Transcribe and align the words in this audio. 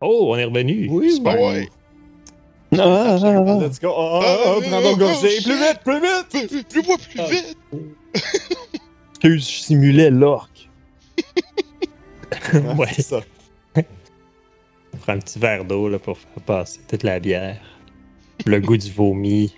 Oh, 0.00 0.30
on 0.32 0.36
est 0.36 0.44
revenu. 0.44 0.88
Oui, 0.90 1.14
Super. 1.16 1.40
Ouais. 1.40 1.68
Ah, 2.72 2.78
ah, 2.82 3.18
ah, 3.22 3.44
ah. 3.46 3.58
Let's 3.60 3.80
go. 3.80 3.88
Oh, 3.94 4.20
oh, 4.22 4.54
oh, 4.56 4.60
prends 4.68 4.82
ton 4.82 4.96
gorgée. 4.96 5.40
Plus 5.42 5.58
vite, 5.58 5.80
plus 5.84 6.00
vite. 6.00 6.48
Plus, 6.48 6.62
plus 6.64 6.82
moi, 6.86 6.96
plus 6.98 7.20
Ah. 7.20 7.26
vite! 7.26 7.56
Excuse, 9.12 9.48
je 9.50 9.62
simulais 9.64 10.10
l'orque. 10.10 10.68
Ouais, 12.54 12.60
Ouais. 12.78 12.86
c'est 12.94 13.02
ça. 13.02 13.20
Prends 15.02 15.12
un 15.14 15.18
petit 15.18 15.38
verre 15.38 15.64
d'eau 15.64 15.88
là, 15.88 15.98
pour 15.98 16.16
faire 16.16 16.42
passer 16.46 16.80
toute 16.88 17.02
la 17.02 17.18
bière. 17.20 17.60
Le 18.46 18.60
goût 18.60 18.76
du 18.76 18.90
vomi. 18.90 19.54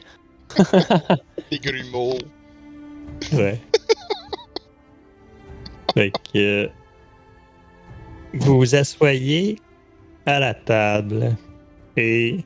Les 1.51 1.59
grumeaux. 1.59 2.19
Ouais. 3.33 3.61
fait 5.95 6.11
que. 6.33 6.39
euh, 6.65 6.69
Vous 8.35 8.57
vous 8.59 8.75
asseyez 8.75 9.59
à 10.27 10.41
la 10.41 10.55
table 10.55 11.37
et. 11.97 12.45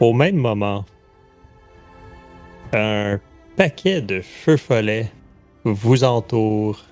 Au 0.00 0.12
même 0.12 0.36
moment, 0.36 0.84
un 2.72 3.18
paquet 3.56 4.00
de 4.00 4.20
feux 4.20 4.56
follets 4.56 5.10
vous 5.64 6.04
entoure. 6.04 6.84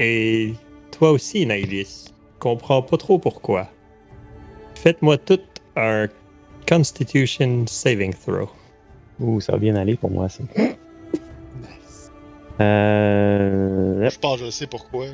Et 0.00 0.54
toi 0.90 1.10
aussi, 1.10 1.44
Naïlis. 1.44 2.06
Comprends 2.38 2.82
pas 2.82 2.96
trop 2.96 3.18
pourquoi. 3.18 3.68
Faites-moi 4.74 5.18
tout 5.18 5.40
un 5.76 6.08
Constitution 6.66 7.66
Saving 7.66 8.14
Throw. 8.14 8.48
Ouh, 9.20 9.40
ça 9.40 9.52
va 9.52 9.58
bien 9.58 9.76
aller 9.76 9.96
pour 9.96 10.10
moi, 10.10 10.28
ça. 10.28 10.42
Nice. 10.56 12.10
Euh... 12.60 14.08
Je 14.08 14.18
pense 14.20 14.38
que 14.38 14.46
je 14.46 14.50
sais 14.50 14.68
pourquoi. 14.68 15.06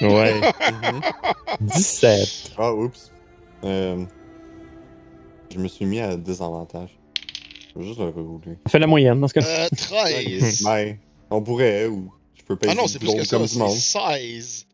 Ouais. 0.00 0.40
Mhm. 0.40 1.00
17. 1.60 2.52
Ah, 2.58 2.72
oups. 2.72 3.10
Euh, 3.64 4.04
je 5.52 5.58
me 5.58 5.68
suis 5.68 5.84
mis 5.86 6.00
à 6.00 6.16
désavantage. 6.16 6.90
Je 7.74 7.80
vais 7.80 7.86
juste 7.88 7.98
le 8.00 8.06
rerouler. 8.06 8.58
Fait 8.68 8.78
la 8.78 8.86
moyenne 8.86 9.20
dans 9.20 9.28
ce 9.28 9.34
cas 9.34 9.42
Euh, 9.44 9.68
13. 9.76 10.62
Ben, 10.64 10.96
on 11.30 11.42
pourrait, 11.42 11.86
ou 11.86 12.12
je 12.36 12.42
peux 12.44 12.56
pas 12.56 12.68
ah 12.70 12.74
non, 12.74 12.86
c'est 12.86 12.98
plus 12.98 13.14
que 13.14 13.24
ça, 13.24 13.36
comme 13.36 13.46
du 13.46 13.56
monde. 13.58 13.70
c'est 13.72 13.98
16. 13.98 14.66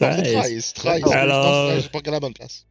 Non, 0.00 0.08
c'est 0.12 0.24
16. 0.24 0.72
13. 0.74 1.02
13. 1.02 1.12
Alors- 1.12 1.80
J'ai 1.80 1.88
pas 1.88 1.98
regardé 1.98 2.10
la 2.16 2.20
bonne 2.20 2.34
place. 2.34 2.66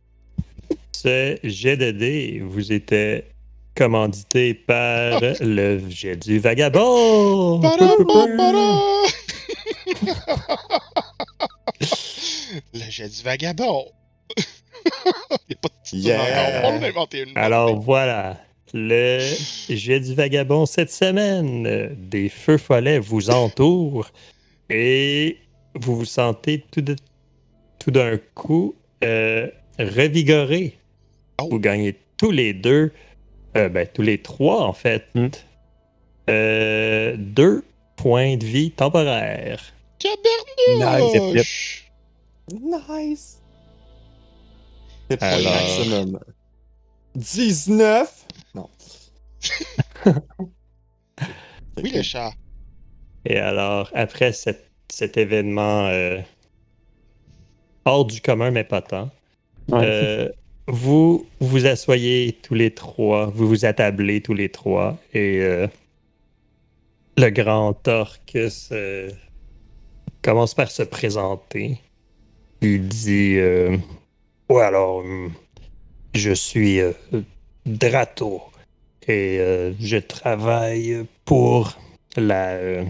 Ce 0.92 1.38
jet 1.44 1.78
de 1.78 1.92
dés 1.92 2.42
vous 2.44 2.72
était 2.72 3.28
commandité 3.76 4.54
par 4.54 5.20
le 5.42 5.81
jet 5.90 6.16
du 6.16 6.40
vagabond. 6.40 7.62
Le 12.73 12.89
jet 12.89 13.09
du 13.09 13.23
vagabond. 13.23 13.86
Il 14.38 14.44
n'y 15.50 15.55
a 15.55 15.59
pas 15.61 15.69
de 15.69 15.83
titre 15.83 16.08
Yeah. 16.08 16.22
encore. 16.22 16.69
On 16.69 16.72
va 16.72 16.78
en 16.78 16.83
inventer 16.89 17.22
une. 17.23 17.38
Alors 17.38 17.80
voilà, 17.81 18.38
le 18.73 19.19
jet 19.69 20.00
du 20.00 20.13
vagabond 20.13 20.66
cette 20.66 20.91
semaine. 20.91 21.95
Des 21.97 22.30
feux 22.30 22.58
follets 22.58 23.00
vous 23.00 23.30
entourent 23.30 24.09
et 24.69 25.38
vous 25.75 25.97
vous 25.97 26.06
sentez 26.06 26.63
tout 26.72 26.81
de- 26.81 26.95
tout 27.80 27.91
d'un 27.91 28.17
coup 28.36 28.75
euh, 29.03 29.47
revigoré. 29.80 30.78
Oh. 31.41 31.47
Vous 31.52 31.59
gagnez 31.59 31.95
tous 32.17 32.31
les 32.31 32.53
deux, 32.53 32.91
euh, 33.58 33.67
ben, 33.69 33.86
tous 33.91 34.02
les 34.02 34.22
trois 34.22 34.61
en 34.63 34.73
fait, 34.73 35.06
Hmm. 35.16 35.28
euh, 36.30 37.16
deux 37.17 37.63
points 37.97 38.38
de 38.38 38.45
vie 38.45 38.72
temporaires. 38.72 39.61
Nice! 42.52 43.42
Hit 45.09 45.20
point 45.20 45.28
Alors- 45.28 45.53
maximum. 45.53 46.20
19! 47.16 48.25
Non. 48.56 48.70
Oui, 51.78 51.91
le 51.94 52.02
chat. 52.03 52.31
Et 53.25 53.38
alors, 53.38 53.90
après 53.94 54.31
cet, 54.31 54.69
cet 54.90 55.18
événement 55.18 55.88
euh, 55.88 56.19
hors 57.84 58.06
du 58.06 58.22
commun, 58.22 58.50
mais 58.51 58.63
pas 58.63 58.81
tant, 58.81 59.09
Ouais. 59.69 59.80
euh, 59.84 60.30
vous 60.68 61.28
vous 61.41 61.66
asseyez 61.66 62.31
tous 62.44 62.53
les 62.53 62.72
trois, 62.74 63.25
vous 63.28 63.46
vous 63.47 63.66
attablez 63.66 64.22
tous 64.22 64.34
les 64.34 64.47
trois, 64.50 64.97
et 65.13 65.40
euh, 65.41 65.68
le 67.18 67.30
grand 67.30 67.85
orque 67.90 68.38
se- 68.50 69.12
commence 70.25 70.56
par 70.56 70.72
se 70.72 70.81
présenter. 70.84 71.80
Il 72.62 72.88
dit 72.88 73.36
euh, 73.38 73.78
Ouais, 74.50 74.63
alors, 74.63 74.97
hum, 74.97 75.31
je 76.16 76.31
suis 76.31 76.80
euh, 76.81 76.94
Drato, 77.66 78.41
et 79.08 79.38
euh, 79.40 79.74
je 79.80 79.97
travaille 79.97 81.06
pour 81.25 81.78
la. 82.18 82.50
euh, 82.53 82.84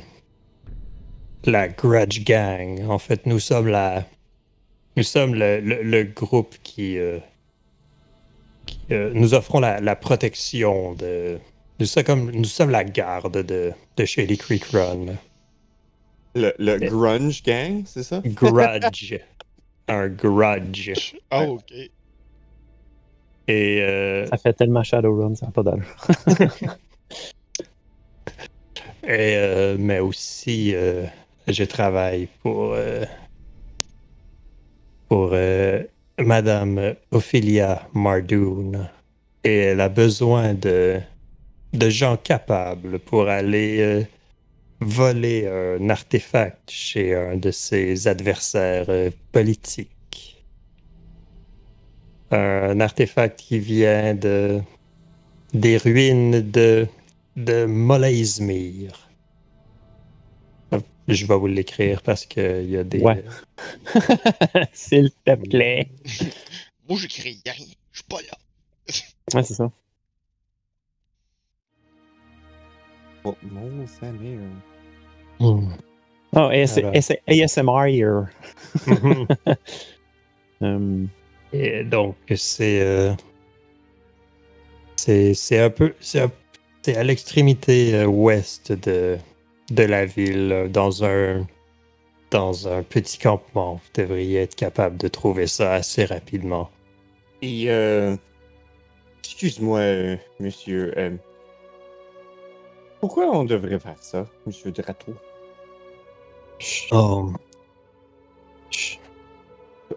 la 1.43 1.67
Grudge 1.67 2.23
Gang. 2.23 2.89
En 2.89 2.99
fait, 2.99 3.25
nous 3.25 3.39
sommes 3.39 3.67
la. 3.67 4.05
Nous 4.95 5.03
sommes 5.03 5.35
le, 5.35 5.59
le- 5.59 5.83
groupe 6.05 6.55
qui. 6.63 6.97
euh, 6.97 7.19
euh, 8.91 9.11
nous 9.13 9.33
offrons 9.33 9.59
la, 9.59 9.81
la 9.81 9.95
protection 9.95 10.93
de. 10.93 11.37
Nous 11.79 11.85
sommes, 11.85 12.03
comme, 12.05 12.31
nous 12.31 12.45
sommes 12.45 12.69
la 12.69 12.85
garde 12.85 13.43
de, 13.45 13.73
de 13.97 14.05
Shady 14.05 14.37
Creek 14.37 14.63
Run. 14.71 15.17
Le, 16.35 16.53
le 16.59 16.77
Grunge 16.89 17.41
Gang, 17.43 17.83
c'est 17.85 18.03
ça? 18.03 18.21
Grudge. 18.25 19.15
Un 19.87 20.07
grudge. 20.09 20.91
Ah, 21.31 21.45
ok. 21.45 21.71
Et. 23.47 23.81
euh, 23.81 24.25
Ça 24.27 24.37
fait 24.37 24.53
tellement 24.53 24.83
Shadowrun, 24.83 25.35
ça 25.35 25.45
n'a 25.45 25.51
pas 25.51 25.63
d'allure. 25.63 25.95
Et, 29.03 29.35
euh, 29.37 29.75
mais 29.79 29.99
aussi, 29.99 30.73
euh, 30.75 31.05
je 31.47 31.63
travaille 31.63 32.27
pour, 32.41 32.73
euh, 32.73 33.05
pour 35.07 35.29
euh, 35.33 35.83
Madame 36.19 36.95
Ophelia 37.11 37.87
Mardoon. 37.93 38.87
Et 39.43 39.57
elle 39.57 39.81
a 39.81 39.89
besoin 39.89 40.53
de, 40.55 40.99
de 41.73 41.89
gens 41.89 42.17
capables 42.17 42.97
pour 42.99 43.27
aller 43.29 43.77
euh, 43.81 44.03
voler 44.81 45.47
un 45.47 45.89
artefact 45.89 46.69
chez 46.69 47.15
un 47.15 47.37
de 47.37 47.51
ses 47.51 48.07
adversaires 48.07 48.85
euh, 48.89 49.09
politiques. 49.31 50.45
Un 52.31 52.79
artefact 52.79 53.39
qui 53.39 53.59
vient 53.59 54.15
de, 54.15 54.61
des 55.53 55.77
ruines 55.77 56.51
de 56.51 56.87
de 57.35 57.65
Molaizmir. 57.65 59.09
Je 61.07 61.25
vais 61.27 61.37
vous 61.37 61.47
l'écrire 61.47 62.01
parce 62.01 62.25
qu'il 62.25 62.69
y 62.69 62.77
a 62.77 62.83
des. 62.83 62.99
Ouais. 62.99 63.23
S'il 64.73 65.11
te 65.23 65.35
plaît. 65.35 65.89
Moi, 66.89 66.97
j'écris 66.99 67.41
rien. 67.45 67.67
Je 67.91 67.99
suis 67.99 68.07
pas 68.09 68.21
là. 68.21 68.37
Ouais, 69.35 69.43
c'est 69.43 69.53
ça. 69.53 69.71
Oh, 76.33 76.49
AS-. 76.51 76.77
AS- 76.93 77.17
ASMR 77.27 77.87
here. 77.87 78.29
Um, 80.61 81.09
Et 81.53 81.83
donc, 81.83 82.15
c'est. 82.35 82.81
euh, 82.81 83.13
c'est 84.95 85.33
c'est 85.33 85.59
un 85.59 85.69
peu. 85.69 85.93
C'est 85.99 86.21
à 86.95 87.03
l'extrémité 87.03 87.95
euh, 87.95 88.05
ouest 88.05 88.71
de, 88.71 89.17
de 89.71 89.83
la 89.83 90.05
ville, 90.05 90.51
euh, 90.51 90.67
dans 90.67 91.03
un. 91.03 91.45
Dans 92.31 92.67
un 92.67 92.83
petit 92.83 93.17
campement. 93.19 93.75
Vous 93.75 94.01
devriez 94.03 94.39
être 94.41 94.55
capable 94.55 94.97
de 94.97 95.07
trouver 95.07 95.47
ça 95.47 95.73
assez 95.73 96.05
rapidement. 96.05 96.69
Et, 97.41 97.65
euh. 97.69 98.15
Excuse-moi, 99.23 99.79
euh, 99.79 100.17
monsieur. 100.39 100.93
euh, 100.97 101.11
pourquoi 103.05 103.29
on 103.37 103.43
devrait 103.43 103.77
faire 103.79 104.01
ça, 104.01 104.25
monsieur 104.47 104.71
Drato? 104.71 105.13
Oh. 106.91 107.29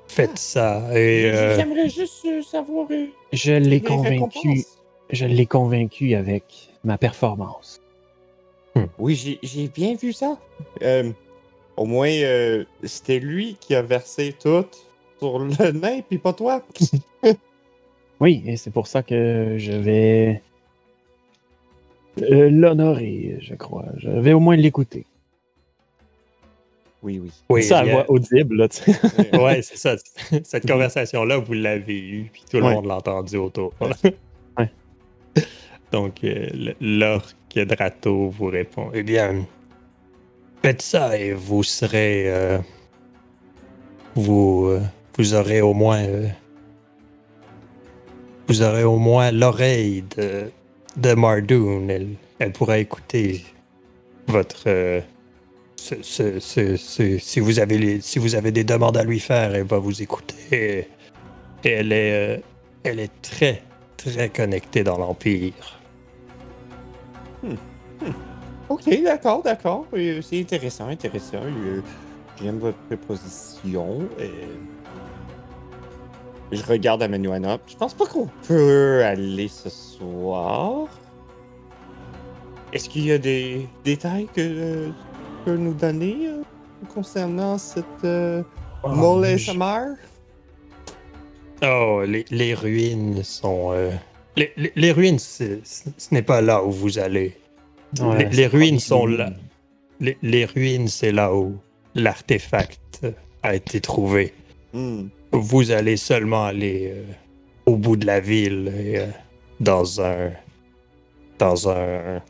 Faites 0.07 0.39
ça 0.39 0.83
et. 0.93 1.25
euh, 1.33 1.57
J'aimerais 1.57 1.89
juste 1.89 2.23
euh, 2.27 2.43
savoir. 2.43 2.87
euh, 2.91 3.07
je 3.33 3.53
l'ai 3.53 3.81
convaincu. 3.81 4.63
Je 5.09 5.25
l'ai 5.25 5.47
convaincu 5.47 6.15
avec 6.15 6.69
ma 6.85 6.99
performance. 6.99 7.81
Oui, 8.99 9.15
j'ai- 9.43 9.69
bien 9.69 9.95
vu 9.95 10.13
ça. 10.13 10.39
Euh, 10.83 11.11
au 11.79 11.87
moins, 11.87 12.11
c'était 12.85 13.21
lui 13.21 13.57
qui 13.59 13.75
a 13.75 13.81
versé 13.81 14.35
tout 14.39 14.67
sur 15.19 15.39
le 15.39 15.73
nain, 15.73 16.03
puis 16.07 16.19
pas 16.19 16.35
toi. 16.35 16.63
Oui, 18.21 18.43
et 18.47 18.57
c'est 18.57 18.73
pour 18.73 18.89
ça 18.89 19.05
que 19.05 19.55
je 19.59 19.71
vais 19.73 20.43
l'honorer, 22.21 23.39
je 23.41 23.55
crois. 23.55 23.87
Je 23.99 24.09
vais 24.11 24.33
au 24.33 24.41
moins 24.41 24.57
l'écouter. 24.57 25.05
Oui, 27.03 27.21
oui. 27.23 27.31
Oui, 27.49 27.63
ça 27.63 27.85
voix 27.85 28.11
audible, 28.11 28.57
là, 28.57 28.69
tu 28.69 28.83
sais. 28.93 29.37
ouais, 29.39 29.63
c'est 29.63 29.77
ça. 29.77 29.95
Cette 30.45 30.67
conversation-là, 30.67 31.39
vous 31.39 31.53
l'avez 31.53 31.99
eue, 31.99 32.29
puis 32.33 32.43
tout 32.51 32.57
le 32.59 32.65
Ouais. 32.65 32.75
monde 32.75 32.87
l'a 32.87 32.97
entendu 32.97 33.37
autour. 33.37 33.73
Ouais. 34.59 34.71
Donc, 35.93 36.25
euh, 36.25 36.49
l'orque 36.81 37.55
Drato 37.55 38.29
vous 38.31 38.47
répond 38.47 38.91
Eh 38.93 39.03
bien, 39.05 39.47
faites 40.63 40.83
ça 40.83 41.17
et 41.17 41.33
vous 41.33 41.63
serez. 41.63 42.25
euh, 42.27 42.59
vous, 44.17 44.67
euh, 44.67 44.81
vous 45.17 45.35
aurez 45.35 45.61
au 45.61 45.73
moins. 45.75 46.03
euh, 46.03 46.27
vous 48.49 48.63
aurez 48.63 48.83
au 48.85 48.97
moins 48.97 49.31
l'oreille 49.31 50.03
de, 50.17 50.51
de 50.99 51.15
Mardoon. 51.15 51.89
Elle, 52.39 52.53
pourra 52.53 52.79
écouter 52.79 53.45
votre. 54.27 54.65
euh, 54.67 55.01
si, 55.77 57.41
vous 57.41 57.59
avez 57.61 58.53
des 58.53 58.65
demandes 58.65 58.97
à 58.97 59.05
lui 59.05 59.21
faire, 59.21 59.55
elle 59.55 59.67
va 59.67 59.79
vous 59.79 60.03
écouter. 60.03 60.89
Et 61.65 61.71
elle 61.71 61.93
est, 61.93 62.43
euh, 62.87 63.07
très, 63.23 63.63
très 63.97 64.29
connectée 64.29 64.85
dans 64.85 64.99
l'Empire. 64.99 65.81
Ok, 68.69 69.03
d'accord, 69.03 69.43
d'accord. 69.43 69.87
Euh, 69.95 70.21
C'est 70.23 70.41
intéressant, 70.41 70.89
intéressant. 70.89 71.41
J'aime 72.41 72.59
votre 72.59 72.79
proposition. 72.79 74.09
Je 76.51 76.63
regarde 76.63 77.03
à 77.03 77.09
Manuana. 77.09 77.59
Je 77.67 77.77
pense 77.77 77.95
pas 77.95 78.07
qu'on 78.07 78.29
peut 78.47 79.03
aller 79.05 79.49
ce 79.49 79.69
soir. 79.69 80.89
Est-ce 82.73 82.89
qu'il 82.89 83.07
y 83.07 83.13
a 83.13 83.19
des 83.19 83.67
détails 83.85 84.27
que 84.35 84.41
euh, 84.41 84.87
tu 84.89 85.45
peux 85.45 85.57
nous 85.57 85.75
donner 85.75 86.17
euh, 86.29 86.43
concernant 86.95 87.59
cette 87.59 87.85
euh, 88.05 88.43
Mole 88.85 89.27
je- 89.39 89.51
SMR? 89.53 89.95
Oh, 91.63 92.03
les, 92.07 92.25
les 92.31 92.55
ruines 92.55 93.23
sont. 93.25 93.71
euh, 93.73 93.91
les, 94.37 94.53
les- 94.57 94.73
les 94.77 94.93
ruines, 94.93 95.19
ce 95.19 95.59
ce 95.65 96.15
n'est 96.15 96.23
pas 96.23 96.41
là 96.41 96.63
où 96.63 96.71
vous 96.71 96.99
allez. 96.99 97.37
Ouais, 98.01 98.29
les, 98.31 98.47
ruines 98.47 98.79
sont 98.79 99.07
là. 99.07 99.31
Les, 99.99 100.17
les 100.23 100.45
ruines, 100.45 100.89
c'est 100.89 101.11
là 101.11 101.35
où 101.35 101.57
l'artefact 101.95 103.07
a 103.43 103.55
été 103.55 103.81
trouvé. 103.81 104.35
Hmm. 104.75 105.07
Vous 105.33 105.71
allez 105.71 105.97
seulement 105.97 106.45
aller 106.47 106.93
euh, 106.95 107.05
au 107.67 107.77
bout 107.77 107.97
de 107.97 108.07
la 108.07 108.21
ville 108.21 108.73
et 108.77 108.99
euh, 108.99 109.07
dans 109.61 110.01
un 110.01 110.31
dans 111.39 111.69
un 111.69 112.23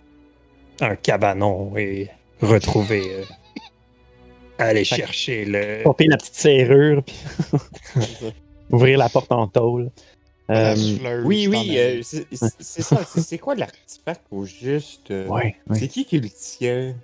un 0.80 0.96
cabanon 0.96 1.76
et 1.76 2.08
retrouver 2.40 3.02
euh, 3.14 3.24
aller 4.58 4.84
Fait 4.84 4.96
chercher 4.96 5.44
le 5.44 5.82
Porter 5.84 6.06
la 6.08 6.16
petite 6.16 6.34
serrure, 6.34 7.02
puis 7.04 7.16
ouvrir 8.70 8.98
la 8.98 9.08
porte 9.08 9.32
en 9.32 9.46
tôle. 9.48 9.90
Euh, 10.50 10.74
Oui, 11.24 11.46
oui, 11.46 11.74
euh, 11.78 12.00
c'est 12.02 12.82
ça. 12.82 13.04
C'est 13.04 13.38
quoi 13.38 13.54
l'artefact 13.54 14.22
au 14.30 14.44
juste? 14.46 15.10
euh, 15.10 15.26
ouais, 15.28 15.56
ouais. 15.68 15.78
C'est 15.78 15.88
qui 15.88 16.04
qui 16.06 16.18
le 16.18 16.28
tient? 16.30 16.94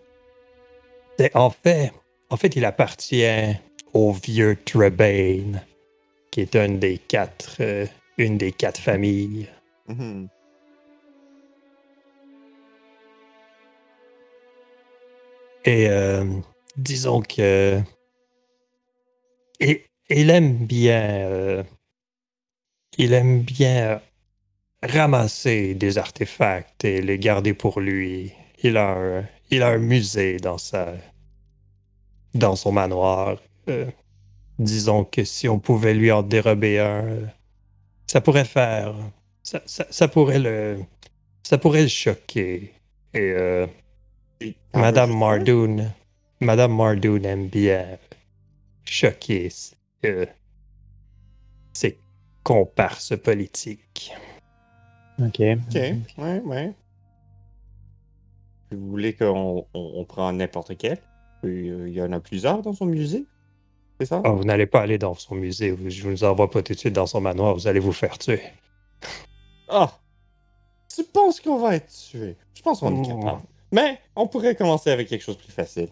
En 1.34 1.50
fait, 1.50 1.92
en 2.30 2.36
fait, 2.36 2.56
il 2.56 2.64
appartient 2.64 3.24
au 3.92 4.12
vieux 4.12 4.56
Trebane, 4.64 5.60
qui 6.34 6.40
est 6.40 6.56
une 6.56 6.80
des 6.80 6.98
quatre, 6.98 7.58
euh, 7.60 7.86
une 8.18 8.38
des 8.38 8.50
quatre 8.50 8.80
familles. 8.80 9.48
Mhm. 9.86 10.28
Et 15.64 15.88
euh, 15.88 16.24
disons 16.76 17.22
que 17.22 17.80
et, 19.60 19.84
il 20.10 20.28
aime 20.30 20.66
bien, 20.66 21.02
euh, 21.02 21.62
il 22.98 23.12
aime 23.12 23.42
bien 23.42 24.02
ramasser 24.82 25.74
des 25.76 25.98
artefacts 25.98 26.84
et 26.84 27.00
les 27.00 27.20
garder 27.20 27.54
pour 27.54 27.78
lui. 27.78 28.32
Il 28.64 28.76
a 28.76 28.90
un, 28.90 29.24
il 29.52 29.62
a 29.62 29.68
un 29.68 29.78
musée 29.78 30.38
dans 30.38 30.58
sa, 30.58 30.94
dans 32.34 32.56
son 32.56 32.72
manoir. 32.72 33.38
Euh, 33.68 33.88
disons 34.58 35.04
que 35.04 35.24
si 35.24 35.48
on 35.48 35.58
pouvait 35.58 35.94
lui 35.94 36.10
en 36.12 36.22
dérober 36.22 36.78
un, 36.80 37.28
ça 38.06 38.20
pourrait 38.20 38.44
faire, 38.44 38.94
ça, 39.42 39.62
ça, 39.66 39.86
ça 39.90 40.08
pourrait 40.08 40.38
le, 40.38 40.78
ça 41.42 41.58
pourrait 41.58 41.82
le 41.82 41.88
choquer. 41.88 42.72
Et 43.14 43.20
euh, 43.32 43.66
Et- 44.40 44.56
Madame? 44.74 45.16
Mardoon, 45.16 45.90
Madame 46.40 46.74
Mardoon 46.76 47.22
aime 47.24 47.48
bien 47.48 47.98
choquer 48.84 49.50
ses, 49.50 49.76
euh, 50.04 50.26
ses 51.72 51.98
comparses 52.42 53.16
politiques. 53.16 54.12
Ok. 55.18 55.40
Ok, 55.68 55.74
ouais, 56.18 56.40
ouais. 56.44 56.72
Vous 58.72 58.88
voulez 58.88 59.14
qu'on 59.14 59.64
on, 59.72 59.92
on 60.00 60.04
prend 60.04 60.32
n'importe 60.32 60.76
quel? 60.76 60.98
Euh, 61.44 61.88
Il 61.88 61.94
y 61.94 62.02
en 62.02 62.12
a 62.12 62.20
plusieurs 62.20 62.62
dans 62.62 62.72
son 62.72 62.86
musée? 62.86 63.26
C'est 64.04 64.10
ça? 64.10 64.20
Ah, 64.22 64.30
vous 64.32 64.44
n'allez 64.44 64.66
pas 64.66 64.82
aller 64.82 64.98
dans 64.98 65.14
son 65.14 65.34
musée, 65.34 65.74
je 65.88 66.06
vous 66.08 66.24
envoie 66.24 66.50
pas 66.50 66.62
tout 66.62 66.74
de 66.74 66.78
suite 66.78 66.92
dans 66.92 67.06
son 67.06 67.22
manoir, 67.22 67.54
vous 67.54 67.66
allez 67.66 67.80
vous 67.80 67.92
faire 67.92 68.18
tuer. 68.18 68.42
Ah! 69.66 69.90
Tu 70.94 71.04
penses 71.04 71.40
qu'on 71.40 71.58
va 71.58 71.76
être 71.76 71.88
tué? 71.90 72.36
Je 72.52 72.60
pense 72.60 72.80
qu'on 72.80 73.02
est 73.02 73.08
Oh. 73.10 73.18
capable. 73.20 73.42
Mais 73.72 73.98
on 74.14 74.26
pourrait 74.26 74.54
commencer 74.54 74.90
avec 74.90 75.08
quelque 75.08 75.22
chose 75.22 75.38
de 75.38 75.42
plus 75.42 75.52
facile. 75.52 75.88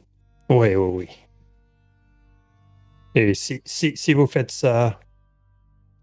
Oui, 0.50 0.75
oui, 0.75 0.76
oui. 0.76 1.09
Et 3.14 3.32
si, 3.32 3.62
si, 3.64 3.97
si 3.97 4.12
vous 4.12 4.26
faites 4.26 4.50
ça 4.50 5.00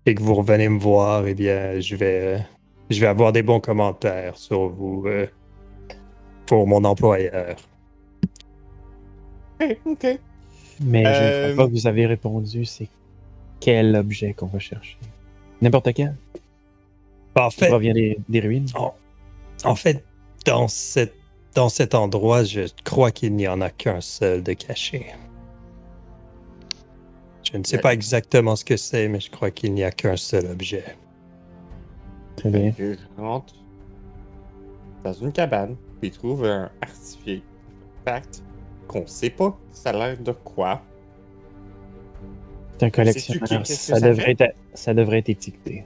et 0.08 0.16
que 0.16 0.24
vous 0.24 0.34
revenez 0.34 0.68
me 0.68 0.80
voir, 0.80 1.28
eh 1.28 1.36
bien, 1.36 1.80
je 1.80 1.96
vais, 1.96 2.44
je 2.90 3.00
vais 3.00 3.08
avoir 3.08 3.32
des 3.34 3.44
bons 3.44 3.60
commentaires 3.60 4.36
sur 4.36 4.68
vous 4.70 5.04
euh, 5.06 5.28
pour 6.48 6.66
mon 6.66 6.84
employeur. 6.86 7.56
Ok, 9.62 9.78
ok. 9.86 10.20
Mais 10.82 11.04
je 11.04 11.10
ne 11.10 11.14
Euh, 11.14 11.54
crois 11.54 11.66
pas 11.66 11.70
que 11.70 11.74
vous 11.76 11.88
avez 11.88 12.06
répondu, 12.06 12.66
c'est 12.66 12.88
quel 13.60 13.96
objet 13.96 14.34
qu'on 14.34 14.48
va 14.48 14.60
chercher. 14.60 14.98
N'importe 15.62 15.94
quel. 15.94 16.16
En 17.36 17.50
Ça 17.50 17.58
fait, 17.66 17.68
provient 17.70 17.94
des, 17.94 18.18
des 18.30 18.40
ruines. 18.40 18.68
En 19.64 19.76
fait, 19.76 20.04
dans, 20.46 20.68
cette, 20.68 21.14
dans 21.56 21.70
cet 21.70 21.96
endroit, 21.96 22.44
je 22.44 22.62
crois 22.84 23.12
qu'il 23.12 23.36
n'y 23.36 23.48
en 23.48 23.62
a 23.62 23.70
qu'un 23.70 24.02
seul 24.02 24.42
de 24.44 24.54
caché. 24.54 25.08
Je 27.52 27.58
ne 27.58 27.64
sais 27.64 27.80
pas 27.80 27.94
exactement 27.94 28.56
ce 28.56 28.64
que 28.64 28.78
c'est, 28.78 29.08
mais 29.08 29.20
je 29.20 29.30
crois 29.32 29.52
qu'il 29.52 29.74
n'y 29.74 29.84
a 29.84 29.92
qu'un 29.92 30.18
seul 30.18 30.46
objet. 30.48 30.84
Très 32.36 32.50
bien. 32.50 32.74
Je 32.78 32.96
rentre 33.18 33.54
dans 35.04 35.14
une 35.14 35.32
cabane, 35.32 35.76
puis 36.00 36.12
trouve 36.12 36.46
un 36.46 36.70
artefact 36.82 38.44
qu'on 38.90 39.06
sait 39.08 39.30
pas 39.30 39.58
ça 39.72 39.92
a 39.92 39.94
l'air 39.94 40.18
de 40.18 40.32
quoi? 40.32 40.82
C'est 42.78 42.86
un 42.86 42.90
collectionneur. 42.90 43.66
Ça, 43.66 43.76
ça 43.76 44.00
devrait 44.00 44.36
être, 44.38 44.56
ça 44.74 44.94
devrait 44.94 45.20
être 45.20 45.30
étiqueté. 45.30 45.86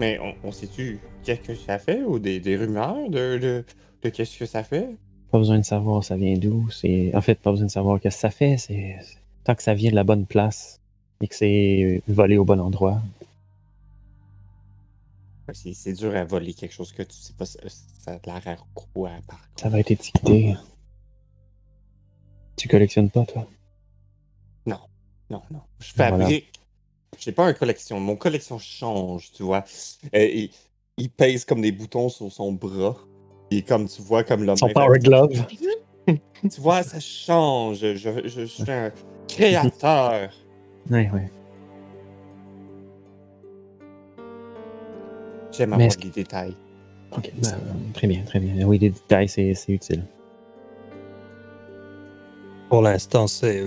Mais 0.00 0.18
on, 0.20 0.34
on 0.48 0.52
sait-tu 0.52 1.00
qu'est-ce 1.24 1.40
que 1.40 1.54
ça 1.54 1.78
fait 1.78 2.02
ou 2.02 2.18
des, 2.18 2.38
des 2.40 2.56
rumeurs 2.56 3.08
de, 3.10 3.38
de, 3.38 3.64
de 4.02 4.08
qu'est-ce 4.08 4.38
que 4.38 4.46
ça 4.46 4.62
fait? 4.62 4.88
Pas 5.30 5.38
besoin 5.38 5.58
de 5.58 5.64
savoir 5.64 6.04
ça 6.04 6.16
vient 6.16 6.36
d'où. 6.36 6.70
C'est 6.70 7.14
En 7.14 7.20
fait, 7.22 7.38
pas 7.38 7.50
besoin 7.50 7.66
de 7.66 7.70
savoir 7.70 8.00
qu'est-ce 8.00 8.16
que 8.16 8.20
ça 8.20 8.30
fait. 8.30 8.56
C'est 8.56 8.96
Tant 9.44 9.54
que 9.54 9.62
ça 9.62 9.74
vient 9.74 9.90
de 9.90 9.96
la 9.96 10.04
bonne 10.04 10.26
place 10.26 10.80
et 11.20 11.26
que 11.28 11.34
c'est 11.34 12.02
volé 12.06 12.36
au 12.38 12.44
bon 12.44 12.60
endroit. 12.60 13.00
C'est 15.52 15.92
dur 15.92 16.14
à 16.16 16.24
voler 16.24 16.54
quelque 16.54 16.72
chose 16.72 16.92
que 16.92 17.02
tu 17.02 17.16
sais 17.16 17.34
pas 17.34 17.44
ça, 17.44 17.58
ça 17.68 18.12
a 18.12 18.18
l'air 18.26 18.48
à 18.48 18.56
quoi 18.74 19.10
par 19.26 19.38
contre. 19.40 19.62
Ça 19.62 19.68
va 19.68 19.80
être 19.80 19.90
étiqueté. 19.90 20.54
Tu 22.62 22.68
collectionnes 22.68 23.10
pas, 23.10 23.24
toi? 23.24 23.44
Non, 24.66 24.78
non. 25.28 25.42
Je 25.80 25.92
Voilà. 25.96 26.16
fabrique. 26.16 26.52
J'ai 27.18 27.32
pas 27.32 27.48
une 27.48 27.56
collection. 27.56 27.98
Mon 27.98 28.14
collection 28.14 28.56
change, 28.60 29.32
tu 29.32 29.42
vois. 29.42 29.64
Euh, 30.14 30.24
il, 30.24 30.50
il 30.96 31.10
pèse 31.10 31.44
comme 31.44 31.60
des 31.60 31.72
boutons 31.72 32.08
sur 32.08 32.30
son 32.30 32.52
bras. 32.52 32.96
Et 33.50 33.62
comme 33.62 33.88
tu 33.88 34.00
vois, 34.00 34.22
comme 34.22 34.44
l'homme. 34.44 34.56
Son 34.56 34.68
power 34.68 35.00
glove. 35.00 35.44
Tu 36.06 36.60
vois, 36.60 36.84
ça 36.84 37.00
change. 37.00 37.80
Je, 37.80 37.96
je, 37.96 38.28
je 38.28 38.44
suis 38.44 38.70
un 38.70 38.92
créateur. 39.26 40.30
Ouais, 40.90 41.10
ouais. 41.12 41.30
J'aime 45.50 45.72
avoir 45.72 45.96
des 45.96 46.10
détails. 46.10 46.56
Ok, 47.10 47.32
ben, 47.42 47.58
très 47.92 48.06
bien, 48.06 48.22
très 48.22 48.38
bien. 48.38 48.64
Oui, 48.66 48.78
des 48.78 48.90
détails, 48.90 49.28
c'est 49.28 49.52
utile. 49.68 50.04
Pour 52.72 52.80
l'instant, 52.80 53.26
c'est 53.26 53.66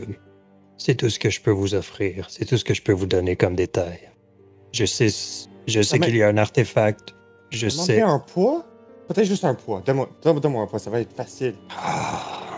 c'est 0.77 0.95
tout 0.95 1.11
ce 1.11 1.19
que 1.19 1.29
je 1.29 1.39
peux 1.39 1.51
vous 1.51 1.75
offrir. 1.75 2.25
C'est 2.31 2.43
tout 2.45 2.57
ce 2.57 2.65
que 2.65 2.73
je 2.73 2.81
peux 2.81 2.91
vous 2.91 3.05
donner 3.05 3.35
comme 3.35 3.55
détail. 3.55 3.99
Je 4.71 4.83
sais, 4.85 5.09
je 5.67 5.81
sais 5.83 5.97
Ah, 5.97 5.99
mais- 5.99 6.07
qu'il 6.07 6.15
y 6.17 6.23
a 6.23 6.27
un 6.27 6.37
artefact. 6.37 7.13
Je 7.51 7.67
Demandez 7.67 7.93
sais. 7.97 8.01
un 8.01 8.17
poids? 8.17 8.65
Peut-être 9.07 9.27
juste 9.27 9.45
un 9.45 9.53
poids. 9.53 9.83
Donne-moi 9.85 10.09
donne- 10.23 10.39
donne-moi 10.39 10.63
un 10.63 10.65
poids, 10.65 10.79
ça 10.79 10.89
va 10.89 11.01
être 11.01 11.13
facile. 11.13 11.53
Ah. 11.69 12.57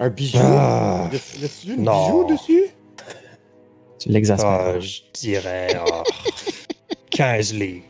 Un 0.00 0.10
bijou? 0.10 0.36
Ah, 0.42 1.08
Y 1.10 1.16
a- 1.16 1.76
bijou 1.76 2.24
dessus? 2.28 2.66
Tu 3.98 4.10
l'exaspères. 4.10 4.50
ah, 4.76 4.78
je 4.80 5.00
dirais 5.14 5.68
ah, 5.80 6.02
15 7.08 7.54
livres. 7.54 7.86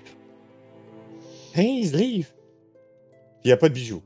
15 1.54 1.92
livres? 1.92 2.28
Puis 3.40 3.50
y 3.50 3.52
a 3.52 3.56
pas 3.56 3.68
de 3.68 3.74
bijoux. 3.74 4.00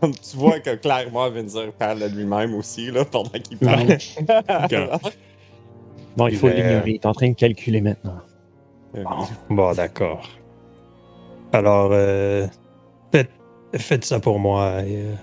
Comme 0.00 0.14
tu 0.14 0.36
vois 0.36 0.60
que 0.60 0.74
clairement 0.74 1.30
Vinzer 1.30 1.72
parle 1.72 2.00
de 2.00 2.06
lui-même 2.16 2.54
aussi, 2.54 2.90
là, 2.90 3.04
pendant 3.04 3.30
qu'il 3.30 3.58
parle. 3.58 3.96
Bon, 6.16 6.28
il 6.28 6.36
faut 6.36 6.48
euh, 6.48 6.52
l'ignorer. 6.54 6.90
Il 6.90 6.94
est 6.94 7.06
en 7.06 7.12
train 7.12 7.28
de 7.28 7.34
calculer 7.34 7.80
maintenant. 7.82 8.16
Bon, 9.50 9.72
d'accord. 9.74 10.26
Alors, 11.52 11.90
euh, 11.92 12.46
faites, 13.12 13.30
faites 13.74 14.04
ça 14.04 14.18
pour 14.18 14.38
moi. 14.38 14.80
et, 14.82 14.96
euh, 14.96 15.14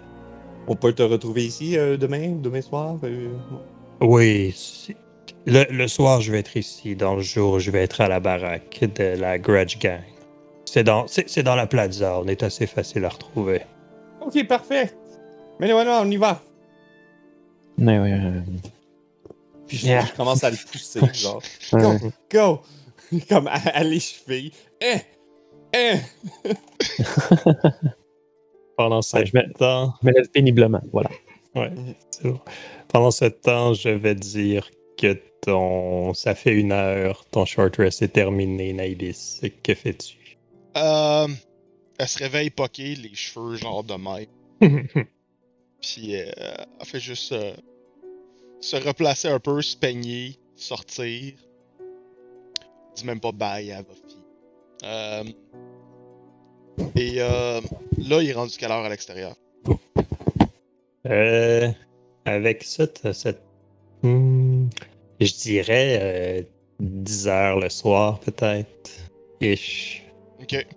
On 0.67 0.75
peut 0.75 0.93
te 0.93 1.01
retrouver 1.01 1.45
ici 1.45 1.77
euh, 1.77 1.97
demain, 1.97 2.35
demain 2.39 2.61
soir? 2.61 2.97
euh, 3.03 3.29
oui, 4.01 4.53
le 5.47 5.87
soir, 5.87 6.21
je 6.21 6.31
vais 6.31 6.39
être 6.39 6.57
ici. 6.57 6.95
Dans 6.95 7.15
le 7.15 7.21
jour, 7.21 7.59
je 7.59 7.71
vais 7.71 7.81
être 7.81 8.01
à 8.01 8.07
la 8.07 8.19
baraque 8.19 8.83
de 8.95 9.19
la 9.19 9.39
Grudge 9.39 9.79
Gang. 9.79 10.01
C'est 10.73 10.83
dans, 10.83 11.05
c'est, 11.05 11.29
c'est 11.29 11.43
dans 11.43 11.53
la 11.55 11.67
plaza. 11.67 12.17
On 12.19 12.25
est 12.27 12.41
assez 12.41 12.65
facile 12.65 13.05
à 13.05 13.09
retrouver. 13.09 13.61
Ok, 14.21 14.43
parfait. 14.47 14.91
Mais 15.59 15.71
voilà, 15.71 16.01
on 16.01 16.09
y 16.09 16.17
va. 16.17 16.41
Mais 17.77 17.99
euh, 17.99 18.41
Puis 19.67 19.77
je, 19.77 19.85
Yeah. 19.87 20.05
je 20.07 20.13
commence 20.13 20.43
à 20.43 20.49
le 20.49 20.57
pousser, 20.71 20.99
genre. 21.13 21.43
euh, 21.75 21.97
Go! 22.31 22.61
Comme 23.29 23.45
à, 23.45 23.53
à 23.53 23.83
les 23.83 23.99
chevilles. 23.99 24.51
Eh! 24.81 24.97
Eh! 25.75 25.97
Pendant 28.75 29.03
ce 29.03 29.17
Ouais, 29.17 29.25
je 29.27 29.31
mets- 29.35 29.49
temps, 29.51 29.93
je 30.01 30.07
me 30.07 30.13
lève 30.13 30.27
péniblement. 30.29 30.81
Voilà. 30.91 31.11
Ouais, 31.55 31.71
c'est 32.09 32.23
bon. 32.23 32.39
Pendant 32.87 33.11
ce 33.11 33.25
temps, 33.25 33.75
je 33.75 33.89
vais 33.89 34.15
dire 34.15 34.71
que 34.97 35.19
ton. 35.43 36.15
Ça 36.15 36.33
fait 36.33 36.53
une 36.53 36.71
heure, 36.71 37.25
ton 37.29 37.45
short 37.45 37.75
rest 37.75 38.01
est 38.01 38.07
terminé, 38.07 38.73
Naïdis. 38.73 39.39
Que 39.61 39.75
fais-tu? 39.75 40.15
Euh, 40.77 41.27
elle 41.99 42.07
se 42.07 42.17
réveille 42.17 42.49
poquée, 42.49 42.95
les 42.95 43.13
cheveux 43.13 43.55
genre 43.55 43.83
de 43.83 43.93
même. 43.93 44.25
Puis 45.81 46.15
euh, 46.15 46.31
elle 46.79 46.85
fait 46.85 46.99
juste 46.99 47.31
euh, 47.31 47.53
se 48.61 48.75
replacer 48.77 49.27
un 49.27 49.39
peu, 49.39 49.61
se 49.61 49.75
peigner, 49.75 50.37
sortir. 50.55 51.33
Dit 52.95 53.05
même 53.05 53.19
pas 53.19 53.31
bye 53.31 53.71
à 53.71 53.81
Buffy. 53.81 54.17
Euh, 54.83 55.23
et 56.95 57.15
là, 57.15 57.61
il 58.21 58.29
est 58.29 58.33
rendu 58.33 58.55
quelle 58.57 58.71
heure 58.71 58.85
à 58.85 58.89
l'extérieur? 58.89 59.35
Euh, 61.05 61.69
avec 62.25 62.63
ça, 62.63 62.87
t'as 62.87 63.13
cette. 63.13 63.41
Hmm, 64.03 64.67
je 65.19 65.33
dirais 65.33 65.99
euh, 66.01 66.43
10 66.79 67.27
heures 67.27 67.59
le 67.59 67.69
soir, 67.69 68.19
peut-être. 68.19 68.91
Ish. 69.41 70.02
Ok. 70.43 70.67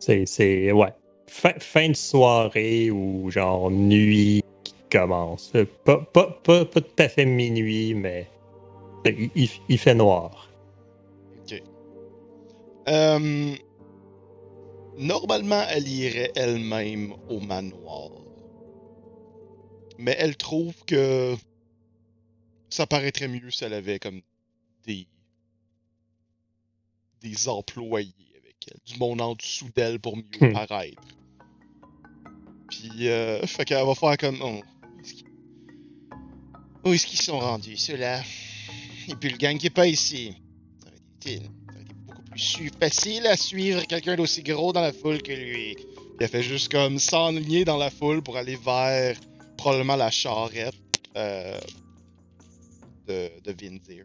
C'est, 0.00 0.26
c'est, 0.26 0.72
ouais. 0.72 0.92
Fin, 1.26 1.52
fin 1.58 1.88
de 1.88 1.94
soirée 1.96 2.90
ou 2.90 3.30
genre 3.30 3.70
nuit 3.70 4.42
qui 4.64 4.74
commence. 4.90 5.52
Pas, 5.84 5.98
pas, 5.98 6.30
pas, 6.42 6.64
pas 6.64 6.80
tout 6.80 7.02
à 7.02 7.08
fait 7.08 7.24
minuit, 7.26 7.94
mais 7.94 8.28
il, 9.04 9.30
il- 9.34 9.50
il 9.68 9.78
fait 9.78 9.94
noir. 9.94 10.48
Ok. 11.42 11.62
Euh, 12.88 13.54
normalement, 14.96 15.62
elle 15.68 15.88
irait 15.88 16.32
elle-même 16.36 17.14
au 17.28 17.40
manoir. 17.40 18.10
Mais 19.98 20.14
elle 20.18 20.36
trouve 20.36 20.74
que 20.86 21.34
ça 22.70 22.86
paraîtrait 22.86 23.28
mieux 23.28 23.50
si 23.50 23.64
elle 23.64 23.72
avait 23.74 23.98
comme 23.98 24.20
des 24.86 25.06
des 27.20 27.48
employés 27.48 28.14
du 28.86 28.98
monde 28.98 29.20
en 29.20 29.34
dessous 29.34 29.68
d'elle 29.76 29.98
pour 30.00 30.16
mieux 30.16 30.24
Hmm. 30.40 30.52
paraître. 30.52 31.02
Puis, 32.70 33.08
euh, 33.08 33.40
fait 33.46 33.64
qu'elle 33.64 33.84
va 33.86 33.94
faire 33.94 34.16
comme. 34.18 34.38
Oh, 34.42 34.60
où 34.96 35.00
est-ce 35.00 35.14
qu'ils- 35.14 35.26
où 36.84 36.92
est-ce 36.92 37.06
qu'ils 37.06 37.20
sont 37.20 37.38
rendus, 37.38 37.76
ceux-là? 37.76 38.22
Et 39.08 39.14
puis 39.14 39.30
le 39.30 39.38
gang 39.38 39.56
qui 39.56 39.66
est 39.66 39.70
pas 39.70 39.86
ici. 39.86 40.34
Ça 40.82 40.88
aurait 40.88 40.96
été, 41.16 41.36
ça 41.44 41.72
aurait 41.72 41.82
été 41.82 41.94
beaucoup 42.06 42.22
plus 42.22 42.70
facile 42.78 43.26
à 43.26 43.36
suivre 43.36 43.86
quelqu'un 43.86 44.16
d'aussi 44.16 44.42
gros 44.42 44.72
dans 44.72 44.82
la 44.82 44.92
foule 44.92 45.22
que 45.22 45.32
lui. 45.32 45.74
Puis 45.74 45.86
elle 46.20 46.28
fait 46.28 46.42
juste 46.42 46.70
comme 46.70 46.98
s'enligner 46.98 47.64
dans 47.64 47.78
la 47.78 47.90
foule 47.90 48.22
pour 48.22 48.36
aller 48.36 48.56
vers 48.56 49.16
probablement 49.56 49.96
la 49.96 50.10
charrette 50.10 50.74
euh, 51.16 51.58
de, 53.06 53.30
de 53.42 53.52
Vinzir. 53.52 54.04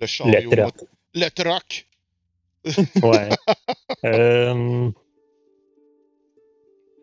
Le 0.00 0.06
chariot. 0.06 0.50
Le 0.50 0.62
mot- 0.64 0.70
Le 1.14 1.28
troc. 1.28 1.86
Ouais. 3.02 3.28
Euh, 4.04 4.90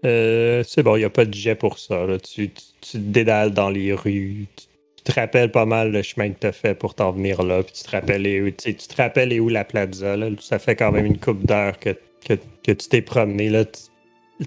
euh, 0.05 0.63
c'est 0.65 0.84
bon, 0.84 0.96
il 0.96 1.00
n'y 1.00 1.05
a 1.05 1.10
pas 1.10 1.25
de 1.25 1.34
jet 1.34 1.55
pour 1.55 1.79
ça. 1.79 2.05
là. 2.05 2.20
Tu, 2.20 2.50
tu, 2.50 2.91
te 2.91 2.98
dédales 2.98 3.51
dans 3.51 3.70
les 3.70 3.93
rues. 3.93 4.48
Tu, 4.55 5.03
te 5.03 5.12
rappelles 5.20 5.51
pas 5.51 5.65
mal 5.65 5.91
le 5.91 6.01
chemin 6.01 6.29
que 6.29 6.39
tu 6.39 6.48
as 6.48 6.51
fait 6.53 6.75
pour 6.75 6.96
t'en 6.96 7.12
venir 7.12 7.43
là. 7.43 7.62
Puis 7.63 7.74
tu 7.74 7.84
te 7.84 7.91
rappelles 7.91 8.43
où, 8.43 8.51
tu, 8.51 8.75
te 8.75 8.96
rappelles 8.96 9.39
où 9.39 9.50
la 9.50 9.65
plaza. 9.65 10.15
Là. 10.15 10.29
Ça 10.39 10.60
fait 10.60 10.75
quand 10.75 10.91
même 10.91 11.05
une 11.05 11.20
couple 11.20 11.46
d'heures 11.46 11.77
que, 11.79 11.98
que, 12.25 12.34
que 12.63 12.72
tu 12.72 12.88
t'es 12.88 13.01
promené. 13.01 13.50
Là. 13.50 13.65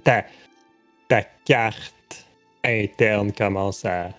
Ta, 0.03 0.25
ta 1.09 1.23
carte 1.45 2.27
interne 2.65 3.33
commence 3.33 3.85
à, 3.85 4.11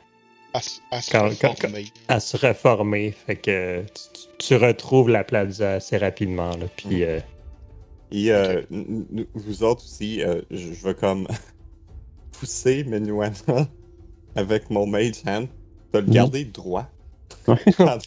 À, 0.54 0.62
se 0.62 1.12
Quand- 1.12 1.30
quand- 1.40 1.50
reformer. 1.52 1.86
à 2.08 2.20
se 2.20 2.38
reformer. 2.38 3.12
Fait 3.12 3.36
que 3.36 3.82
tu, 3.82 4.02
tu- 4.14 4.48
tu 4.48 4.56
retrouves 4.56 5.10
la 5.10 5.24
plaza 5.24 5.74
assez 5.74 5.98
rapidement. 5.98 6.52
Là. 6.58 6.66
Puis. 6.76 7.04
euh, 7.04 7.20
Et 8.12 8.32
euh, 8.32 8.62
vous 9.36 9.64
autres 9.64 9.84
aussi, 9.84 10.24
euh, 10.24 10.42
je, 10.50 10.74
je 10.74 10.84
vais 10.88 10.96
comme 10.96 11.28
pousser 12.32 12.84
Menuana 12.86 13.36
avec 14.36 14.70
mon 14.70 14.88
mage 14.88 15.22
hand, 15.28 15.48
de 15.94 16.00
le 16.00 16.06
Mhm. 16.08 16.14
garder 16.14 16.46
droit? 16.46 16.88
Pendant, 17.46 17.98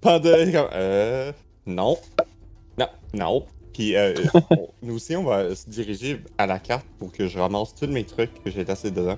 pendant- 0.00 0.52
comme, 0.52 0.68
euh, 0.72 1.32
non, 1.66 1.98
non, 2.78 2.86
non. 3.14 3.46
Puis 3.72 3.94
euh, 3.96 4.14
on- 4.50 4.68
nous 4.82 4.94
aussi, 4.96 5.14
on 5.16 5.24
va 5.24 5.54
se 5.54 5.68
diriger 5.70 6.20
à 6.38 6.46
la 6.46 6.58
carte 6.58 6.86
pour 6.98 7.12
que 7.12 7.26
je 7.28 7.38
ramasse 7.38 7.74
tous 7.74 7.86
mes 7.86 8.04
trucs 8.04 8.42
que 8.42 8.50
j'ai 8.50 8.64
laissés 8.64 8.90
dedans. 8.90 9.16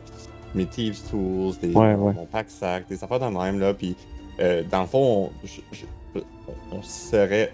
Mes 0.55 0.67
Thieves 0.67 1.01
Tools, 1.11 1.55
des, 1.63 1.73
Ouais, 1.75 1.95
ouais. 1.95 2.13
mon 2.13 2.27
pack 2.27 2.51
sac, 2.51 2.87
des 2.89 3.03
affaires 3.03 3.21
de 3.21 3.27
même. 3.27 3.59
Là, 3.59 3.73
puis 3.75 3.97
euh, 4.41 4.63
dans 4.71 4.83
le 4.83 4.87
fond, 4.87 5.31
on, 5.45 5.47
je- 5.47 5.61
je- 5.73 6.21
on- 6.21 6.77
on 6.79 6.83
serait 6.83 7.53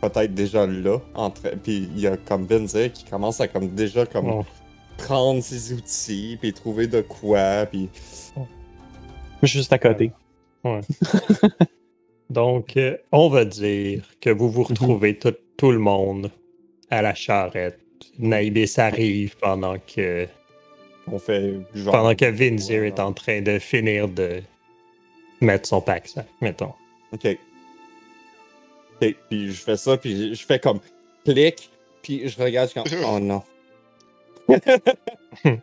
peut-être 0.00 0.34
déjà 0.34 0.66
là. 0.66 0.98
Entre... 1.14 1.50
Puis 1.62 1.88
il 1.94 2.00
y 2.00 2.06
a 2.06 2.16
comme 2.16 2.46
Benzer 2.46 2.92
qui 2.92 3.04
commence 3.04 3.40
à 3.40 3.48
comme 3.48 3.68
déjà 3.68 4.06
comme 4.06 4.28
Oh. 4.30 4.44
prendre 4.96 5.40
ses 5.42 5.72
outils, 5.72 6.36
puis 6.40 6.52
trouver 6.52 6.86
de 6.86 7.00
quoi, 7.00 7.66
puis... 7.66 7.88
Juste 9.42 9.72
à 9.72 9.78
côté. 9.78 10.12
Donc, 12.30 12.76
euh, 12.76 12.96
on 13.12 13.28
va 13.28 13.44
dire 13.44 14.04
que 14.20 14.30
vous 14.30 14.50
vous 14.50 14.64
retrouvez 14.64 15.16
tout, 15.18 15.34
tout 15.56 15.70
le 15.70 15.78
monde 15.78 16.30
à 16.90 17.00
la 17.02 17.14
charrette. 17.14 17.78
Naibis 18.18 18.74
arrive 18.78 19.36
pendant 19.40 19.76
que, 19.78 20.26
On 21.12 21.18
fait 21.18 21.54
genre... 21.74 21.92
pendant 21.92 22.14
que 22.14 22.24
Vinzir 22.26 22.84
est 22.84 23.00
en 23.00 23.12
train 23.12 23.40
de 23.42 23.58
finir 23.58 24.08
de 24.08 24.42
mettre 25.40 25.68
son 25.68 25.80
pack 25.80 26.08
sac, 26.08 26.26
mettons. 26.40 26.72
Ok. 27.12 27.26
Ok, 29.00 29.14
puis 29.28 29.52
je 29.52 29.60
fais 29.62 29.76
ça, 29.76 29.96
puis 29.96 30.34
je 30.34 30.44
fais 30.46 30.58
comme 30.58 30.80
clic, 31.24 31.70
puis 32.02 32.28
je 32.28 32.42
regarde, 32.42 32.70
je 32.74 32.80
suis 32.80 32.96
comme, 33.00 33.04
oh 33.14 33.18
non. 33.20 33.42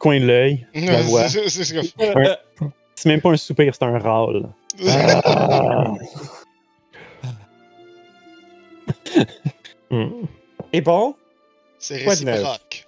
Coin 0.00 0.20
de 0.20 0.26
l'œil, 0.26 0.66
la 0.74 1.02
voix. 1.02 1.28
C'est- 1.28 3.06
même 3.08 3.20
pas 3.20 3.30
un 3.30 3.36
soupir, 3.36 3.72
c'est 3.74 3.84
un 3.84 3.96
râle. 3.98 4.48
Ah. 4.84 5.92
Et 10.72 10.80
bon, 10.80 11.14
C'est 11.78 12.04
Quoi 12.04 12.16
de 12.16 12.24
neuf? 12.24 12.44
réciproque. 12.44 12.84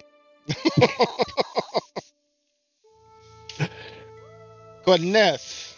Quoi 4.90 4.98
de 4.98 5.04
neuf? 5.04 5.76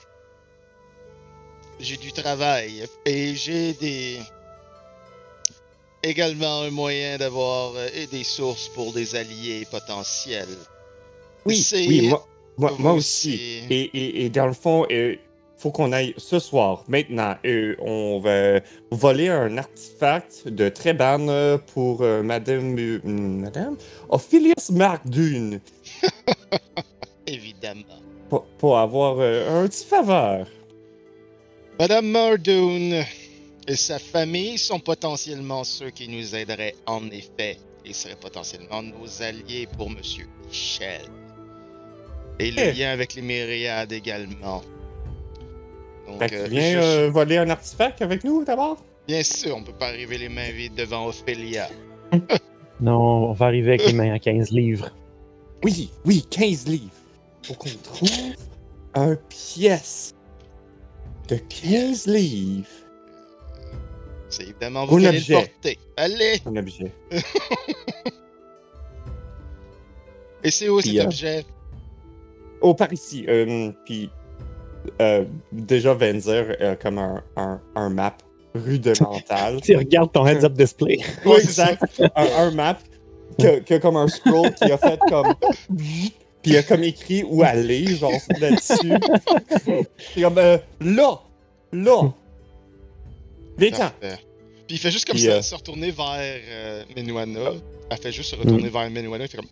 J'ai 1.78 1.98
du 1.98 2.12
travail 2.12 2.86
et 3.04 3.34
j'ai 3.34 3.74
des. 3.74 4.20
également 6.02 6.62
un 6.62 6.70
moyen 6.70 7.18
d'avoir 7.18 7.74
euh, 7.76 7.88
des 8.10 8.24
sources 8.24 8.70
pour 8.70 8.94
des 8.94 9.14
alliés 9.14 9.66
potentiels. 9.70 10.56
oui, 11.44 11.56
C'est- 11.56 11.86
oui, 11.86 12.08
moi, 12.08 12.26
moi, 12.56 12.74
moi 12.78 12.92
aussi. 12.94 13.34
Et, 13.68 13.82
et, 13.82 14.24
et 14.24 14.30
dans 14.30 14.46
le 14.46 14.54
fond, 14.54 14.86
euh, 14.90 15.12
tu 15.16 15.20
faut 15.58 15.70
qu'on 15.70 15.92
aille 15.92 16.14
ce 16.16 16.38
soir, 16.38 16.82
maintenant. 16.88 17.36
Et 17.44 17.74
on 17.80 18.18
va 18.18 18.60
voler 18.92 19.28
un 19.28 19.58
artefact 19.58 20.48
de 20.48 20.70
Treban 20.70 21.28
euh, 21.28 21.58
pour 21.58 22.00
euh, 22.00 22.22
Madame, 22.22 22.78
euh, 22.78 22.98
Madame? 23.04 23.76
Ophilius 24.08 24.70
Markdune 24.70 25.60
Évidemment. 27.26 28.00
Pour, 28.32 28.44
pour 28.56 28.78
avoir 28.78 29.16
euh, 29.18 29.62
un 29.62 29.68
petit 29.68 29.84
faveur. 29.84 30.46
Madame 31.78 32.06
Mardoon 32.06 33.02
et 33.68 33.76
sa 33.76 33.98
famille 33.98 34.56
sont 34.56 34.80
potentiellement 34.80 35.64
ceux 35.64 35.90
qui 35.90 36.08
nous 36.08 36.34
aideraient 36.34 36.74
en 36.86 37.06
effet. 37.10 37.58
Ils 37.84 37.94
seraient 37.94 38.16
potentiellement 38.16 38.82
nos 38.82 39.22
alliés 39.22 39.68
pour 39.76 39.90
Monsieur 39.90 40.24
Michel. 40.48 41.02
Et 42.38 42.50
le 42.52 42.60
Eh. 42.60 42.72
lien 42.72 42.90
avec 42.92 43.14
les 43.16 43.20
myriades 43.22 43.92
également. 43.92 44.62
Donc, 46.06 46.18
Fait 46.20 46.28
que 46.30 46.34
euh, 46.36 46.44
tu 46.44 46.50
viens 46.52 46.80
je- 46.80 46.86
euh, 46.86 47.10
voler 47.10 47.36
un 47.36 47.50
artefact 47.50 48.00
avec 48.00 48.24
nous 48.24 48.44
d'abord? 48.46 48.78
bien 49.06 49.22
sûr, 49.22 49.54
on 49.58 49.62
peut 49.62 49.72
pas 49.78 49.88
arriver 49.88 50.16
les 50.16 50.30
mains 50.30 50.50
vides 50.52 50.74
devant 50.74 51.06
Ophélia. 51.06 51.68
Non, 52.80 53.28
on 53.28 53.32
va 53.34 53.46
arriver 53.46 53.70
avec 53.74 53.86
les 53.86 53.92
mains 53.92 54.14
à 54.14 54.18
15 54.18 54.50
livres. 54.52 54.90
Oui, 55.64 55.90
oui, 56.06 56.24
15 56.30 56.66
livres. 56.66 56.88
Faut 57.44 57.54
qu'on 57.54 57.68
trouve 57.82 58.10
un 58.94 59.16
pièce 59.28 60.14
de 61.28 61.36
15 61.36 62.06
livres. 62.06 62.66
C'est 64.28 64.44
évidemment 64.44 64.86
vous 64.86 64.96
Un 64.96 65.00
qui 65.00 65.06
allez 65.06 65.18
le 65.18 65.22
objet. 65.34 65.34
porter. 65.34 65.78
Allez! 65.96 66.42
Un 66.46 66.56
objet. 66.56 66.92
Et 70.44 70.50
c'est 70.50 70.68
où 70.68 70.80
cet 70.80 70.96
euh, 70.96 71.04
objet? 71.04 71.44
Oh, 72.60 72.74
par 72.74 72.92
ici. 72.92 73.24
Euh, 73.28 73.70
puis, 73.84 74.10
euh, 75.00 75.24
déjà, 75.52 75.94
Venzer 75.94 76.56
a 76.60 76.76
comme 76.76 76.98
un, 76.98 77.22
un, 77.36 77.60
un 77.74 77.90
map 77.90 78.16
rudimental. 78.54 79.60
Tu 79.62 79.76
regardes 79.76 80.12
ton 80.12 80.26
heads-up 80.26 80.52
display. 80.54 80.98
Oui, 81.24 81.36
exact. 81.42 82.02
Un, 82.16 82.26
un 82.46 82.50
map 82.50 82.78
qui 83.38 83.46
a, 83.46 83.60
qui 83.60 83.74
a 83.74 83.78
comme 83.78 83.96
un 83.96 84.08
scroll 84.08 84.52
qui 84.54 84.64
a 84.70 84.78
fait 84.78 84.98
comme. 85.08 85.34
Puis 86.42 86.52
il 86.52 86.56
a 86.56 86.62
comme 86.62 86.82
écrit 86.82 87.22
où 87.22 87.42
aller, 87.42 87.86
genre 87.96 88.12
là-dessus. 88.40 88.92
Puis 90.12 90.22
comme, 90.22 90.38
euh, 90.38 90.58
là! 90.80 91.20
Là! 91.72 92.12
Parfait. 93.70 94.18
Puis 94.66 94.76
il 94.76 94.78
fait 94.78 94.90
juste 94.90 95.04
comme 95.06 95.14
Puis, 95.16 95.24
ça, 95.24 95.32
euh, 95.32 95.42
se 95.42 95.54
retourner 95.54 95.90
vers 95.90 96.40
euh, 96.48 96.84
Menuana. 96.96 97.52
Elle 97.90 97.96
fait 97.98 98.12
juste 98.12 98.30
se 98.30 98.36
retourner 98.36 98.68
vers 98.68 98.90
Menuana. 98.90 99.24
Il 99.24 99.28
fait 99.28 99.36
comme. 99.36 99.46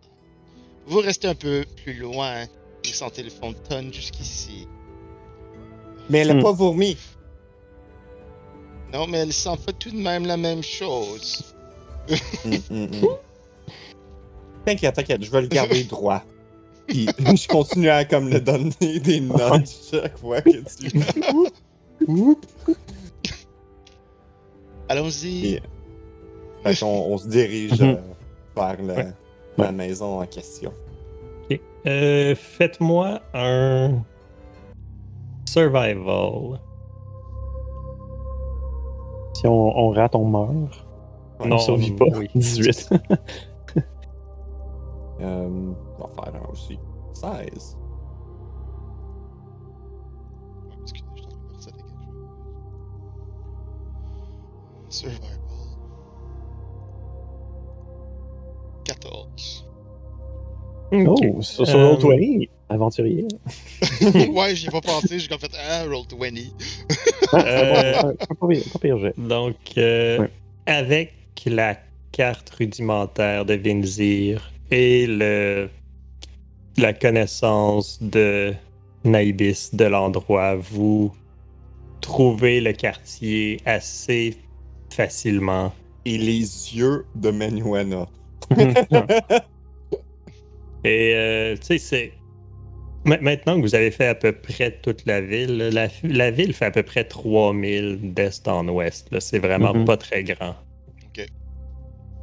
Vous 0.86 0.98
restez 0.98 1.28
un 1.28 1.34
peu 1.34 1.64
plus 1.84 1.94
loin. 1.94 2.44
Vous 2.84 2.92
sentez 2.92 3.22
le 3.22 3.30
fond 3.30 3.50
de 3.50 3.56
tonne 3.68 3.92
jusqu'ici. 3.92 4.66
Mais 6.08 6.20
elle 6.20 6.30
a 6.32 6.34
Hmm. 6.34 6.42
pas 6.42 6.52
vomi. 6.52 6.96
Non, 8.92 9.06
mais 9.06 9.18
elle 9.18 9.32
sent 9.32 9.56
pas 9.64 9.72
tout 9.72 9.90
de 9.90 9.96
même 9.96 10.26
la 10.26 10.36
même 10.36 10.62
chose. 10.62 11.54
Hum, 12.44 12.58
hum. 12.70 12.90
T'inquiète, 14.64 14.94
t'inquiète, 14.96 15.22
je 15.24 15.30
vais 15.30 15.42
le 15.42 15.46
garder 15.46 15.84
droit. 15.84 16.24
Puis 16.90 17.06
je 17.36 17.48
continue 17.48 17.88
à 17.88 18.04
comme 18.04 18.28
le 18.28 18.40
donner 18.40 18.98
des 19.00 19.20
notes 19.20 19.70
chaque 19.90 20.18
fois 20.18 20.40
que 20.42 20.50
tu. 20.50 21.00
Allons-y. 24.88 25.46
Et- 25.54 25.62
Fait 26.62 26.78
qu'on 26.78 26.86
on 27.12 27.16
se 27.18 27.26
dirige 27.28 27.80
Mhm. 27.80 27.88
euh, 27.90 27.96
vers 28.56 28.76
Ouais. 28.98 29.12
la 29.58 29.72
maison 29.72 30.20
en 30.20 30.26
question. 30.26 30.72
Ok. 31.50 31.60
Euh, 31.86 32.34
Faites-moi 32.34 33.20
un 33.34 34.02
survival. 35.46 36.60
Si 39.34 39.46
on, 39.46 39.78
on 39.78 39.90
rate, 39.90 40.14
on 40.14 40.24
meurt. 40.26 40.50
Ouais. 40.50 40.66
on 41.40 41.48
Non, 41.48 41.58
survit 41.58 41.92
pas. 41.92 42.04
oui. 42.16 42.28
18. 42.34 42.90
Euh, 45.20 45.48
on 45.98 46.02
va 46.06 46.08
faire 46.24 46.34
un 46.42 46.46
aussi. 46.52 46.78
16. 47.14 47.76
Excusez, 50.82 51.04
je 51.14 51.20
suis 51.20 51.26
en 51.26 51.30
train 51.30 51.38
de 51.48 51.54
resetter 51.56 51.76
quelque 51.76 52.02
chose. 52.02 52.26
Survival. 54.88 55.38
14. 58.84 59.66
Ok. 60.92 60.98
Oh, 61.36 61.42
sur, 61.42 61.66
sur 61.66 61.78
Euh, 61.78 61.94
Roll20, 61.94 62.48
aventurier. 62.68 63.28
ouais, 64.34 64.54
j'y 64.56 64.66
ai 64.66 64.70
pas 64.70 64.80
pensé, 64.80 65.18
j'ai 65.20 65.28
comme 65.28 65.38
fait 65.38 65.52
Ah, 65.56 65.84
roll 65.84 66.04
20. 66.18 66.26
Euh, 67.34 68.02
Pas- 68.02 68.34
pas 68.34 68.48
pire- 68.48 68.64
pas 68.72 68.78
pire 68.80 68.98
jet. 68.98 69.14
Donc, 69.16 69.54
euh, 69.78 70.18
Ouais. 70.20 70.30
avec 70.66 71.12
la 71.46 71.76
carte 72.10 72.50
rudimentaire 72.50 73.44
de 73.44 73.54
Vinzir 73.54 74.50
et 74.70 75.06
le, 75.06 75.68
la 76.76 76.92
connaissance 76.92 78.02
de 78.02 78.52
Naibis 79.04 79.70
de 79.72 79.84
l'endroit, 79.84 80.54
vous 80.56 81.12
trouvez 82.00 82.60
le 82.60 82.72
quartier 82.72 83.60
assez 83.64 84.36
facilement. 84.90 85.72
Et 86.04 86.16
les 86.18 86.40
yeux 86.74 87.04
de 87.14 87.30
Menuena. 87.30 88.06
Et, 90.84 91.12
euh, 91.14 91.56
tu 91.56 91.62
sais, 91.66 91.78
c'est. 91.78 92.12
Ma- 93.04 93.18
Maintenant 93.20 93.56
que 93.56 93.60
vous 93.62 93.74
avez 93.74 93.90
fait 93.90 94.06
à 94.06 94.14
peu 94.14 94.32
près 94.32 94.78
toute 94.82 95.04
la 95.06 95.20
ville, 95.20 95.58
la, 95.72 95.88
la 96.04 96.30
ville 96.30 96.54
fait 96.54 96.64
à 96.66 96.70
peu 96.70 96.82
près 96.82 97.04
3000 97.04 98.14
d'est 98.14 98.46
en 98.48 98.66
ouest. 98.68 99.08
là. 99.12 99.20
C'est 99.20 99.38
vraiment 99.38 99.74
Mhm. 99.74 99.84
pas 99.84 99.96
très 99.98 100.24
grand. 100.24 100.54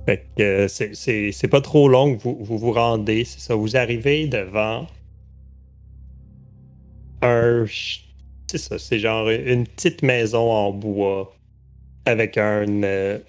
Fait 0.08 0.26
que 0.38 0.42
euh, 0.44 0.68
c'est- 0.70 0.96
c'est 0.96 1.32
c'est 1.34 1.50
pas 1.50 1.62
trop 1.62 1.90
long 1.90 2.16
que 2.16 2.24
vous 2.24 2.38
vous, 2.42 2.58
vous 2.58 2.72
rendez, 2.72 3.26
c'est 3.26 3.42
ça. 3.42 3.56
Vous 3.56 3.76
arrivez 3.78 4.28
devant 4.28 4.88
un. 7.22 7.66
C'est 8.50 8.58
ça, 8.58 8.80
c'est 8.80 9.00
genre 9.00 9.30
une 9.30 9.68
petite 9.68 10.04
maison 10.04 10.50
en 10.50 10.72
bois 10.72 11.36
avec 12.06 12.38
un, 12.38 12.84
euh, 12.84 13.20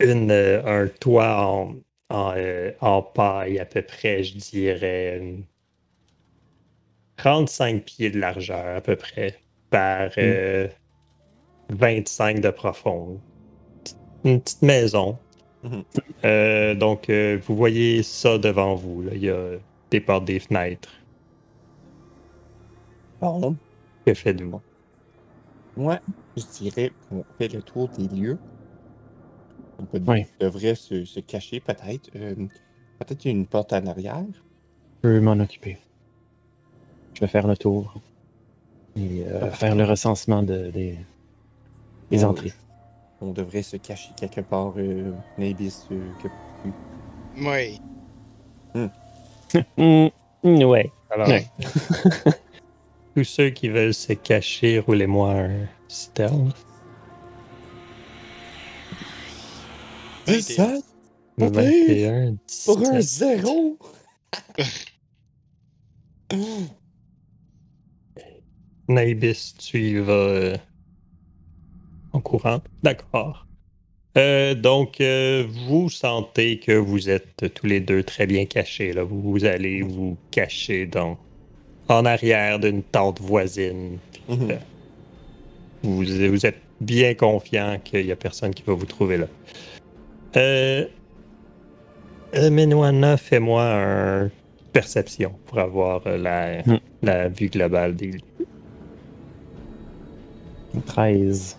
une, 0.00 0.32
euh, 0.32 0.62
un 0.66 0.88
toit 0.88 1.46
en, 1.46 1.76
en, 2.10 2.32
euh, 2.36 2.72
en 2.80 3.02
paille 3.02 3.60
à 3.60 3.64
peu 3.64 3.82
près, 3.82 4.24
je 4.24 4.36
dirais. 4.36 5.18
une 5.18 5.44
35 7.18 7.84
pieds 7.84 8.10
de 8.10 8.18
largeur 8.18 8.76
à 8.76 8.80
peu 8.80 8.96
près 8.96 9.36
par 9.70 10.10
euh, 10.18 10.68
25 11.70 12.40
de 12.40 12.50
profond. 12.50 13.20
Une 14.24 14.40
petite 14.40 14.62
maison. 14.62 15.16
Euh, 16.24 16.74
donc, 16.74 17.08
euh, 17.10 17.38
vous 17.46 17.56
voyez 17.56 18.02
ça 18.02 18.38
devant 18.38 18.74
vous. 18.74 19.02
là. 19.02 19.12
Il 19.14 19.22
y 19.22 19.30
a 19.30 19.56
des 19.90 20.00
portes, 20.00 20.24
des 20.24 20.38
fenêtres. 20.38 20.90
Bon. 23.20 23.56
Que 24.04 24.14
faites-vous? 24.14 24.60
Moi, 25.76 25.98
je 26.36 26.42
dirais 26.58 26.92
qu'on 27.08 27.24
fait 27.38 27.52
le 27.52 27.62
tour 27.62 27.88
des 27.88 28.08
lieux. 28.08 28.38
On 29.78 29.84
peut- 29.84 30.00
Oui. 30.06 30.24
devrait 30.40 30.74
se, 30.74 31.04
se 31.04 31.20
cacher 31.20 31.60
peut-être. 31.60 32.10
Euh, 32.16 32.34
peut-être 32.98 33.18
qu'il 33.18 33.30
y 33.30 33.34
a 33.34 33.36
une 33.38 33.46
porte 33.46 33.72
en 33.72 33.86
arrière. 33.86 34.24
Je 34.34 35.00
peux 35.02 35.20
m'en 35.20 35.38
occuper. 35.38 35.78
Je 37.14 37.20
vais 37.20 37.26
faire 37.26 37.46
le 37.46 37.56
tour. 37.56 37.94
Et 38.96 39.24
euh, 39.26 39.50
faire 39.50 39.74
le 39.76 39.84
recensement 39.84 40.42
de, 40.42 40.70
des, 40.70 42.24
entrées. 42.24 42.52
On 43.20 43.32
devrait 43.32 43.62
se 43.62 43.76
cacher 43.76 44.10
quelque 44.16 44.40
part. 44.42 44.74
Euh, 44.76 45.12
Nabis, 45.38 45.86
euh, 45.90 46.08
que- 46.22 46.28
Oui. 47.38 47.80
Mm, 49.78 50.08
mm, 50.44 50.62
ouais. 50.64 50.90
Alors, 51.10 51.28
Ouais. 51.28 51.46
tous 53.16 53.24
ceux 53.24 53.50
qui 53.50 53.68
veulent 53.68 53.94
se 53.94 54.12
cacher, 54.12 54.78
roulez-moi 54.80 55.32
un 55.32 55.66
stealth. 55.88 56.54
17 60.26 60.84
Pas 61.38 61.50
pire. 61.50 61.52
21, 61.52 62.36
pour 62.64 62.78
un 62.78 62.98
17. 62.98 63.02
zéro? 63.02 63.78
Naibis, 68.88 69.54
tu 69.58 69.80
y 69.80 69.98
vas 69.98 70.12
euh, 70.12 70.56
en 72.16 72.20
courant. 72.20 72.60
D'accord. 72.82 73.46
Euh, 74.16 74.54
donc, 74.54 75.00
euh, 75.00 75.46
vous 75.68 75.90
sentez 75.90 76.58
que 76.58 76.72
vous 76.72 77.10
êtes 77.10 77.52
tous 77.54 77.66
les 77.66 77.80
deux 77.80 78.02
très 78.02 78.26
bien 78.26 78.46
cachés. 78.46 78.92
Là. 78.92 79.02
Vous, 79.04 79.20
vous 79.20 79.44
allez 79.44 79.82
vous 79.82 80.16
cacher 80.30 80.86
dans, 80.86 81.18
en 81.88 82.04
arrière 82.06 82.58
d'une 82.58 82.82
tente 82.82 83.20
voisine. 83.20 83.98
Mhm. 84.28 84.58
Vous, 85.82 85.96
vous 86.02 86.46
êtes 86.46 86.60
bien 86.80 87.14
confiant 87.14 87.78
qu'il 87.84 88.06
n'y 88.06 88.12
a 88.12 88.16
personne 88.16 88.54
qui 88.54 88.62
va 88.66 88.72
vous 88.72 88.86
trouver 88.86 89.18
là. 89.18 89.26
Euh, 90.36 90.86
euh, 92.34 92.50
Menuana, 92.50 93.16
fais-moi 93.16 93.62
un 93.62 94.30
perception 94.72 95.32
pour 95.46 95.58
avoir 95.58 96.06
euh, 96.06 96.16
la, 96.18 96.62
Hmm. 96.62 96.78
la 97.02 97.28
vue 97.28 97.48
globale 97.48 97.94
des 97.94 98.06
lieux. 98.12 98.20
13. 100.86 101.56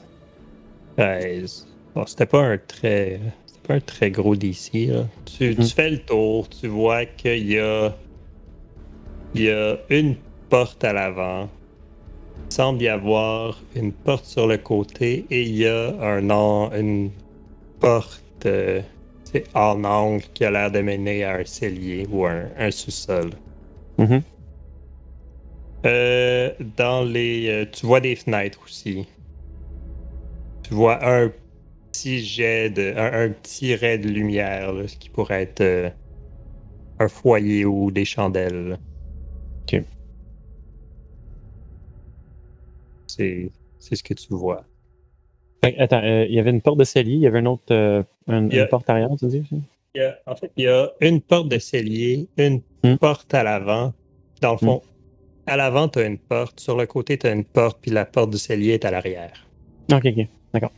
13. 0.97 1.67
Bon, 1.95 2.05
c'était 2.05 2.25
pas 2.25 2.41
un 2.43 2.57
très. 2.57 3.19
C'était 3.45 3.67
pas 3.67 3.73
un 3.75 3.79
très 3.79 4.11
gros 4.11 4.35
DC. 4.35 4.87
Là. 4.87 5.05
Tu, 5.25 5.55
tu 5.55 5.61
Mhm. 5.61 5.67
fais 5.67 5.89
le 5.91 5.99
tour, 5.99 6.49
tu 6.49 6.67
vois 6.67 7.05
qu'il 7.05 7.47
y 7.51 7.59
a. 7.59 7.95
Il 9.35 9.41
y 9.43 9.49
a 9.51 9.77
une 9.89 10.15
porte 10.49 10.83
à 10.83 10.93
l'avant. 10.93 11.49
Il 12.49 12.53
semble 12.53 12.81
y 12.81 12.87
avoir 12.87 13.59
une 13.75 13.91
porte 13.91 14.25
sur 14.25 14.47
le 14.47 14.57
côté 14.57 15.25
et 15.29 15.41
il 15.43 15.55
y 15.55 15.67
a 15.67 15.89
un 16.01 16.29
an, 16.29 16.71
une 16.73 17.11
porte 17.79 18.23
euh, 18.45 18.81
en 19.53 19.83
angle 19.83 20.23
qui 20.33 20.45
a 20.45 20.51
l'air 20.51 20.71
de 20.71 20.79
mener 20.81 21.23
à 21.25 21.35
un 21.35 21.45
cellier 21.45 22.07
ou 22.09 22.25
un, 22.25 22.45
un 22.57 22.71
sous-sol. 22.71 23.31
Mhm. 23.97 24.21
Euh, 25.85 26.51
dans 26.77 27.03
les. 27.03 27.47
euh, 27.49 27.65
tu 27.71 27.85
vois 27.85 27.99
des 27.99 28.15
fenêtres 28.15 28.59
aussi. 28.65 29.05
Tu 30.67 30.73
vois 30.73 31.05
un 31.07 31.31
petit 31.91 32.19
jet 32.23 32.69
de. 32.69 32.93
un, 32.97 33.23
un 33.25 33.29
petit 33.29 33.73
ray 33.75 33.99
de 33.99 34.09
lumière, 34.09 34.73
là, 34.73 34.87
ce 34.87 34.97
qui 34.97 35.09
pourrait 35.09 35.43
être 35.43 35.61
euh, 35.61 35.89
un 36.99 37.07
foyer 37.07 37.63
ou 37.65 37.89
des 37.91 38.05
chandelles. 38.05 38.77
Ok. 39.63 39.81
C'est. 43.07 43.49
C'est 43.79 43.95
ce 43.95 44.03
que 44.03 44.13
tu 44.13 44.27
vois. 44.33 44.65
Attends, 45.61 46.03
euh, 46.03 46.25
il 46.27 46.35
y 46.35 46.39
avait 46.39 46.49
une 46.49 46.61
porte 46.61 46.77
de 46.79 46.83
cellier, 46.83 47.13
il 47.13 47.21
y 47.21 47.27
avait 47.27 47.39
une 47.39 47.47
autre 47.47 47.71
euh, 47.71 48.03
a- 48.27 48.37
une 48.37 48.67
porte 48.69 48.89
arrière, 48.89 49.09
tu 49.17 49.27
dis? 49.27 49.43
Il 49.95 50.01
y 50.01 50.01
a- 50.01 50.19
en 50.25 50.35
fait, 50.35 50.51
il 50.57 50.65
y 50.65 50.67
a 50.67 50.91
une 51.01 51.21
porte 51.21 51.47
de 51.49 51.57
cellier, 51.59 52.27
une 52.37 52.61
Hmm. 52.83 52.95
porte 52.97 53.33
à 53.33 53.43
l'avant. 53.43 53.93
Dans 54.41 54.51
le 54.51 54.57
fond, 54.57 54.81
à 55.47 55.57
l'avant, 55.57 55.89
tu 55.89 55.99
as 55.99 56.05
une 56.05 56.19
porte. 56.19 56.59
Sur 56.59 56.77
le 56.77 56.85
côté, 56.85 57.17
tu 57.17 57.25
as 57.27 57.31
une 57.31 57.43
porte, 57.45 57.79
puis 57.81 57.89
la 57.91 58.05
porte 58.05 58.29
du 58.29 58.37
cellier 58.37 58.73
est 58.73 58.85
à 58.85 58.91
l'arrière. 58.91 59.47
Ok, 59.91 60.05
ok, 60.05 60.27
d'accord. 60.59 60.71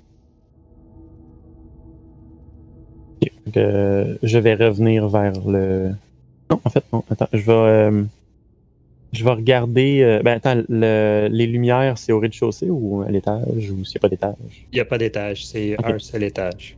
Ok, 3.22 3.32
fait 3.46 3.52
que, 3.52 3.60
euh, 3.60 4.16
je 4.24 4.38
vais 4.38 4.56
revenir 4.56 5.08
vers 5.08 5.34
le. 5.48 5.92
Non, 6.50 6.60
en 6.64 6.70
fait, 6.70 6.84
non, 6.94 7.04
attends, 7.10 7.28
je 7.34 7.40
vais. 7.40 7.52
euh, 7.52 8.04
je 9.12 9.24
vais 9.24 9.32
regarder. 9.32 10.02
euh, 10.02 10.22
ben, 10.24 10.38
attends, 10.38 10.62
le- 10.70 11.28
les 11.32 11.48
lumières, 11.48 11.98
c'est 11.98 12.12
au 12.12 12.20
rez-de-chaussée 12.20 12.70
ou 12.70 13.02
à 13.02 13.10
l'étage 13.12 13.72
ou 13.72 13.84
s'il 13.84 13.96
n'y 13.96 14.00
a 14.00 14.02
pas 14.02 14.10
d'étage? 14.10 14.68
Il 14.72 14.76
n'y 14.76 14.80
a 14.80 14.86
pas 14.86 14.98
d'étage, 14.98 15.46
c'est 15.46 15.78
un 15.84 16.00
seul 16.00 16.24
étage. 16.24 16.78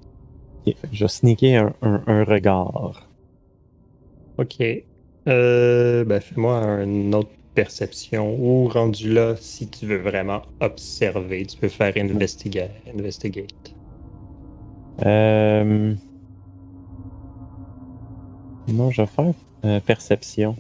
Ok, 0.66 0.76
fait 0.76 0.88
que 0.88 0.96
je 0.96 1.04
vais 1.06 1.10
sneaker 1.10 1.74
un, 1.82 1.88
un- 1.88 2.04
un 2.08 2.24
regard. 2.24 3.10
Ok. 4.38 4.60
Ben, 5.26 6.20
fais-moi 6.20 6.84
une 6.84 7.14
autre 7.14 7.30
perception. 7.54 8.36
Ou 8.40 8.68
rendu 8.68 9.12
là, 9.14 9.36
si 9.38 9.68
tu 9.70 9.86
veux 9.86 9.98
vraiment 9.98 10.42
observer, 10.60 11.46
tu 11.46 11.58
peux 11.58 11.70
faire 11.70 11.94
investiga- 11.96 12.70
investigate. 12.88 13.74
Euh... 15.06 15.94
Non, 18.68 18.92
je 18.92 19.02
vais 19.02 19.08
faire? 19.08 19.34
Euh, 19.66 19.80
perception. 19.80 20.56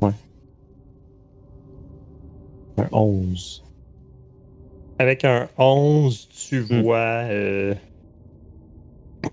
Ouais. 0.00 0.10
Un 2.78 2.88
11. 2.92 3.64
Avec 4.98 5.24
un 5.24 5.48
11, 5.56 6.28
tu 6.28 6.60
Hmm. 6.62 6.82
vois. 6.82 6.96
euh, 7.30 7.74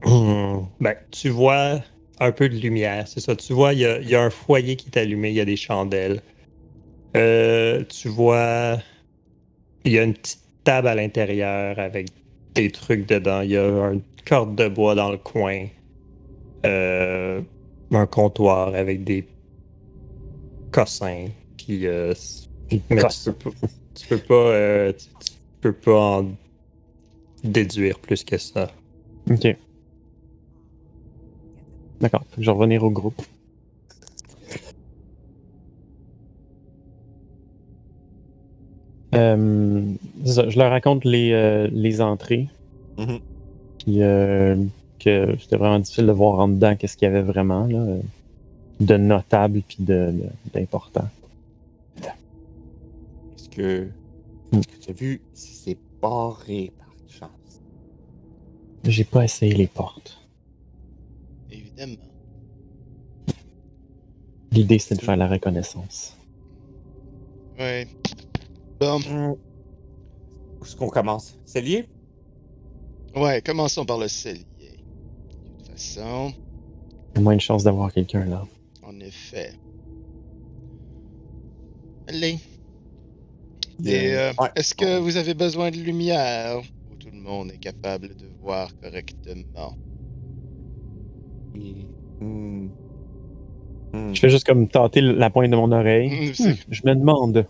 ben, 0.79 0.95
tu 1.11 1.29
vois 1.29 1.81
un 2.19 2.31
peu 2.31 2.49
de 2.49 2.55
lumière, 2.55 3.07
c'est 3.07 3.19
ça. 3.19 3.35
Tu 3.35 3.53
vois, 3.53 3.73
il 3.73 3.79
y 3.79 4.15
a, 4.15 4.21
un 4.21 4.29
foyer 4.29 4.75
qui 4.75 4.89
est 4.89 4.97
allumé, 4.97 5.29
il 5.29 5.35
y 5.35 5.41
a 5.41 5.45
des 5.45 5.55
chandelles. 5.55 6.21
Euh, 7.15 7.83
tu 7.85 8.07
vois, 8.07 8.77
il 9.85 9.91
y 9.91 9.99
a 9.99 10.03
une 10.03 10.13
petite 10.13 10.43
table 10.63 10.87
à 10.87 10.95
l'intérieur 10.95 11.79
avec 11.79 12.07
des 12.55 12.71
trucs 12.71 13.07
dedans. 13.07 13.41
Il 13.41 13.51
y 13.51 13.57
a 13.57 13.65
une 13.91 14.01
corde 14.25 14.55
de 14.55 14.67
bois 14.67 14.95
dans 14.95 15.11
le 15.11 15.17
coin. 15.17 15.67
Euh, 16.65 17.41
un 17.91 18.05
comptoir 18.07 18.75
avec 18.75 19.03
des 19.03 19.27
cossins. 20.71 21.27
Puis, 21.57 21.87
euh, 21.87 22.13
mais 22.89 23.03
tu 23.03 23.31
peux 23.31 23.51
pas, 23.51 23.57
tu 23.95 24.07
peux 24.07 24.17
pas, 24.17 24.93
tu 24.93 25.31
peux 25.61 25.73
pas 25.73 26.19
en 26.19 26.31
déduire 27.43 27.99
plus 27.99 28.23
que 28.23 28.37
ça. 28.37 28.69
Ok. 29.29 29.55
D'accord, 32.01 32.23
faut 32.29 32.37
que 32.37 32.41
je 32.43 32.51
vais 32.51 32.55
revenir 32.57 32.83
au 32.83 32.89
groupe. 32.91 33.21
Euh, 39.15 39.93
ça, 40.25 40.49
je 40.49 40.59
leur 40.59 40.69
raconte 40.71 41.05
les, 41.05 41.31
euh, 41.31 41.67
les 41.71 42.01
entrées. 42.01 42.49
Mhm. 42.97 43.19
Puis 43.79 44.01
euh, 44.01 44.55
que 44.99 45.35
c'était 45.39 45.55
vraiment 45.55 45.79
difficile 45.79 46.07
de 46.07 46.11
voir 46.11 46.39
en 46.39 46.47
dedans 46.49 46.75
qu'est-ce 46.75 46.97
qu'il 46.97 47.07
y 47.07 47.09
avait 47.11 47.21
vraiment 47.21 47.65
là, 47.67 47.85
de 48.79 48.97
notable 48.97 49.61
puis 49.67 49.77
de, 49.79 50.11
de- 50.11 50.29
d'important. 50.53 51.07
Est-ce 52.01 53.49
que. 53.49 53.87
Que 54.51 54.57
tu 54.81 54.89
as 54.91 54.93
vu 54.93 55.21
si 55.33 55.53
c'est 55.53 55.77
barré 56.01 56.71
par 56.77 56.87
chance? 57.07 57.61
J'ai 58.85 59.03
pas 59.03 59.23
essayé 59.25 59.53
les 59.53 59.67
portes. 59.67 60.26
L'idée 64.51 64.79
c'est 64.79 64.95
de 64.95 65.01
faire 65.01 65.17
la 65.17 65.27
reconnaissance. 65.27 66.15
Ouais. 67.59 67.87
Bon, 68.79 68.99
Hmm. 68.99 69.33
Où 70.59 70.63
est-ce 70.65 70.75
qu'on 70.75 70.89
commence? 70.89 71.35
Lié? 71.55 71.87
ouais, 73.15 73.41
commençons 73.41 73.85
par 73.85 73.97
le 73.97 74.07
cellier. 74.07 74.43
De 74.59 75.57
toute 75.63 75.67
façon, 75.71 76.33
Il 77.13 77.17
y 77.17 77.19
a 77.19 77.21
moins 77.21 77.35
de 77.35 77.41
chances 77.41 77.63
d'avoir 77.63 77.91
quelqu'un 77.91 78.25
là. 78.25 78.45
en 78.83 78.99
effet. 78.99 79.53
Allez. 82.07 82.39
Et 83.85 84.13
euh, 84.15 84.31
Ouais. 84.39 84.49
est-ce 84.55 84.73
que 84.73 84.97
vous 84.99 85.17
avez 85.17 85.33
besoin 85.33 85.69
de 85.71 85.77
lumière? 85.77 86.61
Ou 86.91 86.95
tout 86.95 87.09
le 87.11 87.19
monde 87.19 87.51
est 87.51 87.57
capable 87.59 88.15
de 88.15 88.25
voir 88.41 88.69
correctement? 88.81 89.75
Hmm. 92.19 92.67
Je 94.13 94.19
fais 94.19 94.29
juste 94.29 94.45
comme 94.45 94.67
tâter 94.67 95.01
la 95.01 95.29
pointe 95.29 95.49
de 95.51 95.55
mon 95.55 95.71
oreille. 95.71 96.09
Hmm, 96.09 96.43
Hmm, 96.49 96.53
je 96.69 96.81
me 96.85 96.95
demande. 96.95 97.45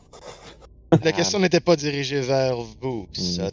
La 1.04 1.12
question 1.12 1.40
n'était 1.40 1.60
pas 1.60 1.76
dirigée 1.76 2.22
vers 2.22 2.58
vous, 2.82 3.08
Sot. 3.12 3.50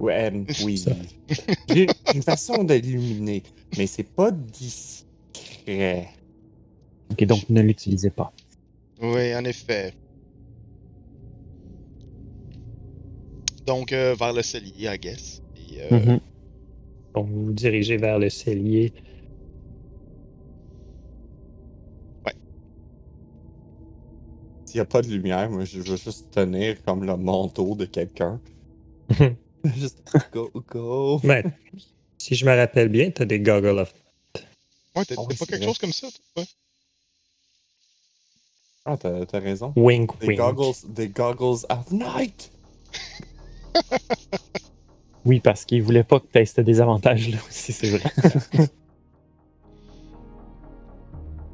Ouais, 0.00 0.30
euh, 0.34 0.44
oui. 0.64 0.84
J'ai 1.68 1.86
une 2.14 2.22
façon 2.22 2.64
d'illuminer, 2.64 3.42
mais 3.78 3.86
c'est 3.86 4.02
pas 4.02 4.30
discret. 4.30 6.08
Ok, 7.12 7.24
donc 7.24 7.48
ne 7.48 7.60
l'utilisez 7.62 8.10
pas. 8.10 8.32
Oui, 9.00 9.34
en 9.34 9.44
effet. 9.44 9.94
Donc, 13.66 13.92
euh, 13.92 14.14
vers 14.18 14.32
le 14.32 14.42
cellier, 14.42 14.88
I 14.92 14.98
guess. 14.98 15.40
Et, 15.56 15.80
euh, 15.82 15.98
Mhm. 15.98 16.20
Donc, 17.14 17.28
vous 17.28 17.46
vous 17.46 17.52
dirigez 17.52 17.96
vers 17.96 18.18
le 18.18 18.30
cellier. 18.30 18.92
S'il 24.64 24.78
n'y 24.78 24.80
a 24.80 24.84
pas 24.86 25.02
de 25.02 25.08
lumière, 25.08 25.50
moi 25.50 25.64
je 25.64 25.80
veux 25.80 25.96
juste 25.96 26.30
tenir 26.30 26.82
comme 26.84 27.04
le 27.04 27.16
manteau 27.16 27.74
de 27.74 27.84
quelqu'un. 27.84 28.40
juste 29.76 29.98
go, 30.32 30.50
go. 30.70 31.20
Mais 31.24 31.44
si 32.18 32.34
je 32.34 32.46
me 32.46 32.56
rappelle 32.56 32.88
bien, 32.88 33.10
t'as 33.10 33.24
des 33.26 33.40
goggles 33.40 33.78
of. 33.78 33.92
Ouais, 34.96 35.04
t'as 35.04 35.14
oui, 35.16 35.36
pas 35.36 35.46
quelque 35.46 35.56
vrai. 35.58 35.66
chose 35.66 35.78
comme 35.78 35.92
ça, 35.92 36.08
toi? 36.34 36.44
Ah, 38.84 38.96
t'as 38.96 39.26
t'as 39.26 39.40
raison. 39.40 39.72
Wink, 39.76 40.18
Des 40.20 40.28
wink. 40.28 40.38
goggles, 40.38 40.74
des 40.88 41.08
goggles 41.08 41.66
of 41.68 41.90
night. 41.92 42.50
Oui, 45.24 45.40
parce 45.40 45.64
qu'il 45.64 45.82
voulait 45.82 46.02
pas 46.04 46.18
que 46.20 46.26
tu 46.32 46.38
aies 46.38 46.44
ce 46.44 46.60
désavantage-là 46.60 47.38
aussi, 47.48 47.72
c'est 47.72 47.90
vrai. 47.90 48.10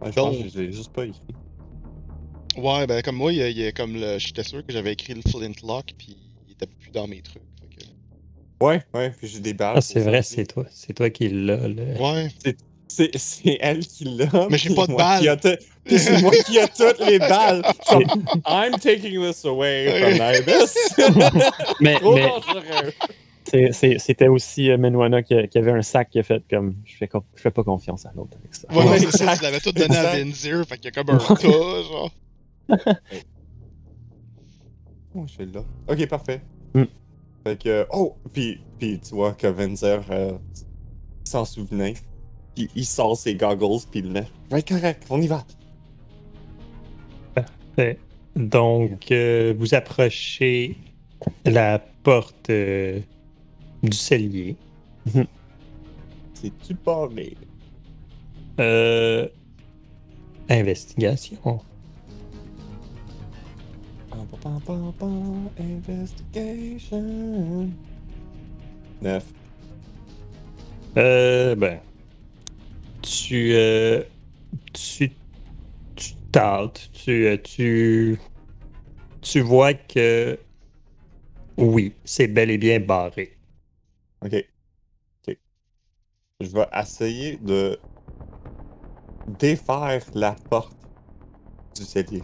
Ouais, 0.00 0.10
je 0.12 0.16
Donc- 0.16 0.32
pense 0.32 0.42
que 0.44 0.48
j'ai 0.60 0.72
juste 0.72 0.92
pas 0.92 1.04
écrit. 1.06 1.20
Ouais, 2.56 2.86
ben 2.86 3.02
comme 3.02 3.16
moi, 3.16 3.32
il 3.32 3.38
y 3.38 3.42
a, 3.42 3.48
il 3.48 3.66
a 3.66 3.72
comme 3.72 3.94
le. 3.94 4.18
J'étais 4.18 4.44
sûr 4.44 4.64
que 4.64 4.72
j'avais 4.72 4.92
écrit 4.92 5.14
le 5.14 5.22
Flintlock, 5.28 5.86
puis 5.98 6.16
il 6.46 6.52
était 6.52 6.66
plus 6.66 6.90
dans 6.90 7.06
mes 7.08 7.20
trucs. 7.20 7.42
que- 7.42 8.64
Ouais, 8.64 8.82
ouais, 8.94 9.10
puis 9.10 9.26
j'ai 9.28 9.40
des 9.40 9.54
balles. 9.54 9.74
Ah, 9.76 9.80
c'est 9.80 10.00
vrai, 10.00 10.22
c'est 10.22 10.46
toi. 10.46 10.64
C'est 10.70 10.92
toi 10.92 11.10
qui 11.10 11.28
l'as. 11.28 11.68
le- 11.68 12.00
Ouais. 12.00 12.28
C'est 12.90 13.10
c'est 13.16 13.58
elle 13.60 13.84
qui 13.86 14.04
l'a. 14.04 14.26
Mais 14.50 14.56
j'ai 14.58 14.74
pas 14.74 14.86
de 14.86 14.94
balles. 14.94 15.38
puis 15.84 15.98
c'est 15.98 16.20
moi 16.22 16.32
qui 16.46 16.58
a 16.58 16.66
toutes 16.68 17.00
les 17.00 17.18
balles. 17.18 17.62
Comme, 17.88 18.04
I'm 18.46 18.78
taking 18.78 19.20
this 19.20 19.44
away 19.44 19.88
from 20.00 20.14
Ibis. 20.14 20.74
mais 21.80 21.96
Trop 21.96 22.14
mais 22.14 22.22
dangereux. 22.22 22.62
c'est- 22.64 22.94
c'est- 23.06 23.27
c'était 23.48 24.28
aussi 24.28 24.70
euh, 24.70 24.78
Menwana 24.78 25.22
qui, 25.22 25.34
avait 25.34 25.72
un 25.72 25.82
sac 25.82 26.10
qui 26.10 26.18
a 26.18 26.22
fait 26.22 26.42
comme 26.50 26.76
je 26.84 26.96
fais, 26.96 27.08
je 27.34 27.40
fais 27.40 27.50
pas 27.50 27.64
confiance 27.64 28.06
à 28.06 28.12
l'autre 28.14 28.36
avec 28.38 28.54
ça. 28.54 28.68
Ouais, 28.70 28.88
Ouais, 28.88 28.98
c'est 28.98 29.24
ça, 29.24 29.36
tu 29.36 29.42
l'avais 29.42 29.60
tout 29.60 29.72
donné 29.72 29.96
à. 29.96 30.16
Vinzir, 30.16 30.64
fait 30.66 30.76
qu'il 30.76 30.86
y 30.86 30.88
a 30.88 31.02
comme 31.02 31.14
un 31.14 31.18
tas, 31.18 31.82
genre. 31.82 32.10
Oh, 35.14 35.24
je 35.26 35.32
suis 35.32 35.46
là. 35.46 35.64
Ok, 35.88 36.06
parfait. 36.06 36.40
Hmm. 36.74 36.84
Fait 37.42 37.58
que. 37.58 37.86
Oh! 37.90 38.14
Puis, 38.32 38.60
puis 38.78 39.00
tu 39.00 39.14
vois 39.14 39.32
que 39.32 39.46
Venzer 39.46 40.00
euh, 40.10 40.32
s'en 41.24 41.44
souvenait. 41.44 41.94
Puis 42.54 42.70
il 42.76 42.84
sort 42.84 43.16
ses 43.16 43.34
goggles, 43.34 43.84
puis 43.90 44.00
il 44.00 44.06
le 44.06 44.12
met. 44.12 44.26
Ouais, 44.50 44.62
correct, 44.62 45.04
on 45.10 45.20
y 45.20 45.26
va. 45.26 45.44
Fait. 47.74 47.98
Donc, 48.36 49.10
euh, 49.10 49.54
vous 49.58 49.74
approchez 49.74 50.76
la 51.44 51.78
porte 52.02 52.50
euh, 52.50 53.00
du 53.82 53.96
cellier. 53.96 54.56
C'est-tu 56.34 56.74
pas 56.74 57.08
mais 57.12 57.32
Euh, 58.60 59.28
investigation. 60.48 61.60
Pam, 64.10 64.26
pam, 64.40 64.60
pam, 64.60 64.92
pam, 64.98 65.48
Investigation. 65.58 67.70
Neuf. 69.00 69.24
Euh, 70.96 71.54
ben, 71.54 71.78
tu, 73.02 73.52
euh, 73.52 74.02
tu, 74.72 75.12
tu 75.94 76.14
tâtes, 76.32 76.90
tu, 76.92 77.26
euh, 77.26 77.36
tu, 77.36 78.18
tu 79.20 79.40
vois 79.40 79.74
que 79.74 80.38
oui, 81.56 81.92
c'est 82.04 82.26
bel 82.28 82.50
et 82.50 82.58
bien 82.58 82.80
barré. 82.80 83.37
Ok. 84.24 84.34
Ok. 85.28 85.36
Je 86.40 86.48
vais 86.48 86.66
essayer 86.80 87.36
de 87.36 87.78
défaire 89.38 90.02
la 90.14 90.32
porte 90.50 90.76
du 91.76 91.84
cellier. 91.84 92.22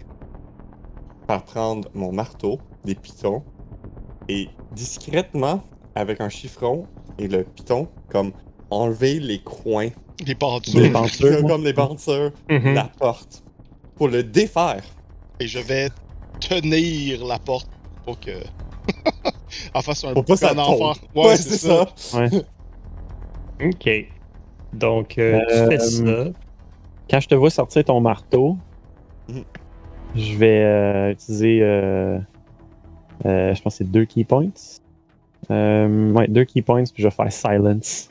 Par 1.27 1.45
prendre 1.45 1.89
mon 1.95 2.13
marteau, 2.13 2.59
des 2.85 2.95
pitons, 2.95 3.43
et 4.29 4.49
discrètement, 4.73 5.63
avec 5.95 6.21
un 6.21 6.29
chiffron 6.29 6.87
et 7.19 7.29
le 7.29 7.45
piton, 7.45 7.89
comme 8.11 8.33
enlever 8.71 9.21
les 9.21 9.41
coins, 9.43 9.91
Les 10.27 10.35
pentures. 10.35 10.81
Les 10.81 10.91
pentures. 10.91 11.47
comme, 11.47 11.65
les 11.65 11.75
pentures, 11.75 12.33
Mhm. 12.49 12.75
la 12.75 12.85
porte, 12.85 13.43
pour 13.97 14.09
le 14.09 14.23
défaire. 14.23 14.85
Et 15.41 15.47
je 15.47 15.59
vais 15.59 15.89
tenir 16.41 17.25
la 17.27 17.39
porte 17.39 17.69
pour 18.05 18.19
que. 18.21 18.31
En 19.75 19.83
fasse 19.83 20.05
un 20.05 20.09
ça 20.37 20.55
bon 20.55 20.61
enfant. 20.61 20.95
tombe. 20.95 21.25
Ouais, 21.27 21.37
c'est 21.37 21.59
ça. 21.59 21.87
Ouais. 22.15 22.31
Ok. 23.65 23.91
Donc, 24.73 25.19
euh, 25.19 25.41
Euh, 25.51 25.69
tu 25.69 25.71
fais 25.71 25.79
ça. 25.79 26.25
Quand 27.11 27.21
je 27.21 27.29
te 27.29 27.35
vois 27.35 27.51
sortir 27.51 27.85
ton 27.85 28.01
marteau, 28.01 28.57
Mhm. 29.29 29.45
je 30.17 30.37
vais 30.37 30.63
euh, 30.65 31.11
utiliser. 31.13 31.61
euh, 31.63 32.19
euh, 33.27 33.55
je 33.55 33.63
pense 33.63 33.75
que 33.75 33.79
c'est 33.79 33.91
deux 33.91 34.05
key 34.05 34.25
points. 34.25 34.49
Euh, 35.51 36.13
ouais, 36.13 36.27
deux 36.29 36.45
key 36.45 36.63
points, 36.63 36.85
puis 36.85 37.03
je 37.03 37.09
vais 37.09 37.15
faire 37.15 37.31
silence. 37.33 38.09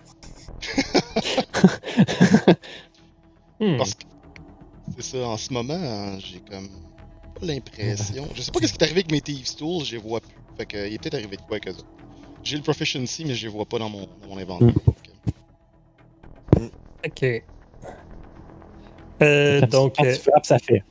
Hmm. 3.59 3.77
Parce 3.77 3.93
que 3.95 4.03
c'est 4.97 5.17
ça, 5.17 5.25
en 5.27 5.37
ce 5.37 5.53
moment, 5.53 6.17
j'ai 6.19 6.39
comme 6.39 6.67
pas 7.39 7.45
l'impression. 7.45 8.27
Je 8.35 8.41
sais 8.41 8.51
pas 8.51 8.59
qu'est-ce 8.59 8.73
qui 8.73 8.79
est 8.79 8.83
arrivé 8.83 8.99
avec 9.01 9.11
mes 9.11 9.21
Thieves 9.21 9.55
Tools, 9.55 9.85
je 9.85 9.93
les 9.93 9.97
vois 10.01 10.19
plus. 10.21 10.31
Fait 10.57 10.65
que, 10.65 10.87
il 10.87 10.93
est 10.93 10.97
peut-être 10.99 11.15
arrivé 11.15 11.37
de 11.37 11.41
quoi 11.41 11.57
avec 11.57 11.67
eux 11.67 11.71
autres. 11.71 11.85
J'ai 12.43 12.57
le 12.57 12.63
Proficiency, 12.63 13.25
mais 13.25 13.35
je 13.35 13.47
les 13.47 13.51
vois 13.53 13.65
pas 13.65 13.79
dans 13.79 13.89
mon, 13.89 14.01
dans 14.21 14.27
mon 14.27 14.37
inventaire. 14.37 14.73
Mm. 16.59 16.67
Ok. 17.05 17.43
Euh, 19.21 19.61
donc, 19.61 19.95
quand 19.97 20.05
euh, 20.05 20.13
tu 20.13 20.19
frappes, 20.19 20.45
ça 20.45 20.59
fait. 20.59 20.83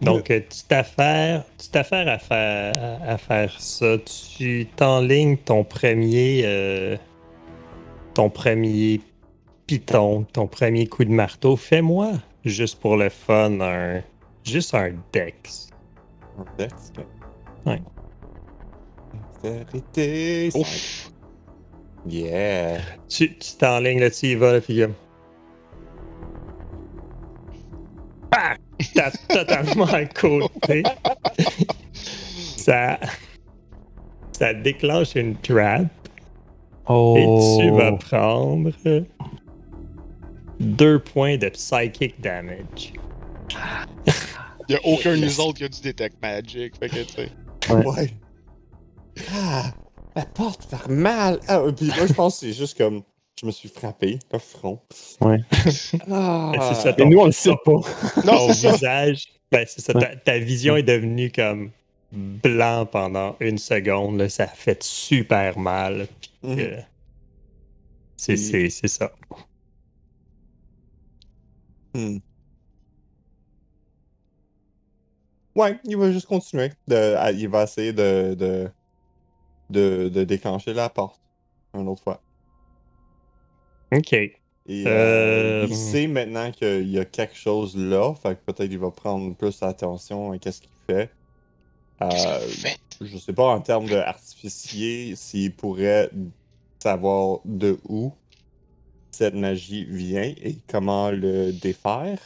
Donc, 0.00 0.30
euh, 0.30 0.40
tu 0.40 0.64
t'affaires, 0.64 1.44
tu 1.58 1.68
t'affaires 1.68 2.08
à 2.08 2.18
faire, 2.18 2.72
à, 2.76 3.12
à 3.12 3.18
faire 3.18 3.60
ça. 3.60 3.98
Tu 3.98 4.66
t'enlignes 4.74 5.36
ton 5.36 5.62
premier, 5.62 6.42
euh, 6.44 6.96
ton 8.14 8.28
premier 8.28 9.00
piton, 9.66 10.24
ton 10.24 10.46
premier 10.48 10.86
coup 10.86 11.04
de 11.04 11.10
marteau. 11.10 11.56
Fais-moi, 11.56 12.12
juste 12.44 12.80
pour 12.80 12.96
le 12.96 13.10
fun, 13.10 13.60
un, 13.60 14.02
juste 14.44 14.74
un 14.74 14.92
dex. 15.12 15.68
Un 16.38 16.46
dex, 16.58 16.92
ok. 16.98 17.21
Ouais. 17.66 17.82
Ouf! 20.54 21.10
Yeah. 22.06 22.80
Tu 23.08 23.36
tu 23.36 23.56
t'enlignes 23.58 24.10
tu 24.10 24.26
y 24.26 24.34
vas, 24.34 24.52
là, 24.54 24.60
puis! 24.60 24.84
T'as 28.94 29.10
totalement 29.28 29.86
à 29.86 30.04
côté. 30.06 30.82
ça, 32.56 32.98
ça 34.32 34.54
déclenche 34.54 35.14
une 35.14 35.36
trap. 35.36 35.86
Oh. 36.88 37.16
Et 37.16 37.62
tu 37.62 37.70
vas 37.70 37.92
prendre 37.92 38.70
deux 40.58 40.98
points 40.98 41.36
de 41.36 41.48
psychic 41.50 42.20
damage. 42.20 42.92
Y'a 44.68 44.78
aucun 44.84 45.16
de 45.16 45.24
nous 45.24 45.40
autres 45.40 45.58
qui 45.58 45.64
a 45.64 45.68
du 45.68 45.80
Detect 45.80 46.16
Magic. 46.22 46.76
Fait 46.78 46.88
que, 46.88 47.02
tu 47.02 47.12
sais. 47.12 47.28
Ouais. 47.74 47.84
Ouais. 47.86 48.10
Ah, 49.34 49.72
la 50.16 50.24
porte 50.24 50.64
fait 50.64 50.88
mal. 50.88 51.38
Ah, 51.48 51.58
euh, 51.60 51.72
puis 51.72 51.86
moi, 51.86 52.06
je 52.06 52.12
pense 52.14 52.34
que 52.40 52.46
c'est 52.46 52.52
juste 52.52 52.78
comme. 52.78 53.02
Je 53.40 53.46
me 53.46 53.50
suis 53.50 53.68
frappé 53.68 54.18
le 54.32 54.38
front. 54.38 54.80
Ouais. 55.20 55.38
Ah, 56.10 56.52
C'est 56.74 56.82
ça, 56.82 56.94
Mais 56.98 57.04
nous, 57.06 57.18
on 57.18 57.26
le 57.26 57.32
sait 57.32 57.50
pas. 57.64 57.72
Non, 58.24 58.46
Ton 58.46 58.52
visage, 58.52 59.26
ben 59.50 59.66
c'est 59.68 59.80
ça, 59.80 59.92
ta, 59.94 60.14
ta 60.16 60.38
vision 60.38 60.76
est 60.76 60.82
devenue 60.82 61.30
comme 61.32 61.70
blanc 62.12 62.86
pendant 62.86 63.36
une 63.40 63.58
seconde. 63.58 64.18
là, 64.18 64.28
ça 64.28 64.46
fait 64.46 64.82
super 64.82 65.58
mal. 65.58 66.06
puis, 66.20 66.30
Mhm. 66.44 66.58
euh, 66.58 66.80
c'est, 68.16 68.36
c'est, 68.36 68.70
c'est 68.70 68.88
ça. 68.88 69.12
Hmm. 71.94 72.18
Ouais, 75.54 75.78
il 75.84 75.96
va 75.96 76.10
juste 76.12 76.26
continuer. 76.26 76.70
De, 76.88 77.14
à- 77.16 77.32
il 77.32 77.48
va 77.48 77.64
essayer 77.64 77.92
de, 77.92 78.34
de, 78.34 78.68
de, 79.70 80.08
de 80.08 80.24
déclencher 80.24 80.72
la 80.74 80.88
porte. 80.88 81.20
Une 81.74 81.88
autre 81.88 82.02
fois. 82.02 82.20
OK. 83.92 84.12
Et 84.14 84.84
euh, 84.86 85.64
Euh, 85.64 85.66
il 85.68 85.76
sait 85.76 86.06
maintenant 86.06 86.50
qu'il 86.52 86.88
y 86.88 86.98
a 86.98 87.04
quelque 87.04 87.34
chose 87.36 87.76
là. 87.76 88.14
Fait 88.14 88.34
que 88.36 88.52
peut-être 88.52 88.70
il 88.70 88.78
va 88.78 88.90
prendre 88.90 89.34
plus 89.34 89.62
attention 89.62 90.32
à 90.32 90.38
qu'est-ce 90.38 90.60
qu'il 90.60 90.70
fait. 90.86 91.10
Euh, 92.00 92.38
vous 92.46 92.52
faites? 92.52 92.78
je 93.00 93.16
sais 93.18 93.32
pas 93.32 93.46
en 93.46 93.60
termes 93.60 93.88
d'artificier 93.88 95.14
s'il 95.16 95.54
pourrait 95.54 96.10
savoir 96.78 97.40
de 97.44 97.78
où 97.88 98.12
cette 99.10 99.34
magie 99.34 99.84
vient 99.84 100.22
et 100.42 100.56
comment 100.68 101.10
le 101.10 101.52
défaire. 101.52 102.18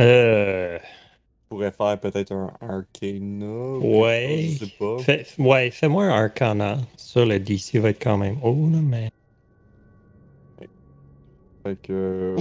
Euh, 0.00 0.78
Il 0.80 1.48
pourrait 1.48 1.72
faire 1.72 1.98
peut-être 1.98 2.32
un 2.32 2.52
arcana. 2.60 3.78
Ouais. 3.78 4.44
chose, 4.48 4.58
Je 4.60 4.64
sais 4.66 4.72
pas. 4.78 4.98
fais, 5.02 5.26
ouais, 5.38 5.70
fais-moi 5.70 6.04
un 6.04 6.10
arcana. 6.24 6.78
Sur 6.96 7.24
le 7.26 7.38
DC 7.40 7.76
va 7.78 7.90
être 7.90 8.02
quand 8.02 8.18
même 8.18 8.38
haut, 8.42 8.68
là, 8.70 8.78
mais 8.82 9.10
Fait 11.64 11.76
que. 11.82 12.36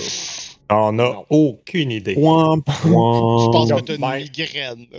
on 0.69 0.99
a 0.99 1.01
Non. 1.13 1.25
aucune 1.29 1.91
idée. 1.91 2.15
Je 2.15 2.19
pense 2.21 3.71
que 3.71 3.81
t'as 3.81 3.95
une 3.95 4.05
migraine. 4.19 4.85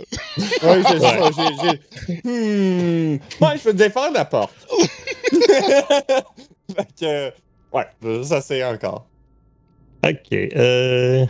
Ouais, 0.63 0.81
c'est 0.87 0.99
ça. 0.99 1.29
J'ai. 1.31 1.55
j'ai- 1.61 1.79
Hmm. 2.23 3.17
Ouais, 3.41 3.57
je 3.57 3.63
peux 3.63 3.73
défendre 3.73 4.13
la 4.15 4.25
porte. 4.25 4.53
fait 6.75 6.87
que. 6.99 7.31
Ouais, 7.71 7.85
ça 8.23 8.41
c'est 8.41 8.63
encore. 8.63 9.05
Ok. 10.03 10.31
Euh, 10.33 11.25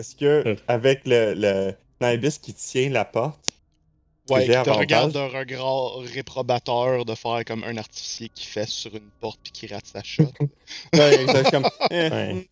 Est-ce 0.00 0.16
que, 0.16 0.42
Euh. 0.48 0.56
avec 0.68 1.02
le, 1.06 1.34
le 1.36 1.74
Nibis 2.00 2.38
qui 2.40 2.54
tient 2.54 2.90
la 2.90 3.04
porte, 3.04 3.38
Ouais, 4.28 4.44
qui 4.46 4.50
te 4.52 4.70
regarde 4.70 5.12
d'un 5.12 5.26
regard 5.26 5.98
réprobateur 6.14 7.04
de 7.04 7.14
faire 7.16 7.44
comme 7.44 7.64
un 7.64 7.76
artificier 7.76 8.28
qui 8.32 8.46
fait 8.46 8.68
sur 8.68 8.94
une 8.94 9.10
porte 9.20 9.40
puis 9.42 9.50
qui 9.52 9.66
rate 9.66 9.86
sa 9.86 10.02
shot. 10.04 10.22
ouais, 10.94 11.26
comme. 11.50 11.68
eh, 11.90 12.08
Ouais. 12.10 12.48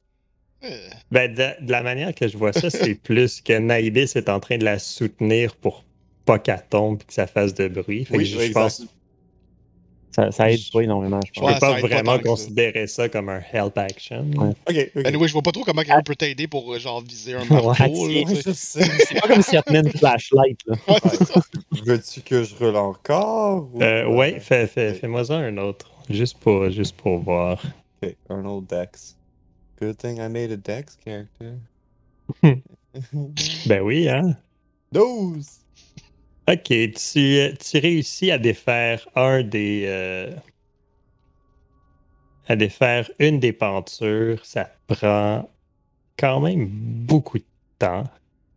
Euh, 0.64 0.88
ben, 1.12 1.32
de, 1.32 1.64
de 1.64 1.70
la 1.70 1.82
manière 1.84 2.12
que 2.14 2.26
je 2.26 2.36
vois 2.36 2.52
ça, 2.52 2.68
c'est 2.68 2.94
plus 3.02 3.40
que 3.40 3.52
Naibis 3.52 4.16
est 4.16 4.28
en 4.28 4.40
train 4.40 4.58
de 4.58 4.64
la 4.64 4.80
soutenir 4.80 5.54
pour 5.54 5.84
pas 6.24 6.40
qu'elle 6.40 6.64
tombe 6.68 7.00
et 7.00 7.04
que 7.04 7.12
ça 7.12 7.28
fasse 7.28 7.54
de 7.54 7.68
bruit. 7.68 8.04
Fait 8.04 8.18
que 8.18 8.24
je, 8.24 8.36
oui, 8.38 8.48
je 8.48 8.52
pense. 8.52 8.82
Ça, 10.18 10.32
ça 10.32 10.50
aide 10.50 10.58
pas 10.72 10.80
énormément, 10.80 11.20
je 11.24 11.30
je 11.32 11.40
pense. 11.40 11.48
Ouais, 11.48 11.54
peux 11.54 11.60
pas 11.60 11.74
pas 11.74 11.80
vraiment 11.80 12.12
tant 12.14 12.18
que 12.18 12.24
ça. 12.24 12.30
considérer 12.30 12.86
ça 12.88 13.08
comme 13.08 13.28
un 13.28 13.40
help 13.52 13.78
action. 13.78 14.26
Ouais. 14.36 14.50
Ok, 14.68 14.90
ok. 14.96 15.06
Anyway, 15.06 15.28
je 15.28 15.32
vois 15.32 15.42
pas 15.42 15.52
trop 15.52 15.62
comment 15.62 15.82
quelqu'un 15.82 16.02
peut 16.02 16.16
t'aider 16.16 16.48
pour 16.48 16.74
euh, 16.74 16.78
genre 16.80 17.00
viser 17.02 17.34
un 17.34 17.44
marteau. 17.50 18.06
Ouais. 18.08 18.24
C'est 18.52 19.20
pas 19.20 19.28
comme 19.28 19.42
si 19.42 19.54
elle 19.54 19.62
tenait 19.62 19.78
une 19.80 19.92
flashlight. 19.92 20.58
Veux-tu 21.84 22.20
que 22.22 22.42
je 22.42 22.54
roule 22.56 22.74
encore? 22.76 23.68
ou- 23.72 23.80
Euh, 23.80 24.06
ouais, 24.08 24.40
fais, 24.40 24.66
fais, 24.66 24.94
fais-moi 24.94 25.24
ça 25.26 25.36
un 25.36 25.56
autre. 25.58 25.88
Juste 26.10 26.38
pour, 26.38 26.68
juste 26.70 26.96
pour 26.96 27.18
voir. 27.20 27.62
Ok, 28.02 28.16
un 28.30 28.44
autre 28.44 28.66
Dex. 28.66 29.16
Good 29.80 29.98
thing 29.98 30.16
I 30.16 30.28
made 30.28 30.50
a 30.50 30.56
Dex 30.56 30.98
character. 31.04 31.52
Ben 33.66 33.80
oui, 33.82 34.08
hein? 34.08 34.36
12! 34.92 35.46
Ok, 36.48 36.62
tu, 36.64 36.92
tu 37.60 37.78
réussis 37.78 38.30
à 38.30 38.38
défaire 38.38 39.06
un 39.14 39.42
des. 39.42 39.82
euh, 39.86 40.30
à 42.46 42.56
défaire 42.56 43.10
une 43.18 43.38
des 43.38 43.52
pentures. 43.52 44.44
Ça 44.46 44.64
te 44.64 44.94
prend 44.94 45.50
quand 46.18 46.40
même 46.40 46.66
beaucoup 46.68 47.38
de 47.38 47.44
temps. 47.78 48.04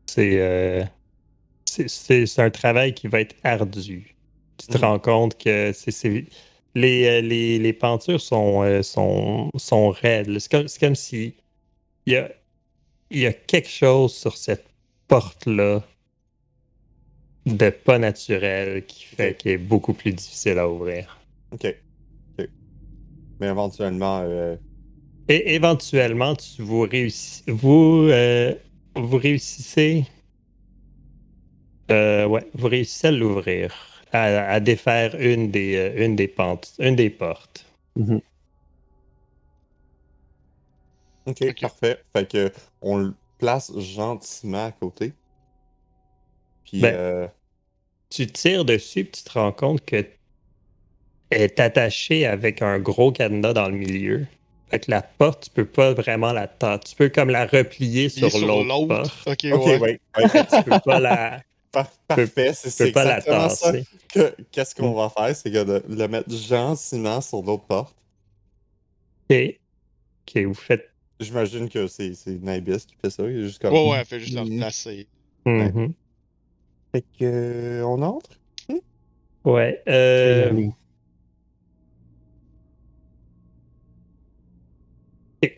C'est. 0.06 0.39
euh, 0.39 0.84
c'est- 1.65 2.39
un 2.39 2.49
travail 2.49 2.93
qui 2.93 3.08
va 3.08 3.19
être 3.21 3.36
ardu. 3.43 4.15
Tu 4.58 4.67
te 4.67 4.77
Mhm. 4.77 4.84
rends 4.84 4.99
compte 4.99 5.38
que 5.38 5.71
c'est. 5.73 5.91
c'est- 5.91 6.25
Les, 6.73 7.06
euh, 7.06 7.19
les, 7.21 7.60
les 7.60 7.73
pentures 7.73 8.21
sont, 8.21 8.63
euh, 8.63 8.82
sont, 8.82 9.49
sont 9.58 9.89
raides. 9.89 10.39
C'est 10.39 10.49
comme, 10.49 10.67
comme 10.80 10.95
si. 10.95 11.36
Il 12.06 12.13
y 12.13 12.15
a, 12.15 12.32
y 13.12 13.25
a 13.25 13.34
quelque 13.34 13.67
chose 13.67 14.13
sur 14.15 14.38
cette 14.38 14.65
porte-là 15.10 15.84
de 17.45 17.69
pas 17.69 17.99
naturel 17.99 18.86
qui 18.86 19.06
fait 19.06 19.36
qu'il 19.38 19.51
est 19.51 19.58
beaucoup 19.58 19.93
plus 19.93 20.13
difficile 20.13 20.58
à 20.60 20.69
ouvrir. 20.69 21.19
Ok. 21.51 21.65
Ok. 22.38 22.49
Mais 23.39 23.47
éventuellement, 23.49 24.21
euh, 24.23 24.58
Et 25.27 25.56
éventuellement, 25.56 26.36
tu, 26.36 26.62
vous, 26.62 26.86
réussi- 26.86 27.43
vous, 27.47 28.08
euh, 28.10 28.54
vous 28.95 29.17
réussissez. 29.17 30.06
Euh, 31.91 32.25
ouais, 32.25 32.49
vous 32.54 32.67
réussissez 32.67 33.08
à 33.08 33.12
l'ouvrir, 33.12 33.73
à, 34.12 34.23
à 34.51 34.60
défaire 34.60 35.15
une 35.19 35.51
des, 35.51 35.75
euh, 35.75 36.06
une 36.06 36.15
des 36.15 36.27
pentes, 36.27 36.73
une 36.80 36.95
des 36.95 37.10
portes. 37.10 37.65
Mhm. 37.95 38.21
ok, 41.25 41.43
Ok. 41.49 41.62
parfait. 41.62 42.04
Fait 42.15 42.27
que 42.30 42.51
on 42.82 42.97
le 42.97 43.15
place 43.38 43.71
gentiment 43.77 44.65
à 44.65 44.71
côté. 44.71 45.13
Puis, 46.72 46.82
Ben, 46.82 46.96
euh, 46.96 47.28
Tu 48.10 48.28
tires 48.28 48.66
dessus, 48.66 49.04
puis 49.06 49.12
tu 49.12 49.24
te 49.24 49.32
rends 49.38 49.52
compte 49.52 49.86
que 49.86 50.06
elle 51.30 51.42
est 51.44 51.60
attachée 51.62 52.26
avec 52.26 52.62
un 52.62 52.78
gros 52.80 53.12
cadenas 53.14 53.54
dans 53.54 53.70
le 53.70 53.76
milieu. 53.78 54.26
Fait 54.70 54.80
que 54.80 54.92
la 54.92 55.02
porte, 55.02 55.46
tu 55.46 55.50
peux 55.50 55.66
pas 55.66 55.94
vraiment 55.94 56.34
la 56.34 56.48
ta- 56.48 56.78
Tu 56.80 56.94
peux 56.96 57.10
comme 57.10 57.30
la 57.30 57.46
replier 57.46 58.10
sur 58.10 58.30
l'autre 58.40 58.88
porte. 58.88 59.12
Ok, 59.28 59.40
ouais. 59.44 59.80
ouais. 59.80 60.00
ouais, 60.18 60.30
Tu 60.30 60.64
peux 60.64 60.80
pas 60.84 61.00
la, 61.00 61.42
par- 61.72 61.90
parfait. 62.08 62.52
C'est 62.54 62.70
tu 62.70 62.76
c'est 62.76 62.86
peux 62.88 62.92
pas 62.94 63.04
la 63.06 63.18
exactement 63.20 63.50
ça. 63.50 63.74
Qu'est-ce 64.52 64.76
qu'on 64.76 64.94
va 64.94 65.10
faire? 65.10 65.36
C'est 65.36 65.52
que 65.52 65.64
de 65.64 65.84
le 65.88 66.08
mettre 66.08 66.30
gentiment 66.36 67.22
sur 67.22 67.42
l'autre 67.44 67.64
porte. 67.66 67.96
Ok. 69.30 69.38
Ok, 70.28 70.44
vous 70.44 70.54
faites. 70.54 70.90
J'imagine 71.20 71.70
que 71.70 71.88
c'est 71.88 72.14
c'est 72.16 72.32
Nibis 72.42 72.86
qui 72.88 72.96
fait 73.02 73.10
ça. 73.10 73.24
Il 73.24 73.40
est 73.40 73.44
juste 73.44 73.62
comme. 73.62 73.74
Ouais, 73.74 73.90
ouais, 73.90 73.98
elle 74.00 74.06
fait 74.06 74.20
juste 74.20 74.38
Mhm. 74.38 74.54
replacer. 74.54 75.08
Mhm. 75.46 75.94
Fait 76.91 77.01
que. 77.01 77.23
euh, 77.23 77.84
on 77.86 78.01
entre? 78.01 78.30
Ouais. 79.43 79.82
Euh, 79.88 80.51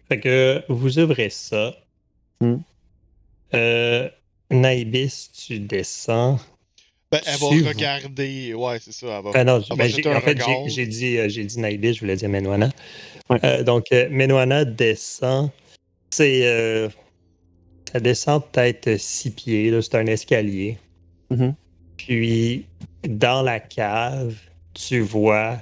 Fait 0.08 0.20
que 0.20 0.64
vous 0.70 1.00
ouvrez 1.00 1.30
ça. 1.30 1.76
Hmm. 2.40 2.58
Euh, 3.54 4.10
Naibis, 4.50 5.30
tu 5.34 5.60
descends. 5.60 6.40
Ben, 7.12 7.20
elle 7.26 7.38
va 7.38 7.48
vous- 7.48 7.68
regarder. 7.68 8.54
Ouais, 8.54 8.80
c'est 8.80 8.94
ça. 8.94 9.18
Elle 9.18 9.24
va... 9.24 9.32
Ah 9.34 9.44
non, 9.44 9.62
elle 9.70 9.78
ben, 9.78 10.16
en 10.16 10.22
fait, 10.22 10.40
j'ai- 10.68 10.88
dit, 10.88 11.18
euh, 11.18 11.28
j'ai 11.30 11.44
dit 11.44 11.60
Naibis, 11.60 11.94
je 11.96 12.00
voulais 12.00 12.16
dire 12.16 12.30
Menwana. 12.30 12.70
Ouais. 13.30 13.40
Euh, 13.44 13.64
donc, 13.64 13.88
Menwana 14.10 14.66
descend. 14.66 15.50
C'est. 16.12 16.46
euh, 16.48 16.90
ça 17.92 18.00
descend 18.00 18.44
peut-être 18.52 18.98
six 18.98 19.30
pieds, 19.32 19.70
là, 19.70 19.82
c'est 19.82 19.96
un 19.96 20.08
escalier. 20.08 20.78
Mhm. 21.34 21.56
Puis, 21.98 22.66
dans 23.08 23.42
la 23.42 23.60
cave, 23.60 24.36
tu 24.74 25.00
vois 25.02 25.58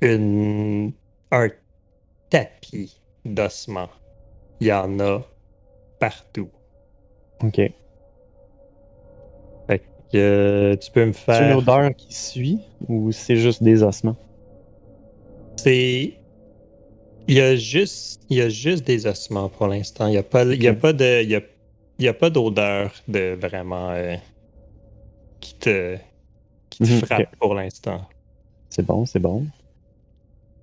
une, 0.00 0.92
un 1.30 1.48
tapis 2.30 3.00
d'ossements. 3.24 3.90
Il 4.60 4.68
y 4.68 4.72
en 4.72 4.98
a 5.00 5.22
partout. 5.98 6.50
Ok. 7.42 7.54
Fait 9.66 9.78
que 10.12 10.16
euh, 10.16 10.76
tu 10.76 10.90
peux 10.90 11.04
me 11.04 11.12
C'est 11.12 11.22
une 11.22 11.24
faire. 11.24 11.58
odeur 11.58 11.94
qui 11.96 12.14
suit 12.14 12.60
ou 12.88 13.12
c'est 13.12 13.36
juste 13.36 13.62
des 13.62 13.82
ossements? 13.82 14.16
C'est. 15.56 16.12
Il 17.28 17.34
y 17.34 17.40
a 17.40 17.56
juste, 17.56 18.22
il 18.30 18.36
y 18.36 18.40
a 18.40 18.48
juste 18.48 18.86
des 18.86 19.06
ossements 19.06 19.48
pour 19.48 19.66
l'instant. 19.66 20.06
Il 20.06 20.12
n'y 20.12 20.16
a 20.16 20.22
pas, 20.22 20.44
il 20.44 20.62
y 20.62 20.68
a 20.68 20.72
Ok. 20.72 20.78
pas 20.78 20.92
de, 20.92 21.22
il 21.24 21.30
y 21.30 21.34
a, 21.34 21.40
il 21.98 22.04
y 22.04 22.08
a 22.08 22.14
pas 22.14 22.30
d'odeur 22.30 22.92
de 23.08 23.34
vraiment 23.40 23.90
euh, 23.90 24.16
qui 25.40 25.54
te, 25.58 25.96
qui 26.70 26.80
te 26.80 26.84
Mhm, 26.84 27.00
frappe 27.06 27.36
pour 27.38 27.54
l'instant. 27.54 28.08
C'est 28.70 28.84
bon, 28.86 29.06
c'est 29.06 29.20
bon. 29.20 29.46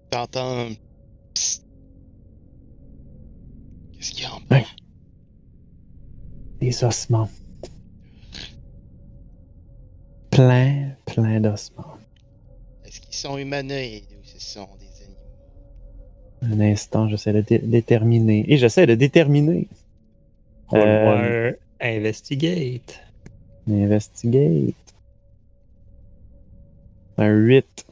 T'entends. 0.10 0.78
Psst. 1.34 1.64
Qu'est-ce 3.94 4.12
qu'il 4.12 4.24
y 4.24 4.26
a 4.26 4.34
en 4.34 4.42
bas? 4.50 4.58
Ouais. 4.58 4.66
Des 6.62 6.84
ossements. 6.84 7.30
Plein, 10.32 10.96
plein 11.06 11.40
d'ossements. 11.40 11.98
Est-ce 12.86 13.02
qu'ils 13.02 13.16
sont 13.16 13.38
humanoïdes 13.38 14.14
ou 14.20 14.24
ce 14.24 14.40
sont 14.40 14.70
des 14.80 15.04
animaux? 15.04 15.18
Un 16.44 16.60
instant, 16.62 17.08
j'essaie 17.10 17.34
de 17.34 17.42
dé- 17.42 17.60
déterminer. 17.60 18.46
Et 18.48 18.58
j'essaie 18.58 18.86
de 18.86 18.96
déterminer. 18.96 19.68
Euh, 20.74 21.54
investigate. 21.82 23.00
Investigate. 23.70 24.76
Un 27.18 27.30
8. 27.30 27.86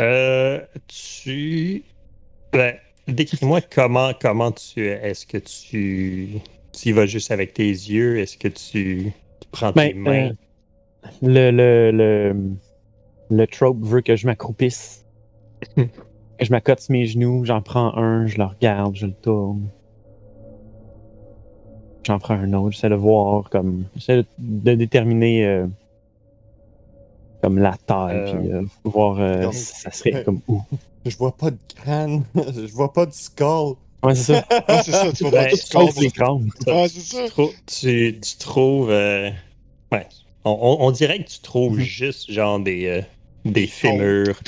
Euh, 0.00 0.60
tu. 0.88 1.84
Ben, 2.52 2.76
décris-moi 3.06 3.60
comment, 3.62 4.12
comment 4.20 4.52
tu. 4.52 4.86
Est-ce 4.86 5.26
que 5.26 5.38
tu. 5.38 6.40
Tu 6.72 6.88
y 6.90 6.92
vas 6.92 7.06
juste 7.06 7.30
avec 7.30 7.54
tes 7.54 7.68
yeux? 7.68 8.18
Est-ce 8.18 8.36
que 8.38 8.48
tu, 8.48 9.12
tu 9.40 9.48
prends 9.50 9.72
tes 9.72 9.94
Ben, 9.94 9.94
mains? 9.94 10.30
euh, 10.30 10.32
le, 11.22 11.50
le, 11.50 11.90
le, 11.92 12.56
le 13.30 13.46
trope 13.46 13.78
veut 13.82 14.02
que 14.02 14.16
je 14.16 14.26
m'accroupisse. 14.26 15.04
je 15.76 16.50
m'accote 16.50 16.80
sur 16.80 16.92
mes 16.92 17.06
genoux, 17.06 17.44
j'en 17.44 17.62
prends 17.62 17.96
un, 17.96 18.26
je 18.26 18.38
le 18.38 18.44
regarde, 18.44 18.96
je 18.96 19.06
le 19.06 19.14
tourne. 19.14 19.68
J'en 22.04 22.18
prends 22.18 22.34
un 22.34 22.52
autre, 22.54 22.72
j'essaie 22.72 22.88
de 22.88 22.94
voir 22.94 23.48
comme. 23.50 23.84
J'essaie 23.96 24.16
de, 24.16 24.26
de 24.38 24.74
déterminer 24.74 25.46
euh, 25.46 25.66
comme 27.42 27.58
la 27.58 27.76
taille, 27.86 28.16
Euh, 28.16 28.38
puis 28.40 28.52
euh, 28.52 28.62
voir 28.84 29.18
euh, 29.20 29.42
donc, 29.44 29.54
ça 29.54 29.90
serait 29.90 30.24
comme 30.24 30.40
où. 30.48 30.60
Je 31.06 31.16
vois 31.16 31.32
pas 31.36 31.50
de 31.50 31.58
crâne. 31.74 32.24
je 32.34 32.72
vois 32.72 32.92
pas 32.92 33.06
de 33.06 33.12
skull. 33.12 33.74
Ouais, 34.02 34.14
c'est 34.14 34.34
ça. 34.34 34.44
Ouais, 34.68 34.82
c'est 34.84 34.92
ça, 34.92 35.12
tu 35.12 35.30
Ben, 35.30 35.48
Sauf 35.56 35.94
ce 35.94 36.00
les 36.00 36.10
crânes. 36.10 36.50
Ouais, 36.66 36.88
c'est 36.88 37.00
ça. 37.00 37.24
Tu, 37.24 37.30
trou- 37.30 37.52
tu, 37.66 38.18
tu 38.20 38.36
trouves. 38.38 38.90
euh, 38.90 39.30
ouais. 39.92 40.06
On, 40.44 40.50
on- 40.52 40.86
on 40.86 40.90
dirait 40.90 41.22
que 41.22 41.28
tu 41.28 41.40
trouves 41.40 41.76
Mhm. 41.76 41.80
juste 41.84 42.30
genre 42.30 42.58
des, 42.60 42.86
euh, 42.86 43.02
des 43.44 43.66
fémurs. 43.66 44.38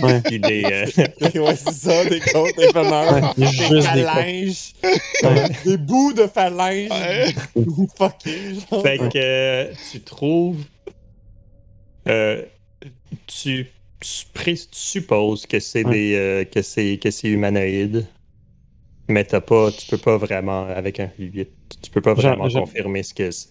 Ouais. 0.00 0.20
puis 0.20 0.38
des. 0.38 0.62
euh, 0.64 0.84
ouais, 1.42 1.56
c'est 1.56 1.72
ça, 1.72 2.04
des 2.04 2.20
côtes, 2.20 2.56
des 2.56 2.68
femeurs, 2.68 3.34
Ouais, 3.38 3.46
des 3.46 3.82
phalanges, 3.82 4.72
Ouais. 5.22 5.48
des 5.64 5.76
bouts 5.78 6.12
de 6.12 6.26
phalanges. 6.26 6.88
Genre. 7.56 8.82
fait 8.82 8.98
que 8.98 9.16
euh, 9.18 9.72
tu 9.90 10.00
trouves. 10.00 10.64
euh, 12.08 12.42
tu, 13.26 13.66
tu 14.00 14.56
supposes 14.72 15.46
que 15.46 15.60
c'est 15.60 15.84
Ouais. 15.84 15.92
des 15.92 16.14
euh, 16.16 16.44
que 16.44 16.62
c'est 16.62 16.98
que 17.02 17.10
c'est 17.10 17.28
humanoïde. 17.28 18.06
Mais 19.08 19.24
t'as 19.24 19.40
pas, 19.40 19.70
tu 19.72 19.86
peux 19.88 19.98
pas 19.98 20.16
vraiment, 20.16 20.64
avec 20.66 21.00
un 21.00 21.10
8, 21.18 21.48
tu 21.82 21.90
peux 21.90 22.00
pas 22.00 22.14
vraiment 22.14 22.48
confirmer 22.48 23.02
ce 23.02 23.12
que 23.12 23.30
c'est. 23.30 23.48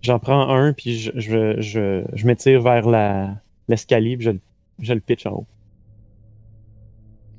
J'en 0.00 0.18
prends 0.18 0.48
un, 0.54 0.72
puis 0.72 0.98
je, 0.98 1.10
je, 1.16 1.60
je, 1.60 2.02
je 2.14 2.26
m'étire 2.26 2.62
vers 2.62 2.88
la, 2.88 3.34
l'escalier, 3.70 4.16
puis 4.16 4.26
je, 4.26 4.30
le- 4.32 4.40
je 4.80 4.92
le 4.92 5.00
pitch 5.00 5.26
en 5.26 5.32
haut. 5.32 5.46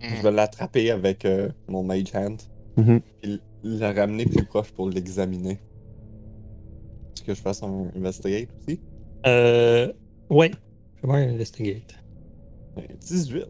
Je 0.02 0.22
vais 0.24 0.32
l'attraper 0.32 0.90
avec 0.92 1.26
euh, 1.26 1.50
mon 1.68 1.84
mage 1.84 2.14
hand. 2.16 2.42
Mhm. 2.78 3.02
Puis 3.22 3.40
le 3.64 3.86
ramener 3.86 4.26
plus 4.26 4.44
proche 4.46 4.72
pour 4.72 4.90
l'examiner. 4.90 5.52
Est-ce 7.16 7.24
que 7.24 7.34
je 7.36 7.42
fasse 7.42 7.62
un 7.62 7.92
investigate 7.96 8.50
aussi? 8.68 8.80
Euh, 9.28 9.92
ouais, 10.30 10.50
fais-moi 11.00 11.18
un 11.18 11.30
investigate. 11.30 11.94
Ouais, 12.76 12.88
18. 13.00 13.46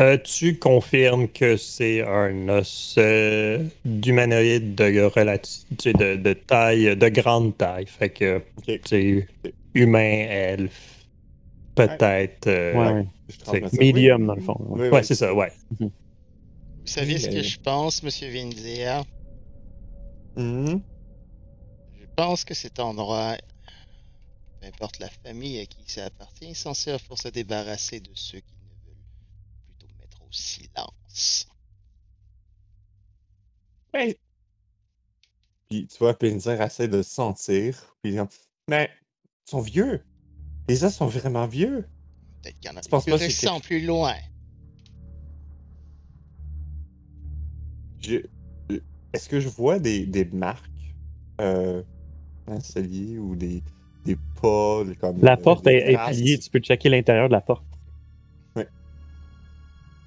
Euh, 0.00 0.18
tu 0.18 0.58
confirmes 0.58 1.28
que 1.28 1.56
c'est 1.56 2.02
un 2.02 2.48
os 2.48 2.96
euh, 2.98 3.62
d'humanoïde 3.84 4.74
de, 4.74 5.48
tu 5.78 5.92
de, 5.92 6.16
de 6.16 6.32
taille, 6.32 6.96
de 6.96 7.08
grande 7.10 7.56
taille? 7.56 7.86
Fait 7.86 8.10
que 8.10 8.42
Ok. 8.58 8.80
c'est 8.86 9.28
humain, 9.74 10.26
elfe, 10.28 10.93
peut-être. 11.74 12.46
euh, 12.46 12.74
Ouais, 12.74 13.06
ça. 13.44 13.52
Medium, 13.78 14.26
dans 14.26 14.34
le 14.34 14.42
fond. 14.42 14.56
Oui, 14.60 14.82
ouais. 14.82 14.90
oui, 14.92 15.04
c'est 15.04 15.14
ça, 15.14 15.34
ouais. 15.34 15.52
Vous 15.80 15.90
savez 16.84 17.18
ce 17.18 17.28
que 17.28 17.42
je 17.42 17.58
pense, 17.60 18.02
Monsieur 18.02 18.28
Vinzia? 18.28 19.04
Mhm. 20.36 20.82
Je 21.98 22.06
pense 22.16 22.44
que 22.44 22.54
cet 22.54 22.78
endroit, 22.80 23.36
peu 24.60 24.66
importe 24.66 24.98
la 24.98 25.08
famille 25.08 25.58
à 25.60 25.66
qui 25.66 25.82
ça 25.90 26.06
appartient, 26.06 26.50
est 26.50 26.54
censé 26.54 26.96
pour 27.08 27.18
se 27.18 27.28
débarrasser 27.28 28.00
de 28.00 28.10
ceux 28.14 28.40
qui 28.40 28.54
ne 28.54 28.86
veulent 28.86 29.04
plutôt 29.66 29.92
mettre 30.00 30.22
au 30.22 30.30
silence. 30.30 31.46
Ouais. 33.94 34.18
Puis 35.70 35.86
tu 35.86 35.98
vois, 35.98 36.14
Pinzer 36.18 36.60
essaie 36.60 36.88
de 36.88 37.02
se 37.02 37.10
sentir. 37.10 37.96
Puis 38.02 38.16
mais 38.68 38.90
ils 39.46 39.50
sont 39.50 39.60
vieux. 39.60 40.04
Les 40.68 40.84
os 40.84 40.94
sont 40.94 41.06
vraiment 41.06 41.46
vieux. 41.46 41.84
Peut-être 42.42 42.58
qu'il 42.60 42.70
y 42.70 42.74
en 42.74 42.76
a 42.76 42.80
des 42.80 42.88
plus 42.88 43.12
récents 43.12 43.60
plus 43.60 43.84
loin. 43.84 44.14
Je- 48.02 48.26
Est-ce 49.12 49.28
que 49.28 49.40
je 49.40 49.48
vois 49.48 49.78
des, 49.78 50.06
des 50.06 50.24
marques 50.24 50.70
euh, 51.40 51.82
dans 52.46 52.54
le 52.54 52.60
cellier 52.60 53.18
ou 53.18 53.36
des, 53.36 53.62
des 54.04 54.16
pas 54.40 54.82
comme 55.00 55.22
La 55.22 55.32
euh, 55.32 55.36
porte 55.36 55.66
est, 55.66 55.96
pliée, 56.06 56.38
tu 56.38 56.50
peux 56.50 56.60
checker 56.60 56.88
l'intérieur 56.88 57.28
de 57.28 57.32
la 57.34 57.40
porte. 57.40 57.64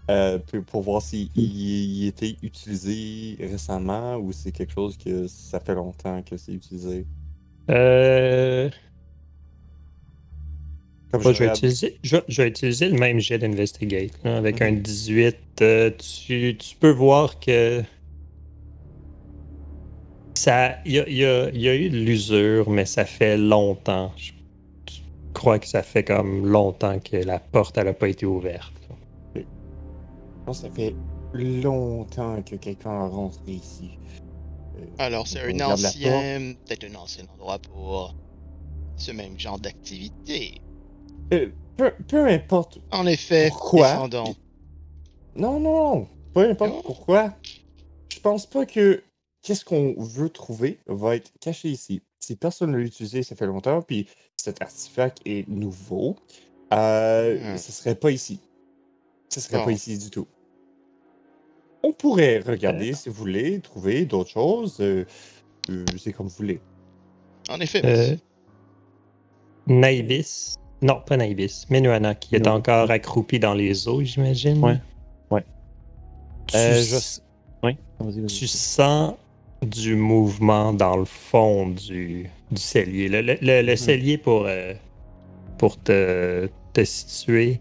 euh, 0.09 0.39
pour, 0.39 0.63
pour 0.65 0.81
voir 0.81 1.01
s'il 1.01 1.29
il, 1.35 2.03
il 2.03 2.07
était 2.07 2.37
utilisé 2.41 3.35
récemment 3.39 4.15
ou 4.17 4.31
c'est 4.31 4.51
quelque 4.51 4.73
chose 4.73 4.97
que 4.97 5.27
ça 5.27 5.59
fait 5.59 5.75
longtemps 5.75 6.23
que 6.23 6.37
c'est 6.37 6.53
utilisé? 6.53 7.05
Euh, 7.69 8.69
Comme 11.11 11.23
moi, 11.23 11.31
je 11.31 11.37
je, 11.37 11.43
vais 11.43 11.49
utiliser, 11.49 11.97
je, 12.03 12.17
je 12.27 12.41
vais 12.41 12.49
utiliser 12.49 12.89
le 12.89 12.97
même 12.97 13.19
jet 13.19 13.37
d'Investigate. 13.39 14.11
Avec 14.25 14.59
Mhm. 14.61 14.67
un 14.67 14.71
18, 14.73 15.37
euh, 15.61 15.91
tu, 15.91 16.57
tu 16.57 16.75
peux 16.75 16.89
voir 16.91 17.39
que. 17.39 17.83
ça 20.35 20.77
Il 20.85 20.93
y 20.93 20.99
a, 20.99 21.07
il 21.07 21.15
y 21.17 21.25
a- 21.25 21.49
il 21.49 21.61
y 21.61 21.69
a 21.69 21.75
eu 21.75 21.89
de 21.89 21.97
l'usure, 21.97 22.69
mais 22.69 22.85
ça 22.85 23.05
fait 23.05 23.37
longtemps. 23.37 24.11
Je 24.17 24.31
crois 25.33 25.59
que 25.59 25.67
ça 25.67 25.83
fait 25.83 26.03
comme 26.03 26.45
longtemps 26.47 26.99
que 26.99 27.17
la 27.17 27.39
porte 27.39 27.77
elle 27.77 27.87
a 27.89 27.93
pas 27.93 28.09
été 28.09 28.25
ouverte. 28.25 28.73
Non, 30.45 30.53
ça 30.53 30.69
fait 30.71 30.95
longtemps 31.33 32.41
que 32.41 32.55
quelqu'un 32.55 32.91
a 32.91 33.07
rentré 33.07 33.51
ici. 33.53 33.91
Euh, 34.79 34.85
Alors, 34.99 35.27
c'est 35.27 35.41
un 35.41 35.59
ancien, 35.73 36.53
peut-être 36.65 36.85
un 36.89 36.95
ancien 36.95 37.25
endroit 37.33 37.59
pour 37.59 38.15
ce 38.95 39.11
même 39.11 39.37
genre 39.37 39.59
d'activité. 39.59 40.61
Euh, 41.33 41.49
peu, 41.75 41.91
peu 42.07 42.27
importe. 42.27 42.79
En 42.91 43.05
effet, 43.05 43.49
Pourquoi? 43.49 44.07
Non, 45.35 45.59
non, 45.59 46.07
peu 46.33 46.49
importe 46.49 46.71
Non. 46.73 46.81
pourquoi. 46.81 47.33
Je 48.09 48.19
pense 48.19 48.45
pas 48.45 48.65
que 48.65 49.03
qu'est-ce 49.43 49.63
qu'on 49.63 49.93
veut 49.97 50.29
trouver 50.29 50.79
va 50.87 51.15
être 51.15 51.31
caché 51.39 51.69
ici. 51.69 52.01
Si 52.19 52.35
personne 52.35 52.71
ne 52.71 52.77
l'a 52.77 52.83
utilisé, 52.85 53.23
ça 53.23 53.35
fait 53.35 53.45
longtemps, 53.45 53.81
puis 53.81 54.07
cet 54.35 54.61
artefact 54.61 55.19
est 55.25 55.47
nouveau, 55.47 56.15
euh, 56.73 57.53
Hmm. 57.53 57.57
ce 57.57 57.71
serait 57.71 57.95
pas 57.95 58.11
ici. 58.11 58.39
Ce 59.29 59.39
serait 59.39 59.63
pas 59.63 59.71
ici 59.71 59.97
du 59.97 60.09
tout. 60.09 60.27
On 61.83 61.93
pourrait 61.93 62.39
regarder 62.39 62.93
si 62.93 63.09
vous 63.09 63.15
voulez, 63.15 63.59
trouver 63.59 64.05
d'autres 64.05 64.31
choses. 64.31 64.77
euh, 64.81 65.05
euh, 65.69 65.85
c'est 65.97 66.11
comme 66.13 66.27
vous 66.27 66.35
voulez. 66.35 66.59
En 67.49 67.59
effet, 67.59 67.81
Euh. 67.85 68.15
Naibis. 69.67 70.55
Non, 70.81 71.01
pas 71.05 71.17
Naibis. 71.17 71.65
Menuana 71.69 72.13
qui 72.15 72.35
est 72.35 72.47
encore 72.47 72.91
accroupi 72.91 73.39
dans 73.39 73.53
les 73.53 73.87
eaux, 73.87 74.03
j'imagine. 74.03 74.63
Ouais, 74.63 74.77
ouais. 75.31 75.43
Tu, 76.47 76.57
Euh, 76.57 76.81
je- 76.83 77.19
Oui, 77.63 77.75
tu 78.27 78.47
sens 78.47 79.15
du 79.63 79.95
mouvement 79.95 80.71
dans 80.73 80.95
le 80.97 81.05
fond 81.05 81.67
du, 81.69 82.29
du 82.51 82.61
cellier. 82.61 83.09
Le, 83.09 83.21
le- 83.21 83.37
le- 83.41 83.61
le 83.63 83.71
Mhm. 83.71 83.75
cellier 83.77 84.17
pour, 84.19 84.43
euh, 84.45 84.73
pour 85.57 85.81
te, 85.81 86.47
te 86.73 86.83
situer, 86.83 87.59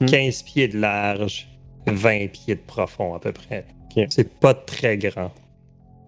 Mhm. 0.00 0.08
15 0.08 0.42
pieds 0.42 0.68
de 0.68 0.78
large, 0.78 1.48
20 1.86 2.28
pieds 2.30 2.56
de 2.56 2.60
profond 2.60 3.14
à 3.14 3.18
peu 3.18 3.32
près. 3.32 3.64
Ok. 3.96 4.04
C'est 4.10 4.30
pas 4.38 4.52
très 4.52 4.98
grand. 4.98 5.32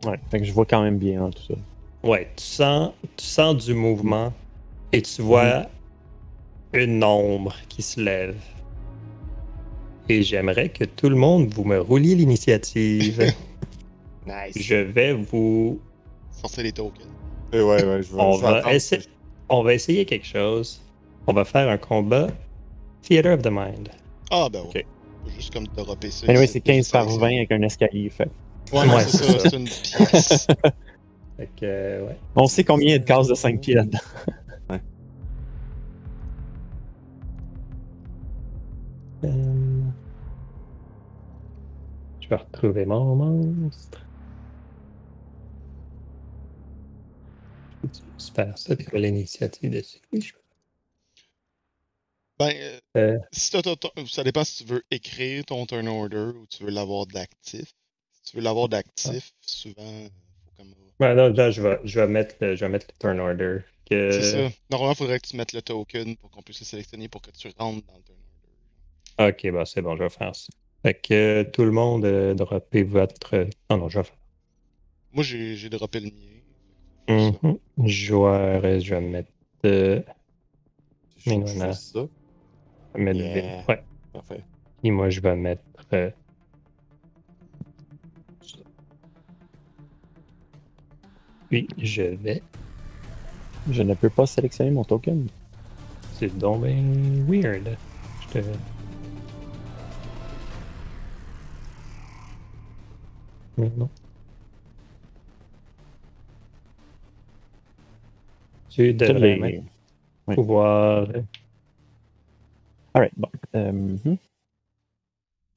Ouais, 0.05 0.21
fait 0.31 0.41
que 0.41 0.45
je 0.45 0.53
vois 0.53 0.67
quand 0.67 0.83
même 0.83 0.99
bien 0.99 1.21
dans 1.21 1.31
tout 1.31 1.43
ça. 1.49 1.55
Ouais, 2.07 2.29
tu 2.37 2.45
sens, 2.45 2.91
tu 3.17 3.25
sens 3.25 3.57
du 3.65 3.73
mouvement 3.73 4.33
et 4.93 5.01
tu 5.01 5.23
vois 5.23 5.67
une 6.73 7.03
ombre 7.05 7.55
qui 7.69 7.83
se 7.83 8.01
lève. 8.01 8.37
Et 10.09 10.23
j'aimerais 10.23 10.69
que 10.69 10.85
tout 10.85 11.09
le 11.09 11.17
monde 11.17 11.53
vous 11.55 11.65
me 11.65 11.81
rouliez 11.81 12.15
l'initiative. 12.15 13.33
Nice. 14.25 14.57
Je 14.57 14.77
vais 14.77 15.15
vous. 15.15 15.81
Sortez 16.31 16.63
les 16.63 16.71
tokens. 16.71 17.09
Euh, 17.55 17.65
ouais, 17.65 17.85
ouais, 17.85 18.03
je 18.05 18.15
vais, 18.15 18.21
On 18.23 18.35
je 18.37 18.43
va, 18.43 18.73
essayer, 18.73 19.03
que 19.03 19.09
on 19.49 19.65
va 19.65 19.75
essayer 19.75 20.05
quelque 20.05 20.27
chose. 20.27 20.81
On 21.27 21.33
va 21.33 21.45
faire 21.45 21.69
un 21.69 21.77
combat 21.77 22.29
Theater 23.03 23.35
of 23.35 23.43
the 23.43 23.51
Mind. 23.51 23.89
Ah, 24.31 24.49
ben 24.49 24.61
Ok. 24.61 24.75
ouais. 24.77 24.87
Juste 25.37 25.53
comme 25.53 25.67
dropper 25.67 26.13
ça. 26.13 26.27
Anyway, 26.29 26.47
c'est 26.47 26.61
15 26.61 26.89
par 26.91 27.11
ça, 27.11 27.19
20 27.19 27.27
avec 27.39 27.51
un 27.51 27.63
escalier. 27.63 28.11
Fait. 28.11 28.31
Ouais, 28.73 28.89
Ouais, 28.89 29.03
c'est 29.09 29.25
ça, 29.25 29.39
ça. 29.41 29.51
c'est 29.51 29.57
une 29.57 29.65
pièce. 29.65 30.47
Fait 31.37 31.49
que, 31.59 31.65
euh, 31.65 32.07
ouais. 32.07 32.17
On 32.37 32.47
sait 32.47 32.63
combien 32.63 32.87
il 32.89 32.93
y 32.93 32.95
a 32.95 32.99
de 33.01 33.05
cases 33.05 33.27
de 33.27 33.35
5 33.35 33.61
pieds 33.61 33.75
là-dedans. 33.75 33.99
Je 39.23 39.29
vais 42.29 42.37
retrouver 42.37 42.85
mon 42.87 43.15
monstre. 43.15 44.05
Je 47.83 47.89
peux 47.89 48.35
faire 48.35 48.59
ça 48.59 48.75
l'initiative 48.95 49.71
dessus. 49.71 50.01
Ben, 52.39 52.55
euh, 52.57 52.81
Euh. 52.97 53.19
si 53.33 53.51
ça 53.51 54.25
dépend 54.25 54.45
si 54.45 54.65
tu 54.65 54.73
veux 54.73 54.83
écrire 54.91 55.45
ton 55.45 55.67
turn 55.67 55.87
order 55.87 56.33
ou 56.37 56.47
tu 56.47 56.65
veux 56.65 56.71
l'avoir 56.71 57.07
d'actif. 57.07 57.73
Si 58.13 58.23
tu 58.31 58.37
veux 58.37 58.43
l'avoir 58.43 58.69
d'actif, 58.69 59.33
souvent, 59.41 60.09
faut 60.45 60.51
comme. 60.57 60.75
Ouais, 61.01 61.15
non, 61.15 61.29
là, 61.33 61.51
je 61.51 61.63
vais, 61.63 61.79
je 61.85 62.01
vais 62.01 62.07
mettre 62.09 62.37
le, 62.41 62.57
je 62.57 62.65
vais 62.65 62.69
mettre 62.71 62.87
le 62.89 62.95
turn 62.99 63.21
order. 63.21 63.59
Que... 63.89 64.11
C'est 64.11 64.23
ça. 64.23 64.49
Normalement, 64.71 64.95
il 64.95 64.97
faudrait 64.97 65.21
que 65.21 65.29
tu 65.29 65.37
mettes 65.37 65.53
le 65.53 65.63
token 65.63 66.17
pour 66.17 66.31
qu'on 66.31 66.43
puisse 66.43 66.61
le 66.61 66.67
sélectionner 66.67 67.09
pour 67.09 67.21
que 67.23 67.31
tu 67.31 67.49
rentres 67.59 67.87
dans 67.87 67.97
le 67.97 68.03
turn 68.03 68.19
order. 68.19 68.22
Ok, 69.19 69.51
bah 69.53 69.65
c'est 69.67 69.83
bon, 69.83 69.97
je 69.97 70.03
vais 70.05 70.09
faire 70.11 70.35
ça. 70.35 70.49
Fait 70.83 70.95
que 70.95 71.15
euh, 71.15 71.45
tout 71.45 71.65
le 71.65 71.71
monde 71.71 72.05
euh, 72.05 72.35
droppez 72.35 72.83
votre. 72.83 73.47
Non, 73.71 73.79
non, 73.79 73.89
je 73.89 73.99
vais 73.99 74.05
faire. 74.05 74.17
Moi, 75.13 75.23
j'ai 75.23 75.55
j'ai 75.57 75.69
droppé 75.69 76.01
le 76.01 76.11
mien. 76.11 77.31
Mhm. 77.43 77.59
Joueur, 77.87 78.65
euh, 78.65 78.81
je 78.81 78.95
vais 78.95 79.01
mettre. 79.01 79.31
euh, 79.67 80.01
je, 81.19 81.31
Mais 81.31 81.37
non, 81.39 81.55
non. 81.55 81.73
ça. 81.73 82.01
je 82.95 82.99
vais 82.99 83.05
mettre 83.05 83.19
Yeah. 83.21 83.65
Ouais. 83.69 83.83
Parfait. 84.13 84.43
Et 84.83 84.91
moi, 84.91 85.11
je 85.11 85.21
vais 85.21 85.37
mettre. 85.37 85.63
euh. 85.93 86.11
Puis, 91.51 91.69
je 91.79 92.03
vais. 92.03 92.43
Je 93.71 93.83
ne 93.83 93.95
peux 93.95 94.11
pas 94.11 94.27
sélectionner 94.27 94.71
mon 94.71 94.85
token. 94.85 95.29
C'est 96.19 96.37
donc 96.39 96.63
ben 96.63 97.25
weird. 97.29 97.77
Je 98.23 98.41
te. 98.41 98.45
Mais 103.57 103.69
non. 103.71 103.89
Tu 108.71 108.87
Je 108.87 108.93
devrais 108.93 109.37
même 109.37 109.69
Oui. 110.27 110.35
pouvoir. 110.35 111.07
Alright, 112.95 113.13
bon. 113.17 113.29
Euh, 113.55 113.73
mhm. 113.73 114.17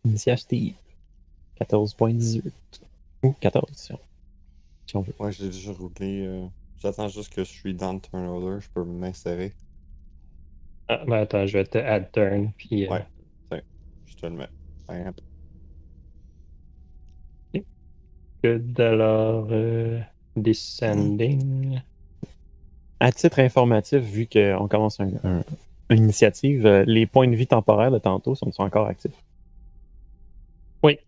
Initiative. 0.06 0.76
14.18. 1.60 2.52
Ou 3.24 3.32
14, 3.34 3.70
si 3.74 3.93
on, 3.93 4.00
si 4.86 4.96
on 4.98 5.02
veut. 5.02 5.14
Ouais, 5.20 5.32
j'ai 5.32 5.50
déjà 5.50 5.72
roulé. 5.72 6.26
euh, 6.26 6.48
J'attends 6.78 7.08
juste 7.08 7.34
que 7.34 7.43
je 7.43 7.50
suis 7.50 7.74
dans 7.74 7.93
le 7.93 8.02
turn 8.02 8.26
order, 8.26 8.60
je 8.62 8.68
peux 8.74 8.84
m'insérer. 8.84 9.54
Ah, 10.88 11.04
ben 11.08 11.22
attends, 11.22 11.48
je 11.48 11.58
vais 11.58 11.66
te 11.66 11.78
add 11.78 12.12
turn. 12.12 12.52
Puis, 12.58 12.86
euh, 12.86 12.91
Ouais. 12.91 13.08
Tiens, 13.50 13.62
je 14.06 14.16
te 14.16 14.26
le 14.28 14.34
mets. 14.34 14.50
Alors. 18.78 19.48
euh, 19.52 20.00
descending. 20.36 21.80
À 23.00 23.12
titre 23.12 23.39
informatif, 23.39 24.00
vu 24.00 24.28
qu'on 24.28 24.68
commence 24.68 25.00
un- 25.00 25.10
un- 25.24 25.43
une 25.89 26.04
initiative, 26.04 26.66
euh, 26.66 26.84
les 26.88 27.06
points 27.06 27.28
de 27.28 27.36
vie 27.36 27.48
temporaires 27.48 27.91
de 27.91 28.00
tantôt 28.00 28.36
sont, 28.36 28.52
sont 28.52 28.64
encore 28.64 28.88
actifs? 28.88 29.12
Ouais, 30.84 31.00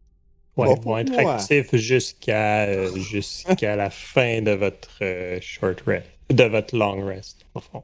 Bon, 0.56 0.76
ils 0.76 0.82
vont 0.86 0.98
être 0.98 1.22
moi. 1.22 1.36
actifs 1.36 1.76
jusqu'à 1.76 2.64
euh, 2.66 2.96
jusqu'à 2.98 3.76
la 3.76 3.90
fin 3.92 4.42
de 4.42 4.52
votre 4.52 4.90
euh, 5.04 5.38
short 5.40 5.82
rest, 5.86 6.08
de 6.32 6.44
votre 6.46 6.76
long 6.76 7.06
rest, 7.06 7.46
au 7.54 7.60
fond. 7.60 7.84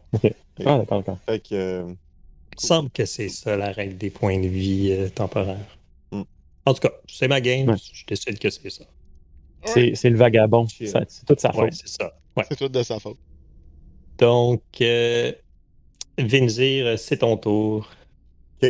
Ah, 0.66 0.80
d'accord, 0.80 0.88
d'accord. 0.88 1.18
Fait 1.28 1.39
que. 1.39 1.84
Il 1.86 1.89
me 2.64 2.68
semble 2.68 2.89
que 2.91 3.06
c'est 3.06 3.30
ça 3.30 3.58
la 3.58 3.72
règle 3.72 3.97
des 3.97 4.10
points 4.12 4.39
de 4.39 4.47
vie 4.47 4.91
euh, 4.91 5.10
temporaires. 5.10 5.78
Hmm. 6.12 6.24
En 6.66 6.74
tout 6.74 6.82
cas, 6.82 6.91
c'est 7.08 7.28
ma 7.28 7.41
game, 7.41 7.70
Ouais. 7.70 7.76
je 7.91 8.06
décide 8.08 8.38
que 8.39 8.49
c'est 8.49 8.70
ça. 8.70 8.86
C'est 9.66 9.95
c'est 9.95 10.09
le 10.09 10.18
vagabond. 10.18 10.68
Ça- 10.68 11.03
C'est 11.07 11.26
toute 11.26 11.39
sa 11.39 11.49
Ouais, 11.55 11.70
faute. 11.70 11.74
c'est 11.74 11.88
ça. 11.88 12.14
C'est 12.49 12.55
tout 12.57 12.70
de 12.70 12.84
sa 12.84 12.99
faute. 12.99 13.18
Donc, 14.18 14.61
euh, 14.82 15.32
Vinzir, 16.18 16.97
c'est 16.99 17.18
ton 17.18 17.38
tour. 17.38 17.89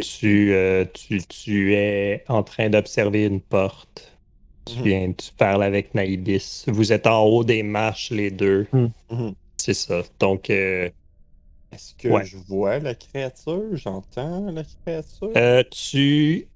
Tu, 0.01 0.53
euh, 0.53 0.85
tu, 0.93 1.21
tu 1.27 1.75
es 1.75 2.23
en 2.27 2.41
train 2.43 2.69
d'observer 2.69 3.25
une 3.25 3.41
porte. 3.41 4.17
Tu 4.65 4.77
Mhm. 4.79 4.83
viens, 4.83 5.13
tu 5.13 5.31
parles 5.33 5.61
avec 5.63 5.93
Naïbis. 5.93 6.63
Vous 6.67 6.91
êtes 6.93 7.05
en 7.05 7.23
haut 7.25 7.43
des 7.43 7.61
marches, 7.63 8.09
les 8.09 8.31
deux. 8.31 8.67
Mhm. 8.73 9.33
C'est 9.57 9.73
ça. 9.75 10.01
Donc, 10.19 10.49
euh, 10.49 10.89
Est-ce 11.71 11.95
que 11.95 12.07
Ouais. 12.07 12.23
je 12.25 12.37
vois 12.37 12.77
la 12.79 12.93
créature? 12.95 13.63
J'entends 13.73 14.51
la 14.51 14.63
créature? 14.63 15.31
euh, 15.35 15.63
tu. 15.71 16.47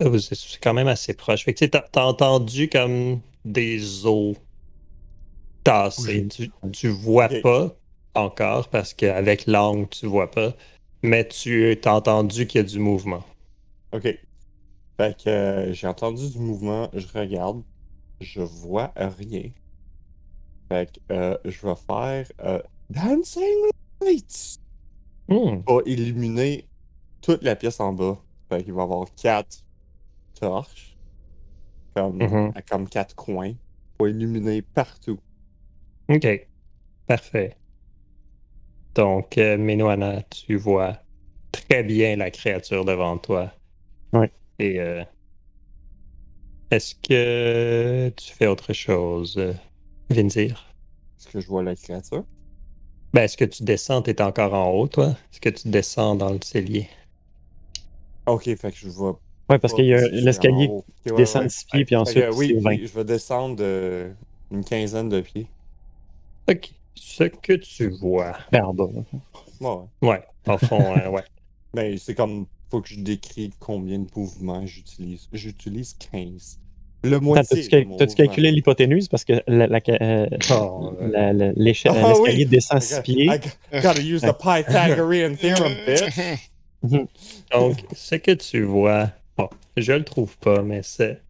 C'est 0.00 0.60
quand 0.62 0.74
même 0.74 0.88
assez 0.88 1.14
proche. 1.14 1.44
Fait 1.44 1.52
que 1.54 1.64
tu 1.64 1.70
t'as 1.70 1.82
t'as 1.82 2.04
entendu 2.04 2.68
comme 2.68 3.20
des 3.44 4.06
os 4.06 4.36
tassés. 5.64 6.26
Tu, 6.28 6.50
tu 6.72 6.88
vois 6.88 7.28
pas 7.28 7.76
encore 8.14 8.68
parce 8.70 8.94
qu'avec 8.94 9.46
l'angle, 9.46 9.88
tu 9.88 10.06
vois 10.06 10.30
pas. 10.30 10.54
Mais 11.02 11.28
tu 11.28 11.78
as 11.84 11.94
entendu 11.94 12.46
qu'il 12.46 12.60
y 12.60 12.64
a 12.64 12.66
du 12.66 12.78
mouvement. 12.78 13.24
Ok. 13.92 14.06
Fait 14.98 15.16
que 15.16 15.28
euh, 15.30 15.72
j'ai 15.72 15.86
entendu 15.86 16.30
du 16.30 16.38
mouvement, 16.38 16.90
je 16.94 17.06
regarde, 17.08 17.64
je 18.20 18.40
vois 18.42 18.92
rien. 18.96 19.52
Fait 20.70 20.90
que 20.92 21.00
euh, 21.12 21.38
je 21.44 21.66
vais 21.66 21.74
faire 21.76 22.26
euh, 22.40 22.62
Dancing 22.90 23.70
Lights 24.00 24.60
Hmm. 25.28 25.62
pour 25.64 25.82
illuminer 25.86 26.68
toute 27.22 27.42
la 27.44 27.56
pièce 27.56 27.80
en 27.80 27.92
bas. 27.94 28.24
Fait 28.50 28.64
qu'il 28.64 28.74
va 28.74 28.82
y 28.82 28.84
avoir 28.84 29.06
quatre 29.14 29.64
torches, 30.40 30.96
comme, 31.94 32.18
Mhm. 32.18 32.52
à- 32.54 32.62
comme 32.62 32.88
quatre 32.88 33.14
coins, 33.14 33.54
pour 33.96 34.08
illuminer 34.08 34.62
partout. 34.62 35.18
Ok. 36.08 36.26
Parfait. 37.06 37.56
Donc, 38.94 39.38
euh, 39.38 39.58
Menoana, 39.58 40.22
tu 40.24 40.56
vois 40.56 40.98
très 41.52 41.82
bien 41.82 42.16
la 42.16 42.30
créature 42.30 42.84
devant 42.84 43.18
toi. 43.18 43.52
Ouais. 44.12 44.32
Et 44.58 44.80
euh, 44.80 45.04
est-ce 46.70 46.94
que 46.94 48.08
tu 48.16 48.32
fais 48.32 48.46
autre 48.46 48.72
chose, 48.72 49.40
Vinzir? 50.10 50.66
Est-ce 51.18 51.28
que 51.28 51.40
je 51.40 51.46
vois 51.46 51.62
la 51.62 51.74
créature? 51.76 52.24
Ben, 53.12 53.22
est-ce 53.22 53.36
que 53.36 53.44
tu 53.44 53.62
descends? 53.62 54.02
T'es 54.02 54.20
encore 54.20 54.54
en 54.54 54.70
haut, 54.70 54.88
toi? 54.88 55.08
Est-ce 55.32 55.40
que 55.40 55.48
tu 55.48 55.68
descends 55.68 56.14
dans 56.14 56.30
le 56.30 56.40
cellier? 56.42 56.88
Ok, 58.26 58.44
fait 58.56 58.72
que 58.72 58.76
je 58.78 58.88
vois 58.88 59.20
Ouais, 59.48 59.58
parce 59.58 59.74
qu'il 59.74 59.84
y 59.86 59.94
a 59.94 60.08
l'escalier 60.08 60.68
qui 61.04 61.10
ouais, 61.12 61.16
descend 61.18 61.42
ouais. 61.42 61.46
de 61.48 61.52
6 61.52 61.64
pieds, 61.66 61.84
puis 61.84 61.96
ensuite, 61.96 62.24
oui, 62.34 62.48
c'est 62.54 62.60
20. 62.60 62.70
oui, 62.70 62.86
je 62.92 62.98
vais 62.98 63.04
descendre 63.04 63.56
de 63.56 64.10
une 64.50 64.64
quinzaine 64.64 65.08
de 65.08 65.20
pieds. 65.20 65.46
Ok. 66.48 66.70
Ce 66.94 67.24
que 67.24 67.52
tu 67.54 67.88
vois. 67.90 68.36
Bas. 68.50 68.72
Ouais, 68.72 69.02
ouais. 69.60 69.78
Ouais, 70.02 70.22
en 70.46 70.58
fond, 70.58 70.96
euh, 70.96 71.08
ouais. 71.10 71.22
Mais 71.74 71.96
c'est 71.98 72.14
comme, 72.14 72.46
faut 72.70 72.80
que 72.80 72.88
je 72.88 72.98
décris 73.00 73.50
combien 73.60 73.98
de 73.98 74.06
mouvements 74.16 74.64
j'utilise. 74.66 75.28
J'utilise 75.32 75.94
15. 76.10 76.58
Le 77.04 77.20
moitié. 77.20 77.68
T'as-tu 77.98 78.14
calculé 78.16 78.50
l'hypoténuse? 78.50 79.06
Parce 79.08 79.24
que 79.24 79.34
la- 79.46 79.66
la- 79.68 79.80
euh, 80.00 80.26
Oh, 80.50 80.92
euh, 81.00 81.08
la- 81.08 81.32
la- 81.32 81.52
l'échelle- 81.52 81.92
Ah 81.94 82.14
oui! 82.14 82.30
l'escalier 82.30 82.44
descend 82.46 82.80
6 82.82 82.94
I 82.94 82.96
got- 82.96 83.02
pieds. 83.02 83.24
I 83.24 83.28
got- 83.38 83.82
gotta 83.82 84.00
use 84.00 84.22
the 84.22 84.32
Pythagorean 84.40 85.36
theorem, 85.36 85.72
bitch. 85.86 86.02
Donc, 87.52 87.78
ce 87.94 88.14
que 88.16 88.32
tu 88.32 88.62
vois, 88.62 89.10
bon, 89.36 89.48
je 89.76 89.92
le 89.92 90.04
trouve 90.04 90.36
pas, 90.38 90.62
mais 90.62 90.82
c'est. 90.82 91.22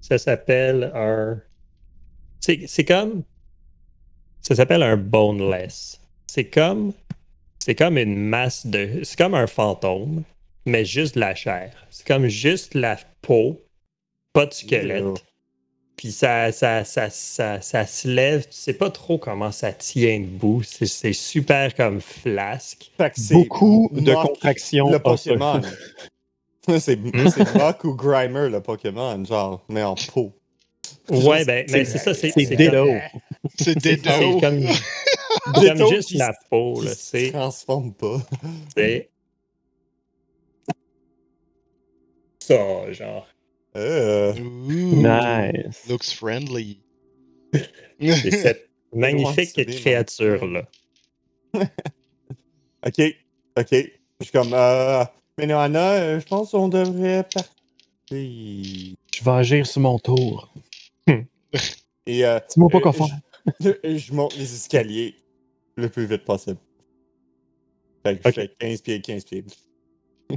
Ça 0.00 0.18
s'appelle 0.18 0.92
un. 0.94 1.40
C'est 2.40 2.66
c'est 2.66 2.84
comme. 2.84 3.24
Ça 4.40 4.54
s'appelle 4.54 4.82
un 4.82 4.96
boneless. 4.96 6.00
C'est 6.26 6.48
comme. 6.48 6.92
C'est 7.58 7.74
comme 7.74 7.98
une 7.98 8.16
masse 8.16 8.66
de. 8.66 9.00
C'est 9.02 9.18
comme 9.18 9.34
un 9.34 9.46
fantôme, 9.46 10.22
mais 10.64 10.84
juste 10.84 11.14
de 11.16 11.20
la 11.20 11.34
chair. 11.34 11.72
C'est 11.90 12.06
comme 12.06 12.28
juste 12.28 12.74
la 12.74 12.96
peau, 13.22 13.60
pas 14.32 14.46
de 14.46 14.52
squelette. 14.52 15.24
Puis 15.96 16.12
ça, 16.12 16.52
ça, 16.52 16.84
ça, 16.84 17.08
ça, 17.08 17.62
ça 17.62 17.86
se 17.86 18.06
lève, 18.06 18.44
tu 18.44 18.52
sais 18.52 18.74
pas 18.74 18.90
trop 18.90 19.16
comment 19.16 19.50
ça 19.50 19.72
tient 19.72 20.20
debout. 20.20 20.62
C'est 20.62 20.84
c'est 20.86 21.14
super 21.14 21.74
comme 21.74 22.00
flasque. 22.02 22.92
Beaucoup 23.30 23.88
de 23.92 24.12
contractions. 24.12 24.90
Le 24.90 25.00
osseuses. 25.02 25.38
Pokémon. 25.38 25.62
c'est 26.78 26.98
c'est 27.30 27.54
Mock 27.54 27.84
ou 27.84 27.94
Grimer, 27.94 28.48
le 28.48 28.60
Pokémon, 28.60 29.24
genre, 29.24 29.64
mais 29.68 29.82
en 29.82 29.94
peau. 29.94 30.32
Ouais, 31.10 31.44
ben, 31.44 31.66
mais 31.70 31.84
c'est 31.84 31.98
ça, 31.98 32.14
c'est 32.14 32.30
C'est 32.30 32.44
c'est 32.46 32.56
Ditto. 32.56 32.72
comme- 32.72 33.00
C'est 33.58 33.74
comme, 34.40 34.60
Ditto 35.60 35.78
comme 35.78 35.88
juste 35.94 36.12
la 36.14 36.32
peau, 36.50 36.82
là. 36.82 36.90
se 36.90 36.96
C'est. 36.96 37.30
transforme 37.32 37.92
pas. 37.94 38.18
c'est 38.76 39.10
Ça, 42.40 42.92
genre. 42.92 43.26
Euh, 43.76 44.32
Ooh, 44.38 45.02
Nice. 45.02 45.86
Looks 45.88 46.12
friendly. 46.14 46.80
C'est 48.00 48.30
cette 48.30 48.68
magnifique 48.94 49.50
c'est 49.54 49.64
des 49.64 49.74
créature-là. 49.74 50.62
ok, 51.54 53.02
ok. 53.58 53.68
Je 53.72 54.24
suis 54.24 54.32
comme, 54.32 54.54
euh, 54.54 55.04
mais 55.38 55.46
Noana, 55.46 55.92
euh, 55.94 56.20
je 56.20 56.26
pense 56.26 56.50
qu'on 56.52 56.68
devrait 56.68 57.22
partir. 57.32 57.52
Je 58.10 59.24
vais 59.24 59.30
agir 59.30 59.66
sur 59.66 59.80
mon 59.80 59.98
tour. 59.98 60.52
Et 62.06 62.24
euh, 62.24 62.38
Dis-moi 62.50 62.68
pas 62.70 62.78
euh, 62.78 62.80
quoi 62.80 62.92
faire. 62.92 63.06
je, 63.60 63.70
je 63.98 64.12
monte 64.12 64.36
les 64.36 64.54
escaliers 64.54 65.14
le 65.76 65.88
plus 65.88 66.06
vite 66.06 66.24
possible. 66.24 66.58
Fait 68.04 68.16
que 68.18 68.28
Ok. 68.28 68.34
je 68.36 68.40
fais 68.42 68.48
15 68.60 68.80
pieds, 68.82 69.00
15 69.00 69.24
pieds. 69.24 69.44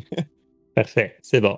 Parfait, 0.75 1.17
c'est 1.21 1.41
bon. 1.41 1.57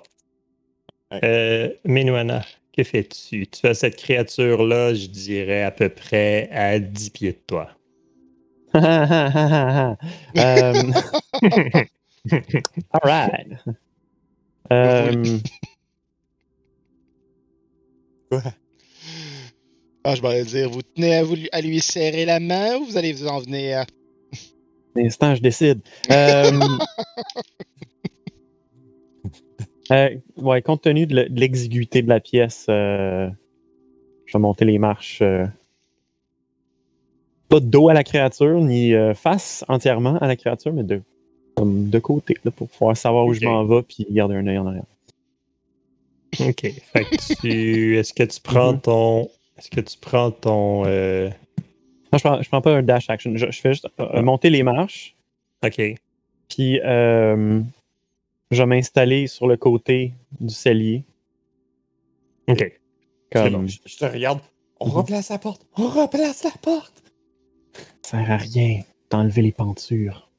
Ouais. 1.12 1.20
Euh, 1.24 1.70
Menuana, 1.86 2.44
que 2.76 2.84
fais-tu? 2.84 3.48
Tu 3.48 3.68
as 3.68 3.74
cette 3.74 3.96
créature-là, 3.96 4.94
je 4.94 5.08
dirais, 5.08 5.64
à 5.64 5.72
peu 5.72 5.89
près 5.89 6.50
à 6.52 6.80
10 6.80 7.10
pieds 7.12 7.32
de 7.34 7.39
toi. 7.48 7.70
Euh, 10.38 10.74
all 12.32 13.02
right. 13.04 13.48
Euh, 14.72 15.12
Quoi? 18.30 18.42
Ah, 20.04 20.16
je 20.16 20.22
vais 20.22 20.44
dire, 20.46 20.70
vous 20.70 20.82
tenez 20.82 21.16
à, 21.16 21.24
vous, 21.24 21.36
à 21.52 21.62
lui 21.62 21.80
serrer 21.80 22.26
la 22.26 22.40
main 22.40 22.78
ou 22.78 22.86
vous 22.86 22.98
allez 22.98 23.14
vous 23.14 23.28
en 23.28 23.40
venir? 23.40 23.86
L'instant, 24.96 25.36
je 25.36 25.42
décide. 25.42 25.82
Euh, 26.12 26.52
euh, 29.92 30.10
ouais, 30.38 30.62
compte 30.62 30.82
tenu 30.82 31.06
de 31.06 31.16
le- 31.16 31.30
de 31.30 31.40
l'exiguïté 31.40 32.02
de 32.02 32.10
la 32.10 32.20
pièce, 32.20 32.66
euh, 32.70 33.30
je 34.26 34.38
vais 34.38 34.42
monter 34.42 34.66
les 34.66 34.80
marches. 34.80 35.22
euh, 35.22 35.46
pas 37.48 37.60
de 37.60 37.66
dos 37.66 37.90
à 37.90 37.94
la 37.94 38.04
créature, 38.04 38.60
ni 38.62 38.94
face 39.14 39.64
entièrement 39.68 40.16
à 40.18 40.28
la 40.28 40.36
créature, 40.38 40.74
mais 40.74 40.84
de, 40.84 41.02
comme 41.62 41.89
de 41.89 41.99
côté, 41.99 42.36
là, 42.43 42.51
pour 42.51 42.68
pouvoir 42.70 42.97
savoir 42.97 43.26
où 43.26 43.34
je 43.34 43.45
m'en 43.45 43.64
vais 43.66 43.84
puis 43.84 44.07
garder 44.09 44.36
un 44.36 44.47
œil 44.47 44.57
en 44.57 44.66
arrière. 44.68 44.86
OK. 46.39 46.62
Fait 46.62 47.05
que 47.05 47.41
tu. 47.41 47.95
Est-ce 47.97 48.14
que 48.14 48.24
tu 48.24 48.39
prends 48.41 48.74
Mhm. 48.74 48.82
ton. 48.82 49.30
Est-ce 49.57 49.70
que 49.70 49.82
tu 49.82 49.97
prends 49.99 50.32
ton. 50.32 50.84
euh, 50.86 51.30
Non, 52.12 52.18
je 52.18 52.24
prends, 52.24 52.41
je 52.41 52.49
prends 52.49 52.62
pas 52.62 52.74
un 52.76 52.82
dash 52.82 53.09
action. 53.09 53.32
Je, 53.36 53.51
je 53.51 53.62
fais 53.62 53.74
juste 53.74 53.86
euh, 53.99 54.07
Ah. 54.14 54.22
monter 54.22 54.49
les 54.49 54.64
marches, 54.64 55.16
OK. 55.64 55.80
puis 56.49 56.80
euh, 56.84 57.62
je 58.49 58.57
vais 58.62 58.66
m'installer 58.66 59.28
sur 59.28 59.47
le 59.47 59.55
côté 59.57 60.14
du 60.39 60.53
cellier. 60.53 61.03
OK. 62.47 62.80
Comme, 63.32 63.49
bon. 63.53 63.68
Je, 63.68 63.78
je 63.86 63.97
te 63.97 64.05
regarde. 64.05 64.39
On 64.80 64.88
Mhm. 64.88 64.93
replace 64.93 65.30
la 65.30 65.38
porte. 65.38 65.66
On 65.78 65.88
replace 65.89 66.43
la 66.43 66.51
porte. 66.62 67.03
Ça 68.01 68.18
sert 68.18 68.32
à 68.32 68.38
rien 68.38 68.82
d'enlever 69.12 69.41
les 69.43 69.51
pentures. 69.51 70.31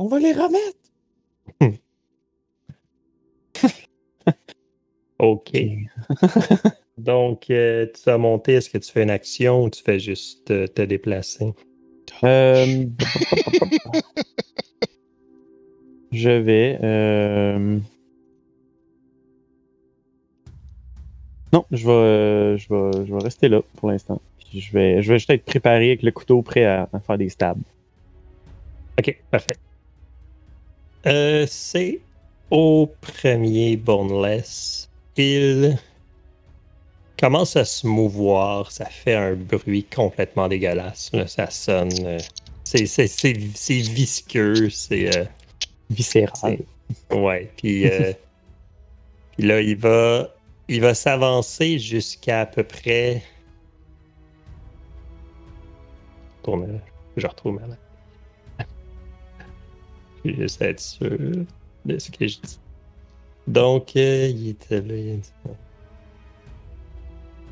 On 0.00 0.08
va 0.08 0.18
les 0.18 0.32
remettre. 0.32 0.78
OK. 5.18 5.52
Donc, 6.98 7.50
euh, 7.50 7.86
tu 7.94 8.02
vas 8.06 8.16
monter. 8.16 8.54
Est-ce 8.54 8.70
que 8.70 8.78
tu 8.78 8.90
fais 8.90 9.02
une 9.02 9.10
action 9.10 9.64
ou 9.64 9.70
tu 9.70 9.82
fais 9.82 9.98
juste 9.98 10.50
euh, 10.50 10.66
te 10.66 10.80
déplacer? 10.80 11.52
Euh, 12.24 12.86
je 16.12 16.30
vais. 16.30 16.78
euh, 16.82 17.78
Non, 21.52 21.64
je 21.72 21.84
vais, 21.86 22.58
je, 22.58 22.68
vais, 22.72 23.06
je 23.06 23.12
vais 23.14 23.22
rester 23.22 23.48
là 23.48 23.60
pour 23.76 23.90
l'instant. 23.90 24.20
Je 24.54 24.72
vais, 24.72 25.02
je 25.02 25.12
vais 25.12 25.18
juste 25.18 25.30
être 25.30 25.44
préparé 25.44 25.88
avec 25.88 26.02
le 26.02 26.12
couteau 26.12 26.42
prêt 26.42 26.64
à, 26.64 26.88
à 26.92 27.00
faire 27.00 27.18
des 27.18 27.28
stabs. 27.28 27.58
OK, 28.98 29.16
parfait. 29.30 29.56
Euh, 31.06 31.46
c'est 31.48 32.00
au 32.50 32.90
premier 33.00 33.76
boneless. 33.76 34.88
Il 35.16 35.78
commence 37.18 37.56
à 37.56 37.64
se 37.64 37.86
mouvoir. 37.86 38.70
Ça 38.72 38.86
fait 38.86 39.14
un 39.14 39.34
bruit 39.34 39.84
complètement 39.84 40.48
dégueulasse. 40.48 41.10
là. 41.12 41.26
Ça 41.26 41.48
sonne. 41.50 41.92
euh, 42.04 42.18
c'est, 42.64 42.86
c'est, 42.86 43.06
c'est, 43.06 43.36
c'est 43.54 43.78
visqueux. 43.80 44.70
C'est. 44.70 45.16
euh, 45.16 45.24
Viscéral. 45.90 46.58
Ouais, 47.10 47.50
puis, 47.56 47.84
puis 49.36 49.46
là, 49.46 49.60
il 49.60 49.76
va, 49.76 50.32
il 50.68 50.80
va 50.80 50.94
s'avancer 50.94 51.78
jusqu'à 51.80 52.42
à 52.42 52.46
peu 52.46 52.62
près. 52.62 53.22
Tourne 56.44 56.72
là. 56.72 56.78
Je 57.16 57.26
retrouve 57.26 57.54
ma 57.60 57.66
main. 60.24 60.30
Je 60.32 60.36
vais 60.36 60.42
juste 60.42 60.62
être 60.62 60.80
sûr 60.80 61.18
de 61.84 61.98
ce 61.98 62.10
que 62.10 62.26
je 62.26 62.38
dis. 62.40 62.58
Donc, 63.46 63.92
euh, 63.96 64.28
il 64.28 64.48
était 64.50 64.80
là. 64.80 64.94
Il. 64.96 65.20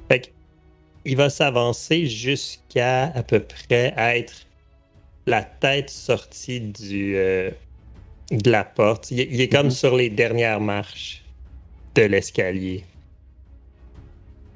Fait 0.09 0.21
que, 0.21 0.27
il 1.05 1.17
va 1.17 1.31
s'avancer 1.31 2.07
jusqu'à 2.07 3.07
à 3.15 3.23
peu 3.23 3.41
près 3.41 3.95
être 3.97 4.47
la 5.27 5.43
tête 5.43 5.91
sortie 5.91 6.61
du, 6.61 7.15
euh, 7.17 7.51
de 8.31 8.51
la 8.51 8.65
porte. 8.65 9.11
Il, 9.11 9.21
est- 9.21 9.29
il 9.31 9.41
est 9.41 9.49
comme 9.49 9.67
Mhm. 9.67 9.71
sur 9.73 9.97
les 9.97 10.11
dernières 10.11 10.61
marches 10.61 11.23
de 11.95 12.03
l'escalier. 12.03 12.85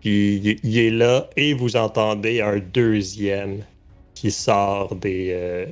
Puis 0.00 0.36
il, 0.36 0.58
il 0.62 0.78
est 0.78 0.90
là 0.90 1.28
et 1.36 1.54
vous 1.54 1.76
entendez 1.76 2.40
un 2.40 2.58
deuxième 2.58 3.62
qui 4.14 4.30
sort 4.30 4.94
des 4.96 5.28
euh, 5.32 5.66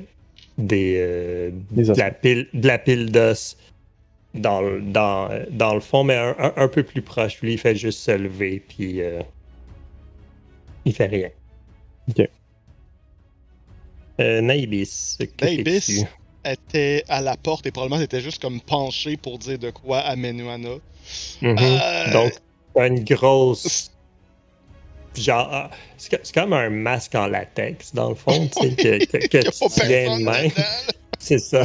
des 0.57 0.95
euh, 0.99 1.51
Des 1.71 1.83
de 1.83 1.93
la 1.97 2.11
pile 2.11 2.47
de 2.53 2.67
la 2.67 2.77
pile 2.77 3.11
d'os 3.11 3.57
dans, 4.33 4.61
le- 4.61 4.81
dans, 4.81 5.29
dans 5.51 5.73
le 5.73 5.79
fond, 5.81 6.03
mais 6.03 6.15
un, 6.15 6.35
un- 6.39 6.53
un 6.55 6.67
peu 6.67 6.83
plus 6.83 7.01
proche. 7.01 7.41
Lui, 7.41 7.53
il 7.53 7.57
fait 7.57 7.75
juste 7.75 7.99
se 7.99 8.11
lever 8.11 8.61
puis 8.67 9.01
euh, 9.01 9.21
il 10.85 10.93
fait 10.93 11.05
rien. 11.07 11.29
Ok. 12.09 12.27
Euh, 14.19 14.41
Naibis, 14.41 15.17
que 15.19 15.45
Naibis? 15.45 16.05
était 16.43 17.03
à 17.07 17.21
la 17.21 17.37
porte 17.37 17.65
et 17.67 17.71
probablement 17.71 18.01
était 18.01 18.21
juste 18.21 18.41
comme 18.41 18.61
penché 18.61 19.17
pour 19.17 19.37
dire 19.37 19.57
de 19.59 19.69
quoi 19.69 19.99
à 19.99 20.15
Menuana. 20.15 20.75
Mhm. 21.41 21.57
Euh, 21.59 22.11
Donc, 22.13 22.33
une 22.75 23.03
grosse. 23.03 23.90
Genre, 25.15 25.49
ah, 25.51 25.69
c'est 25.97 26.09
co- 26.15 26.21
c'est 26.23 26.33
comme 26.33 26.53
un 26.53 26.69
masque 26.69 27.15
en 27.15 27.27
latex, 27.27 27.93
dans 27.93 28.09
le 28.09 28.15
fond, 28.15 28.47
tu 28.47 28.69
sais, 28.69 28.99
que, 29.05 29.17
tu 29.27 29.69
tiens 29.69 30.17
de 30.17 30.23
main. 30.23 30.47
C'est 31.19 31.37
ça. 31.37 31.63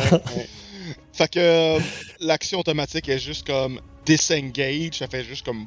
Fait 1.15 1.31
que 1.31 1.39
euh, 1.39 1.81
l'action 2.21 2.59
automatique 2.61 3.09
est 3.09 3.19
juste 3.19 3.47
comme 3.47 3.81
disengage, 4.05 4.95
ça 4.99 5.07
fait 5.07 5.25
juste 5.25 5.47
comme. 5.47 5.67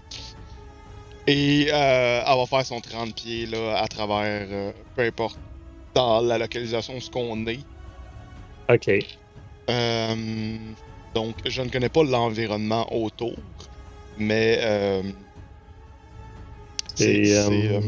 Et 1.25 1.67
euh, 1.71 2.21
elle 2.27 2.37
va 2.37 2.45
faire 2.45 2.65
son 2.65 2.81
30 2.81 3.15
pieds 3.15 3.47
là, 3.47 3.77
à 3.81 3.87
travers, 3.87 4.47
euh, 4.51 4.71
peu 4.95 5.01
importe, 5.03 5.39
dans 5.95 6.21
la 6.21 6.37
localisation 6.37 6.99
ce 6.99 7.09
qu'on 7.09 7.47
est. 7.47 7.61
Ok. 8.69 8.89
Euh, 9.71 10.57
donc, 11.15 11.35
je 11.45 11.61
ne 11.63 11.69
connais 11.69 11.89
pas 11.89 12.03
l'environnement 12.03 12.87
autour, 12.93 13.35
mais. 14.17 14.59
C'est. 16.99 17.25
C'est, 17.25 17.37
euh, 17.37 17.49
euh, 17.77 17.81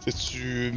c'est-tu- 0.00 0.74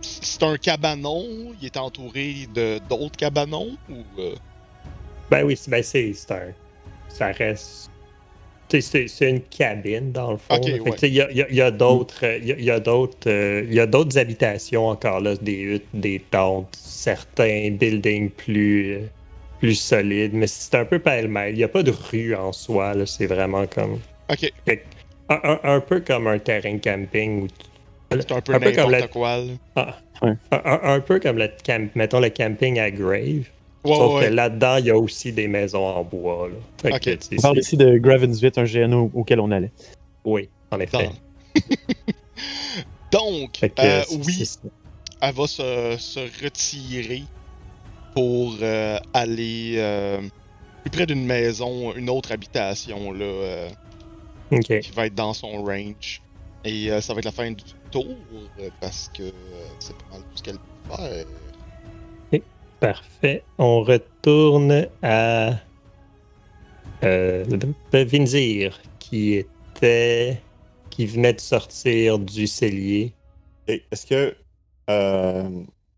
c'est 0.00 0.42
un 0.42 0.56
cabanon, 0.56 1.24
il 1.60 1.66
est 1.66 1.76
entouré 1.76 2.46
de 2.54 2.78
d'autres 2.88 3.16
cabanons 3.16 3.76
ou. 3.90 4.02
euh, 4.20 4.34
Ben 5.30 5.44
oui, 5.44 5.56
c'est 5.56 5.70
ben 5.70 5.82
c'est 5.82 6.12
un. 6.30 6.52
Ça 7.08 7.26
reste. 7.32 7.90
C'est 8.70 9.06
une 9.30 9.40
cabine, 9.40 10.12
dans 10.12 10.32
le 10.32 10.36
fond. 10.36 10.56
Ok, 10.56 10.66
là. 10.66 10.72
Fait 10.74 10.78
que, 10.78 10.84
ouais. 10.84 10.92
tu 10.92 10.98
sais, 10.98 11.08
Il 11.08 11.14
y 11.14 11.22
a, 11.22 11.32
y 11.32 11.40
a- 11.42 11.48
il 11.48 11.56
y 11.56 11.62
a 11.62 11.70
d'autres 11.70 12.22
y 12.24 12.52
a- 12.52 12.58
il 12.58 12.64
y 12.64 12.70
a 12.70 12.80
d'autres 12.80 13.28
euh, 13.30 13.64
il 13.66 13.72
y 13.74 13.80
a 13.80 13.86
d'autres 13.86 14.18
habitations 14.18 14.88
encore 14.88 15.20
là, 15.20 15.36
des 15.36 15.56
huttes, 15.58 15.86
des 15.94 16.20
tentes, 16.30 16.76
certains 16.78 17.70
buildings 17.70 18.28
plus, 18.30 18.98
plus 19.58 19.74
solides, 19.74 20.34
mais 20.34 20.46
c'est 20.46 20.74
un 20.74 20.84
peu 20.84 20.98
pêle-mêle. 20.98 21.54
Il 21.54 21.58
n'y 21.58 21.64
a 21.64 21.68
pas 21.68 21.82
de 21.82 21.90
rue 21.92 22.34
en 22.34 22.52
soi, 22.52 22.92
là, 22.94 23.06
c'est 23.06 23.26
vraiment 23.26 23.66
comme. 23.66 23.98
Un, 25.28 25.40
un- 25.44 25.60
un 25.64 25.80
peu 25.80 26.00
comme 26.00 26.26
un 26.26 26.38
terrain 26.38 26.74
de 26.74 26.78
camping. 26.78 27.42
Où 27.44 27.46
tu- 27.48 28.22
c'est 28.22 28.32
un 28.32 28.40
peu 28.40 28.54
Un 28.54 28.60
peu 28.60 28.72
comme 28.72 28.90
n'importe 28.90 29.00
la- 29.00 29.08
quoi. 29.08 29.38
Ah. 29.76 29.96
Ouais. 30.22 30.32
Un, 30.50 31.00
peu 31.00 31.20
comme 31.20 31.38
le 31.38 31.48
camp, 31.64 31.90
mettons 31.94 32.20
le 32.20 32.30
camping 32.30 32.78
à 32.78 32.90
Grave. 32.90 33.44
Ouais, 33.84 33.94
sauf 33.94 34.14
ouais. 34.20 34.26
que 34.28 34.34
là-dedans, 34.34 34.76
il 34.78 34.86
y 34.86 34.90
a 34.90 34.96
aussi 34.96 35.32
des 35.32 35.46
maisons 35.46 35.84
en 35.86 36.02
bois. 36.02 36.48
Là. 36.48 36.54
Fait 36.82 36.92
Ok. 36.94 37.00
que, 37.00 37.10
tu 37.10 37.18
sais, 37.20 37.36
On 37.38 37.42
parle 37.42 37.54
c'est- 37.56 37.60
ici 37.60 37.76
de 37.76 37.98
Gravensvit, 37.98 38.50
un 38.56 38.64
GNO 38.64 39.10
auquel 39.14 39.38
on 39.40 39.50
allait. 39.50 39.70
Oui, 40.24 40.48
en 40.70 40.80
effet. 40.80 41.10
Donc, 43.12 43.52
que, 43.52 43.66
euh, 43.78 44.02
oui, 44.26 44.44
elle 45.20 45.34
va 45.34 45.46
se, 45.46 45.96
se 45.98 46.20
retirer 46.44 47.22
pour 48.14 48.56
euh, 48.60 48.98
aller 49.14 49.74
euh, 49.76 50.20
plus 50.82 50.90
près 50.90 51.06
d'une 51.06 51.24
maison, 51.24 51.94
une 51.94 52.10
autre 52.10 52.32
habitation 52.32 53.12
là, 53.12 53.68
qui 54.50 54.90
va 54.94 55.06
être 55.06 55.14
dans 55.14 55.34
son 55.34 55.62
range. 55.62 56.22
Et 56.64 56.90
euh, 56.90 57.00
ça 57.00 57.14
va 57.14 57.20
être 57.20 57.24
la 57.24 57.32
fin 57.32 57.50
du 57.50 57.64
tour 57.90 58.06
euh, 58.60 58.68
parce 58.80 59.10
que 59.14 59.22
euh, 59.22 59.32
c'est 59.78 59.96
pas 59.96 60.04
mal 60.12 60.20
tout 60.20 60.36
ce 60.36 60.42
qu'elle 60.42 60.58
peut 60.58 60.96
faire. 60.96 61.26
Parfait. 62.80 63.42
On 63.58 63.82
retourne 63.82 64.86
à 65.02 65.56
euh, 67.02 67.44
Vinzir, 67.92 68.80
qui 69.00 69.32
était. 69.34 70.40
qui 70.90 71.06
venait 71.06 71.32
de 71.32 71.40
sortir 71.40 72.18
du 72.20 72.46
cellier. 72.46 73.14
Et 73.66 73.82
Est-ce 73.90 74.06
que 74.06 74.36
euh, 74.90 75.48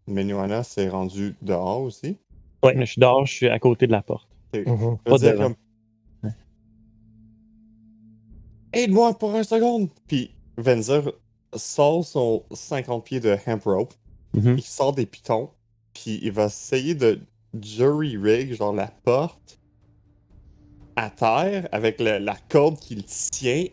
Menuana 0.06 0.62
s'est 0.62 0.88
rendu 0.88 1.34
dehors 1.42 1.82
aussi? 1.82 2.16
Ouais. 2.62 2.74
Je 2.78 2.84
suis 2.84 3.00
dehors, 3.00 3.26
je 3.26 3.32
suis 3.32 3.48
à 3.48 3.58
côté 3.58 3.86
de 3.86 3.92
la 3.92 4.02
porte. 4.02 4.28
Mhm. 4.54 4.98
Pas 5.04 5.18
dire 5.18 5.36
comme, 5.36 5.54
Aide-moi 8.72 9.14
pour 9.18 9.34
un 9.34 9.42
seconde! 9.42 9.88
Puis 10.06 10.30
Venzer 10.56 11.12
sort 11.54 12.04
son 12.04 12.44
50 12.52 13.04
pieds 13.04 13.20
de 13.20 13.36
hemp 13.46 13.64
rope, 13.64 13.92
Mhm. 14.34 14.56
il 14.58 14.62
sort 14.62 14.92
des 14.92 15.06
pitons, 15.06 15.50
puis 15.92 16.20
il 16.22 16.30
va 16.32 16.44
essayer 16.46 16.94
de 16.94 17.20
jury 17.60 18.16
rig, 18.16 18.54
genre 18.54 18.72
la 18.72 18.86
porte, 19.04 19.58
à 20.96 21.10
terre, 21.10 21.68
avec 21.72 21.98
le- 22.00 22.18
la 22.18 22.36
corde 22.48 22.78
qu'il 22.78 23.04
tient, 23.04 23.64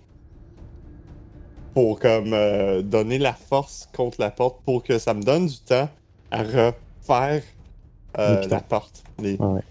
pour 1.76 2.00
comme 2.00 2.34
euh, 2.34 2.82
donner 2.82 3.20
la 3.20 3.34
force 3.34 3.88
contre 3.96 4.20
la 4.20 4.32
porte, 4.32 4.64
pour 4.64 4.82
que 4.82 4.98
ça 4.98 5.14
me 5.14 5.22
donne 5.22 5.46
du 5.46 5.60
temps 5.60 5.90
à 6.32 6.42
refaire 6.42 7.44
euh, 8.18 8.48
la 8.48 8.62
porte. 8.62 9.04
Les 9.20 9.36
Ouais. 9.36 9.62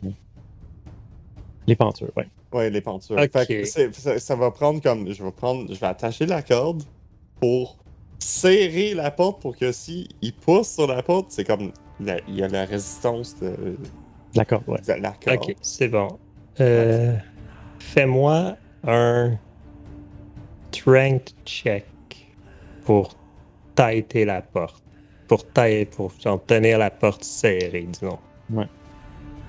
Les 1.67 1.75
ouais. 2.17 2.29
Ouais, 2.57 2.71
les 2.71 2.81
pentures. 2.81 3.17
Fait 3.19 3.47
que 3.47 3.65
ça, 3.93 4.19
ça 4.19 4.35
va 4.37 4.51
prendre 4.51 4.81
comme. 4.83 5.13
Je 5.13 5.23
vais 5.23 5.31
prendre. 5.33 5.73
Je 5.73 5.79
vais 5.79 5.87
attacher 5.87 6.27
la 6.27 6.43
corde 6.43 6.83
pour 7.41 7.77
serrer 8.19 8.95
la 8.95 9.11
porte 9.11 9.41
pour 9.43 9.57
que 9.57 9.73
si 9.73 10.09
il 10.23 10.33
pousse 10.35 10.69
sur 10.69 10.87
la 10.87 11.03
porte, 11.03 11.27
c'est 11.31 11.45
comme. 11.45 11.73
la- 12.01 12.19
Il 12.29 12.37
y 12.37 12.43
a 12.43 12.49
la 12.49 12.65
résistance 12.65 13.37
de, 13.41 13.77
D'accord, 14.35 14.63
ouais. 14.67 14.79
de 14.87 14.93
la 15.03 15.13
corde. 15.13 15.37
Ok, 15.43 15.55
c'est 15.61 15.89
bon. 15.89 16.09
Euh, 16.61 17.15
Fais-moi 17.79 18.57
un 18.87 19.37
strength 20.73 21.35
check 21.45 21.85
pour 22.85 23.15
tailler 23.75 24.25
la 24.25 24.43
porte. 24.43 24.83
Pour 25.29 25.47
tailler, 25.49 25.87
pour 25.87 26.13
genre, 26.21 26.43
tenir 26.45 26.79
la 26.79 26.91
porte 26.91 27.25
serrée, 27.25 27.87
disons. 27.91 28.19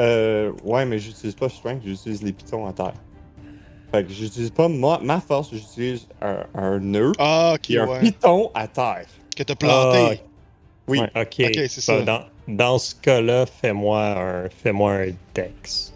Euh, 0.01 0.51
ouais, 0.63 0.85
mais 0.85 0.99
j'utilise 0.99 1.35
pas 1.35 1.49
strength, 1.49 1.81
j'utilise 1.85 2.21
les 2.23 2.31
pitons 2.33 2.65
à 2.67 2.73
terre. 2.73 2.93
Fait 3.91 4.03
que 4.03 4.11
j'utilise 4.11 4.51
pas 4.51 4.67
moi, 4.67 4.99
ma 5.01 5.19
force, 5.21 5.49
j'utilise 5.51 6.07
un, 6.21 6.45
un 6.53 6.79
nœud 6.79 7.13
Ah, 7.17 7.53
ok, 7.55 7.69
et 7.71 7.79
un 7.79 7.87
ouais. 7.87 7.99
piton 8.01 8.51
à 8.53 8.67
terre. 8.67 9.05
Que 9.35 9.43
t'as 9.43 9.55
planté. 9.55 10.21
Oui. 10.87 10.99
Ouais. 10.99 11.09
Ok, 11.15 11.35
Ok, 11.45 11.53
c'est 11.69 11.81
ça. 11.81 11.97
Bon, 11.99 12.05
Dans, 12.05 12.21
dans 12.47 12.77
ce 12.77 12.95
cas-là, 12.95 13.45
fais-moi 13.45 14.01
un, 14.45 14.49
fais-moi 14.49 14.91
un 14.93 15.11
dex 15.33 15.93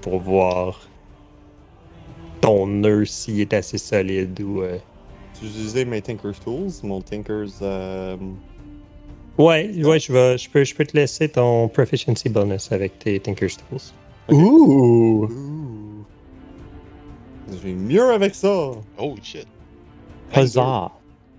pour 0.00 0.20
voir 0.20 0.80
ton 2.40 2.66
nœud 2.66 3.04
s'il 3.04 3.40
est 3.40 3.52
assez 3.52 3.78
solide 3.78 4.40
ou. 4.40 4.62
euh, 4.62 4.78
J'ai 5.40 5.46
utilisé 5.48 5.84
mes 5.84 6.00
Tinker's 6.00 6.38
Tools, 6.40 6.70
mon 6.84 7.00
Tinker's. 7.00 7.58
euh, 7.62 8.16
Ouais, 9.38 9.70
ouais, 9.84 10.00
je, 10.00 10.12
vais, 10.12 10.36
je, 10.36 10.50
peux, 10.50 10.64
je 10.64 10.74
peux 10.74 10.84
te 10.84 10.96
laisser 10.96 11.28
ton 11.28 11.68
proficiency 11.68 12.28
bonus 12.28 12.72
avec 12.72 12.98
tes 12.98 13.20
Tinker's 13.20 13.56
Tools. 13.56 14.34
Ouh! 14.36 15.24
Ouh. 15.30 16.04
J'ai 17.62 17.72
mieux 17.72 18.10
avec 18.10 18.34
ça. 18.34 18.72
Holy 18.98 19.22
shit. 19.22 19.46
Huzzah! 20.36 20.90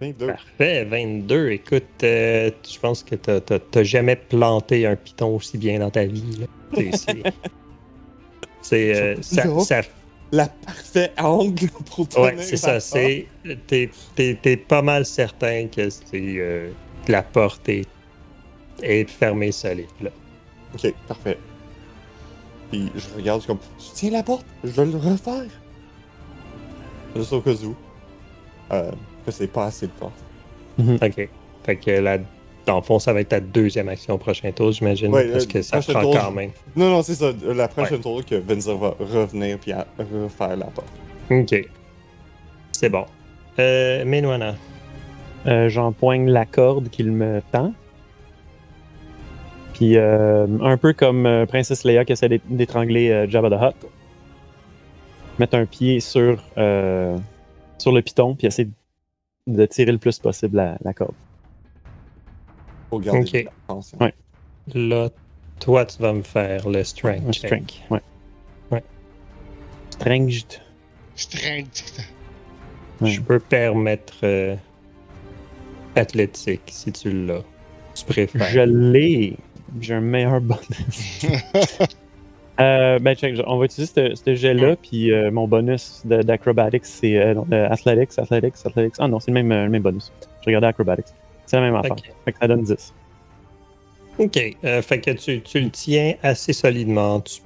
22. 0.01 0.27
Parfait, 0.27 0.85
22. 0.85 1.49
Écoute, 1.51 1.83
euh, 2.03 2.49
je 2.67 2.79
pense 2.79 3.03
que 3.03 3.15
t'as- 3.15 3.41
t'as 3.41 3.59
t'as 3.59 3.83
jamais 3.83 4.15
planté 4.15 4.85
un 4.87 4.95
piton 4.95 5.35
aussi 5.35 5.57
bien 5.57 5.79
dans 5.79 5.91
ta 5.91 6.05
vie. 6.05 6.37
là. 6.39 6.47
C'est- 8.61 8.95
euh, 8.95 9.15
ça, 9.21 9.45
Non. 9.45 9.59
ça, 9.59 9.81
la 10.31 10.47
parfaite 10.47 11.13
angle 11.19 11.69
pour 11.93 12.07
tenir 12.07 12.25
Ouais, 12.27 12.35
c'est 12.39 12.57
ça. 12.57 12.79
C'est. 12.79 13.27
T'es, 13.67 13.89
t'es- 14.15 14.37
t'es 14.41 14.57
pas 14.57 14.81
mal 14.81 15.05
certain 15.05 15.67
que 15.67 15.89
c'est. 15.89 16.01
euh, 16.13 16.69
la 17.07 17.23
porte 17.23 17.67
est, 17.69 17.87
est 18.81 19.09
fermée 19.09 19.51
solide. 19.51 19.87
Là. 20.01 20.09
porte. 20.71 20.85
Ok, 20.85 20.93
parfait. 21.07 21.37
Puis 22.69 22.91
je 22.95 23.15
regarde, 23.15 23.45
comme, 23.45 23.59
je 23.79 23.85
tiens 23.93 24.11
la 24.11 24.23
porte, 24.23 24.45
je 24.63 24.69
vais 24.69 24.85
le 24.85 24.97
refaire. 24.97 25.49
Juste 27.15 27.33
au 27.33 27.41
cas 27.41 27.51
où. 27.51 27.75
Euh, 28.71 28.91
que 29.25 29.31
c'est 29.31 29.47
pas 29.47 29.65
assez 29.65 29.87
de 29.87 29.91
force. 29.93 30.13
Ok. 31.01 31.29
Fait 31.65 31.75
que 31.75 31.91
là, 31.91 32.19
dans 32.65 32.77
le 32.77 32.81
fond, 32.83 32.99
ça 32.99 33.13
va 33.13 33.21
être 33.21 33.29
ta 33.29 33.39
deuxième 33.39 33.89
action 33.89 34.13
au 34.13 34.17
prochain 34.17 34.51
tour, 34.51 34.71
j'imagine. 34.71 35.11
Ouais, 35.11 35.27
parce 35.27 35.45
euh, 35.45 35.47
que 35.47 35.61
ça 35.61 35.81
prend 35.81 36.01
tour, 36.01 36.17
quand 36.17 36.31
même. 36.31 36.51
Non, 36.75 36.89
non, 36.89 37.01
c'est 37.01 37.15
ça. 37.15 37.31
La 37.43 37.67
prochaine 37.67 37.99
tour 37.99 38.23
que 38.23 38.35
Vinzer 38.35 38.77
va 38.77 38.95
revenir 38.99 39.57
puis 39.57 39.71
à 39.71 39.87
refaire 39.97 40.55
la 40.55 40.67
porte. 40.67 40.87
Ok. 41.31 41.67
C'est 42.71 42.89
bon. 42.89 43.05
Euh, 43.57 44.05
Menwana. 44.05 44.55
Euh, 45.47 45.69
J'empoigne 45.69 46.29
la 46.29 46.45
corde 46.45 46.89
qu'il 46.89 47.11
me 47.11 47.41
tend. 47.51 47.73
Puis, 49.73 49.97
euh, 49.97 50.45
un 50.61 50.77
peu 50.77 50.91
comme 50.93 51.25
euh, 51.25 51.45
Princesse 51.45 51.85
Leia 51.85 52.03
qui 52.03 52.11
essaie 52.11 52.27
d'é- 52.29 52.41
d'étrangler 52.49 53.09
euh, 53.09 53.27
Jabba 53.29 53.49
the 53.49 53.61
Hutt. 53.61 53.89
Mettre 55.39 55.55
un 55.55 55.65
pied 55.65 56.01
sur, 56.01 56.43
euh, 56.57 57.17
sur 57.77 57.93
le 57.93 58.01
piton, 58.01 58.35
puis 58.35 58.47
essayer 58.47 58.69
de 59.47 59.65
tirer 59.65 59.93
le 59.93 59.97
plus 59.97 60.19
possible 60.19 60.57
la, 60.57 60.77
la 60.83 60.93
corde. 60.93 61.13
Faut 62.89 62.99
garder 62.99 63.21
Ok. 63.21 63.45
l'attention. 63.45 63.97
Ouais. 64.01 64.13
Là, 64.75 65.09
toi, 65.61 65.85
tu 65.85 66.01
vas 66.01 66.11
me 66.11 66.23
faire 66.23 66.67
le 66.67 66.83
strength. 66.83 67.31
Check. 67.31 67.45
strength, 67.47 67.73
ouais. 67.89 68.01
Ouais. 68.71 68.83
Strength. 69.91 70.61
Strength. 71.15 72.01
Ouais. 72.99 73.09
Je 73.09 73.21
peux 73.21 73.39
permettre 73.39 74.15
euh, 74.23 74.55
athlétique 75.99 76.61
si 76.67 76.91
tu 76.91 77.11
l'as. 77.25 77.43
Tu 77.95 78.05
préfères. 78.05 78.49
Je 78.49 78.61
l'ai. 78.61 79.37
J'ai 79.79 79.93
un 79.93 80.01
meilleur 80.01 80.41
bonus. 80.41 81.25
Euh, 82.59 82.99
ben, 82.99 83.15
check, 83.15 83.39
on 83.47 83.57
va 83.57 83.65
utiliser 83.65 84.15
ce 84.15 84.35
jet-là, 84.35 84.75
puis 84.75 85.13
euh, 85.13 85.31
mon 85.31 85.47
bonus 85.47 86.01
d'acrobatics, 86.05 86.85
c'est 86.85 87.17
euh, 87.17 87.35
euh, 87.53 87.69
athletics, 87.69 88.19
athletics, 88.19 88.55
athletics. 88.65 88.95
Ah 88.99 89.07
non, 89.07 89.19
c'est 89.21 89.31
le 89.31 89.35
même, 89.35 89.51
euh, 89.51 89.63
le 89.63 89.69
même 89.69 89.81
bonus. 89.81 90.11
Je 90.41 90.47
regardais 90.47 90.67
acrobatics. 90.67 91.05
C'est 91.45 91.55
la 91.55 91.61
même 91.61 91.75
affaire. 91.75 91.95
Fait 92.25 92.33
que 92.33 92.37
ça 92.37 92.47
donne 92.47 92.63
10. 92.63 92.93
Ok. 94.17 94.57
euh, 94.65 94.81
fait 94.81 94.99
que 94.99 95.11
tu, 95.11 95.41
tu 95.41 95.61
le 95.61 95.69
tiens 95.69 96.15
assez 96.21 96.51
solidement. 96.51 97.21
Tu 97.21 97.41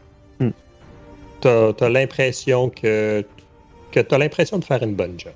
as, 1.48 1.90
l'impression 1.90 2.70
que, 2.70 3.24
que 3.92 4.00
tu 4.00 4.16
as 4.16 4.18
l'impression 4.18 4.58
de 4.58 4.66
faire 4.66 4.82
une 4.82 4.96
bonne 4.96 5.20
job. 5.20 5.34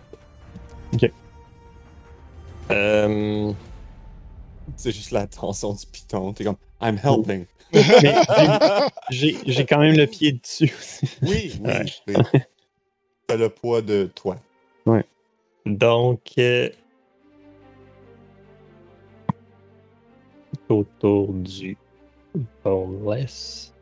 Ok. 0.93 1.11
Euh, 2.72 3.53
C'est 4.76 4.91
juste 4.91 5.11
la 5.11 5.28
tension 5.28 5.74
du 5.74 5.86
piton. 5.86 6.34
T'es 6.34 6.43
comme, 6.43 6.57
I'm 6.82 6.97
helping. 7.01 7.45
Mais 7.74 8.15
j'ai- 9.09 9.65
quand 9.65 9.80
même 9.80 9.95
le 9.97 10.05
pied 10.07 10.34
dessus 10.34 10.72
aussi. 10.78 11.09
Oui, 11.22 11.59
oui. 11.63 11.72
Ouais. 12.07 12.15
oui. 12.34 12.39
T'as 13.28 13.36
le 13.36 13.49
poids 13.49 13.82
de 13.82 14.09
toi. 14.15 14.38
donc, 15.65 16.22
euh, 16.38 16.70
autour 20.70 21.34
du 21.34 21.78
boneless. 22.63 23.74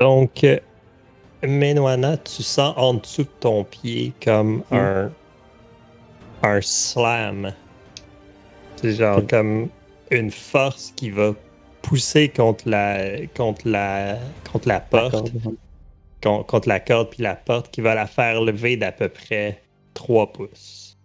Donc, 0.00 0.44
euh, 0.44 0.58
Menwana, 1.42 2.16
tu 2.18 2.42
sens 2.42 2.74
en 2.76 2.94
dessous 2.94 3.22
de 3.24 3.30
ton 3.40 3.64
pied 3.64 4.12
comme 4.22 4.62
Mm. 4.70 4.74
un, 4.76 5.12
un 6.42 6.60
slam. 6.60 7.52
C'est 8.76 8.92
genre 8.92 9.18
Ok. 9.18 9.30
comme 9.30 9.68
une 10.10 10.30
force 10.30 10.92
qui 10.96 11.10
va 11.10 11.32
pousser 11.82 12.28
contre 12.28 12.68
la, 12.68 13.26
contre 13.34 13.68
la, 13.68 14.18
contre 14.52 14.68
la 14.68 14.80
porte, 14.80 15.32
con- 16.22 16.42
contre 16.44 16.68
la 16.68 16.80
corde, 16.80 17.10
puis 17.10 17.22
la 17.22 17.36
porte 17.36 17.70
qui 17.70 17.80
va 17.80 17.94
la 17.94 18.06
faire 18.06 18.40
lever 18.42 18.76
d'à 18.76 18.92
peu 18.92 19.08
près 19.08 19.62
3 19.94 20.32
pouces. 20.32 20.96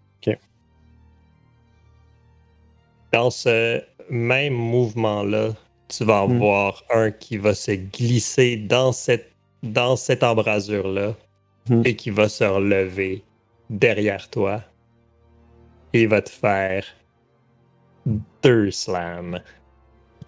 Dans 3.14 3.30
ce 3.30 3.84
même 4.10 4.54
mouvement-là, 4.54 5.50
tu 5.92 6.04
vas 6.06 6.26
Hmm. 6.26 6.32
avoir 6.36 6.84
un 6.90 7.12
qui 7.12 7.38
va 7.38 7.54
se 7.54 7.72
glisser 7.72 8.58
dans 8.58 8.92
cette, 8.92 9.32
dans 9.64 9.96
cette 9.96 10.24
embrasure-là 10.24 11.16
Hmm. 11.70 11.84
et 11.86 11.96
qui 11.96 12.10
va 12.10 12.28
se 12.28 12.44
relever 12.44 13.24
derrière 13.70 14.30
toi. 14.30 14.64
Et 15.94 16.02
il 16.04 16.08
va 16.08 16.22
te 16.22 16.30
faire 16.32 16.84
deux 18.42 18.72
slams. 18.72 19.40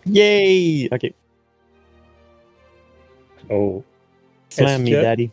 Yay! 0.05 0.87
Ok. 0.91 1.11
Oh. 3.49 3.83
Slam 4.49 4.83
me, 4.83 4.89
que- 4.89 5.01
daddy. 5.01 5.31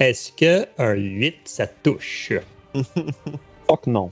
Est-ce 0.00 0.32
que 0.32 0.66
un 0.78 0.94
8, 0.94 1.36
ça 1.44 1.66
touche? 1.66 2.32
Fuck 3.68 3.86
non. 3.86 4.10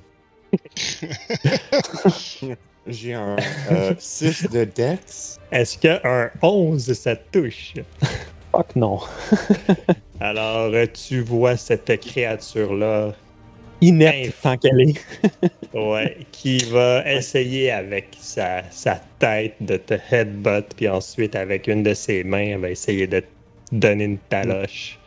J'ai 2.87 3.14
un 3.14 3.37
6 3.99 4.49
de 4.51 4.64
Dex. 4.64 5.39
Est-ce 5.51 5.78
que 5.78 6.07
un 6.07 6.30
11, 6.43 6.93
ça 6.93 7.16
touche? 7.16 7.74
Fuck 8.51 8.76
non. 8.76 8.99
Alors, 10.20 10.72
euh, 10.72 10.87
tu 10.93 11.20
vois 11.20 11.57
cette 11.57 12.01
créature-là 12.01 13.14
Inerte 13.80 14.35
tant 14.43 14.57
qu'elle 14.57 14.80
est. 14.80 14.95
ouais, 15.74 16.18
qui 16.30 16.59
va 16.70 17.11
essayer 17.11 17.72
avec 17.72 18.16
sa, 18.20 18.62
sa 18.70 19.01
tête 19.18 19.57
de 19.61 19.76
te 19.76 19.95
headbutt, 20.11 20.66
puis 20.76 20.89
ensuite, 20.89 21.35
avec 21.35 21.66
une 21.66 21.83
de 21.83 21.93
ses 21.93 22.22
mains, 22.22 22.53
elle 22.53 22.61
va 22.61 22.70
essayer 22.70 23.09
de 23.09 23.20
te 23.20 23.26
donner 23.72 24.05
une 24.05 24.18
taloche. 24.18 25.01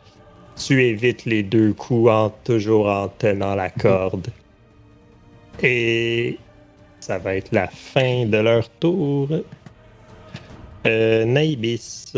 Tu 0.58 0.84
évites 0.84 1.24
les 1.24 1.44
deux 1.44 1.74
coups 1.74 2.10
en 2.10 2.30
toujours 2.44 2.90
en 2.90 3.08
tenant 3.08 3.56
la 3.56 3.70
corde. 3.70 4.28
Et 5.64 6.38
ça 7.06 7.20
va 7.20 7.36
être 7.36 7.52
la 7.52 7.68
fin 7.68 8.26
de 8.26 8.38
leur 8.38 8.68
tour. 8.68 9.30
Euh, 10.88 11.26
Naibis, 11.26 12.12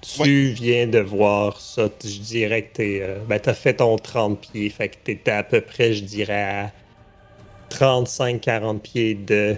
tu 0.00 0.48
viens 0.48 0.88
de 0.88 0.98
voir 0.98 1.60
ça. 1.60 1.88
Je 2.02 2.18
dirais 2.18 2.62
que 2.62 2.72
t'es, 2.74 2.98
euh, 3.02 3.20
ben, 3.28 3.38
t'as 3.38 3.54
fait 3.54 3.74
ton 3.74 3.96
30 3.96 4.40
pieds. 4.40 4.68
Fait 4.68 4.88
que 4.88 4.96
t'étais 5.04 5.30
à 5.30 5.44
peu 5.44 5.60
près, 5.60 5.92
je 5.92 6.02
dirais, 6.02 6.42
à 6.42 6.72
35-40 7.70 8.80
pieds 8.80 9.14
de, 9.14 9.56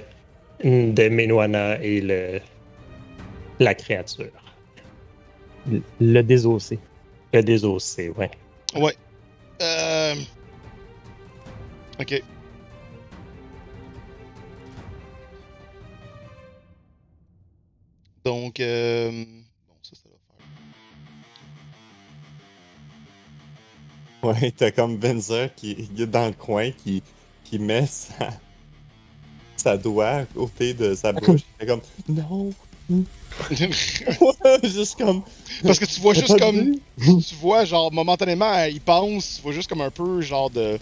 de 0.62 1.08
Menwana 1.08 1.82
et 1.82 2.02
le, 2.02 2.40
la 3.60 3.74
créature. 3.74 4.32
Le 5.98 6.20
désossé. 6.20 6.78
Le 7.32 7.42
désossé, 7.42 8.10
ouais. 8.10 8.30
Ouais. 8.76 8.94
Euh... 9.62 10.14
Ok. 11.98 12.22
Donc, 18.24 18.60
euh... 18.60 19.10
bon, 19.10 19.74
ça, 19.82 19.90
ça 19.94 20.08
va 20.08 20.16
faire. 24.32 24.42
Ouais, 24.42 24.50
t'as 24.50 24.70
comme 24.70 24.96
Benzer 24.96 25.54
qui 25.54 25.72
est 25.72 26.06
dans 26.06 26.26
le 26.28 26.32
coin 26.32 26.70
qui, 26.70 27.02
qui 27.44 27.58
met 27.58 27.86
sa, 27.86 28.30
sa 29.56 29.76
doigt 29.76 30.08
à 30.08 30.24
côté 30.24 30.72
de 30.72 30.94
sa 30.94 31.12
bouche. 31.12 31.42
Est 31.60 31.66
comme 31.66 31.82
non. 32.08 32.50
Juste 33.50 34.96
comme. 34.98 35.22
Parce 35.62 35.78
que 35.78 35.84
tu 35.86 36.00
vois 36.00 36.14
juste 36.14 36.38
comme. 36.38 36.76
Tu 36.98 37.34
vois, 37.36 37.64
genre, 37.64 37.90
momentanément, 37.92 38.64
il 38.64 38.80
pense, 38.80 39.36
tu 39.36 39.42
vois 39.42 39.52
juste 39.52 39.68
comme 39.68 39.80
un 39.80 39.90
peu, 39.90 40.20
genre 40.20 40.50
de. 40.50 40.78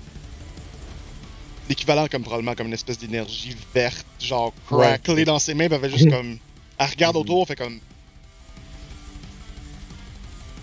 L'équivalent, 1.69 2.07
comme 2.11 2.23
probablement, 2.23 2.55
comme 2.55 2.67
une 2.67 2.73
espèce 2.73 2.99
d'énergie 2.99 3.57
verte, 3.73 4.07
genre, 4.21 4.53
Ouais. 4.71 4.87
craquelée 4.87 5.25
dans 5.25 5.39
ses 5.39 5.55
mains, 5.55 5.69
elle 5.71 5.81
fait 5.81 5.91
juste 5.91 6.11
comme. 6.11 6.39
Elle 6.83 6.91
regarde 6.91 7.15
Mhm. 7.15 7.23
autour, 7.23 7.47
fait 7.47 7.55
comme. 7.55 7.79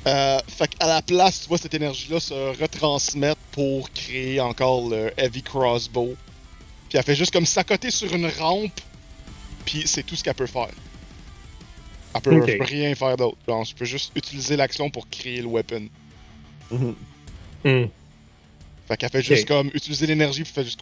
Euh, 0.07 0.39
fait 0.47 0.67
qu'à 0.67 0.87
la 0.87 1.01
place, 1.01 1.41
tu 1.41 1.47
vois 1.47 1.57
cette 1.57 1.73
énergie-là 1.73 2.19
se 2.19 2.59
retransmettre 2.61 3.39
pour 3.51 3.89
créer 3.91 4.39
encore 4.41 4.89
le 4.89 5.13
Heavy 5.17 5.41
Crossbow. 5.41 6.15
Puis 6.89 6.97
elle 6.97 7.03
fait 7.03 7.15
juste 7.15 7.31
comme 7.31 7.45
s'accoter 7.45 7.91
sur 7.91 8.13
une 8.13 8.25
rampe, 8.25 8.81
puis 9.65 9.83
c'est 9.85 10.03
tout 10.03 10.15
ce 10.17 10.23
qu'elle 10.23 10.33
peut 10.33 10.47
faire. 10.47 10.69
Elle 12.15 12.21
peut, 12.21 12.43
rien 12.59 12.95
faire 12.95 13.15
d'autre. 13.15 13.37
Genre, 13.47 13.63
je 13.63 13.75
peux 13.75 13.85
juste 13.85 14.11
utiliser 14.15 14.57
l'action 14.57 14.89
pour 14.89 15.07
créer 15.09 15.41
le 15.41 15.47
weapon. 15.47 15.87
Mhm. 16.71 16.95
Hmm. 17.63 17.85
Fait 18.87 18.97
qu'elle 18.97 19.09
fait 19.09 19.21
juste 19.21 19.47
comme 19.47 19.69
utiliser 19.73 20.07
l'énergie 20.07 20.43
puis 20.43 20.51
fait 20.51 20.65
juste. 20.65 20.79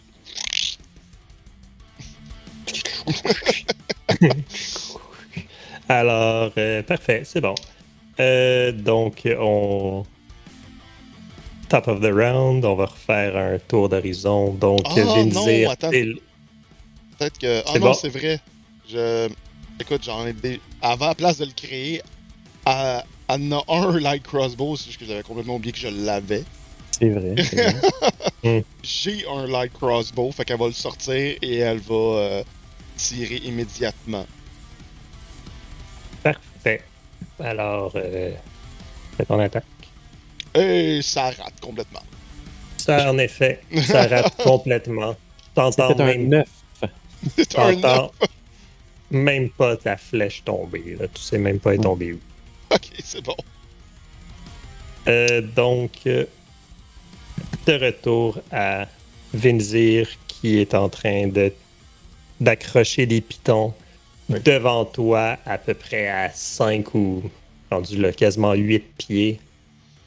Alors, 5.88 6.52
euh, 6.58 6.82
parfait, 6.82 7.22
c'est 7.24 7.40
bon. 7.40 7.54
Euh, 8.20 8.72
donc, 8.72 9.26
on. 9.38 10.04
Top 11.68 11.86
of 11.88 12.00
the 12.00 12.12
round, 12.12 12.64
on 12.64 12.74
va 12.76 12.86
refaire 12.86 13.36
un 13.36 13.58
tour 13.58 13.88
d'horizon. 13.88 14.52
Donc, 14.54 14.80
Ah, 14.86 14.94
Vinzir, 14.94 15.66
non, 15.66 15.70
attends. 15.70 15.90
Peut-être 15.90 17.38
que. 17.38 17.60
Ah 17.60 17.70
C'est 17.72 17.78
non, 17.78 17.86
bon. 17.88 17.94
c'est 17.94 18.08
vrai. 18.08 18.40
Je. 18.90 19.28
Écoute, 19.80 20.02
j'en 20.04 20.26
ai 20.26 20.32
des. 20.32 20.60
Avant, 20.82 21.06
à 21.06 21.08
la 21.08 21.14
place 21.14 21.38
de 21.38 21.44
le 21.44 21.52
créer, 21.52 22.02
elle 22.66 23.02
elle 23.28 23.52
en 23.52 23.58
a 23.58 23.64
un 23.68 23.98
light 24.00 24.22
crossbow, 24.22 24.76
c'est 24.76 24.86
juste 24.86 24.98
que 25.00 25.04
j'avais 25.04 25.22
complètement 25.22 25.56
oublié 25.56 25.72
que 25.72 25.78
je 25.78 25.88
l'avais. 25.88 26.44
C'est 26.98 27.10
vrai. 27.10 27.34
vrai. 28.42 28.64
J'ai 28.82 29.24
un 29.28 29.46
light 29.46 29.72
crossbow, 29.74 30.32
fait 30.32 30.44
qu'elle 30.46 30.58
va 30.58 30.66
le 30.66 30.72
sortir 30.72 31.36
et 31.42 31.56
elle 31.58 31.78
va 31.78 31.94
euh, 31.94 32.42
tirer 32.96 33.36
immédiatement. 33.44 34.26
Parfait. 36.62 36.82
Alors, 37.40 37.92
euh, 37.94 38.32
fais 39.16 39.24
ton 39.24 39.38
attaque. 39.38 39.64
Et 40.54 41.00
ça 41.02 41.24
rate 41.26 41.60
complètement. 41.60 42.02
Ça, 42.76 43.10
en 43.10 43.18
effet, 43.18 43.60
ça 43.86 44.06
rate 44.08 44.36
complètement. 44.42 45.16
T'entends 45.54 45.98
un 45.98 46.04
même, 46.04 46.28
9. 46.28 46.48
C'est 47.36 47.58
un 47.58 47.74
t'entends 47.74 48.12
même 49.10 49.50
pas 49.50 49.76
ta 49.76 49.96
flèche 49.96 50.42
tomber. 50.44 50.96
Là. 50.98 51.06
Tu 51.08 51.22
sais 51.22 51.38
même 51.38 51.58
pas 51.60 51.74
elle 51.74 51.80
est 51.80 51.82
tombée 51.82 52.12
où. 52.12 52.20
Ok, 52.70 52.90
c'est 53.02 53.22
bon. 53.22 53.36
Euh, 55.06 55.40
donc, 55.40 55.92
euh, 56.06 56.26
de 57.66 57.72
retour 57.72 58.38
à 58.50 58.86
Vinzir 59.32 60.08
qui 60.26 60.58
est 60.58 60.74
en 60.74 60.88
train 60.88 61.28
de 61.28 61.52
d'accrocher 62.40 63.06
des 63.06 63.20
pitons 63.20 63.74
Oui. 64.30 64.40
devant 64.44 64.84
toi 64.84 65.38
à 65.46 65.56
peu 65.58 65.74
près 65.74 66.08
à 66.08 66.30
5 66.30 66.94
ou 66.94 67.22
rendu 67.70 67.96
là 67.96 68.12
quasiment 68.12 68.52
8 68.52 68.84
pieds. 68.98 69.40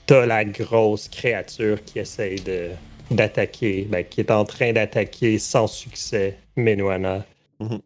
T'as 0.05 0.25
la 0.25 0.45
grosse 0.45 1.07
créature 1.07 1.83
qui 1.83 1.99
essaye 1.99 2.39
de 2.41 2.69
d'attaquer, 3.11 3.87
ben, 3.89 4.05
qui 4.05 4.21
est 4.21 4.31
en 4.31 4.45
train 4.45 4.71
d'attaquer 4.71 5.37
sans 5.37 5.67
succès 5.67 6.37
Menuana. 6.55 7.25
Mhm. 7.59 7.79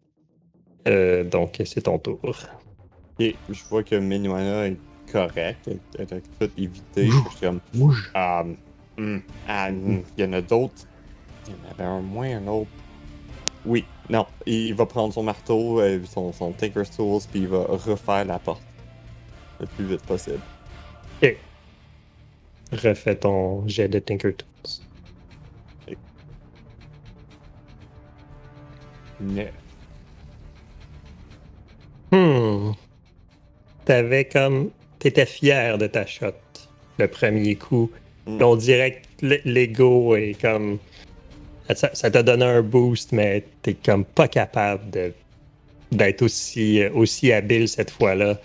Euh, 0.87 1.23
donc, 1.23 1.61
c'est 1.65 1.81
ton 1.81 1.97
tour. 1.97 2.19
Et 3.19 3.35
je 3.49 3.63
vois 3.69 3.83
que 3.83 3.95
Menuana 3.95 4.67
est 4.67 4.77
correcte. 5.11 5.67
Elle, 5.67 5.79
elle 5.97 6.17
a 6.17 6.21
tout 6.21 6.51
évité. 6.57 7.07
Je 7.07 7.11
suis 7.11 7.39
comme. 7.41 7.59
Bouge. 7.73 8.11
Ah, 8.13 8.45
hum, 8.97 9.21
ah, 9.47 9.69
hum, 9.69 10.03
il 10.17 10.23
y 10.23 10.27
en 10.27 10.33
a 10.33 10.41
d'autres. 10.41 10.85
Il 11.47 11.53
y 11.53 11.55
en 11.55 11.71
avait 11.71 11.83
un 11.89 12.01
moins, 12.01 12.37
un 12.37 12.47
autre. 12.47 12.69
Oui, 13.65 13.85
non. 14.09 14.25
Il 14.45 14.73
va 14.75 14.85
prendre 14.85 15.13
son 15.13 15.23
marteau, 15.23 15.79
euh, 15.79 15.99
son, 16.05 16.31
son 16.33 16.51
Tinker's 16.51 16.91
Tools, 16.91 17.21
puis 17.31 17.41
il 17.41 17.47
va 17.47 17.65
refaire 17.67 18.25
la 18.25 18.39
porte. 18.39 18.61
Le 19.59 19.65
plus 19.67 19.85
vite 19.85 20.03
possible. 20.03 20.41
Ok. 21.23 21.37
Refais 22.71 23.15
ton 23.15 23.67
jet 23.67 23.87
de 23.87 23.99
Tinker 23.99 24.33
Tools. 24.35 24.85
Neuf. 29.21 29.53
Hmm. 32.11 32.71
T'avais 33.85 34.25
comme. 34.25 34.71
T'étais 34.99 35.25
fier 35.25 35.77
de 35.77 35.87
ta 35.87 36.05
shot 36.05 36.33
le 36.97 37.07
premier 37.07 37.55
coup. 37.55 37.91
Puis 38.25 38.43
On 38.43 38.55
dirait 38.55 39.01
que 39.19 39.39
l'ego 39.45 40.15
est 40.15 40.39
comme. 40.39 40.79
Ça 41.73 42.11
t'a 42.11 42.21
donné 42.23 42.45
un 42.45 42.61
boost, 42.61 43.11
mais 43.11 43.43
t'es 43.61 43.73
comme 43.73 44.05
pas 44.05 44.27
capable 44.27 44.89
de 44.91 45.13
d'être 45.91 46.23
aussi, 46.23 46.81
euh, 46.81 46.91
aussi 46.93 47.31
habile 47.31 47.67
cette 47.69 47.89
fois-là. 47.91 48.37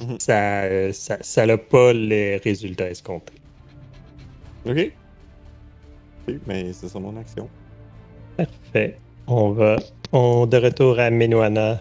Mhm. 0.00 0.16
Ça, 0.20 0.62
euh, 0.64 0.92
ça, 0.92 1.16
ça 1.20 1.46
n'a 1.46 1.56
pas 1.56 1.92
les 1.92 2.36
résultats 2.36 2.90
escomptés. 2.90 3.32
Ok. 4.66 4.92
Mais 6.46 6.72
c'est 6.72 6.88
ça 6.88 6.98
mon 7.00 7.16
action. 7.16 7.48
Parfait. 8.36 8.98
On 9.26 9.50
va. 9.52 9.76
On, 10.12 10.46
de 10.46 10.56
retour 10.58 10.98
à 11.00 11.10
Menuana. 11.10 11.80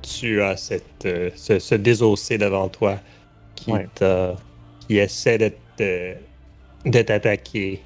Tu 0.00 0.40
as 0.42 0.56
cette, 0.56 1.04
euh, 1.04 1.30
ce, 1.36 1.58
ce 1.58 1.74
désossé 1.74 2.38
devant 2.38 2.68
toi 2.68 2.98
qui, 3.54 3.70
Ouais. 3.72 3.86
t'a- 3.94 4.36
qui 4.88 4.98
essaie 4.98 5.38
de, 5.38 6.14
de 6.84 7.02
t'attaquer 7.02 7.80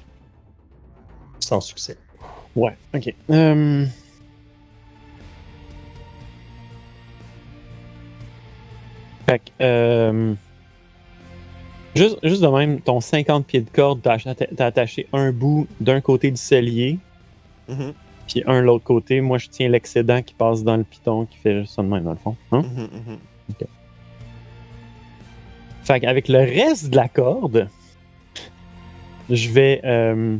sans 1.39 1.61
succès. 1.61 1.97
Ouais, 2.57 2.75
ok. 2.93 3.13
Euh, 3.29 3.85
Fait 9.27 9.39
que, 9.39 9.51
euh, 9.61 10.33
juste, 11.95 12.17
juste 12.23 12.41
de 12.41 12.47
même, 12.47 12.79
ton 12.81 13.01
50 13.01 13.45
pieds 13.45 13.61
de 13.61 13.69
corde, 13.69 14.01
t'as 14.01 14.15
atta- 14.17 14.47
t'as 14.55 14.65
attaché 14.65 15.07
un 15.13 15.31
bout 15.31 15.67
d'un 15.81 15.99
côté 16.01 16.31
du 16.31 16.37
cellier, 16.37 16.97
Mhm, 17.67 17.93
puis 18.27 18.43
un 18.47 18.61
de 18.61 18.65
l'autre 18.65 18.85
côté. 18.85 19.19
Moi, 19.19 19.37
je 19.37 19.49
tiens 19.49 19.67
l'excédent 19.67 20.21
qui 20.21 20.33
passe 20.33 20.63
dans 20.63 20.77
le 20.77 20.83
piton, 20.85 21.25
qui 21.25 21.37
fait 21.37 21.59
juste 21.61 21.75
ça 21.75 21.83
de 21.83 21.87
même, 21.89 22.03
dans 22.05 22.11
le 22.11 22.17
fond. 22.17 22.35
Hein? 22.53 22.61
mhm, 22.63 22.87
mhm. 23.09 23.17
Fait 25.83 25.99
qu'avec 26.01 26.27
le 26.27 26.39
reste 26.39 26.89
de 26.89 26.95
la 26.97 27.07
corde, 27.07 27.69
je 29.29 29.49
vais. 29.49 29.81
euh, 29.85 30.37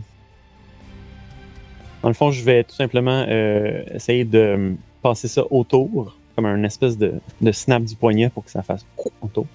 dans 2.07 2.11
le 2.11 2.15
fond, 2.15 2.31
je 2.31 2.41
vais 2.41 2.63
tout 2.63 2.73
simplement 2.73 3.25
euh, 3.27 3.83
essayer 3.93 4.23
de 4.23 4.37
euh, 4.39 4.73
passer 5.01 5.27
ça 5.27 5.43
autour, 5.51 6.15
comme 6.37 6.45
un 6.45 6.63
espèce 6.63 6.97
de, 6.97 7.15
de 7.41 7.51
snap 7.51 7.83
du 7.83 7.95
poignet 7.97 8.29
pour 8.29 8.45
que 8.45 8.49
ça 8.49 8.63
fasse 8.63 8.85
autour. 9.21 9.45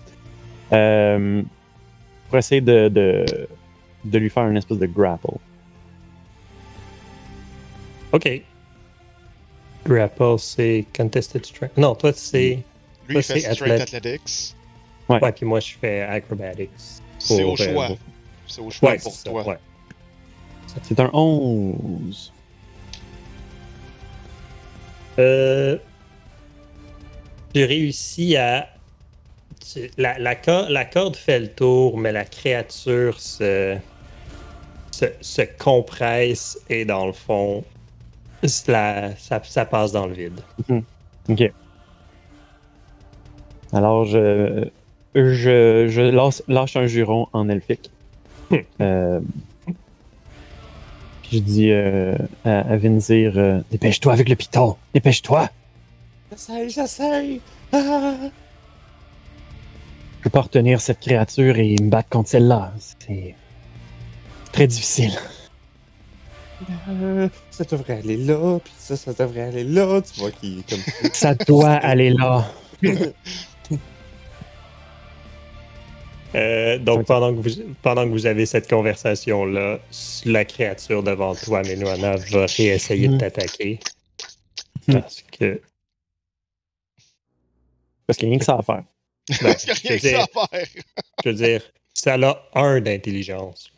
Euh, 0.71 1.43
pour 2.29 2.37
essayer 2.37 2.61
de, 2.61 2.91
de, 2.91 3.25
de 4.05 4.19
lui 4.19 4.29
faire 4.29 4.47
une 4.47 4.59
espèce 4.59 4.77
de 4.77 4.85
grapple. 4.85 5.29
Ok. 8.13 8.43
Grapple, 9.87 10.35
c'est 10.39 10.85
Contested 10.95 11.47
Strength. 11.47 11.79
Non, 11.79 11.95
toi, 11.95 12.13
c'est. 12.15 12.59
Lui, 13.09 13.17
il 13.17 13.23
Ça, 13.23 13.33
fait 13.33 13.41
c'est 13.41 13.55
Strength. 13.55 13.81
Athletics. 13.95 14.55
Ouais. 15.09 15.21
Ouais, 15.23 15.33
puis 15.33 15.47
moi, 15.47 15.59
je 15.61 15.73
fais 15.81 16.03
Acrobatics. 16.03 16.69
C'est 17.19 17.43
au 17.45 17.55
Pour, 17.55 17.61
euh, 17.63 17.73
choix. 17.73 17.87
pour- 17.87 17.99
C'est 18.47 18.61
au 18.61 18.71
choix 18.71 18.91
Ouais, 18.91 18.99
pour 18.99 19.23
toi. 19.23 19.47
ouais. 19.49 19.59
C'est 20.83 21.01
un 21.01 21.11
11. 21.15 22.32
Euh, 25.19 25.77
J'ai 27.55 27.65
réussi 27.67 28.37
à. 28.37 28.69
tu- 29.73 29.91
La, 29.99 30.19
la, 30.19 30.35
cor- 30.35 30.71
la 30.71 30.85
corde 30.85 31.17
fait 31.17 31.39
le 31.41 31.49
tour, 31.49 31.99
mais 31.99 32.13
la 32.13 32.25
créature 32.25 33.21
se, 33.21 33.77
se, 34.91 35.07
se 35.21 35.43
compresse 35.59 36.59
et 36.71 36.85
dans 36.85 37.07
le 37.07 37.13
fond, 37.13 37.63
ça, 38.45 39.15
ça 39.17 39.65
passe 39.65 39.93
dans 39.93 40.07
le 40.07 40.15
vide. 40.15 40.41
Ok. 41.29 41.53
Alors, 43.75 44.05
je, 44.05 44.69
je, 45.15 45.87
je 45.89 46.01
lâche, 46.03 46.43
lâche 46.49 46.77
un 46.77 46.87
juron 46.87 47.29
en 47.33 47.49
elfique. 47.49 47.91
Hmm. 48.51 48.57
Euh, 48.81 49.21
je 51.33 51.39
dis 51.39 51.71
euh, 51.71 52.17
à, 52.45 52.61
à 52.61 52.77
Vinzir 52.77 53.33
euh, 53.37 53.61
Dépêche-toi 53.71 54.13
avec 54.13 54.29
le 54.29 54.37
piton 54.37 54.77
Dépêche-toi 54.95 55.49
J'essaye, 56.31 56.71
j'essaye! 56.71 57.41
Ah! 57.73 58.15
Je 60.19 60.25
peux 60.25 60.31
pas 60.31 60.43
retenir 60.43 60.81
cette 60.81 61.01
créature 61.01 61.59
et 61.59 61.77
me 61.81 61.91
battre 61.91 62.09
contre 62.09 62.29
celle-là. 62.29 62.73
C'est 62.79 63.35
très 64.53 64.67
difficile. 64.67 65.13
Euh, 66.89 67.29
ça 67.51 67.65
devrait 67.65 67.99
aller 67.99 68.17
là, 68.17 68.59
puis 68.63 68.73
ça, 68.79 68.97
ça 68.97 69.13
devrait 69.13 69.43
aller 69.43 69.65
là. 69.65 70.01
Tu 70.01 70.21
vois 70.21 70.31
qu'il 70.31 70.61
est 70.61 70.71
comme 70.71 71.11
Ça 71.13 71.35
doit 71.35 71.73
aller 71.73 72.11
là. 72.11 72.47
Euh, 76.35 76.79
donc, 76.79 77.07
pendant, 77.07 77.35
que 77.35 77.41
vous, 77.41 77.75
pendant 77.83 78.05
que 78.05 78.11
vous 78.11 78.27
avez 78.27 78.47
cette 78.47 78.69
conversation-là, 78.69 79.79
la 80.25 80.45
créature 80.45 81.03
devant 81.03 81.35
toi, 81.35 81.63
Menuana, 81.63 82.17
va 82.17 82.47
réessayer 82.47 83.09
de 83.09 83.15
Hmm. 83.15 83.19
t'attaquer. 83.19 83.81
Hmm. 84.89 84.93
Parce 84.95 85.23
que. 85.23 85.61
Parce 88.07 88.19
qu'il 88.19 88.29
y 88.29 88.31
a 88.31 88.33
rien 88.33 88.39
que 88.39 88.45
ça 88.45 88.57
à 88.57 88.63
faire. 88.63 88.83
ben, 89.43 89.55
Il 89.63 89.69
y 89.69 89.71
a 89.71 89.75
je 89.75 89.83
rien 89.83 89.91
veux 89.91 89.97
que 89.97 89.99
ça 90.03 90.09
dire, 90.09 90.21
à 90.21 90.49
faire. 90.49 90.67
je 91.25 91.29
veux 91.29 91.35
dire, 91.37 91.63
ça 91.95 92.15
a 92.15 92.43
un 92.55 92.81
d'intelligence. 92.81 93.71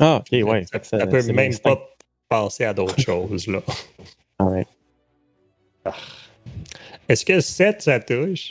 Ah, 0.00 0.16
ok, 0.20 0.46
ouais. 0.48 0.64
Ça, 0.72 0.82
Ça- 0.82 0.98
ça 0.98 1.06
peut 1.06 1.22
même 1.32 1.56
pas 1.58 1.80
penser 2.28 2.64
à 2.64 2.74
d'autres 2.74 3.00
choses, 3.00 3.46
là. 3.46 3.62
Ah 4.38 4.44
ouais. 4.46 4.66
Est-ce 7.08 7.24
que 7.24 7.40
7, 7.40 7.82
ça 7.82 8.00
touche? 8.00 8.50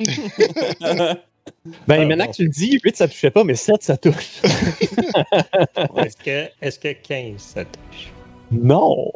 Ben, 1.87 2.01
Ah, 2.01 2.05
maintenant 2.05 2.25
bon. 2.25 2.31
que 2.31 2.35
tu 2.37 2.43
le 2.43 2.49
dis, 2.49 2.79
8 2.83 2.95
ça 2.97 3.07
touchait 3.07 3.31
pas, 3.31 3.43
mais 3.43 3.55
7 3.55 3.81
ça 3.83 3.97
touche. 3.97 4.41
Est-ce 5.97 6.17
que, 6.17 6.49
est 6.61 6.81
que 6.81 6.93
15, 7.07 7.39
ça 7.41 7.65
touche? 7.65 8.11
non! 8.51 9.11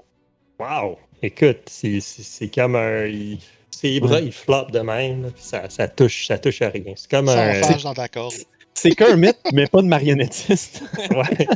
Wow! 0.59 0.97
Écoute, 1.21 1.63
c'est- 1.67 1.99
c'est 1.99 2.23
c'est 2.23 2.47
comme 2.49 2.75
un. 2.75 3.05
il- 3.05 3.39
ses 3.71 3.99
bras, 3.99 4.21
ils 4.21 4.31
floppent 4.31 4.71
de 4.71 4.79
même, 4.79 5.31
puis 5.33 5.43
ça, 5.43 5.69
ça 5.69 5.88
touche, 5.89 6.27
ça 6.27 6.38
touche 6.38 6.61
à 6.61 6.69
rien. 6.69 6.93
C'est 6.95 7.09
comme 7.11 7.27
un. 7.29 7.59
dans 7.83 7.93
ta 7.93 8.07
corde. 8.07 8.33
C'est 8.73 8.91
qu'un 8.91 9.15
mythe, 9.17 9.39
mais 9.53 9.67
pas 9.67 9.81
de 9.81 9.88
marionnettiste. 9.88 10.81
Ouais, 11.11 11.47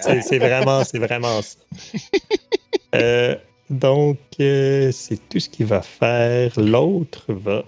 c'est 0.00 0.20
c'est 0.22 0.38
vraiment, 0.38 0.84
c'est 0.84 0.98
vraiment 0.98 1.40
ça. 1.42 1.56
Euh, 2.94 3.36
donc, 3.68 4.18
euh, 4.40 4.90
c'est 4.92 5.28
tout 5.28 5.38
ce 5.40 5.48
qu'il 5.48 5.66
va 5.66 5.80
faire. 5.82 6.52
L'autre 6.58 7.24
va. 7.32 7.64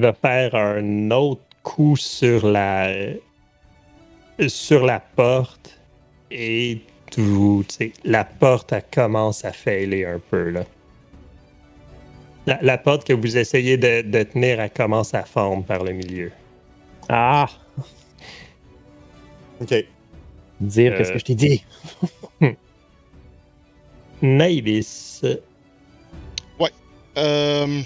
Il 0.00 0.04
va 0.06 0.14
faire 0.14 0.54
un 0.54 1.10
autre 1.10 1.42
coup 1.62 1.94
sur 1.94 2.46
la 2.46 2.90
sur 4.48 4.86
la 4.86 4.98
porte 4.98 5.78
et 6.30 6.80
tout, 7.10 7.66
la 8.04 8.24
porte 8.24 8.72
elle 8.72 8.82
commence 8.90 9.44
à 9.44 9.52
failer 9.52 10.06
un 10.06 10.18
peu 10.18 10.48
là. 10.48 10.64
La, 12.46 12.58
la 12.62 12.78
porte 12.78 13.06
que 13.06 13.12
vous 13.12 13.36
essayez 13.36 13.76
de, 13.76 14.00
de 14.00 14.22
tenir, 14.22 14.58
elle 14.58 14.70
commence 14.70 15.12
à 15.12 15.24
fondre 15.26 15.66
par 15.66 15.84
le 15.84 15.92
milieu. 15.92 16.32
Ah! 17.10 17.46
Ok. 19.60 19.74
Dire 20.60 20.94
Euh. 20.94 20.96
qu'est-ce 20.96 21.12
que 21.12 21.18
je 21.18 21.24
t'ai 21.26 21.34
dit? 21.34 21.62
Naïvis, 24.22 25.20
Euh... 27.18 27.82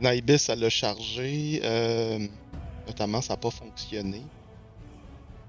Naibis, 0.00 0.48
elle 0.48 0.60
l'a 0.60 0.70
chargé. 0.70 1.60
euh, 1.64 2.18
Notamment, 2.86 3.20
ça 3.20 3.34
n'a 3.34 3.36
pas 3.38 3.50
fonctionné. 3.50 4.22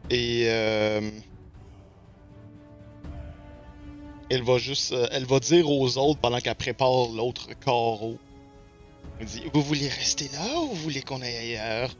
Et... 0.10 0.44
euh, 0.48 1.10
Elle 4.30 4.44
va 4.44 4.58
juste... 4.58 4.94
euh, 4.94 5.08
Elle 5.12 5.26
va 5.26 5.40
dire 5.40 5.70
aux 5.70 5.98
autres 5.98 6.20
pendant 6.20 6.40
qu'elle 6.40 6.56
prépare 6.56 7.10
l'autre 7.16 7.48
carreau. 7.60 8.18
Elle 9.20 9.26
dit, 9.28 9.44
vous 9.54 9.62
voulez 9.62 9.88
rester 9.90 10.30
là 10.34 10.60
ou 10.62 10.68
vous 10.70 10.76
voulez 10.76 11.02
qu'on 11.02 11.22
aille 11.22 11.36
ailleurs? 11.36 11.96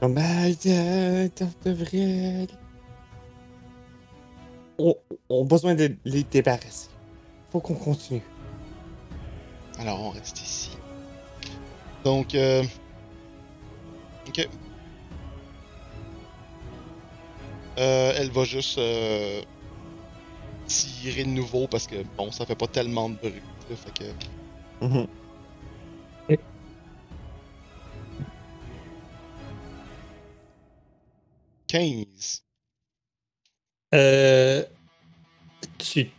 Oh, 0.00 0.06
euh, 0.06 1.28
on 1.40 1.50
devrait. 1.64 2.46
On 4.78 5.42
a 5.42 5.44
besoin 5.44 5.74
de 5.74 5.96
les 6.04 6.22
débarrasser. 6.22 6.88
Faut 7.50 7.60
qu'on 7.60 7.74
continue. 7.74 8.22
Alors, 9.78 10.00
on 10.00 10.10
reste 10.10 10.40
ici. 10.40 10.76
Donc, 12.04 12.34
euh... 12.34 12.62
Ok. 14.28 14.48
Euh, 17.78 18.12
elle 18.16 18.30
va 18.30 18.44
juste 18.44 18.76
euh, 18.78 19.40
tirer 20.66 21.24
de 21.24 21.28
nouveau 21.28 21.68
parce 21.68 21.86
que, 21.86 22.02
bon, 22.16 22.32
ça 22.32 22.44
fait 22.44 22.56
pas 22.56 22.66
tellement 22.66 23.08
de 23.08 23.14
bruit. 23.14 23.42
là, 23.70 23.76
fait 23.76 23.92
que... 23.98 24.84
Mhm. 24.84 25.06
15. 31.68 32.42
euh, 33.94 34.64
tu 35.76 36.10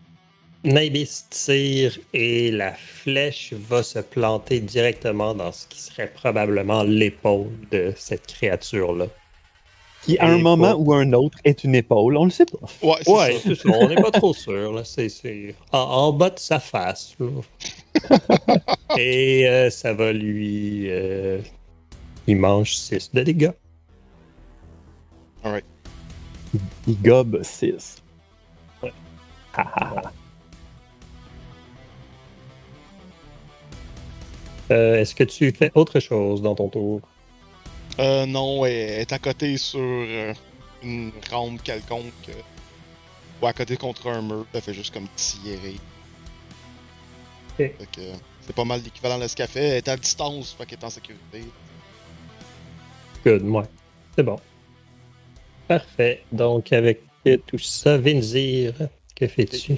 Naïvis 0.64 1.24
tire 1.30 1.98
et 2.14 2.52
la 2.52 2.74
flèche 2.74 3.54
va 3.54 3.82
se 3.82 4.00
planter 4.00 4.60
directement 4.60 5.34
dans 5.34 5.52
ce 5.54 5.66
qui 5.68 5.80
serait 5.80 6.12
probablement 6.14 6.84
l'épaule 6.84 7.52
de 7.72 7.94
cette 7.96 8.28
créature-là. 8.28 9.08
Qui, 10.04 10.18
à 10.20 10.28
un 10.28 10.38
moment 10.38 10.76
ou 10.78 10.94
un 10.94 11.12
autre, 11.14 11.38
est 11.44 11.64
une 11.66 11.76
épaule. 11.76 12.16
On 12.18 12.26
le 12.26 12.32
sait 12.32 12.46
pas. 12.46 12.58
Ouais, 12.82 12.96
c'est 13.04 13.12
Ouais, 13.12 13.34
ça. 13.34 13.40
c'est 13.44 13.56
ça. 13.56 13.70
On 13.70 13.90
n'est 13.90 13.96
pas 14.02 14.12
trop 14.12 14.34
sûr. 14.34 14.74
Là. 14.74 14.84
C'est, 14.86 15.10
c'est 15.10 15.56
en, 15.74 15.78
en 15.80 16.14
bas 16.14 16.30
de 16.30 16.40
sa 16.40 16.60
face. 16.60 17.16
là. 17.20 17.28
Et 18.98 19.48
euh, 19.48 19.70
ça 19.70 19.94
va 19.94 20.12
lui. 20.14 20.86
euh, 20.90 21.40
il 22.28 22.38
mange 22.38 22.76
6 22.76 23.12
de 23.14 23.24
dégâts. 23.24 23.52
Il 26.88 27.02
gobe 27.02 27.42
6. 27.44 27.98
Euh, 34.72 35.00
est-ce 35.02 35.16
que 35.16 35.24
tu 35.24 35.52
fais 35.52 35.72
autre 35.76 36.00
chose 36.00 36.42
dans 36.42 36.56
ton 36.56 36.70
tour? 36.70 37.02
Euh, 38.00 38.26
non, 38.26 38.66
elle 38.66 39.02
est 39.02 39.12
à 39.12 39.20
côté 39.20 39.58
sur 39.58 39.80
euh, 39.80 40.34
une 40.84 41.12
rampe 41.32 41.62
quelconque. 41.64 42.14
euh, 42.30 42.34
ou 43.42 43.48
à 43.48 43.54
côté 43.54 43.78
contre 43.78 44.08
un 44.08 44.22
mur. 44.22 44.46
Elle 44.54 44.62
fait 44.62 44.74
juste 44.74 44.94
comme 44.94 45.08
tirer. 45.16 45.76
Ok. 47.52 47.58
Fait 47.58 47.74
que 47.92 48.02
c'est 48.42 48.56
pas 48.56 48.66
mal 48.66 48.82
l'équivalent 48.84 49.20
de 49.20 49.28
ce 49.28 49.36
qu'elle 49.36 49.48
fait. 49.48 49.64
Elle 49.64 49.78
est 49.78 49.88
à 49.88 49.98
distance, 49.98 50.56
fait 50.58 50.66
qu'elle 50.66 50.80
est 50.80 50.86
en 50.86 50.90
sécurité. 50.90 51.44
Good, 53.26 53.44
moi. 53.44 53.66
C'est 54.16 54.24
bon. 54.24 54.40
Parfait. 55.68 56.24
Donc, 56.32 56.74
avec 56.74 57.02
tout 57.46 57.60
ça, 57.60 57.98
Vinzir, 57.98 58.74
que 59.16 59.28
fais-tu? 59.28 59.78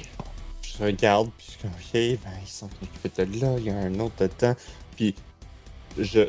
Je 0.62 0.84
regarde, 0.84 1.30
puis 1.38 1.48
je 1.48 1.52
suis 1.52 1.62
comme, 1.62 1.72
ok, 1.72 2.24
ben, 2.24 2.40
ils 2.42 2.48
sont 2.48 2.70
occupés 2.82 3.26
de 3.26 3.42
là, 3.42 3.56
il 3.58 3.66
y 3.66 3.70
a 3.70 3.76
un 3.76 4.00
autre 4.00 4.16
dedans. 4.20 4.56
Puis, 4.96 5.16
je 5.98 6.22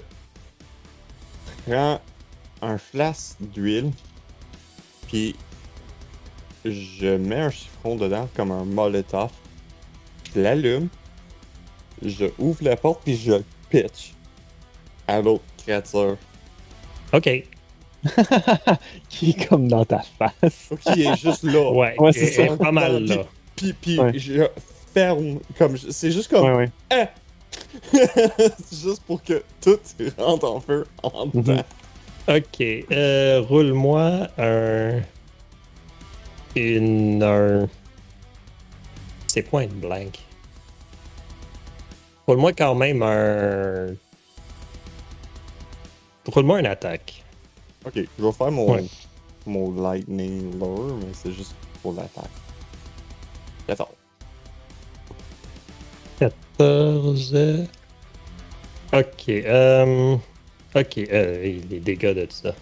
prends 1.66 2.00
un 2.60 2.78
flasque 2.78 3.36
d'huile, 3.40 3.90
puis 5.08 5.34
je 6.64 7.16
mets 7.16 7.40
un 7.40 7.50
chiffon 7.50 7.96
dedans 7.96 8.28
comme 8.36 8.50
un 8.52 8.64
molotov. 8.64 9.30
Je 10.34 10.40
l'allume, 10.40 10.88
je 12.04 12.26
ouvre 12.38 12.62
la 12.64 12.76
porte, 12.76 13.02
puis 13.04 13.16
je 13.16 13.34
pitch 13.68 14.14
à 15.06 15.20
l'autre 15.20 15.44
créature. 15.58 16.16
OK. 17.12 17.28
Qui 19.08 19.30
est 19.30 19.48
comme 19.48 19.68
dans 19.68 19.84
ta 19.84 20.00
face. 20.18 20.70
Qu'il 20.82 21.02
est 21.06 21.16
juste 21.16 21.42
là. 21.44 21.70
Ouais, 21.70 21.94
Ouais, 21.98 22.12
c'est 22.12 22.32
ça. 22.32 22.56
pas 22.56 22.72
mal 22.72 23.04
là. 23.04 23.24
Puis, 23.54 23.72
puis 23.74 23.98
Ouais. 23.98 24.18
je 24.18 24.42
ferme, 24.92 25.38
comme, 25.58 25.76
je- 25.76 25.90
c'est 25.90 26.10
juste 26.10 26.28
comme, 26.30 26.44
Ouais, 26.44 26.54
ouais. 26.56 26.70
C'est 26.90 27.10
juste 28.72 29.02
pour 29.06 29.22
que 29.22 29.42
tout 29.60 29.78
rentre 30.18 30.44
en 30.50 30.60
feu 30.60 30.86
en 31.02 31.26
Mhm. 31.26 31.30
dedans. 31.34 31.64
Ok, 32.28 32.60
euh, 32.92 33.40
roule-moi 33.40 34.28
un. 34.38 35.00
Une. 36.54 37.22
Un... 37.22 37.68
C'est 39.26 39.42
quoi 39.44 39.64
une 39.64 39.70
blank? 39.80 40.18
Roule-moi 42.26 42.52
quand 42.52 42.74
même 42.74 43.02
un. 43.02 43.94
Roule-moi 46.26 46.60
une 46.60 46.66
attaque. 46.66 47.24
Ok, 47.84 47.94
je 47.96 48.24
vais 48.24 48.32
faire 48.32 48.52
mon, 48.52 48.74
Ouais. 48.74 48.84
mon 49.46 49.72
lightning 49.82 50.52
lure, 50.58 50.96
mais 51.00 51.12
c'est 51.12 51.32
juste 51.32 51.54
pour 51.82 51.94
l'attaque. 51.94 52.30
14. 53.66 53.88
14. 56.62 57.66
Ok, 58.92 59.28
euh. 59.28 60.16
Ok, 60.74 60.98
euh, 60.98 61.60
les 61.70 61.80
dégâts 61.80 62.14
de 62.14 62.26
ça. 62.30 62.54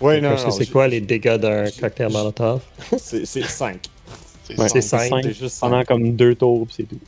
Ouais, 0.00 0.20
non, 0.20 0.30
non, 0.36 0.50
c'est 0.50 0.66
quoi 0.70 0.86
les 0.86 1.00
dégâts 1.00 1.36
d'un 1.36 1.68
cocktail 1.70 2.12
Molotov? 2.12 2.60
C'est 2.98 3.24
5. 3.26 3.80
C'est 4.44 4.58
Ouais, 4.58 4.68
ça. 4.68 4.98
c'est 4.98 5.32
juste 5.34 5.60
Pendant 5.60 5.80
5. 5.80 5.86
comme 5.88 6.12
deux 6.16 6.34
tours, 6.36 6.66
c'est 6.70 6.84
tout. 6.88 7.00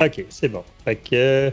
Ok, 0.00 0.24
c'est 0.28 0.48
bon. 0.48 0.64
Fait 0.84 0.96
que. 0.96 1.52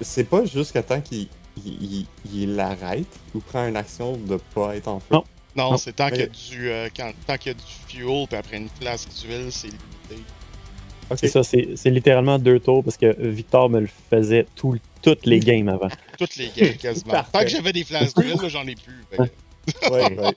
C'est 0.00 0.24
pas 0.24 0.44
jusqu'à 0.44 0.82
temps 0.82 1.00
qu'il 1.00 1.28
il, 1.64 1.82
il- 1.82 2.06
il 2.32 2.54
l'arrête 2.56 3.06
ou 3.34 3.40
prend 3.40 3.66
une 3.68 3.76
action 3.76 4.16
de 4.16 4.36
pas 4.54 4.76
être 4.76 4.88
en 4.88 4.98
feu? 5.00 5.06
Non. 5.12 5.24
Non, 5.56 5.70
Non. 5.72 5.76
c'est 5.76 5.92
tant 5.94 6.08
qu'il 6.10 6.20
y 6.20 6.22
a 6.22 6.26
du 6.26 6.68
euh, 6.70 6.88
quand- 6.96 7.12
tant 7.26 7.36
qu'il 7.38 7.52
y 7.52 7.54
a 7.54 7.58
du 7.58 7.62
fuel, 7.88 8.26
puis 8.28 8.36
après 8.36 8.56
une 8.56 8.68
flasque 8.68 9.08
d'huile, 9.20 9.48
c'est 9.50 9.68
limité. 9.68 10.24
Ok. 11.10 11.18
C'est 11.20 11.28
ça, 11.28 11.42
c'est 11.42 11.90
littéralement 11.90 12.38
deux 12.38 12.58
tours 12.60 12.82
parce 12.82 12.96
que 12.96 13.14
Victor 13.18 13.68
me 13.68 13.80
le 13.80 13.88
faisait 14.10 14.46
tout, 14.56 14.76
toutes 15.02 15.26
les 15.26 15.38
games 15.40 15.68
avant. 15.68 15.88
Toutes 16.18 16.36
les 16.36 16.48
games 16.56 16.74
quasiment. 16.76 17.22
Tant 17.32 17.40
que 17.40 17.48
j'avais 17.48 17.72
des 17.72 17.84
flasques 17.84 18.16
d'huile, 18.18 18.36
là, 18.40 18.48
j'en 18.48 18.66
ai 18.66 18.74
plus. 18.74 19.04
Ouais, 19.90 20.18
ouais. 20.18 20.32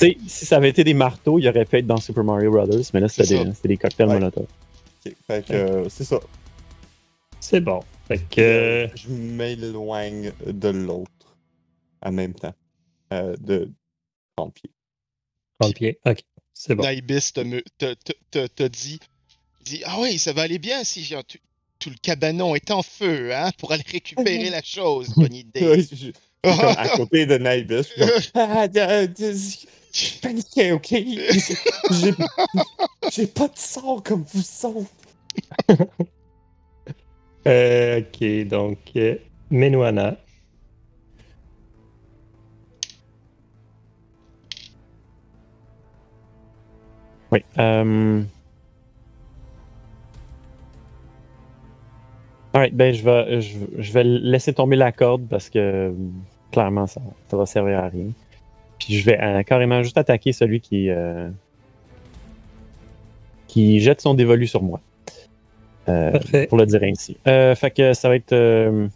tu 0.00 0.06
sais, 0.06 0.16
si 0.26 0.46
ça 0.46 0.56
avait 0.56 0.70
été 0.70 0.82
des 0.82 0.94
marteaux, 0.94 1.38
il 1.38 1.46
aurait 1.46 1.66
pu 1.66 1.76
être 1.76 1.86
dans 1.86 1.98
Super 1.98 2.24
Mario 2.24 2.50
Brothers, 2.50 2.84
mais 2.94 3.00
là, 3.00 3.08
c'était 3.08 3.44
des, 3.64 3.76
cocktails 3.76 4.08
Ouais. 4.08 4.14
Molotov. 4.14 4.46
Ok, 5.04 5.14
Fait 5.26 5.46
que 5.46 5.52
euh, 5.52 5.88
c'est 5.90 6.04
ça. 6.04 6.18
C'est 7.38 7.60
bon. 7.60 7.80
Fait 8.08 8.18
que. 8.30 8.88
Je 8.94 9.08
m'éloigne 9.10 10.32
de 10.46 10.68
l'autre. 10.70 11.36
en 12.02 12.12
même 12.12 12.32
temps. 12.34 12.54
Euh, 13.12 13.36
de 13.38 13.70
30 14.36 14.54
pieds. 14.54 14.70
30 15.60 15.74
pieds. 15.74 15.98
Ok, 16.06 16.20
c'est 16.54 16.74
bon. 16.74 16.82
Naibis 16.82 17.32
te, 17.34 17.40
me- 17.40 17.62
te, 17.76 17.92
te, 17.92 18.12
te, 18.30 18.46
te 18.46 18.62
dit, 18.62 19.00
dit 19.64 19.82
Ah 19.84 19.96
oui, 20.00 20.18
ça 20.18 20.32
va 20.32 20.42
aller 20.42 20.58
bien 20.58 20.84
si 20.84 21.02
tout, 21.28 21.38
tout 21.78 21.90
le 21.90 21.96
cabanon 22.00 22.54
est 22.54 22.70
en 22.70 22.82
feu, 22.82 23.34
hein, 23.34 23.50
pour 23.58 23.72
aller 23.72 23.84
récupérer 23.90 24.50
la 24.50 24.62
chose. 24.62 25.08
Bonne 25.16 25.34
idée. 25.34 25.60
Je- 25.82 25.94
je 25.94 25.96
suis 25.96 26.12
comme 26.42 26.74
à 26.76 26.88
côté 26.96 27.26
de 27.26 27.38
Naibis. 27.38 27.88
je 27.96 28.20
suis 28.20 28.32
comme, 28.32 28.42
Ah, 28.42 28.66
je 29.94 30.18
paniquais, 30.20 30.72
ok? 30.72 30.94
J'ai 33.12 33.26
pas 33.26 33.48
de 33.48 33.56
sang 33.58 34.00
comme 34.00 34.24
vous 34.32 34.66
autres. 34.66 34.90
Euh, 37.46 38.00
ok, 38.00 38.46
donc 38.48 38.78
euh, 38.96 39.16
Menuana. 39.50 40.16
Oui. 47.30 47.40
Euh... 47.58 48.22
Alright, 52.54 52.74
ben 52.74 52.92
je 52.92 53.02
vais, 53.02 53.40
je, 53.40 53.56
je 53.78 53.92
vais 53.92 54.04
laisser 54.04 54.52
tomber 54.52 54.76
la 54.76 54.92
corde 54.92 55.26
parce 55.28 55.48
que 55.48 55.94
clairement 56.50 56.86
ça, 56.86 57.00
ça 57.28 57.36
va 57.36 57.46
servir 57.46 57.78
à 57.78 57.88
rien. 57.88 58.08
Puis 58.78 58.94
je 58.94 59.04
vais 59.06 59.18
euh, 59.20 59.42
carrément 59.42 59.82
juste 59.82 59.96
attaquer 59.96 60.32
celui 60.32 60.60
qui 60.60 60.90
euh, 60.90 61.28
qui 63.46 63.80
jette 63.80 64.00
son 64.00 64.14
dévolu 64.14 64.46
sur 64.46 64.62
moi. 64.62 64.80
Euh, 65.88 66.12
Parfait. 66.12 66.46
pour 66.46 66.58
le 66.58 66.66
dire 66.66 66.82
ainsi. 66.84 67.16
Euh, 67.26 67.54
fait 67.54 67.70
que 67.70 67.92
ça 67.92 68.08
va 68.08 68.16
être 68.16 68.32
euh, 68.32 68.86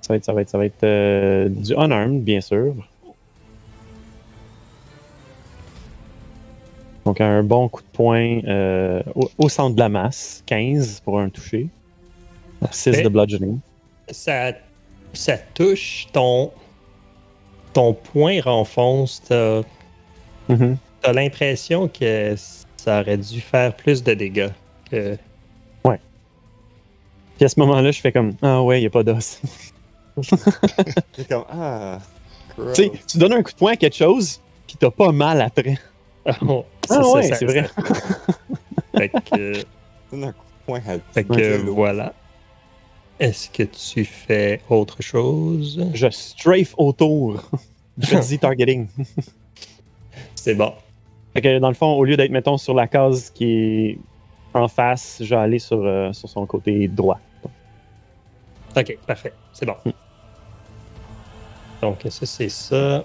ça 0.00 0.12
va 0.12 0.16
être 0.16 0.24
ça 0.24 0.32
va 0.32 0.40
être 0.42 0.48
ça 0.48 0.58
va 0.58 0.66
être 0.66 1.48
du 1.48 1.74
unarmed 1.74 2.22
bien 2.22 2.40
sûr. 2.40 2.74
Donc 7.04 7.20
un 7.20 7.42
bon 7.42 7.68
coup 7.68 7.82
de 7.82 7.86
poing 7.92 8.40
euh, 8.46 9.02
au, 9.14 9.30
au 9.38 9.48
centre 9.48 9.74
de 9.74 9.80
la 9.80 9.88
masse, 9.88 10.42
15 10.46 11.00
pour 11.04 11.18
un 11.20 11.28
toucher. 11.28 11.68
6 12.70 12.90
Parfait. 12.90 13.02
de 13.02 13.08
bludgeoning. 13.08 13.58
Ça, 14.10 14.52
ça 15.12 15.36
touche 15.36 16.06
ton. 16.12 16.50
Ton 17.74 17.92
point 17.92 18.40
renfonce. 18.40 19.22
T'as 19.28 19.62
t'as 21.00 21.12
l'impression 21.12 21.88
que 21.88 22.34
ça 22.76 23.00
aurait 23.00 23.16
dû 23.18 23.40
faire 23.40 23.74
plus 23.74 24.02
de 24.02 24.14
dégâts. 24.14 24.50
que- 24.90 25.16
Puis 27.36 27.44
à 27.44 27.48
ce 27.48 27.58
moment-là, 27.60 27.90
je 27.90 28.00
fais 28.00 28.12
comme 28.12 28.32
Ah 28.42 28.62
ouais, 28.62 28.78
il 28.78 28.82
n'y 28.82 28.86
a 28.86 28.90
pas 28.90 29.02
d'os. 29.02 29.40
Comme, 31.28 31.44
ah. 31.50 31.98
tu 32.56 32.84
sais, 32.84 32.92
tu 33.08 33.18
donnes 33.18 33.32
un 33.32 33.42
coup 33.42 33.50
de 33.50 33.56
poing 33.56 33.72
à 33.72 33.76
quelque 33.76 33.96
chose, 33.96 34.40
puis 34.68 34.76
t'as 34.78 34.92
pas 34.92 35.10
mal 35.10 35.40
après. 35.40 35.76
Ah 36.90 37.08
ouais, 37.08 37.32
c'est 37.32 37.44
vrai. 37.44 37.68
Fait 38.96 39.08
que, 39.08 39.64
Donne 40.10 40.24
un 40.24 40.32
coup 40.32 40.44
de 40.44 40.66
poing 40.66 40.78
à 40.78 40.98
fait 41.12 41.24
que 41.24 41.40
euh, 41.40 41.58
voilà. 41.66 42.14
Est-ce 43.18 43.50
que 43.50 43.64
tu 43.64 44.04
fais 44.04 44.60
autre 44.68 45.02
chose? 45.02 45.84
Je 45.94 46.10
strafe 46.10 46.74
autour. 46.76 47.42
Je 47.98 48.16
dis 48.18 48.38
targeting. 48.40 48.86
C'est 50.34 50.54
bon. 50.54 50.72
Fait 51.32 51.40
que 51.40 51.58
dans 51.58 51.68
le 51.68 51.74
fond, 51.74 51.92
au 51.94 52.04
lieu 52.04 52.16
d'être, 52.16 52.30
mettons, 52.30 52.56
sur 52.58 52.74
la 52.74 52.86
case 52.86 53.30
qui 53.30 53.44
est 53.44 53.98
en 54.52 54.68
face, 54.68 55.18
je 55.20 55.30
vais 55.30 55.40
aller 55.40 55.58
sur, 55.58 55.80
euh, 55.82 56.12
sur 56.12 56.28
son 56.28 56.46
côté 56.46 56.86
droit. 56.86 57.18
Ok, 58.76 58.98
parfait. 59.06 59.32
C'est 59.52 59.66
bon. 59.66 59.76
Donc, 61.80 61.98
ça, 62.08 62.26
c'est 62.26 62.48
ça? 62.48 63.04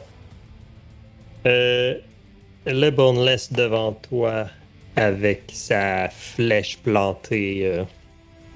Euh, 1.45 1.99
le 2.65 2.89
Boneless 2.89 3.51
devant 3.53 3.93
toi, 3.93 4.47
avec 4.95 5.43
sa 5.53 6.09
flèche 6.09 6.77
plantée 6.79 7.61
euh, 7.65 7.83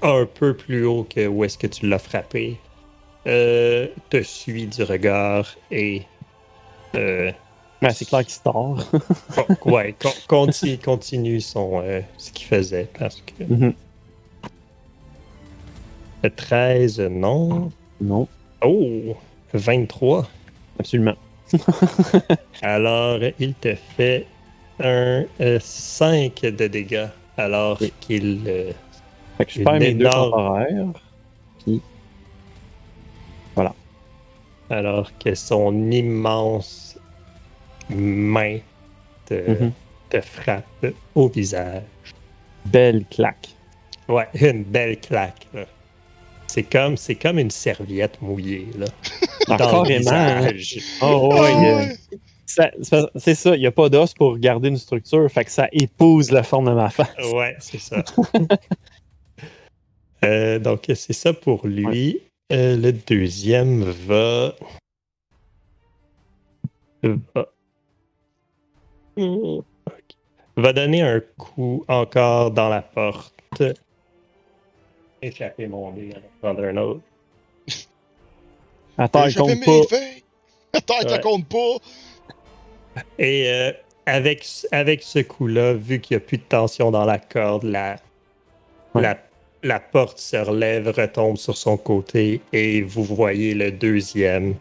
un 0.02 0.26
peu 0.26 0.54
plus 0.56 0.84
haut 0.84 1.04
que 1.08 1.26
où 1.26 1.44
est-ce 1.44 1.56
que 1.58 1.66
tu 1.66 1.88
l'as 1.88 1.98
frappé, 1.98 2.58
euh, 3.26 3.86
te 4.10 4.22
suit 4.22 4.66
du 4.66 4.82
regard 4.82 5.48
et. 5.70 6.02
euh, 6.94 7.32
Mais 7.80 7.90
c'est 7.92 8.04
clair 8.04 8.22
qu'il 8.24 8.34
se 8.34 8.42
tord. 8.42 8.78
con- 9.62 9.70
ouais, 9.72 9.94
con- 10.00 10.10
continue, 10.28 10.78
continue 10.78 11.40
son, 11.40 11.82
ce 12.18 12.30
qu'il 12.32 12.46
faisait 12.46 12.88
parce 12.98 13.22
que. 13.22 13.44
Mhm. 13.44 13.72
Le 16.22 16.30
13, 16.30 17.00
non. 17.00 17.70
non, 18.00 18.26
Oh, 18.62 19.14
23. 19.52 20.26
absolument. 20.78 21.16
Alors, 22.62 23.18
il 23.38 23.54
te 23.54 23.74
fait 23.74 24.26
un 24.80 25.24
5 25.60 26.40
de 26.42 26.66
dégâts 26.66 27.08
alors 27.36 27.78
Oui. 27.80 27.92
qu'il... 28.00 28.42
euh, 28.46 28.72
Fait 29.38 29.44
que 29.46 29.52
je 29.52 29.62
perds 29.64 29.74
mes 29.80 29.94
deux 29.94 30.08
temporaires. 30.08 30.86
alors 34.70 35.10
que 35.18 35.34
son 35.34 35.90
immense 35.90 36.98
main 37.90 38.58
te, 39.26 39.34
Mhm. 39.50 39.72
te 40.10 40.20
frappe 40.20 40.86
au 41.14 41.28
visage. 41.28 41.82
Belle 42.66 43.04
claque. 43.10 43.50
Ouais, 44.08 44.28
une 44.40 44.64
belle 44.64 44.98
claque. 44.98 45.46
là. 45.52 45.66
C'est 46.54 46.62
comme, 46.62 46.96
c'est 46.96 47.16
comme 47.16 47.40
une 47.40 47.50
serviette 47.50 48.22
mouillée 48.22 48.68
là, 48.78 48.86
Ah, 49.48 49.56
dans 49.58 49.82
le 49.82 49.88
carrément. 49.88 50.10
hein. 50.12 50.40
visage. 50.52 50.78
Oh, 51.02 51.30
ouais, 51.32 51.38
Ah 51.52 51.64
euh, 51.64 51.76
ouais. 51.78 51.96
ça- 52.46 52.70
c'est 53.16 53.34
ça, 53.34 53.56
il 53.56 53.58
n'y 53.58 53.66
a 53.66 53.72
pas 53.72 53.88
d'os 53.88 54.14
pour 54.14 54.38
garder 54.38 54.68
une 54.68 54.76
structure, 54.76 55.28
fait 55.28 55.44
que 55.46 55.50
ça 55.50 55.66
épouse 55.72 56.30
la 56.30 56.44
forme 56.44 56.66
de 56.66 56.74
ma 56.74 56.90
face. 56.90 57.08
Ouais, 57.32 57.56
c'est 57.58 57.80
ça. 57.80 58.04
Euh, 60.24 60.58
donc, 60.58 60.84
c'est 60.94 61.12
ça 61.12 61.34
pour 61.34 61.66
lui. 61.66 62.18
Euh, 62.50 62.78
le 62.78 62.92
deuxième 62.94 63.82
va. 63.84 64.54
Va. 67.02 67.46
Va 70.56 70.72
donner 70.72 71.02
un 71.02 71.20
coup 71.36 71.84
encore 71.88 72.52
dans 72.52 72.70
la 72.70 72.80
porte. 72.80 73.62
Échapper 75.26 75.66
mon 75.66 75.90
dé, 75.92 76.10
en 76.14 76.20
prendre 76.40 76.64
un 76.64 76.76
autre. 76.76 77.00
Attends, 78.98 79.26
il 79.26 79.34
compte 79.34 79.64
pas. 79.64 79.96
Attends, 80.72 81.08
Ouais. 81.08 81.20
compte 81.20 81.46
pas. 81.48 83.02
Et 83.18 83.48
euh, 83.50 83.72
avec, 84.06 84.46
avec 84.70 85.02
ce 85.02 85.20
coup-là, 85.20 85.72
vu 85.74 86.00
qu'il 86.00 86.16
n'y 86.16 86.22
a 86.22 86.26
plus 86.26 86.38
de 86.38 86.42
tension 86.42 86.90
dans 86.90 87.04
la 87.04 87.18
corde, 87.18 87.64
la, 87.64 87.96
Ouais. 88.94 89.02
la, 89.02 89.18
la 89.62 89.80
porte 89.80 90.18
se 90.18 90.36
relève, 90.36 90.88
retombe 90.88 91.36
sur 91.36 91.56
son 91.56 91.76
côté 91.76 92.40
et 92.52 92.82
vous 92.82 93.02
voyez 93.02 93.54
le 93.54 93.72
deuxième. 93.72 94.54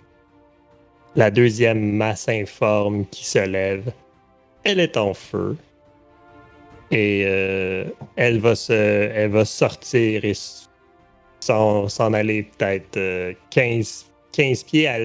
La 1.16 1.30
deuxième 1.30 1.92
masse 1.92 2.28
informe 2.30 3.06
qui 3.08 3.26
se 3.26 3.40
lève. 3.40 3.92
Elle 4.64 4.80
est 4.80 4.98
en 4.98 5.14
feu. 5.14 5.58
Et 6.94 7.24
euh, 7.26 7.86
elle, 8.16 8.40
va 8.40 8.56
se, 8.56 8.72
elle 8.72 9.32
va 9.32 9.46
sortir 9.46 10.24
et 10.24 10.34
s'en 11.40 12.14
aller 12.14 12.44
peut-être 12.44 12.98
euh, 12.98 13.34
15, 13.50 14.12
15 14.32 14.64
pieds 14.64 14.88
à 14.88 14.98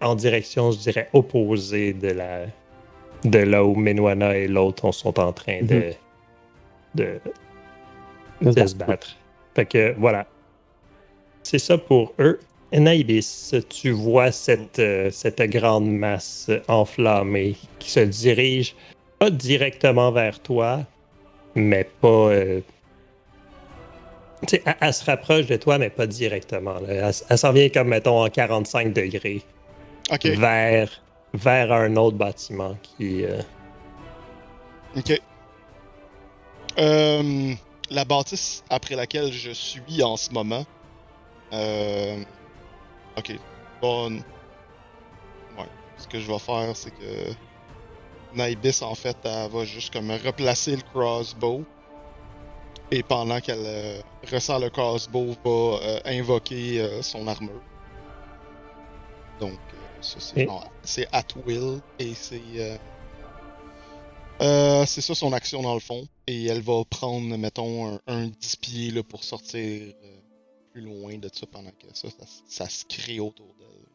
en 0.00 0.14
direction, 0.14 0.70
je 0.70 0.78
dirais, 0.78 1.08
opposée 1.12 1.92
de 1.92 2.08
la 2.08 2.46
de 3.24 3.38
là 3.38 3.64
où 3.64 3.74
Menwana 3.74 4.36
et 4.36 4.46
l'autre 4.46 4.92
sont 4.92 5.18
en 5.18 5.32
train 5.32 5.62
de, 5.62 5.92
de, 6.94 7.20
De 8.42 8.50
se 8.50 8.60
de 8.60 8.66
se 8.66 8.74
battre. 8.76 9.16
Fait 9.54 9.66
que 9.66 9.94
voilà. 9.98 10.26
C'est 11.42 11.58
ça 11.58 11.78
pour 11.78 12.12
eux. 12.18 12.38
Naibis, 12.72 13.54
tu 13.68 13.90
vois 13.90 14.32
cette, 14.32 14.78
euh, 14.78 15.10
cette 15.10 15.40
grande 15.42 15.90
masse 15.90 16.50
enflammée 16.68 17.56
qui 17.78 17.90
se 17.90 18.00
dirige 18.00 18.74
pas 19.18 19.30
directement 19.30 20.10
vers 20.10 20.40
toi, 20.40 20.80
mais 21.54 21.84
pas. 21.84 22.08
euh, 22.08 22.60
tu 24.46 24.56
sais, 24.56 24.62
elle, 24.66 24.76
elle 24.80 24.94
se 24.94 25.04
rapproche 25.04 25.46
de 25.46 25.56
toi, 25.56 25.78
mais 25.78 25.90
pas 25.90 26.06
directement. 26.06 26.74
là. 26.74 26.88
Elle, 26.88 27.12
elle 27.30 27.38
s'en 27.38 27.52
vient 27.52 27.68
comme, 27.70 27.88
mettons, 27.88 28.24
en 28.24 28.28
45 28.28 28.92
degrés 28.92 29.42
Ok, 30.10 30.26
vers, 30.26 30.90
vers 31.32 31.72
un 31.72 31.96
autre 31.96 32.16
bâtiment 32.16 32.76
qui. 32.82 33.24
euh, 33.24 33.40
ok. 34.96 35.20
Euh, 36.78 37.54
la 37.90 38.04
bâtisse 38.04 38.64
après 38.68 38.96
laquelle 38.96 39.32
je 39.32 39.50
suis 39.50 40.02
en 40.02 40.16
ce 40.16 40.30
moment. 40.30 40.64
Euh, 41.52 42.16
ok. 43.16 43.38
Bon. 43.80 44.14
Ouais. 45.56 45.68
Ce 45.98 46.06
que 46.08 46.18
je 46.18 46.26
vais 46.30 46.38
faire, 46.38 46.74
c'est 46.76 46.90
que. 46.90 47.32
Naibis, 48.36 48.82
en 48.82 48.94
fait, 48.94 49.16
elle 49.24 49.50
va 49.50 49.64
juste 49.64 49.92
comme 49.92 50.10
replacer 50.10 50.76
le 50.76 50.82
crossbow. 50.82 51.64
Et 52.90 53.02
pendant 53.02 53.40
qu'elle 53.40 53.64
euh, 53.64 54.00
ressent 54.30 54.58
le 54.58 54.70
crossbow, 54.70 55.34
va 55.44 55.50
euh, 55.50 56.00
invoquer 56.04 56.80
euh, 56.80 57.02
son 57.02 57.26
armure. 57.26 57.60
Donc, 59.40 59.52
euh, 59.52 60.02
ça, 60.02 60.20
c'est 60.20 60.40
Et- 60.42 60.46
genre- 60.46 60.70
c'est 60.84 61.06
at 61.12 61.24
will 61.46 61.80
et 61.98 62.14
c'est. 62.14 62.78
c'est 64.86 65.00
ça 65.00 65.14
son 65.14 65.32
action 65.32 65.62
dans 65.62 65.74
le 65.74 65.80
fond. 65.80 66.06
Et 66.26 66.46
elle 66.46 66.60
va 66.60 66.84
prendre, 66.84 67.36
mettons, 67.36 67.94
un, 67.94 68.00
un 68.06 68.26
10 68.26 68.56
pieds 68.56 68.90
là, 68.90 69.02
pour 69.02 69.24
sortir 69.24 69.92
plus 70.72 70.82
loin 70.82 71.16
de 71.18 71.30
ça 71.32 71.46
pendant 71.46 71.70
que 71.70 71.86
ça, 71.94 72.08
ça, 72.10 72.26
ça 72.48 72.68
se 72.68 72.84
crée 72.84 73.20
autour 73.20 73.46
d'elle. 73.58 73.88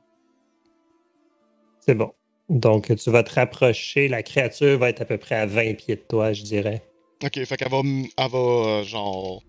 C'est 1.82 1.96
bon. 1.96 2.14
Donc, 2.50 2.94
tu 2.96 3.12
vas 3.12 3.24
te 3.24 3.34
rapprocher. 3.34 4.08
La 4.08 4.24
créature 4.24 4.78
va 4.80 4.90
être 4.90 5.02
à 5.02 5.06
peu 5.06 5.18
près 5.18 5.36
à 5.36 5.46
20 5.46 5.76
pieds 5.76 5.96
de 5.96 6.02
toi, 6.02 6.34
je 6.34 6.44
dirais. 6.44 6.82
Ok, 7.24 7.44
fait 7.44 7.58
qu'elle 7.58 7.70
va, 7.70 7.82
elle 7.84 8.30
va 8.32 8.38
euh, 8.38 8.84
genre. 8.84 9.44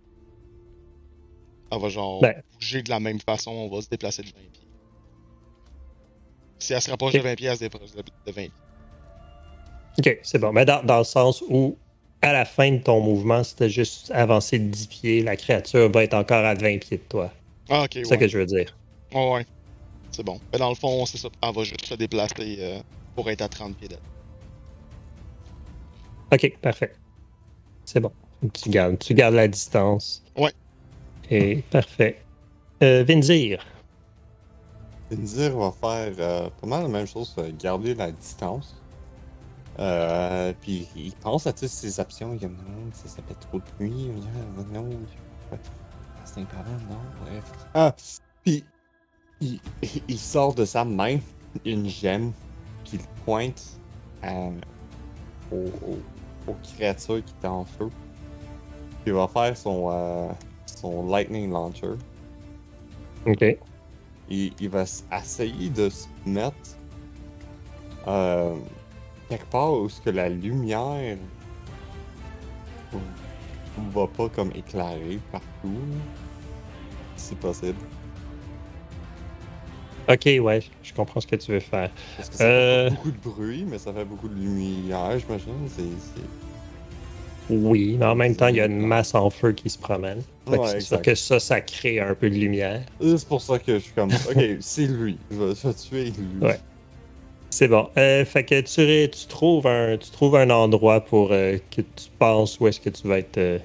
Elle 1.73 1.81
va 1.81 1.89
genre 1.89 2.21
Ben. 2.21 2.43
bouger 2.55 2.83
de 2.83 2.91
la 2.91 3.01
même 3.01 3.21
façon, 3.21 3.53
on 3.53 3.69
va 3.75 3.81
se 3.81 3.89
déplacer 3.89 4.23
de 4.23 4.27
20 4.29 4.33
pieds. 4.53 4.67
Si 6.59 6.73
elle 6.75 6.83
se 6.83 6.91
rapproche 6.91 7.13
de 7.15 7.21
20 7.21 7.35
pieds, 7.37 7.47
elle 7.49 7.55
se 7.57 7.61
déplace 7.61 7.95
de, 7.95 8.03
de 8.03 8.33
20 8.33 8.33
pieds. 8.33 8.53
OK, 9.99 10.19
c'est 10.23 10.39
bon. 10.39 10.53
Mais 10.53 10.65
dans, 10.65 10.83
dans 10.85 10.99
le 10.99 11.05
sens 11.05 11.43
où, 11.49 11.77
à 12.23 12.33
la 12.33 12.45
fin 12.45 12.71
de 12.73 12.79
ton 12.79 13.01
mouvement, 13.01 13.43
si 13.45 13.57
tu 13.57 13.69
juste 13.71 14.11
avancé 14.11 14.59
de 14.59 14.69
10 14.69 14.87
pieds, 14.89 15.23
la 15.23 15.37
créature 15.37 15.91
va 15.91 16.05
être 16.05 16.15
encore 16.15 16.45
à 16.45 16.55
20 16.55 16.79
pieds 16.79 16.99
de 16.99 17.03
toi. 17.09 17.33
Ah, 17.69 17.85
ok, 17.85 17.91
C'est 17.93 17.99
ouais. 18.01 18.05
ça 18.05 18.17
que 18.17 18.29
je 18.29 18.39
veux 18.39 18.47
dire. 18.47 18.77
Ouais, 19.15 19.33
ouais. 19.33 19.47
C'est 20.11 20.25
bon. 20.25 20.41
Mais 20.53 20.59
dans 20.59 20.69
le 20.69 20.75
fond, 20.75 21.07
c'est 21.07 21.19
ça. 21.19 21.29
Elle 21.43 21.55
va 21.55 21.63
juste 21.65 21.87
se 21.87 21.95
déplacer 21.95 22.57
euh, 22.59 22.81
pour 23.15 23.31
être 23.31 23.43
à 23.43 23.49
30 23.49 23.77
pieds 23.77 23.89
d'elle. 23.89 23.99
OK, 26.33 26.59
parfait. 26.61 26.93
C'est 27.85 28.01
bon. 28.01 28.13
Tu 28.53 28.71
gardes, 28.71 28.99
tu 28.99 29.15
gardes 29.15 29.35
la 29.35 29.49
distance. 29.49 30.23
Ouais. 30.37 30.53
Et 31.31 31.57
parfait. 31.71 32.23
Euh, 32.83 33.05
Vinzir. 33.05 33.65
Indir 35.13 35.57
va 35.57 35.73
faire 35.73 36.15
euh, 36.19 36.49
pas 36.61 36.67
mal 36.67 36.83
la 36.85 36.89
même 36.89 37.07
chose, 37.07 37.35
euh, 37.39 37.51
garder 37.59 37.95
la 37.95 38.13
distance. 38.13 38.77
Euh, 39.79 40.53
puis 40.61 40.87
il 40.95 41.13
pense 41.15 41.47
à 41.47 41.53
toutes 41.53 41.69
ses 41.69 41.99
options. 41.99 42.33
Il 42.33 42.39
dit 42.39 42.47
non, 42.47 42.91
ça, 42.93 43.09
ça 43.09 43.23
fait 43.27 43.35
trop 43.35 43.59
de 43.59 43.65
bruit. 43.77 44.11
Non, 44.73 44.89
ah, 45.53 45.57
c'est 46.25 46.41
imparable, 46.41 46.83
non, 46.89 46.97
bref. 47.25 47.45
Ah, 47.75 47.95
puis 48.45 48.65
il, 49.41 50.19
sort 50.19 50.55
de 50.55 50.65
sa 50.65 50.85
main 50.85 51.19
une 51.65 51.89
gemme 51.89 52.33
qu'il 52.85 53.01
pointe 53.25 53.81
à, 54.23 54.51
aux, 55.51 55.73
aux- 55.83 56.07
aux 56.47 56.55
créatures 56.63 57.25
qui 57.25 57.35
étaient 57.35 57.47
en 57.49 57.65
feu. 57.65 57.91
Il 59.07 59.13
va 59.13 59.29
faire 59.29 59.57
son, 59.57 59.89
euh, 59.91 60.33
son 60.67 61.07
lightning 61.07 61.51
launcher. 61.51 61.97
OK. 63.27 63.61
il, 64.29 64.55
il 64.59 64.69
va 64.71 64.85
essayer 65.13 65.71
de 65.71 65.91
se 65.91 66.09
mettre 66.25 66.79
euh, 68.07 68.57
quelque 69.29 69.47
part 69.51 69.73
où 69.75 69.89
ce 69.89 70.01
que 70.01 70.11
la 70.11 70.29
lumière 70.29 71.19
va 73.77 74.07
pas 74.07 74.29
comme 74.29 74.53
éclairer 74.55 75.21
partout, 75.33 76.05
si 77.17 77.37
possible. 77.37 77.79
OK, 80.11 80.25
ouais, 80.43 80.61
je 80.83 80.93
comprends 80.93 81.21
ce 81.21 81.27
que 81.27 81.37
tu 81.37 81.53
veux 81.53 81.61
faire. 81.61 81.91
Parce 82.17 82.29
que 82.31 82.37
ça 82.37 82.45
Euh. 82.45 82.91
fait 82.91 82.97
pas 82.97 82.97
beaucoup 82.97 83.11
de 83.13 83.19
bruit, 83.31 83.65
mais 83.69 83.79
ça 83.79 83.93
fait 83.93 84.05
beaucoup 84.05 84.29
de 84.29 84.35
lumière, 84.35 85.19
j'imagine. 85.19 85.69
C'est. 85.77 85.85
Oui, 87.53 87.97
mais 87.99 88.07
en 88.07 88.15
même 88.15 88.37
temps, 88.37 88.47
il 88.47 88.57
y 88.57 88.61
a 88.61 88.67
une 88.67 88.81
masse 88.81 89.15
en 89.15 89.29
feu 89.29 89.53
qui 89.53 89.69
se 89.71 89.79
promène. 89.79 90.23
Ouais, 90.47 90.59
c'est 90.67 90.81
sûr 90.81 91.03
que 91.03 91.15
ça, 91.17 91.41
ça 91.41 91.61
crée 91.61 91.99
un 91.99 92.15
peu 92.15 92.31
de 92.31 92.37
lumière. 92.37 92.83
Euh, 93.03 93.17
C'est 93.17 93.27
pour 93.29 93.41
ça 93.41 93.59
que 93.59 93.75
je 93.75 93.79
suis 93.85 93.93
comme, 93.93 94.11
ok, 94.11 94.43
c'est 94.61 94.87
lui. 94.87 95.19
Je 95.31 95.37
vais, 95.37 95.55
je 95.61 95.67
vais 95.69 95.75
tuer 95.75 96.05
lui. 96.05 96.47
Ouais. 96.47 96.59
C'est 97.51 97.67
bon. 97.67 97.89
Euh, 97.97 98.25
fait 98.25 98.45
que 98.45 98.61
tu, 98.61 99.27
trouves 99.27 99.67
un, 99.67 99.97
tu 99.97 100.11
trouves 100.11 100.37
un 100.37 100.49
endroit 100.51 101.01
pour 101.05 101.31
euh, 101.33 101.59
que 101.73 101.81
tu 101.83 102.09
penses 102.21 102.61
où 102.61 102.69
est-ce 102.69 102.79
que 102.81 102.91
tu 102.91 103.09
vas 103.09 103.19
être 103.19 103.39
euh, 103.39 103.59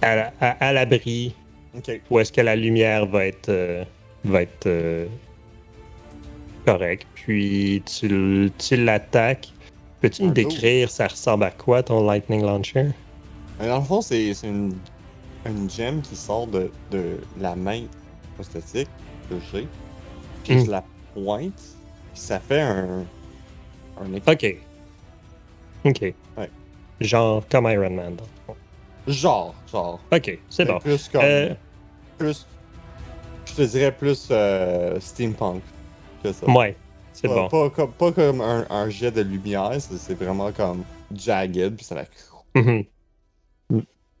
à, 0.00 0.16
la- 0.16 0.32
à- 0.40 0.66
à 0.68 0.72
l'abri, 0.72 1.34
où 2.10 2.18
est-ce 2.18 2.32
que 2.32 2.40
la 2.40 2.56
lumière 2.56 3.06
va 3.06 3.26
être, 3.26 3.48
euh, 3.48 3.84
va 4.24 4.42
être 4.42 4.66
euh, 6.68 6.72
correcte. 6.72 7.06
Puis 7.14 7.82
tu, 7.86 8.50
tu 8.58 8.76
l'attaques. 8.76 9.52
Peux-tu 10.00 10.24
me 10.24 10.30
décrire 10.30 10.90
ça 10.90 11.06
ressemble 11.06 11.44
à 11.44 11.50
quoi 11.52 11.82
ton 11.82 12.04
Lightning 12.04 12.42
Launcher? 12.42 12.88
Mais 13.60 13.68
dans 13.68 13.78
le 13.78 13.84
fond, 13.84 14.00
c'est, 14.00 14.32
une, 14.42 14.74
une 15.46 15.70
gemme 15.70 16.00
qui 16.02 16.16
sort 16.16 16.46
de, 16.48 16.70
de 16.90 17.18
la 17.40 17.54
main 17.54 17.82
prosthétique 18.34 18.88
que 19.30 19.36
j'ai. 19.52 19.68
Puis 20.44 20.56
Mm. 20.56 20.64
je 20.66 20.70
la 20.72 20.84
pointe, 21.14 21.54
puis 21.54 22.20
ça 22.20 22.40
fait 22.40 22.60
un. 22.62 23.04
un. 24.00 24.14
Ok. 24.32 24.56
Ok. 25.84 26.00
Ouais. 26.36 26.50
Genre 27.00 27.44
comme 27.48 27.66
Iron 27.70 27.90
Man. 27.90 28.16
Genre, 29.06 29.54
genre. 29.70 30.00
Ok, 30.12 30.38
c'est 30.48 30.64
bon. 30.64 30.78
Plus 30.80 31.08
comme. 31.08 31.22
Euh, 31.24 31.54
Plus. 32.18 32.44
Je 33.46 33.54
te 33.54 33.62
dirais 33.62 33.92
plus 33.92 34.28
euh, 34.30 34.98
steampunk 35.00 35.62
que 36.22 36.32
ça. 36.32 36.50
ouais, 36.50 36.76
c'est 37.12 37.28
pas, 37.28 37.34
bon. 37.34 37.48
Pas 37.48 37.70
comme, 37.70 37.92
pas 37.92 38.12
comme 38.12 38.40
un, 38.40 38.66
un 38.70 38.88
jet 38.88 39.10
de 39.10 39.22
lumière, 39.22 39.76
c'est, 39.80 40.14
vraiment 40.14 40.52
comme 40.52 40.84
jagged, 41.14 41.76
puis 41.76 41.84
ça 41.84 41.94
va. 41.94 42.04
Mhm. 42.54 42.84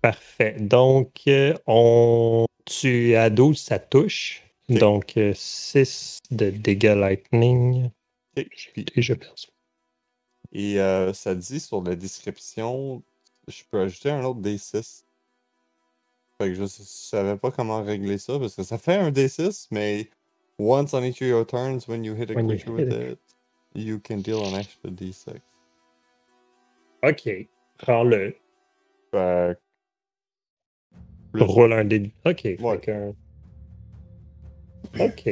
Parfait. 0.00 0.56
Donc, 0.58 1.22
euh, 1.28 1.54
on... 1.66 2.46
tu 2.64 3.14
à 3.14 3.30
12, 3.30 3.58
ça 3.58 3.78
touche. 3.78 4.42
Donc, 4.68 5.18
6 5.34 6.18
de 6.30 6.50
dégâts 6.50 6.94
lightning. 6.96 7.90
Puis- 8.34 8.84
Déjà 8.96 9.14
perdu. 9.16 9.44
Et 10.52 10.80
euh, 10.80 11.12
ça 11.12 11.34
dit 11.34 11.60
sur 11.60 11.82
la 11.82 11.94
description, 11.94 13.02
je 13.48 13.62
peux 13.70 13.80
ajouter 13.80 14.10
un 14.10 14.24
autre 14.24 14.40
D6. 14.40 15.04
Fait 16.38 16.48
que 16.48 16.54
je, 16.54 16.64
savais 16.66 17.36
pas 17.36 17.50
comment 17.50 17.82
régler 17.82 18.18
ça 18.18 18.38
parce 18.38 18.54
que 18.56 18.62
ça 18.62 18.78
fait 18.78 18.96
un 18.96 19.10
D6, 19.10 19.68
mais 19.70 20.10
once 20.58 20.94
on 20.94 21.04
each 21.04 21.20
of 21.22 21.28
your 21.28 21.44
turns 21.44 21.86
when 21.88 22.04
you 22.04 22.14
hit 22.14 22.30
a 22.30 22.34
When 22.34 22.48
you 22.48 22.56
creature 22.56 22.76
hit 22.76 22.88
with 22.88 22.92
it, 23.12 23.18
you 23.74 23.98
can 24.00 24.22
deal 24.22 24.44
an 24.44 24.54
extra 24.54 24.90
D6. 24.90 25.40
Ok, 27.04 27.48
prends-le. 27.78 28.34
Fait 29.10 29.56
Plus- 31.32 31.42
Roule 31.44 31.72
un 31.72 31.84
dé. 31.84 32.12
Ok. 32.26 32.40
fait 32.42 32.60
Ouais. 32.60 32.78
qu'un- 32.78 33.14
Ok. 35.00 35.28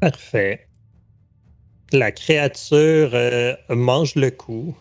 Parfait. 0.00 0.68
La 1.92 2.12
créature 2.12 3.10
euh, 3.14 3.54
mange 3.68 4.14
le 4.14 4.30
coup. 4.30 4.76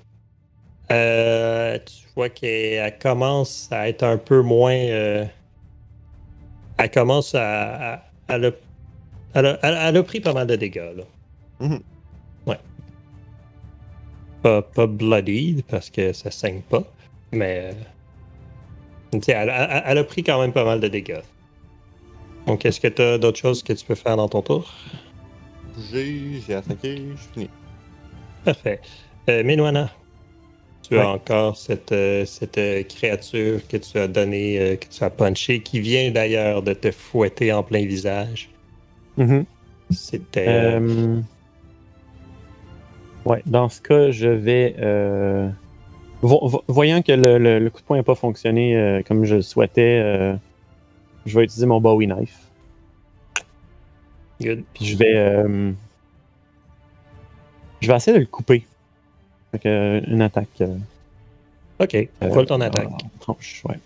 Euh, 0.91 1.77
tu 1.80 2.07
vois 2.15 2.30
qu'elle 2.30 2.73
elle 2.85 2.99
commence 2.99 3.68
à 3.72 3.89
être 3.89 4.03
un 4.03 4.18
peu 4.18 4.41
moins. 4.41 4.73
euh, 4.76 5.26
elle 6.77 6.91
commence 6.91 7.35
à. 7.35 7.93
à- 7.95 8.03
elle, 8.32 8.45
a, 8.45 8.52
elle, 9.34 9.45
a, 9.45 9.60
elle 9.62 9.74
a- 9.76 9.90
elle 9.90 9.98
a 9.98 10.03
pris 10.03 10.20
pas 10.20 10.34
mal 10.34 10.48
de 10.48 10.56
dégâts, 10.56 10.91
là. 10.95 11.03
Mhm. 11.60 11.80
Ouais. 12.48 12.60
Pas, 14.41 14.62
pas 14.62 14.88
bloody, 14.88 15.64
parce 15.68 15.90
que 15.90 16.14
ça 16.14 16.32
saigne 16.32 16.62
pas, 16.62 16.84
mais. 17.32 17.72
euh, 17.72 17.74
tu 19.14 19.20
sais, 19.24 19.34
elle, 19.34 19.49
a 19.98 20.03
pris 20.03 20.24
quand 20.24 20.40
même 20.41 20.53
pas 20.53 20.64
mal 20.66 20.80
de 20.80 20.88
dégâts. 20.88 21.22
Donc, 22.48 22.66
est-ce 22.66 22.80
que 22.80 22.88
tu 22.88 23.02
as 23.02 23.18
d'autres 23.18 23.38
choses 23.38 23.62
que 23.62 23.74
tu 23.74 23.86
peux 23.86 23.95
faire 23.95 24.18
dans 24.18 24.28
ton 24.30 24.41
tour? 24.41 24.74
bouger, 25.76 26.41
j'ai 26.48 26.56
attaqué, 26.56 26.98
je 27.16 27.34
finis. 27.34 27.49
Parfait. 28.44 28.82
Euh, 29.30 29.44
Minwana, 29.44 29.90
tu 30.92 30.98
as 31.00 31.06
Ouais. 31.06 31.06
encore 31.14 31.56
cette, 31.58 31.92
euh, 31.94 32.26
cette 32.26 32.58
euh, 32.58 32.84
créature 32.84 33.66
que 33.68 33.78
tu 33.78 33.98
as 33.98 34.08
donnée, 34.08 34.60
euh, 34.60 34.76
que 34.76 34.86
tu 34.88 35.04
as 35.04 35.10
punché, 35.10 35.62
qui 35.62 35.80
vient 35.80 36.12
d'ailleurs 36.12 36.62
de 36.64 36.74
te 36.74 36.92
fouetter 36.92 37.54
en 37.54 37.64
plein 37.64 37.86
visage. 37.86 38.50
Mhm. 39.18 39.46
C'était. 39.90 40.46
euh, 40.48 41.20
Ouais, 43.26 43.42
dans 43.46 43.70
ce 43.70 43.82
cas, 43.82 44.10
je 44.12 44.28
vais. 44.28 44.76
euh, 44.80 45.48
vo- 46.22 46.48
vo- 46.48 46.64
voyant 46.68 47.02
que 47.02 47.12
le, 47.12 47.38
le- 47.38 47.60
le 47.60 47.70
coup 47.70 47.80
de 47.80 47.86
poing 47.86 47.98
n'a 47.98 48.04
pas 48.04 48.16
fonctionné 48.16 48.76
euh, 48.76 49.02
comme 49.08 49.26
je 49.26 49.36
le 49.36 49.42
souhaitais, 49.44 50.34
je 51.26 51.38
vais 51.38 51.44
utiliser 51.46 51.68
mon 51.68 51.80
Bowie 51.80 52.08
Knife. 52.08 52.38
good. 54.42 54.64
Puis 54.74 54.86
je 54.86 54.98
vais. 54.98 55.44
Je 57.80 57.88
vais 57.88 57.96
essayer 57.96 58.16
de 58.16 58.22
le 58.22 58.28
couper. 58.28 58.66
Fait 59.52 59.60
que, 59.60 59.68
euh, 59.68 60.02
une 60.07 60.22
attaque. 60.22 60.48
euh, 60.61 60.78
Ok, 61.80 61.95
euh, 61.95 62.07
roule 62.30 62.45
ton 62.45 62.61
attaque. 62.61 62.88
tranche, 63.19 63.64
ouais. 63.65 63.80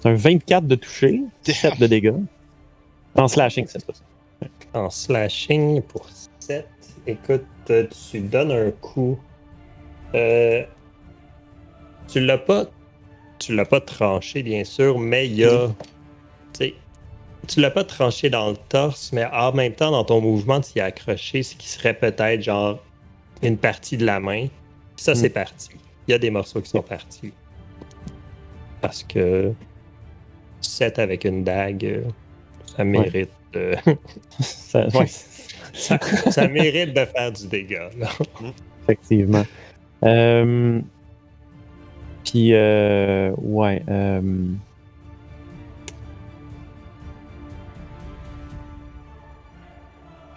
C'est 0.00 0.08
un 0.08 0.14
24 0.14 0.66
de 0.66 0.74
toucher, 0.76 1.20
7 1.42 1.78
de 1.78 1.86
dégâts. 1.86 2.14
En 3.14 3.28
slashing, 3.28 3.66
c'est 3.66 3.80
ça. 3.80 3.92
En 4.74 4.88
slashing 4.88 5.82
pour 5.82 6.06
7. 6.40 6.66
Écoute, 7.06 7.44
tu 7.66 8.20
donnes 8.20 8.52
un 8.52 8.70
coup. 8.70 9.18
Euh, 10.14 10.64
tu 12.08 12.20
l'as 12.20 12.38
pas. 12.38 12.64
Tu 13.38 13.54
l'as 13.54 13.64
pas 13.64 13.80
tranché, 13.80 14.42
bien 14.42 14.64
sûr, 14.64 14.98
mais 14.98 15.26
il 15.26 15.34
y 15.36 15.44
a. 15.44 15.68
tu 17.48 17.60
l'as 17.60 17.70
pas 17.70 17.84
tranché 17.84 18.30
dans 18.30 18.50
le 18.50 18.56
torse, 18.68 19.12
mais 19.12 19.24
en 19.32 19.52
même 19.52 19.72
temps, 19.72 19.90
dans 19.90 20.04
ton 20.04 20.20
mouvement, 20.20 20.60
tu 20.60 20.78
y 20.78 20.80
as 20.80 20.86
accroché 20.86 21.42
ce 21.42 21.54
qui 21.56 21.68
serait 21.68 21.94
peut-être 21.94 22.42
genre 22.42 22.78
une 23.42 23.56
partie 23.56 23.96
de 23.96 24.04
la 24.06 24.20
main. 24.20 24.46
Ça, 24.96 25.12
Mm. 25.12 25.14
c'est 25.16 25.30
parti. 25.30 25.68
Il 26.06 26.12
y 26.12 26.14
a 26.14 26.18
des 26.18 26.30
morceaux 26.30 26.60
qui 26.60 26.70
sont 26.70 26.82
partis. 26.82 27.32
Parce 28.80 29.02
que 29.02 29.52
7 30.60 30.98
avec 30.98 31.24
une 31.24 31.44
dague, 31.44 31.84
euh, 31.84 32.02
ça 32.76 32.84
mérite, 32.84 33.30
euh, 33.56 33.74
Ça- 34.40 34.86
ouais, 34.88 35.06
ça, 35.72 35.98
ça 36.30 36.48
mérite 36.48 36.94
de 36.94 37.04
faire 37.04 37.32
du 37.32 37.46
dégât. 37.46 37.90
là. 37.98 38.08
effectivement. 38.82 39.44
Euh, 40.04 40.80
Puis, 42.24 42.52
euh, 42.54 43.32
ouais. 43.38 43.82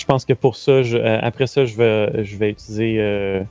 Je 0.04 0.06
pense 0.06 0.26
que 0.26 0.34
pour 0.34 0.58
ça, 0.58 0.84
je- 0.84 0.98
euh, 0.98 1.18
après 1.22 1.48
ça, 1.48 1.64
je 1.64 1.78
vais, 1.78 2.26
je 2.26 2.36
vais 2.36 2.50
utiliser 2.50 2.98
euh, 3.00 3.42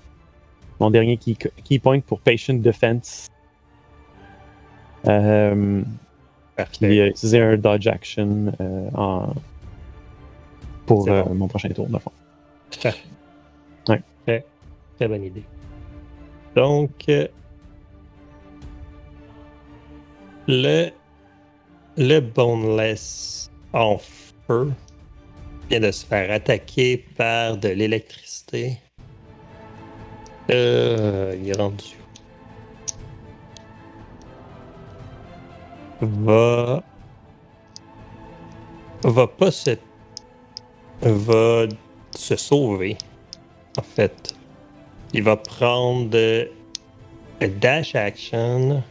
mon 0.80 0.90
dernier 0.90 1.16
key, 1.16 1.34
key 1.64 1.78
point 1.78 2.00
pour 2.00 2.20
Patient 2.20 2.52
Defense. 2.52 3.26
Euh, 5.08 5.80
Parfait. 6.54 6.88
puis 6.88 6.98
utiliser 7.00 7.40
un 7.40 7.56
dodge 7.56 7.86
action 7.86 8.52
euh, 8.60 8.90
en... 8.92 9.32
pour 10.84 11.08
euh, 11.08 11.22
bon. 11.22 11.34
mon 11.36 11.48
prochain 11.48 11.70
tour, 11.70 11.88
de 11.88 11.96
fond. 11.96 12.12
Très 14.28 15.08
bonne 15.08 15.24
idée. 15.24 15.44
Donc, 16.54 17.10
le, 20.46 20.90
le 21.96 22.20
Boneless 22.20 23.50
en 23.72 23.96
feu 23.96 24.70
vient 25.68 25.80
de 25.80 25.90
se 25.90 26.04
faire 26.04 26.30
attaquer 26.30 26.98
par 27.16 27.56
de 27.56 27.68
l'électricité. 27.68 28.78
Euh, 30.50 31.36
il 31.40 31.48
est 31.50 31.56
rendu. 31.56 31.96
Va. 36.00 36.82
Va 39.04 39.26
pas 39.26 39.50
se. 39.50 39.76
Va 41.00 41.66
se 42.16 42.36
sauver. 42.36 42.96
En 43.78 43.82
fait. 43.82 44.34
Il 45.14 45.22
va 45.22 45.36
prendre 45.36 46.16
le 46.16 47.48
dash 47.60 47.94
action 47.94 48.82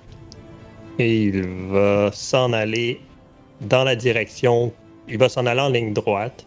et 0.99 1.23
il 1.23 1.41
va 1.69 2.11
s'en 2.13 2.53
aller 2.53 3.01
dans 3.61 3.83
la 3.83 3.95
direction. 3.95 4.71
Il 5.07 5.17
va 5.17 5.29
s'en 5.29 5.45
aller 5.45 5.61
en 5.61 5.69
ligne 5.69 5.93
droite. 5.93 6.45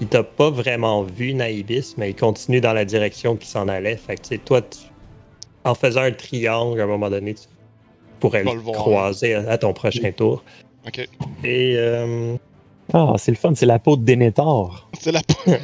Il 0.00 0.08
t'a 0.08 0.22
pas 0.22 0.50
vraiment 0.50 1.02
vu, 1.02 1.32
Naibis, 1.32 1.94
mais 1.96 2.10
il 2.10 2.14
continue 2.16 2.60
dans 2.60 2.72
la 2.74 2.84
direction 2.84 3.36
qui 3.36 3.46
s'en 3.48 3.66
allait. 3.68 3.96
Fait 3.96 4.16
que, 4.16 4.22
tu 4.22 4.28
sais, 4.28 4.38
toi, 4.38 4.60
tu- 4.62 4.78
en 5.64 5.74
faisant 5.74 6.02
un 6.02 6.12
triangle, 6.12 6.80
à 6.80 6.84
un 6.84 6.86
moment 6.86 7.08
donné, 7.10 7.34
tu 7.34 7.42
pourrais 8.20 8.44
le 8.44 8.50
voir. 8.52 8.76
croiser 8.76 9.34
à, 9.34 9.50
à 9.50 9.58
ton 9.58 9.72
prochain 9.72 10.12
tour. 10.12 10.44
Ok. 10.86 10.98
Et 11.44 11.74
euh, 11.76 12.36
Ah, 12.92 13.14
c'est 13.16 13.30
le 13.32 13.36
fun, 13.36 13.52
c'est 13.54 13.66
la 13.66 13.78
peau 13.78 13.96
de 13.96 14.04
Denethor. 14.04 14.88
C'est 15.00 15.12
la 15.12 15.20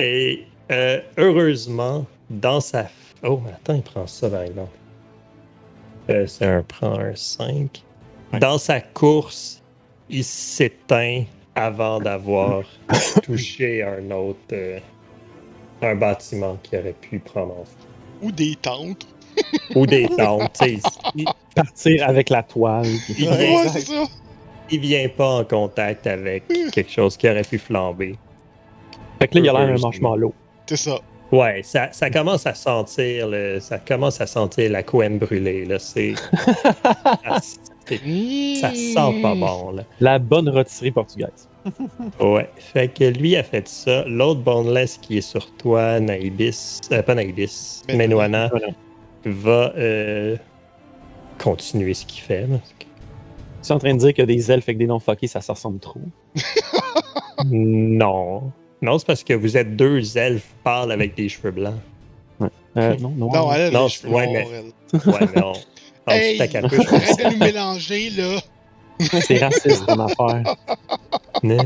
Et 0.00 0.44
euh, 0.70 1.00
heureusement, 1.18 2.06
dans 2.30 2.60
sa. 2.60 2.88
Oh, 3.22 3.40
mais 3.44 3.52
attends, 3.52 3.74
il 3.74 3.82
prend 3.82 4.06
ça 4.06 4.28
par 4.30 4.42
exemple. 4.42 4.70
Euh, 6.10 6.26
c'est 6.26 6.44
un 6.46 6.62
prend 6.62 6.98
un 6.98 7.14
5. 7.14 7.82
Ouais. 8.32 8.38
Dans 8.38 8.58
sa 8.58 8.80
course, 8.80 9.62
il 10.10 10.24
s'éteint 10.24 11.24
avant 11.54 12.00
d'avoir 12.00 12.62
touché 13.22 13.82
un 13.82 14.10
autre. 14.10 14.38
euh, 14.52 14.78
un 15.82 15.94
bâtiment 15.96 16.56
qui 16.62 16.76
aurait 16.78 16.94
pu 16.98 17.18
prendre 17.18 17.58
en 17.58 17.64
feu. 17.64 17.86
ou 18.22 18.32
des 18.32 18.54
tentes. 18.56 19.06
Ou 19.74 19.86
des 19.86 20.08
tentes. 20.08 20.52
tu 20.58 20.76
sais, 20.76 20.80
il, 21.14 21.26
Partir 21.54 22.08
avec 22.08 22.30
la 22.30 22.42
toile. 22.42 22.86
il 23.18 23.28
Ouais, 23.28 23.36
vient, 23.46 23.68
c'est 23.68 23.80
ça. 23.80 24.04
il 24.70 24.80
vient 24.80 25.08
pas 25.08 25.28
en 25.40 25.44
contact 25.44 26.06
avec 26.06 26.44
quelque 26.72 26.90
chose 26.90 27.16
qui 27.18 27.28
aurait 27.28 27.42
pu 27.42 27.58
flamber. 27.58 28.16
Fait 29.18 29.28
que 29.28 29.34
là, 29.38 29.40
il 29.44 29.48
a 29.48 29.52
l'air 29.52 29.60
d'un 29.62 29.68
Heureusement. 29.68 29.88
marshmallow. 29.88 30.34
C'est 30.66 30.76
ça. 30.76 30.98
Ouais, 31.32 31.62
ça, 31.64 31.88
ça 31.92 32.08
commence 32.10 32.46
à 32.46 32.54
sentir 32.54 33.28
le, 33.28 33.58
ça 33.60 33.78
commence 33.78 34.20
à 34.20 34.26
sentir 34.26 34.70
la 34.70 34.82
couenne 34.84 35.18
brûlée 35.18 35.64
là. 35.66 35.78
C'est, 35.78 36.14
ça, 36.84 37.40
c'est- 37.42 37.60
ça 37.86 38.70
sent 38.74 39.20
pas 39.22 39.34
bon 39.34 39.72
là. 39.72 39.84
La 40.00 40.18
bonne 40.18 40.48
rôtisserie 40.48 40.90
portugaise. 40.90 41.48
Ouais, 42.20 42.50
fait 42.58 42.88
que 42.92 43.04
lui 43.04 43.36
a 43.36 43.42
fait 43.42 43.66
ça. 43.68 44.04
L'autre 44.06 44.40
boneless 44.40 44.98
qui 44.98 45.16
est 45.18 45.22
sur 45.22 45.50
toi, 45.56 45.98
Naibis, 45.98 46.80
euh, 46.92 47.02
pas 47.02 47.14
Naibis, 47.14 47.82
Voilà. 47.88 48.50
va 49.24 49.72
euh, 49.76 50.36
continuer 51.42 51.94
ce 51.94 52.04
qu'il 52.04 52.20
fait. 52.20 52.46
Tu 53.62 53.68
es 53.70 53.72
en 53.72 53.78
train 53.78 53.94
de 53.94 53.98
dire 53.98 54.12
que 54.12 54.20
des 54.22 54.52
elfes 54.52 54.64
avec 54.68 54.76
des 54.76 54.86
noms 54.86 54.98
fuckés, 54.98 55.26
ça 55.26 55.40
se 55.40 55.50
ressemble 55.52 55.78
trop. 55.78 56.00
Non, 57.44 58.52
non, 58.82 58.98
c'est 58.98 59.06
parce 59.06 59.24
que 59.24 59.34
vous 59.34 59.56
êtes 59.56 59.76
deux 59.76 60.16
elfes 60.16 60.54
pâles 60.62 60.92
avec 60.92 61.14
des 61.16 61.28
cheveux 61.28 61.50
blancs. 61.50 61.74
Euh, 62.76 62.96
non, 62.98 63.10
non. 63.16 63.30
Non, 63.32 63.52
elle 63.52 63.60
a 63.62 63.70
Non, 63.70 63.84
les 63.84 63.88
cheveux 63.90 64.12
ouais, 64.12 64.26
noirs, 64.26 64.44
mais- 64.50 64.64
elle. 65.02 65.10
Ouais, 65.12 65.28
mais 65.34 65.42
on, 65.42 65.52
en 66.06 66.16
dessous 66.16 66.32
de 66.32 66.38
ta 66.38 66.44
Hey, 66.44 66.50
capuche, 66.50 66.86
arrête 66.92 67.18
de 67.18 67.32
nous 67.32 67.38
mélanger, 67.38 68.10
là. 68.10 68.40
C'est 69.22 69.38
raciste 69.38 69.86
ton 69.86 69.98
affaire. 70.00 70.56
Non. 71.42 71.58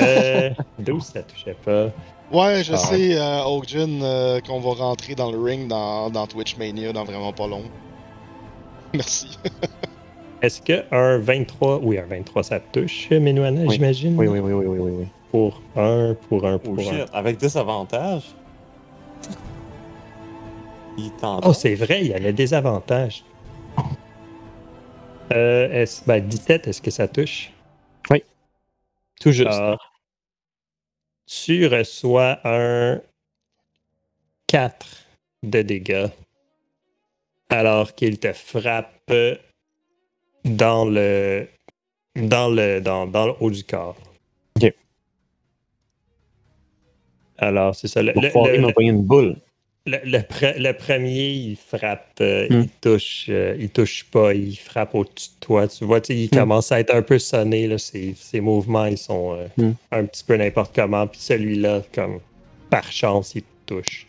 Euh, 0.00 0.50
12, 0.78 1.02
ça 1.04 1.22
touchait 1.22 1.56
pas? 1.64 1.86
Ouais, 2.32 2.62
je 2.62 2.72
Ah. 2.72 2.76
sais, 2.76 3.18
euh, 3.18 3.42
Oakjin, 3.44 4.00
euh, 4.02 4.40
qu'on 4.40 4.60
va 4.60 4.70
rentrer 4.82 5.14
dans 5.14 5.30
le 5.32 5.38
ring 5.38 5.66
dans, 5.68 6.08
dans 6.10 6.26
Twitch 6.26 6.56
Mania 6.56 6.92
dans 6.92 7.04
vraiment 7.04 7.32
pas 7.32 7.48
long. 7.48 7.64
Merci. 8.94 9.36
Est-ce 10.40 10.62
que 10.62 10.84
un 10.94 11.18
23, 11.18 11.80
oui, 11.82 11.98
un 11.98 12.06
23, 12.06 12.44
ça 12.44 12.60
touche, 12.60 13.10
Menuana, 13.10 13.62
Oui. 13.62 13.74
j'imagine? 13.74 14.16
Oui, 14.16 14.28
oui, 14.28 14.38
oui, 14.38 14.52
oui, 14.52 14.66
oui, 14.66 14.78
oui. 14.78 14.90
oui. 15.00 15.06
Pour 15.32 15.60
un, 15.76 16.14
pour 16.28 16.46
un, 16.46 16.54
Oh 16.54 16.58
pour 16.60 16.78
un. 16.78 16.82
shit, 16.82 17.04
avec 17.12 17.36
des 17.38 17.56
avantages. 17.58 18.22
Il 20.96 21.10
tente. 21.20 21.44
Oh, 21.46 21.52
c'est 21.52 21.74
vrai, 21.74 22.00
il 22.02 22.08
y 22.08 22.14
avait 22.14 22.32
des 22.32 22.54
avantages. 22.54 23.24
Euh, 25.32 25.70
est-ce, 25.70 26.04
ben, 26.04 26.20
17, 26.26 26.66
est-ce 26.68 26.80
que 26.82 26.90
ça 26.90 27.08
touche? 27.08 27.50
Tout 29.20 29.32
juste. 29.32 29.50
Ah. 29.50 29.76
tu 31.26 31.66
reçois 31.66 32.38
un 32.44 33.00
4 34.46 34.86
de 35.42 35.62
dégâts 35.62 36.06
alors 37.48 37.96
qu'il 37.96 38.20
te 38.20 38.32
frappe 38.32 39.12
dans 40.44 40.84
le 40.84 41.48
dans 42.14 42.48
le 42.48 42.80
dans, 42.80 43.08
dans 43.08 43.26
le 43.26 43.32
haut 43.40 43.50
du 43.50 43.64
corps. 43.64 43.96
Ok. 44.56 44.72
Alors, 47.38 47.74
c'est 47.74 47.88
ça. 47.88 48.00
Le, 48.02 48.12
Pour 48.30 48.46
le- 48.46 48.56
le- 48.58 48.72
pogné 48.72 48.90
une 48.90 49.02
boule. 49.04 49.36
Le- 49.88 50.00
le 50.04 50.18
pre- 50.18 50.58
le 50.58 50.72
premier, 50.72 51.30
il 51.32 51.56
frappe, 51.56 52.18
euh, 52.20 52.46
Hmm. 52.50 52.62
il 52.62 52.68
touche, 52.80 53.26
euh, 53.28 53.56
il 53.58 53.70
touche 53.70 54.04
pas, 54.04 54.34
il 54.34 54.54
frappe 54.56 54.94
au-dessus 54.94 55.30
de 55.30 55.46
toi. 55.46 55.66
Tu 55.68 55.84
vois, 55.84 56.00
il 56.08 56.26
Hmm. 56.26 56.36
commence 56.38 56.70
à 56.72 56.80
être 56.80 56.94
un 56.94 57.02
peu 57.02 57.18
sonné. 57.18 57.66
Là, 57.66 57.78
ses, 57.78 58.14
ses 58.14 58.40
mouvements, 58.40 58.86
ils 58.86 58.98
sont 58.98 59.34
euh, 59.34 59.46
Hmm. 59.56 59.72
un 59.92 60.04
petit 60.04 60.24
peu 60.24 60.36
n'importe 60.36 60.74
comment. 60.74 61.06
Puis 61.06 61.20
celui-là, 61.20 61.82
comme 61.94 62.20
par 62.70 62.90
chance, 62.92 63.32
il 63.34 63.42
te 63.42 63.46
touche. 63.74 64.06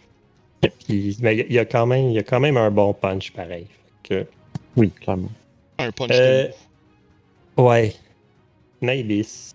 Puis, 0.85 1.17
mais 1.21 1.37
il 1.49 1.53
y, 1.53 1.59
a 1.59 1.65
quand 1.65 1.85
même, 1.85 2.09
il 2.09 2.13
y 2.15 2.19
a 2.19 2.23
quand 2.23 2.39
même 2.41 2.57
un 2.57 2.69
bon 2.71 2.93
punch 2.93 3.31
pareil. 3.31 3.65
Fait 4.07 4.27
Oui, 4.75 4.91
clairement. 4.91 5.31
Un 5.77 5.91
punch 5.91 6.09
Euh, 6.13 6.47
que- 7.55 7.61
ouais. 7.61 7.93
Naibis. 8.81 9.53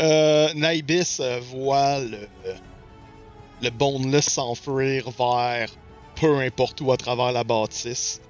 Euh, 0.00 0.48
Naibis 0.54 1.20
voit 1.52 1.98
le, 2.00 2.18
le 3.62 3.70
boneless 3.70 4.26
s'enfuir 4.30 5.10
vers 5.10 5.70
peu 6.16 6.38
importe 6.40 6.80
où 6.80 6.90
à 6.92 6.96
travers 6.96 7.32
la 7.32 7.44
bâtisse. 7.44 8.20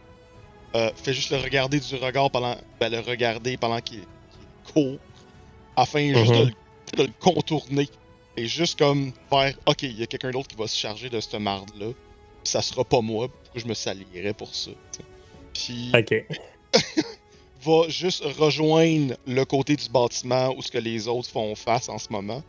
Euh, 0.74 0.90
fait 0.94 1.14
juste 1.14 1.30
le 1.30 1.38
regarder 1.38 1.80
du 1.80 1.94
regard 1.96 2.30
pendant. 2.30 2.56
Ben, 2.78 2.90
le 2.92 3.00
regarder 3.00 3.56
pendant 3.56 3.80
qu'il 3.80 4.02
court. 4.72 4.98
Afin 5.76 6.12
juste 6.12 6.32
de, 6.32 6.38
Mhm. 6.44 6.50
le, 6.92 6.96
de 6.98 7.02
le 7.04 7.12
contourner. 7.20 7.88
Et 8.36 8.46
juste 8.46 8.78
comme 8.78 9.12
faire 9.30 9.54
Ok, 9.66 9.82
il 9.84 9.98
y 9.98 10.02
a 10.02 10.06
quelqu'un 10.06 10.30
d'autre 10.30 10.48
qui 10.48 10.56
va 10.56 10.66
se 10.68 10.76
charger 10.76 11.08
de 11.08 11.18
cette 11.20 11.40
marde-là. 11.40 11.92
Ça 12.44 12.60
sera 12.62 12.84
pas 12.84 13.00
moi. 13.00 13.28
Pourquoi 13.28 13.60
je 13.60 13.66
me 13.66 13.74
salirais 13.74 14.34
pour 14.34 14.54
ça? 14.54 14.70
t'sais. 14.92 15.04
Puis 15.54 15.90
Ok. 15.94 16.24
va 17.64 17.88
juste 17.88 18.22
rejoindre 18.38 19.16
le 19.26 19.44
côté 19.44 19.74
du 19.76 19.88
bâtiment 19.88 20.54
où 20.56 20.62
ce 20.62 20.70
que 20.70 20.78
les 20.78 21.08
autres 21.08 21.28
font 21.28 21.54
face 21.54 21.88
en 21.88 21.98
ce 21.98 22.08
moment. 22.12 22.42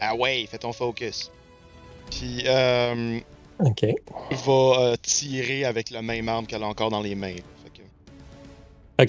Ah 0.00 0.14
ouais, 0.14 0.46
fais 0.50 0.58
ton 0.58 0.72
focus. 0.72 1.30
Puis 2.18 2.42
euh, 2.46 3.20
Ok. 3.60 3.86
va 4.30 4.52
euh, 4.52 4.96
tirer 5.02 5.64
avec 5.64 5.90
la 5.90 6.02
même 6.02 6.28
arme 6.28 6.46
qu'elle 6.46 6.62
a 6.62 6.66
encore 6.66 6.90
dans 6.90 7.00
les 7.00 7.14
mains. 7.14 7.34
Fait 7.34 7.70
que 7.70 7.82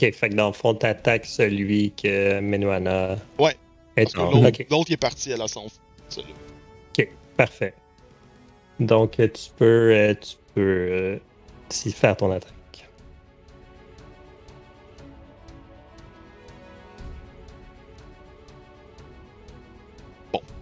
Ok, 0.08 0.14
fait 0.14 0.30
que 0.30 0.36
dans 0.36 0.48
le 0.48 0.54
fond, 0.54 0.74
t'attaques 0.74 1.26
celui 1.26 1.92
que 1.92 2.40
Menuana 2.40 3.18
Ouais, 3.40 3.56
est 3.96 4.16
l'autre, 4.16 4.48
Ok, 4.48 4.66
l'autre, 4.70 4.86
il 4.90 4.94
est 4.94 4.98
parti 4.98 5.34
à 5.34 5.38
la 5.38 5.48
son. 5.48 5.66
ok, 6.18 7.10
parfait. 7.38 7.74
Donc, 8.80 9.20
euh, 9.20 9.28
tu 9.28 9.52
peux, 9.56 9.92
euh, 9.94 10.14
tu 10.16 10.36
peux 10.56 10.62
euh, 10.62 11.20
t'y 11.70 11.92
faire 11.92 12.18
ton 12.18 12.32
attaque. 12.32 12.54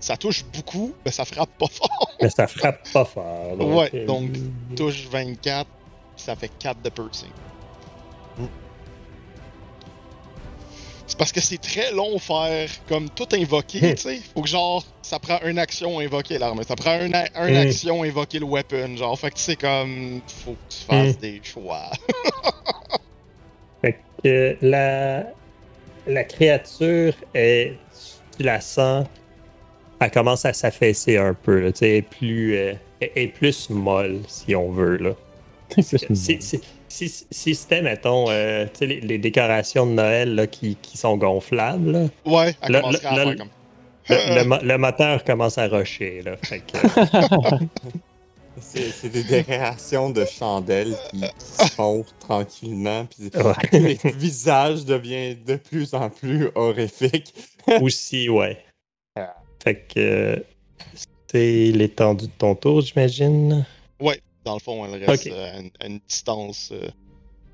Ça 0.02 0.18
touche 0.18 0.44
beaucoup, 0.54 0.94
mais 1.06 1.12
ça 1.12 1.24
frappe 1.24 1.58
pas 1.58 1.68
fort. 1.68 2.12
Mais 2.22 2.30
ça 2.30 2.46
frappe 2.48 2.92
pas 2.92 3.06
fort. 3.06 3.56
Donc, 3.58 3.78
Ouais, 3.80 3.90
euh, 3.94 4.06
donc, 4.06 4.32
Touche 4.76 5.08
24, 5.10 5.66
ça 6.18 6.36
fait 6.36 6.52
4 6.60 6.82
de 6.82 6.90
piercing. 6.90 7.30
Mm. 8.38 8.46
C'est 11.08 11.18
parce 11.18 11.32
que 11.32 11.42
c'est 11.42 11.58
très 11.58 11.92
long 11.92 12.18
faire 12.20 12.70
comme 12.88 13.10
tout 13.10 13.28
invoquer, 13.34 13.96
tu 13.96 14.02
sais. 14.02 14.22
Faut 14.34 14.42
que 14.42 14.48
genre, 14.50 14.84
ça 15.02 15.20
prend 15.20 15.40
une 15.46 15.60
action 15.60 16.00
à 16.00 16.04
invoquer 16.04 16.38
l'arme. 16.38 16.62
Ça 16.64 16.76
prend 16.76 17.00
une, 17.02 17.12
Mm. 17.12 17.58
action 17.58 18.04
à 18.04 18.06
invoquer 18.08 18.40
le 18.40 18.46
weapon. 18.46 18.96
Genre, 18.98 19.20
fait 19.20 19.32
que 19.32 19.40
c'est 19.40 19.56
comme, 19.58 20.22
faut 20.46 20.52
que 20.54 20.74
tu 20.74 20.78
fasses 20.86 21.16
Mm. 21.18 21.22
des 21.22 21.42
choix. 21.44 21.90
Fait 23.82 24.00
que 24.24 24.58
la, 24.62 25.24
la 26.06 26.24
créature, 26.24 27.14
est, 27.34 27.74
tu 28.38 28.44
la 28.44 28.62
sens, 28.62 29.08
elle 30.02 30.12
commence 30.12 30.46
à 30.46 30.54
s'affaisser 30.54 31.18
un 31.18 31.34
peu. 31.34 31.60
Là, 31.60 31.72
tu 31.72 31.80
sais, 31.80 31.90
elle, 31.90 31.96
est 31.98 32.02
plus, 32.02 32.56
euh, 32.56 32.74
elle 33.00 33.10
est 33.16 33.28
plus 33.28 33.70
molle, 33.70 34.20
si 34.28 34.56
on 34.56 34.70
veut. 34.72 34.98
Là. 34.98 35.12
Si, 35.82 36.42
si, 36.42 37.08
si, 37.08 37.26
si 37.32 37.56
c'était, 37.56 37.82
mettons, 37.82 38.26
euh, 38.30 38.66
tu 38.66 38.80
sais, 38.80 38.86
les, 38.86 39.00
les 39.00 39.18
décorations 39.18 39.86
de 39.86 39.94
Noël 39.94 40.36
là, 40.36 40.46
qui, 40.46 40.76
qui 40.82 40.98
sont 40.98 41.16
gonflables, 41.16 41.92
là, 41.92 42.06
Ouais, 42.26 42.54
elle 42.62 42.72
Là, 42.74 42.82
commencerait 42.82 43.04
là, 43.04 43.10
à 43.10 43.16
là, 43.16 43.24
faire 43.26 43.38
comme. 43.38 43.50
le, 44.10 44.36
le 44.40 44.44
mo- 44.44 44.58
le 44.62 44.78
moteur 44.78 45.24
commence 45.24 45.58
à 45.58 45.68
rusher. 45.68 46.22
Là, 46.26 46.36
fait 46.44 46.60
que, 46.60 46.78
C'est 48.60 48.92
c'est 48.92 49.08
des 49.10 49.24
décorations 49.24 50.10
de 50.10 50.26
chandelles 50.26 50.94
qui, 51.10 51.22
qui 51.22 51.66
se 51.68 51.72
font 51.72 52.04
tranquillement, 52.20 53.06
puis 53.06 53.32
Ouais. 53.42 53.96
le 54.04 54.12
visage 54.12 54.84
devient 54.84 55.36
de 55.36 55.56
plus 55.56 55.94
en 55.94 56.10
plus 56.10 56.50
horrifique. 56.56 57.34
aussi, 57.80 58.28
ouais. 58.28 58.58
Fait 59.64 59.76
que 59.76 60.00
euh, 60.00 60.36
c'est 61.32 61.72
l'étendue 61.72 62.26
de 62.28 62.32
ton 62.38 62.56
tour, 62.56 62.82
j'imagine? 62.82 63.66
Ouais, 64.00 64.20
dans 64.44 64.56
le 64.56 64.60
fond, 64.60 64.86
elle 64.86 65.04
reste 65.04 65.28
Ok. 65.28 65.32
euh, 65.34 65.54
à, 65.56 65.60
une, 65.60 65.70
à 65.80 65.88
une 65.88 66.00
distance 66.08 66.72
euh, 66.72 66.90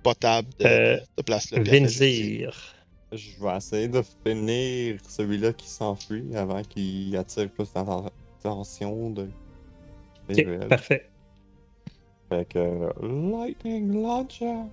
potable 0.03 0.47
de, 0.59 0.65
Euh, 0.65 0.97
de 1.17 1.21
place 1.23 1.47
juste- 1.53 1.67
Vinzir. 1.69 2.73
Je 3.11 3.29
vais 3.41 3.55
essayer 3.57 3.88
de 3.88 4.01
finir 4.25 4.99
celui-là 5.07 5.53
qui 5.53 5.67
s'enfuit 5.67 6.35
avant 6.35 6.61
qu'il 6.63 7.15
attire 7.15 7.49
plus 7.49 7.69
d'attention 7.73 9.09
de. 9.11 9.29
parfait. 10.67 11.09
Fait 12.29 12.45
que. 12.49 12.89
Lightning 13.01 14.01
Launcher! 14.01 14.63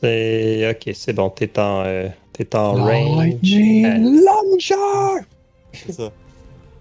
C'est 0.00 0.70
ok, 0.70 0.94
c'est 0.94 1.12
bon. 1.12 1.28
T'es 1.28 1.58
en, 1.58 1.82
euh, 1.84 2.08
t'es 2.32 2.56
en 2.56 2.72
range. 2.72 3.18
Lightning 3.18 4.22
Launcher! 4.24 5.26
C'est 5.74 5.92
ça. 5.92 6.10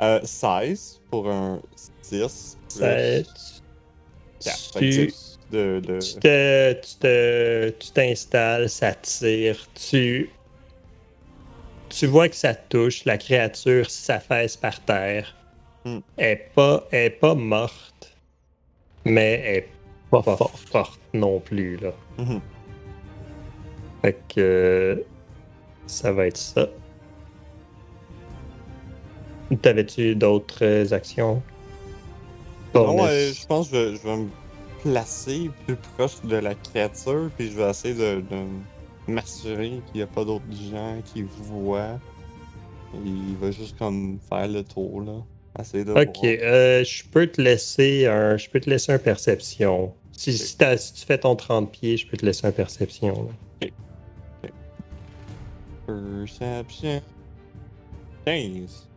Euh, 0.03 0.19
16 0.23 1.01
pour 1.09 1.29
un 1.29 1.61
6. 2.01 2.57
Plus 2.69 2.79
Ça- 2.79 3.23
4. 4.39 4.69
tu, 4.73 4.73
Fait 4.73 4.79
que 4.79 4.91
six 5.11 5.39
de, 5.51 5.79
de... 5.85 5.99
tu 5.99 6.13
te, 6.15 6.73
tu 6.73 6.95
te, 6.99 7.69
tu 7.79 7.91
t'installes, 7.91 8.69
ça 8.69 8.93
tire, 8.95 9.57
tu, 9.75 10.29
tu 11.89 12.07
vois 12.07 12.27
que 12.27 12.35
ça 12.35 12.53
touche, 12.55 13.05
la 13.05 13.17
créature 13.17 13.89
s'affaisse 13.89 14.57
par 14.57 14.79
terre. 14.83 15.35
Hmm. 15.85 15.99
Elle 16.17 16.31
est 16.31 16.49
pas, 16.55 16.85
elle 16.91 17.05
est 17.05 17.09
pas 17.11 17.35
morte, 17.35 18.17
mais 19.05 19.41
elle 19.45 19.55
est 19.57 19.67
Pas 20.11 20.21
pas 20.23 20.35
fort. 20.37 20.59
forte 20.59 20.99
non 21.13 21.39
plus 21.39 21.77
là. 21.77 21.93
Mhm. 22.17 22.41
Fait 24.01 24.19
que 24.27 25.03
ça 25.87 26.11
va 26.11 26.27
être 26.27 26.37
ça. 26.37 26.67
T'avais-tu 29.61 30.15
d'autres 30.15 30.63
euh, 30.63 30.91
actions? 30.91 31.41
Non, 32.75 33.05
euh, 33.05 33.31
je 33.33 33.45
pense 33.45 33.69
que 33.69 33.75
je 33.75 33.81
vais, 33.91 33.95
je 33.97 34.01
vais 34.07 34.17
me 34.17 34.29
placer 34.81 35.51
plus 35.65 35.75
proche 35.75 36.21
de 36.23 36.35
la 36.37 36.55
créature, 36.55 37.29
puis 37.37 37.49
je 37.51 37.57
vais 37.57 37.69
essayer 37.69 37.93
de, 37.93 38.21
de 38.21 39.11
m'assurer 39.11 39.81
qu'il 39.87 39.95
n'y 39.97 40.01
a 40.01 40.07
pas 40.07 40.25
d'autres 40.25 40.43
gens 40.71 40.99
qui 41.05 41.23
voient. 41.23 41.99
Il 43.05 43.35
va 43.39 43.51
juste 43.51 43.77
comme 43.77 44.19
faire 44.29 44.47
le 44.47 44.63
tour, 44.63 45.01
là. 45.01 45.13
Essayer 45.59 45.83
de 45.83 45.91
Ok, 45.91 46.23
euh, 46.23 46.83
je 46.83 47.03
peux 47.11 47.27
te 47.27 47.39
laisser 47.41 48.07
un, 48.07 48.37
je 48.37 48.49
peux 48.49 48.59
te 48.59 48.69
laisser 48.69 48.91
un 48.91 48.97
perception. 48.99 49.93
Si, 50.11 50.35
si, 50.37 50.57
t'as- 50.57 50.77
si 50.77 50.93
tu 50.93 51.05
fais 51.05 51.17
ton 51.17 51.35
30 51.35 51.71
pieds, 51.71 51.97
je 51.97 52.07
peux 52.07 52.17
te 52.17 52.25
laisser 52.25 52.47
un 52.47 52.51
perception. 52.51 53.29
là. 53.61 53.67
Perception. 55.85 57.01
15. 58.25 58.87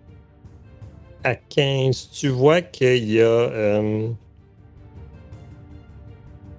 À 1.26 1.34
15, 1.34 2.10
tu 2.12 2.28
vois 2.28 2.62
qu'il 2.62 3.10
y 3.10 3.20
a, 3.20 3.24
euh, 3.24 4.08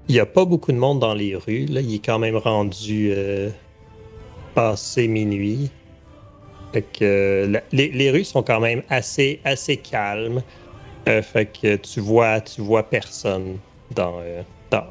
il 0.10 0.15
y 0.15 0.19
a 0.19 0.26
pas 0.26 0.44
beaucoup 0.44 0.73
de 0.73 0.77
monde 0.77 0.99
dans 0.99 1.14
les 1.14 1.38
rues. 1.38 1.68
Là. 1.68 1.80
Il 1.80 1.95
est 1.95 2.06
quand 2.06 2.19
même 2.19 2.35
rendu 2.35 3.14
euh, 3.15 3.49
passé 4.56 5.07
minuit. 5.07 5.72
Fait 6.73 6.81
que 6.81 7.06
euh, 7.06 7.48
la- 7.48 7.64
les, 7.72 7.88
les 7.91 8.11
rues 8.11 8.26
sont 8.26 8.44
quand 8.44 8.60
même 8.60 8.84
assez, 8.89 9.39
assez 9.45 9.77
calmes. 9.77 10.44
Euh, 11.07 11.22
fait 11.22 11.45
que 11.45 11.77
tu 11.77 12.02
vois, 12.02 12.41
tu 12.41 12.60
vois 12.60 12.84
personne 12.84 13.60
dans, 13.95 14.19
euh, 14.19 14.41
dans, 14.69 14.84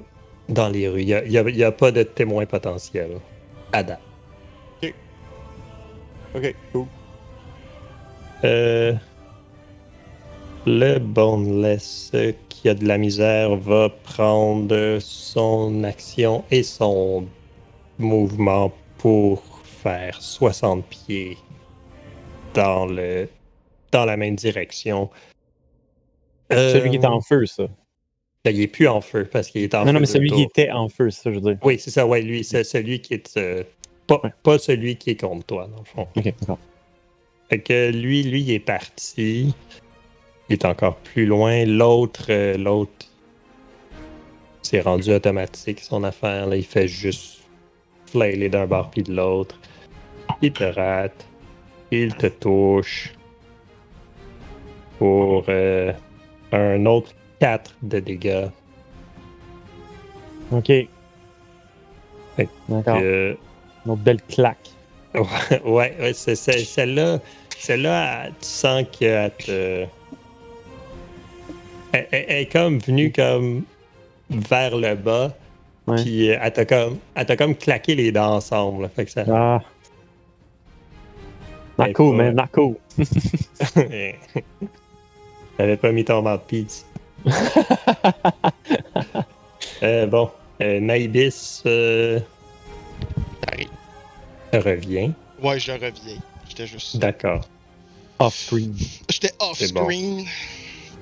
dans 0.48 0.70
les 0.70 0.88
rues. 0.88 1.02
Il 1.02 1.28
n'y 1.28 1.36
a, 1.36 1.66
a- 1.66 1.68
a 1.68 1.72
pas 1.72 1.92
de 1.92 2.02
témoins 2.02 2.46
potentiels 2.46 3.18
à 3.72 3.82
date. 3.82 4.00
Ok, 6.34 6.54
cool. 6.72 6.86
Euh, 8.44 8.94
le 10.66 10.98
Boneless 10.98 12.10
euh, 12.14 12.32
qui 12.48 12.68
a 12.68 12.74
de 12.74 12.84
la 12.86 12.98
misère 12.98 13.56
va 13.56 13.88
prendre 13.88 14.98
son 15.00 15.84
action 15.84 16.44
et 16.50 16.62
son 16.62 17.26
mouvement 17.98 18.72
pour 18.98 19.42
faire 19.64 20.20
60 20.20 20.84
pieds 20.86 21.38
dans 22.54 22.86
le 22.86 23.28
dans 23.92 24.04
la 24.04 24.16
même 24.16 24.34
direction. 24.34 25.08
Euh, 26.52 26.72
Celui 26.72 26.90
qui 26.90 26.96
est 26.96 27.06
en 27.06 27.20
feu, 27.20 27.46
ça. 27.46 27.64
là, 28.44 28.50
il 28.50 28.60
est 28.60 28.66
plus 28.66 28.88
en 28.88 29.00
feu 29.00 29.24
parce 29.30 29.48
qu'il 29.48 29.62
est 29.62 29.74
en 29.74 29.80
Non, 29.80 29.86
feu. 29.86 29.92
non, 29.92 30.00
mais 30.00 30.06
de 30.06 30.10
celui 30.12 30.30
qui 30.30 30.42
était 30.42 30.70
en 30.70 30.88
feu, 30.88 31.10
ça, 31.10 31.30
je 31.30 31.36
veux 31.36 31.40
dire. 31.40 31.58
Oui, 31.62 31.78
c'est 31.78 31.90
ça, 31.90 32.06
ouais, 32.06 32.22
lui, 32.22 32.44
c'est 32.44 32.64
celui 32.64 33.00
qui 33.00 33.14
est. 33.14 33.36
euh, 33.36 33.62
pas, 34.06 34.20
Ouais. 34.22 34.30
pas 34.42 34.58
celui 34.58 34.96
qui 34.96 35.10
est 35.10 35.20
contre 35.20 35.46
toi, 35.46 35.68
dans 35.68 35.78
le 35.78 35.84
fond. 35.84 36.06
Ok, 36.16 36.24
d'accord. 36.24 36.58
Fait 37.48 37.60
que 37.60 37.90
lui, 37.90 38.22
lui, 38.24 38.42
il 38.42 38.50
est 38.50 38.58
parti. 38.60 39.54
Il 40.48 40.54
est 40.54 40.64
encore 40.64 40.96
plus 40.96 41.26
loin. 41.26 41.64
L'autre, 41.64 42.26
euh, 42.30 42.56
l'autre, 42.56 43.06
c'est 44.62 44.80
rendu 44.80 45.12
automatique 45.12 45.80
son 45.80 46.04
affaire. 46.04 46.46
Là. 46.46 46.56
Il 46.56 46.64
fait 46.64 46.88
juste 46.88 47.40
flailer 48.06 48.48
d'un 48.48 48.66
bord 48.66 48.90
puis 48.90 49.02
de 49.02 49.12
l'autre. 49.14 49.58
Il 50.42 50.52
te 50.52 50.64
rate. 50.64 51.26
Il 51.90 52.14
te 52.14 52.26
touche. 52.26 53.12
Pour 54.98 55.44
euh, 55.48 55.92
un 56.52 56.86
autre 56.86 57.12
4 57.40 57.74
de 57.82 57.98
dégâts. 58.00 58.46
Ok. 60.52 60.72
D'accord. 62.68 62.98
Euh, 63.02 63.34
Une 63.84 63.92
autre 63.92 64.02
belle 64.02 64.22
claque. 64.22 64.70
Ouais, 65.64 65.96
ouais, 65.98 66.12
c'est, 66.12 66.34
celle-là, 66.36 67.18
celle-là, 67.58 68.24
elle- 68.26 68.32
tu 68.32 68.46
sens 68.46 68.84
qu'elle 68.92 69.30
te. 69.32 69.84
Elle, 71.96 72.08
elle- 72.10 72.24
elle 72.28 72.36
est 72.42 72.52
comme 72.52 72.78
venue 72.78 73.10
comme 73.12 73.62
vers 74.30 74.76
le 74.76 74.94
bas, 74.96 75.34
Ouais. 75.86 76.02
puis 76.02 76.30
euh, 76.30 76.38
elle 76.42 76.52
t'a 76.52 76.64
comme, 76.64 76.98
elle 77.14 77.26
t'a 77.26 77.36
comme 77.36 77.54
claqué 77.54 77.94
les 77.94 78.10
dents 78.12 78.34
ensemble. 78.34 78.82
là. 78.82 78.88
Fait 78.88 79.04
que 79.06 79.10
ça. 79.12 79.24
Ah. 79.28 79.60
Cool, 81.94 82.34
pas-. 82.34 82.48
T'avais 85.56 85.76
pas 85.80 85.92
mis 85.92 86.04
ton 86.04 86.22
mouthpiece. 86.22 86.84
euh, 89.82 90.06
bon, 90.06 90.30
euh, 90.62 90.80
Naibis 90.80 91.62
euh, 91.66 92.18
revient. 94.52 95.12
Ouais, 95.42 95.58
je 95.58 95.72
reviens. 95.72 96.18
J'étais 96.48 96.66
juste. 96.66 96.96
D'accord. 96.98 97.46
Off-screen. 98.18 98.74
J'étais 99.10 99.32
C'est 99.54 99.72
bon. 99.74 99.80
off-screen. 99.82 100.24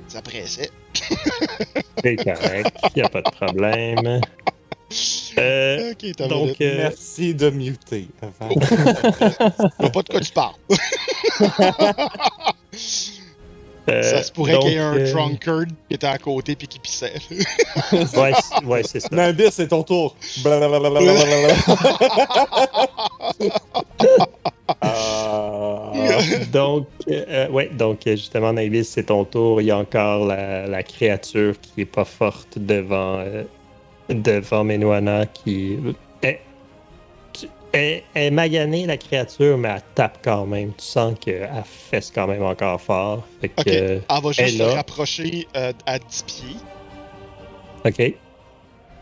Ça 0.09 0.23
pressait. 0.23 0.71
C'est 2.03 2.17
correct. 2.17 2.77
Y 2.97 3.03
a 3.03 3.09
pas 3.09 3.23
de 3.23 3.31
problème. 3.31 4.21
Euh, 5.39 5.93
Ok, 5.93 6.05
t'as 6.17 6.29
donc, 6.29 6.61
euh, 6.61 6.75
Merci 6.77 7.35
de 7.35 7.51
muter 7.51 8.09
avant. 8.23 8.55
Pas 8.55 10.03
de 10.03 10.09
quoi 10.09 10.21
tu 10.21 10.33
parles. 10.33 10.55
euh, 13.89 14.03
ça 14.03 14.23
se 14.23 14.33
pourrait 14.33 14.59
qu'il 14.61 14.73
y 14.73 14.75
ait 14.75 14.79
un 14.79 14.95
euh, 14.97 15.13
drunkard 15.13 15.65
qui 15.89 15.95
était 15.95 16.07
à 16.07 16.19
côté 16.19 16.57
puis 16.57 16.67
qui 16.69 16.79
pissait. 16.79 17.13
Ouais, 17.93 18.33
c'est- 18.33 18.65
ouais, 18.65 18.83
c'est 18.83 19.01
ça. 19.01 19.09
Nimbus, 19.13 19.49
c'est 19.51 19.69
ton 19.69 19.83
tour. 19.83 20.17
Blablabla. 20.43 21.01
Ah. 24.81 25.93
Donc, 26.53 26.87
euh, 27.11 27.49
ouais, 27.51 27.69
donc 27.73 28.07
euh, 28.07 28.13
justement, 28.13 28.53
Navis, 28.53 28.85
c'est 28.85 29.05
ton 29.05 29.25
tour. 29.25 29.61
Il 29.61 29.67
y 29.67 29.71
a 29.71 29.79
encore 29.79 30.27
la, 30.27 30.67
la 30.67 30.83
créature 30.83 31.55
qui 31.61 31.83
est 31.83 31.87
pas 31.87 32.05
forte 32.05 32.59
devant, 32.59 33.19
euh, 33.19 33.45
devant 34.09 34.65
Menuana 34.65 35.27
qui. 35.27 35.77
Elle, 37.75 38.03
est 38.15 38.31
maganée, 38.31 38.87
la 38.87 38.97
créature, 38.97 39.59
mais 39.59 39.69
elle 39.69 39.83
tape 39.95 40.19
quand 40.23 40.47
même. 40.47 40.73
Tu 40.79 40.85
sens 40.85 41.15
qu'elle 41.21 41.51
fesse 41.65 42.11
quand 42.15 42.27
même 42.29 42.43
encore 42.45 42.81
fort. 42.81 43.27
Fait 43.41 43.49
que, 43.49 43.61
Ok. 43.61 43.67
euh, 43.69 44.01
Elle 44.09 44.23
va 44.23 44.29
juste 44.33 44.41
Elle 44.41 44.53
se 44.59 44.63
rapprocher 44.63 45.49
euh, 45.57 45.73
à 45.87 45.99
10 45.99 46.23
pieds. 46.25 46.57
ok. 47.85 48.15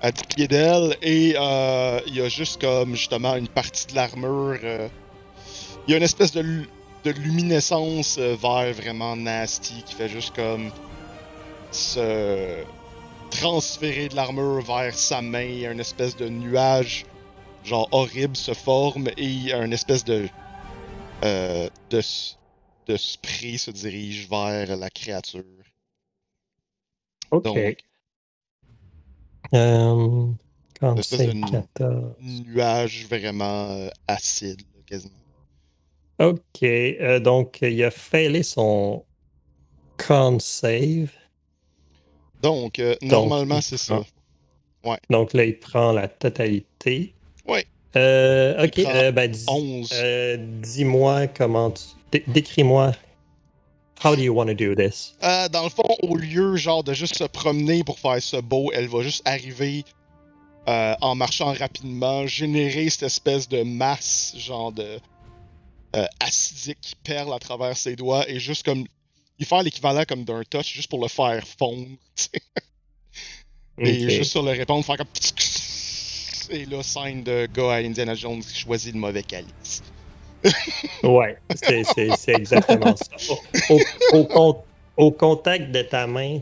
À 0.01 0.11
10 0.11 0.23
pieds 0.25 0.49
d'elle. 0.49 0.97
Et 1.03 1.35
euh, 1.39 2.01
il 2.07 2.17
y 2.17 2.21
a 2.23 2.29
juste 2.29 2.61
comme 2.61 2.95
justement 2.97 3.37
une 3.37 3.49
partie 3.49 3.87
de 3.89 3.95
l'armure. 3.95 4.59
euh, 4.65 4.89
Il 5.87 5.91
y 5.91 5.95
a 5.95 5.99
une 5.99 6.03
espèce 6.03 6.33
de, 6.33 6.43
de 7.05 7.11
luminescence 7.11 8.17
euh, 8.19 8.35
vert 8.41 8.73
vraiment 8.75 9.17
nasty 9.17 9.83
qui 9.85 9.95
fait 9.95 10.09
juste 10.09 10.35
comme 10.35 10.71
se 11.71 12.65
transférer 13.31 14.09
de 14.09 14.17
l'armure 14.17 14.63
vers 14.63 14.95
sa 14.95 15.21
main. 15.23 15.71
Un 15.71 15.79
espèce 15.79 16.17
de 16.17 16.29
nuage 16.29 17.05
genre 17.65 17.89
horrible 17.93 18.37
se 18.37 18.55
forme 18.55 19.09
et 19.17 19.53
un 19.53 19.71
espèce 19.71 20.05
de 20.05 20.29
euh, 21.25 21.69
de, 21.91 22.01
de 22.87 22.97
spray 22.97 23.57
se 23.59 23.71
dirige 23.71 24.29
vers 24.29 24.77
la 24.77 24.91
créature. 24.91 25.45
Ok. 27.31 27.45
Donc, 27.45 27.85
Euh, 29.55 30.33
quand 30.81 30.97
Espèce 30.99 31.19
c'est 31.21 31.27
de- 31.35 31.51
14. 31.51 32.15
nuage 32.21 33.07
vraiment 33.07 33.71
euh, 33.71 33.89
acide, 34.09 34.63
quasiment. 34.87 35.15
Ok. 36.19 36.63
euh, 36.63 37.21
donc, 37.21 37.59
il 37.63 37.83
a 37.85 37.91
failé 37.91 38.43
son 38.43 39.05
con 39.99 40.39
save. 40.39 41.11
Donc, 42.41 42.79
euh, 42.79 42.97
normalement, 43.03 43.61
c'est 43.61 43.77
ça. 43.77 44.01
Donc 45.11 45.33
là, 45.33 45.45
il 45.45 45.59
prend 45.59 45.93
la 45.93 46.09
totalité. 46.09 47.15
Ouais. 47.47 47.67
Euh, 47.97 48.55
Il 48.77 48.85
ok, 48.85 48.89
euh, 48.95 49.13
ben, 49.13 49.31
dis, 49.31 49.45
11. 49.49 49.91
euh, 49.93 50.37
dis-moi 50.63 51.27
comment 51.29 51.71
tu. 51.71 51.83
dé- 52.11 52.25
Décris-moi. 52.27 52.93
How 54.05 54.17
do 54.17 54.23
you 54.23 54.35
want 54.35 54.47
to 54.47 54.55
do 54.55 54.75
this? 54.75 55.15
Euh, 55.23 55.49
dans 55.49 55.63
le 55.63 55.69
fond, 55.71 55.85
au 56.03 56.17
lieu 56.17 56.57
genre 56.57 56.83
de 56.83 56.93
juste 56.93 57.17
se 57.17 57.25
promener 57.25 57.85
pour 57.85 57.99
faire 58.01 58.21
ce 58.21 58.37
beau, 58.39 58.73
elle 58.73 58.89
va 58.89 59.03
juste 59.03 59.23
arriver 59.29 59.85
euh, 60.69 60.95
en 61.01 61.15
marchant 61.15 61.53
rapidement, 61.53 62.27
générer 62.27 62.89
cette 62.91 63.05
espèce 63.05 63.49
de 63.49 63.63
masse 63.63 64.35
genre 64.37 64.73
de 64.73 64.99
euh, 65.95 66.07
acidique 66.21 66.79
qui 66.81 66.95
perle 66.97 67.33
à 67.33 67.39
travers 67.39 67.77
ses 67.77 67.95
doigts 67.95 68.29
et 68.29 68.41
juste 68.41 68.65
comme 68.65 68.87
y 69.39 69.45
faire 69.45 69.63
l'équivalent 69.63 70.03
comme 70.09 70.25
d'un 70.25 70.43
touch 70.51 70.73
juste 70.73 70.89
pour 70.89 71.01
le 71.03 71.09
faire 71.09 71.45
fondre. 71.59 71.87
tu 72.17 72.25
sais. 72.25 72.31
Et 73.79 74.11
juste 74.11 74.31
sur 74.33 74.43
le 74.43 74.51
répondre, 74.51 74.85
faire 74.85 74.97
comme 74.99 75.07
et 76.53 76.67
là 76.67 76.83
scène 76.83 77.23
de 77.23 77.47
gars 77.47 77.73
à 77.73 77.77
Indiana 77.79 78.15
Jones 78.15 78.41
qui 78.41 78.59
choisit 78.61 78.95
le 78.95 79.01
mauvais 79.01 79.23
calice. 79.23 79.83
Ouais, 81.05 81.37
c'est, 81.55 81.85
c'est- 81.85 82.17
c'est 82.17 82.35
exactement 82.35 82.95
ça. 82.97 83.35
Au, 83.71 83.75
au- 83.75 84.19
au 84.19 84.25
con- 84.25 84.63
au 84.97 85.11
contact 85.13 85.71
de 85.71 85.83
ta 85.83 86.07
main, 86.07 86.41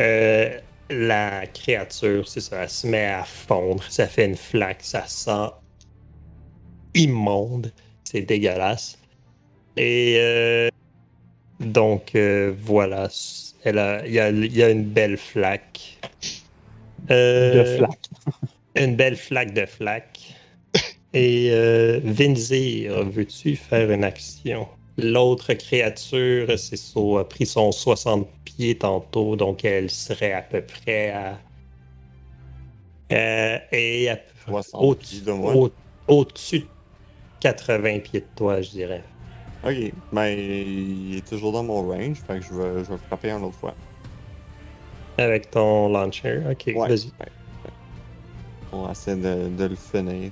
euh, 0.00 0.58
la 0.90 1.46
créature, 1.46 2.26
c'est 2.28 2.40
ça, 2.40 2.62
elle 2.64 2.70
se 2.70 2.86
met 2.86 3.06
à 3.06 3.24
fondre. 3.24 3.82
Ça 3.88 4.06
fait 4.08 4.24
une 4.26 4.36
flaque, 4.36 4.80
ça 4.82 5.04
sent 5.06 5.50
immonde. 6.94 7.72
C'est 8.04 8.22
dégueulasse. 8.22 8.98
Et 9.76 10.16
euh, 10.18 10.68
donc, 11.60 12.14
euh, 12.14 12.54
voilà. 12.58 13.08
Elle 13.64 13.78
a- 13.78 14.06
Il 14.06 14.12
y, 14.12 14.18
a, 14.20 14.30
il 14.30 14.56
y 14.56 14.62
a 14.62 14.70
une 14.70 14.84
belle 14.84 15.16
flaque. 15.18 15.98
Euh, 17.10 17.54
De 17.54 17.76
flaque. 17.76 17.98
Une 18.78 18.96
belle 18.96 19.16
flaque 19.16 19.52
de 19.54 19.66
flaque. 19.66 20.34
Et 21.14 21.48
euh, 21.52 22.00
Vinzir, 22.04 23.04
veux-tu 23.04 23.56
faire 23.56 23.90
une 23.90 24.04
action? 24.04 24.68
L'autre 24.98 25.54
créature, 25.54 26.58
c'est 26.58 26.76
ça, 26.76 27.00
a 27.20 27.24
pris 27.24 27.46
son 27.46 27.72
60 27.72 28.28
pieds 28.44 28.76
tantôt, 28.76 29.36
donc 29.36 29.64
elle 29.64 29.90
serait 29.90 30.32
à 30.32 30.42
peu 30.42 30.60
près 30.60 31.10
à. 31.10 31.38
Euh, 33.12 33.58
et 33.72 34.10
à- 34.10 34.18
60 34.46 34.82
au- 34.82 34.94
pieds 34.94 35.20
de 35.20 35.32
moi. 35.32 35.54
au- 35.56 35.70
au-dessus 36.08 36.60
de 36.60 36.66
80 37.40 38.00
pieds 38.00 38.20
de 38.20 38.26
toi, 38.36 38.60
je 38.60 38.70
dirais. 38.70 39.02
Ok, 39.64 39.92
ben 40.12 40.26
il 40.26 41.16
est 41.16 41.26
toujours 41.28 41.52
dans 41.52 41.62
mon 41.64 41.88
range, 41.88 42.18
fait 42.26 42.38
que 42.38 42.44
je 42.44 42.54
vais, 42.54 42.84
je 42.84 42.90
vais 42.92 42.98
frapper 43.08 43.30
une 43.30 43.42
autre 43.44 43.56
fois. 43.58 43.74
Avec 45.16 45.50
ton 45.50 45.88
launcher. 45.88 46.40
Ok, 46.50 46.64
Ouais. 46.76 46.88
vas-y. 46.88 47.06
ouais. 47.18 47.26
On 48.72 48.82
va 48.82 48.92
essayer 48.92 49.16
de, 49.16 49.48
de 49.56 49.64
le 49.64 49.76
finir. 49.76 50.30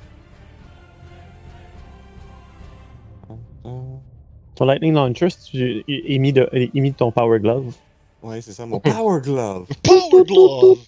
Ton 4.54 4.64
Lightning 4.64 4.94
Launcher, 4.94 5.28
tu 5.28 5.84
de, 6.32 6.48
émis 6.74 6.90
de 6.92 6.96
ton 6.96 7.10
Power 7.12 7.40
Glove. 7.40 7.74
Ouais, 8.22 8.40
c'est 8.40 8.52
ça, 8.52 8.64
mon 8.66 8.80
Power 8.80 9.20
Glove. 9.22 9.68
Power 9.82 10.24
Glove! 10.24 10.78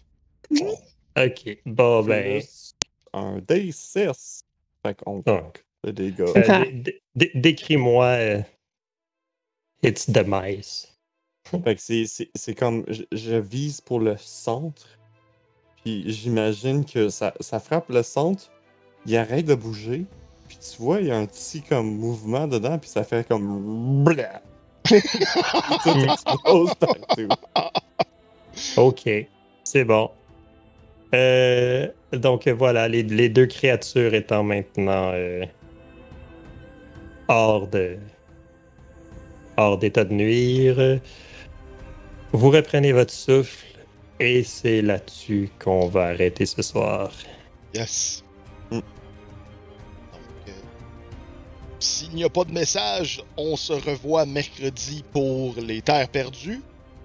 Ok, 1.17 1.59
bon 1.67 2.03
ben. 2.05 2.43
Un 3.13 3.39
D6. 3.39 4.41
Fait 4.85 4.95
qu'on 5.03 5.21
Donc, 5.21 5.65
le 5.85 5.93
dégâts. 5.93 6.21
euh, 6.37 6.61
dé- 6.65 6.73
dé- 6.73 7.03
dé- 7.15 7.33
décris-moi 7.35 8.05
euh, 8.07 8.43
Its 9.83 10.11
Demise. 10.11 10.89
Fait 11.65 11.75
que 11.75 11.81
c'est- 11.81 12.07
c'est 12.07 12.31
c'est 12.35 12.55
comme. 12.55 12.85
Je, 12.89 13.03
je 13.13 13.37
vise 13.37 13.81
pour 13.81 14.01
le 14.01 14.17
centre. 14.19 14.87
J'imagine 16.07 16.85
que 16.85 17.09
ça, 17.09 17.35
ça 17.41 17.61
frappe 17.61 17.89
le 17.91 18.03
centre. 18.03 18.51
Il 19.07 19.17
arrête 19.17 19.47
de 19.47 19.55
bouger. 19.55 20.07
Puis 20.49 20.59
tu 20.59 20.83
vois, 20.83 21.01
il 21.01 21.09
y 21.09 21.11
a 21.11 21.17
un 21.17 21.27
petit 21.27 21.63
comme 21.63 21.97
mouvement 21.97 22.47
dedans. 22.47 22.79
Puis 22.79 22.91
ça 22.91 23.05
fait 23.05 23.27
comme. 23.27 24.05
Tout 24.85 24.95
explose 24.95 26.75
partout. 26.75 27.29
Ok, 28.77 29.09
c'est 29.65 29.85
bon. 29.85 30.11
Euh, 31.15 31.89
donc 32.13 32.49
voilà, 32.49 32.89
les, 32.89 33.03
les 33.03 33.29
deux 33.29 33.47
créatures 33.47 34.15
étant 34.15 34.43
maintenant 34.43 35.13
euh, 35.15 35.45
hors 37.29 37.67
de 37.67 37.99
hors 39.57 39.79
d'état 39.79 40.05
de 40.05 40.15
nuire. 40.15 41.01
Vous 42.33 42.51
reprenez 42.51 42.93
votre 42.93 43.13
souffle 43.13 43.68
et 44.21 44.43
c'est 44.43 44.83
là-dessus 44.83 45.51
qu'on 45.63 45.89
va 45.89 46.07
arrêter 46.07 46.47
ce 46.47 46.63
soir. 46.63 47.11
Yes. 47.75 48.25
Mm. 48.71 48.77
Donc, 48.77 48.83
euh, 50.49 50.53
s'il 51.79 52.15
n'y 52.15 52.25
a 52.25 52.29
pas 52.29 52.45
de 52.45 52.53
message, 52.53 53.23
on 53.37 53.57
se 53.57 53.73
revoit 53.73 54.27
mercredi 54.27 55.05
pour 55.13 55.55
les 55.61 55.81
Terres 55.83 56.09
perdues. 56.09 56.61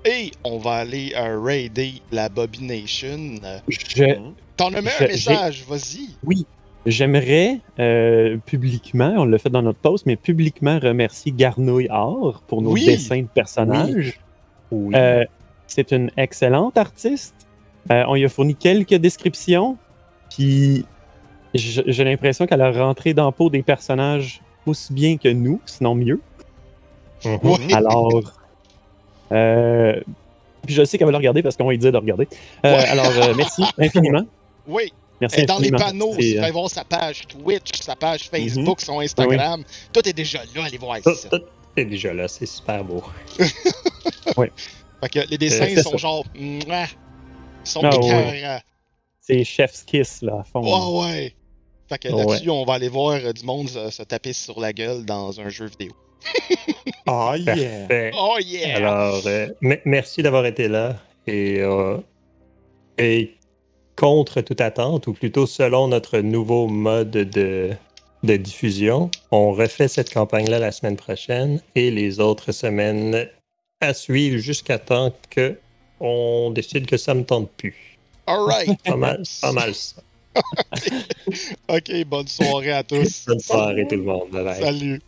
Et 0.06 0.32
on 0.44 0.58
va 0.58 0.74
aller 0.74 1.14
euh, 1.16 1.40
raider 1.40 1.94
la 2.12 2.28
Bobination. 2.28 3.36
Je, 3.70 4.04
T'en 4.58 4.74
as 4.74 4.82
mis 4.82 4.90
un 5.00 5.08
message, 5.08 5.64
vas-y. 5.66 6.10
J'aimerais 6.86 7.62
euh, 7.80 8.38
publiquement, 8.46 9.14
on 9.18 9.24
l'a 9.24 9.38
fait 9.38 9.50
dans 9.50 9.62
notre 9.62 9.80
post, 9.80 10.06
mais 10.06 10.18
publiquement 10.18 10.80
remercier 10.80 11.32
Garnouille 11.32 11.88
Art 11.90 12.44
pour 12.48 12.62
nos 12.62 12.74
Oui. 12.74 12.86
dessins 12.86 13.22
de 13.22 13.28
personnages. 13.34 14.20
Oui. 14.70 14.94
C'est 15.74 15.92
une 15.92 16.12
excellente 16.18 16.78
artiste. 16.78 17.36
Euh, 17.92 18.04
on 18.08 18.16
lui 18.16 18.26
a 18.26 18.30
fourni 18.30 18.56
quelques 18.56 18.94
descriptions, 18.96 19.78
puis 20.36 20.86
j'ai 21.54 22.04
l'impression 22.04 22.46
qu'elle 22.48 22.62
a 22.62 22.72
rentré 22.72 23.14
dans 23.14 23.26
la 23.26 23.32
peau 23.32 23.50
des 23.50 23.62
personnages 23.64 24.42
aussi 24.66 24.94
bien 24.94 25.18
que 25.18 25.28
nous, 25.30 25.60
sinon 25.66 25.94
mieux. 25.96 26.22
Mhm. 27.26 27.40
Ouais. 27.44 27.74
Alors, 27.74 28.10
euh, 29.32 30.00
puis 30.66 30.76
je 30.76 30.84
sais 30.86 30.98
qu'elle 30.98 31.08
va 31.08 31.12
le 31.12 31.18
regarder 31.18 31.42
parce 31.44 31.58
qu'on 31.58 31.66
va 31.66 31.72
lui 31.72 31.78
dire 31.78 31.92
de 31.92 31.98
regarder. 31.98 32.28
Euh, 32.66 32.76
Ouais. 32.76 32.86
Alors, 32.86 33.08
euh, 33.08 33.34
merci 33.36 33.64
infiniment. 33.78 34.26
Oui, 34.68 34.94
Merci 35.22 35.42
et 35.42 35.46
dans 35.46 35.60
les 35.60 35.72
panneaux, 35.72 36.14
si 36.20 36.38
euh, 36.38 36.48
vous 36.48 36.54
voir 36.54 36.70
sa 36.70 36.84
page 36.84 37.28
Twitch, 37.28 37.82
sa 37.82 37.96
page 37.96 38.30
Facebook, 38.30 38.80
Mhm. 38.80 38.86
son 38.86 39.00
Instagram, 39.00 39.64
tout 39.94 40.08
est 40.08 40.14
déjà 40.14 40.40
là, 40.56 40.64
allez 40.66 40.78
voir 40.78 40.98
Tout- 41.02 41.14
ça. 41.16 41.30
tout 41.30 41.42
est 41.78 41.86
déjà 41.86 42.14
là, 42.14 42.28
c'est 42.28 42.46
super 42.46 42.84
beau. 42.84 43.04
Fait 45.04 45.10
que 45.10 45.30
les 45.30 45.38
dessins 45.38 45.66
Euh, 45.66 45.82
sont 45.84 45.92
ça. 45.92 45.98
genre. 45.98 46.26
mouah, 46.36 46.86
Ils 47.66 47.70
sont 47.70 47.82
Ah, 47.84 47.98
ouais. 48.00 48.60
C'est 49.22 49.44
Chef's 49.44 49.84
Kiss, 49.84 50.22
là, 50.22 50.40
à 50.40 50.44
fond. 50.44 50.62
Ouais, 50.62 51.06
ouais. 51.14 51.36
Fait 51.90 51.98
que 51.98 52.08
là-dessus, 52.10 52.50
on 52.50 52.66
va 52.66 52.74
aller 52.74 52.90
voir 52.90 53.16
euh, 53.24 53.32
du 53.34 53.46
monde 53.46 53.70
se, 53.70 53.90
se 53.90 54.04
taper 54.04 54.34
sur 54.34 54.60
la 54.60 54.74
gueule 54.74 55.06
dans 55.06 55.40
un 55.40 55.50
jeu 55.50 55.66
vidéo. 55.68 55.92
Ah, 57.06 57.34
yeah! 57.38 57.80
Parfait. 57.80 58.12
Oh 58.18 58.38
yeah! 58.40 58.78
Alors, 58.78 59.22
euh, 59.26 59.48
me- 59.60 59.78
merci 59.84 60.24
d'avoir 60.24 60.46
été 60.46 60.70
là. 60.70 60.96
Et, 61.28 61.60
euh, 61.60 61.98
et 62.98 63.34
contre 63.98 64.40
toute 64.40 64.62
attente, 64.62 65.08
ou 65.08 65.14
plutôt 65.14 65.46
selon 65.46 65.90
notre 65.90 66.20
nouveau 66.20 66.68
mode 66.68 67.12
de, 67.12 67.72
de 68.24 68.36
diffusion, 68.38 69.12
on 69.32 69.52
refait 69.52 69.90
cette 69.90 70.14
campagne-là 70.14 70.60
la 70.60 70.72
semaine 70.72 70.96
prochaine 70.96 71.62
et 71.76 71.92
les 71.92 72.22
autres 72.22 72.54
semaines 72.54 73.28
à 73.84 73.94
suivre 73.94 74.38
jusqu'à 74.38 74.80
temps 74.80 75.14
que 75.30 75.58
on 76.00 76.52
décide 76.52 76.86
que 76.86 76.98
ça 76.98 77.14
me 77.14 77.24
tente 77.24 77.50
plus. 77.52 77.98
Alright! 78.28 78.82
Pas 78.84 78.96
mal, 78.96 79.24
pas 79.42 79.52
mal 79.52 79.74
ça. 79.76 80.02
ok, 81.70 82.06
bonne 82.06 82.28
soirée 82.28 82.72
à 82.72 82.84
tous. 82.84 83.26
Bonne 83.28 83.40
soirée 83.40 83.86
tout 83.88 83.96
le 83.96 84.04
monde. 84.04 84.30
Bye 84.32 84.44
bye. 84.44 84.62
Salut! 84.62 85.02